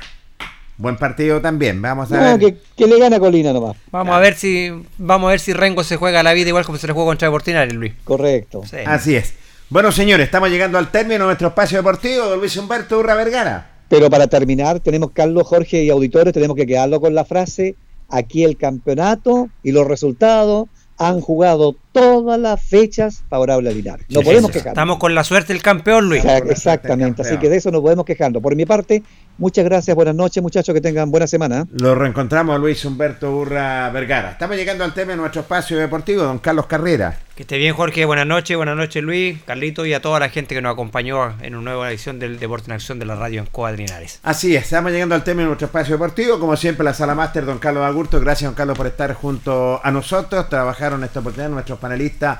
Buen 0.77 0.95
partido 0.97 1.41
también. 1.41 1.81
Vamos 1.81 2.11
a 2.11 2.17
No, 2.17 2.37
ver. 2.37 2.53
que, 2.53 2.59
que 2.75 2.85
le 2.85 2.99
gana 2.99 3.15
a 3.15 3.19
Colina 3.19 3.51
nomás. 3.51 3.75
Vamos 3.91 4.13
a 4.15 4.19
ver 4.19 4.35
si 4.35 4.69
vamos 4.99 5.27
a 5.27 5.31
ver 5.31 5.39
si 5.39 5.53
Rengo 5.53 5.83
se 5.83 5.95
juega 5.95 6.21
la 6.21 6.33
vida 6.33 6.49
igual 6.49 6.65
como 6.65 6.77
se 6.77 6.85
le 6.85 6.93
juega 6.93 7.07
contra 7.07 7.27
Deportinares, 7.29 7.73
Luis. 7.73 7.93
Correcto. 8.03 8.61
Sí. 8.69 8.77
Así 8.85 9.15
es. 9.15 9.33
Bueno, 9.69 9.91
señores, 9.91 10.27
estamos 10.27 10.49
llegando 10.49 10.77
al 10.77 10.91
término 10.91 11.19
de 11.19 11.25
nuestro 11.25 11.49
espacio 11.49 11.79
deportivo. 11.79 12.37
Luis 12.37 12.55
Humberto 12.55 12.99
Urra 12.99 13.15
Vergara. 13.15 13.69
Pero 13.89 14.09
para 14.09 14.27
terminar, 14.27 14.79
tenemos 14.79 15.11
Carlos, 15.11 15.45
Jorge 15.45 15.83
y 15.83 15.89
auditores, 15.89 16.33
tenemos 16.33 16.55
que 16.55 16.65
quedarlo 16.65 17.01
con 17.01 17.13
la 17.13 17.25
frase, 17.25 17.75
aquí 18.07 18.45
el 18.45 18.55
campeonato 18.55 19.49
y 19.63 19.73
los 19.73 19.85
resultados 19.85 20.69
han 20.97 21.19
jugado 21.19 21.75
todas 22.01 22.39
las 22.39 22.61
fechas 22.63 23.23
favorables 23.29 23.73
a 23.73 23.75
Linares. 23.75 24.05
No 24.09 24.19
Sí, 24.19 24.25
podemos 24.25 24.47
sí, 24.47 24.53
quejarnos. 24.53 24.73
Estamos 24.73 24.97
con 24.97 25.15
la 25.15 25.23
suerte 25.23 25.53
del 25.53 25.61
campeón, 25.61 26.09
Luis. 26.09 26.23
Exact- 26.23 26.51
Exactamente, 26.51 27.21
así 27.23 27.37
que 27.37 27.49
de 27.49 27.57
eso 27.57 27.71
no 27.71 27.81
podemos 27.81 28.05
quejarnos. 28.05 28.41
Por 28.41 28.55
mi 28.55 28.65
parte, 28.65 29.03
muchas 29.37 29.65
gracias, 29.65 29.95
buenas 29.95 30.15
noches 30.15 30.41
muchachos, 30.43 30.73
que 30.73 30.81
tengan 30.81 31.09
buena 31.11 31.27
semana. 31.27 31.65
Lo 31.71 31.95
reencontramos 31.95 32.55
a 32.55 32.59
Luis 32.59 32.83
Humberto 32.85 33.35
Urra 33.35 33.89
Vergara. 33.89 34.31
Estamos 34.31 34.55
llegando 34.57 34.83
al 34.83 34.93
tema 34.93 35.11
de 35.11 35.17
nuestro 35.17 35.41
espacio 35.41 35.77
deportivo, 35.77 36.23
don 36.23 36.39
Carlos 36.39 36.67
Carrera. 36.67 37.17
Que 37.35 37.43
esté 37.43 37.57
bien, 37.59 37.75
Jorge. 37.75 38.03
Buenas 38.05 38.25
noches, 38.25 38.57
buenas 38.57 38.75
noches, 38.75 39.03
Luis, 39.03 39.37
Carlito 39.45 39.85
y 39.85 39.93
a 39.93 40.01
toda 40.01 40.19
la 40.19 40.29
gente 40.29 40.55
que 40.55 40.61
nos 40.61 40.73
acompañó 40.73 41.35
en 41.43 41.53
una 41.55 41.71
nueva 41.71 41.89
edición 41.91 42.17
del 42.17 42.39
Deporte 42.39 42.65
en 42.67 42.71
Acción 42.73 42.97
de 42.97 43.05
la 43.05 43.13
radio 43.15 43.41
en 43.41 43.45
Coadrinares. 43.45 44.19
Así 44.23 44.55
es, 44.55 44.63
estamos 44.63 44.91
llegando 44.91 45.13
al 45.13 45.23
tema 45.23 45.41
de 45.41 45.47
nuestro 45.47 45.67
espacio 45.67 45.93
deportivo. 45.95 46.39
Como 46.39 46.55
siempre, 46.55 46.83
la 46.83 46.95
sala 46.95 47.13
máster, 47.13 47.45
don 47.45 47.59
Carlos 47.59 47.83
Agurto. 47.85 48.19
Gracias, 48.19 48.47
don 48.49 48.55
Carlos, 48.55 48.75
por 48.75 48.87
estar 48.87 49.13
junto 49.13 49.79
a 49.83 49.91
nosotros. 49.91 50.49
Trabajaron 50.49 51.01
en 51.01 51.05
esta 51.05 51.19
oportunidad 51.19 51.49
nuestros 51.51 51.77
panelistas 51.87 52.39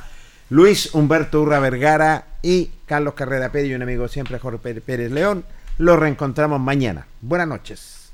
Luis 0.49 0.93
Humberto 0.93 1.41
Urra 1.41 1.59
Vergara 1.59 2.25
y 2.41 2.69
Carlos 2.85 3.13
Carrera 3.13 3.51
Pérez 3.51 3.69
y 3.69 3.73
un 3.75 3.81
amigo 3.81 4.07
siempre, 4.07 4.39
Jorge 4.39 4.81
Pérez- 4.81 5.09
León. 5.09 5.43
Los 5.77 5.99
reencontramos 5.99 6.59
mañana. 6.59 7.05
Buenas 7.21 7.47
noches. 7.47 8.11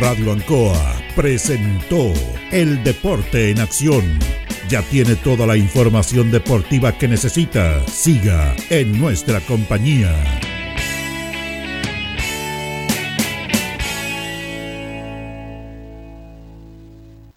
Radio 0.00 0.32
Ancoa 0.32 0.74
presentó 1.14 2.12
El 2.50 2.82
Deporte 2.84 3.50
en 3.50 3.60
Acción. 3.60 4.18
Ya 4.68 4.82
tiene 4.82 5.14
toda 5.16 5.46
la 5.46 5.56
información 5.56 6.30
deportiva 6.30 6.92
que 6.98 7.08
necesita. 7.08 7.86
Siga 7.86 8.54
en 8.70 8.98
nuestra 9.00 9.40
compañía. 9.40 10.12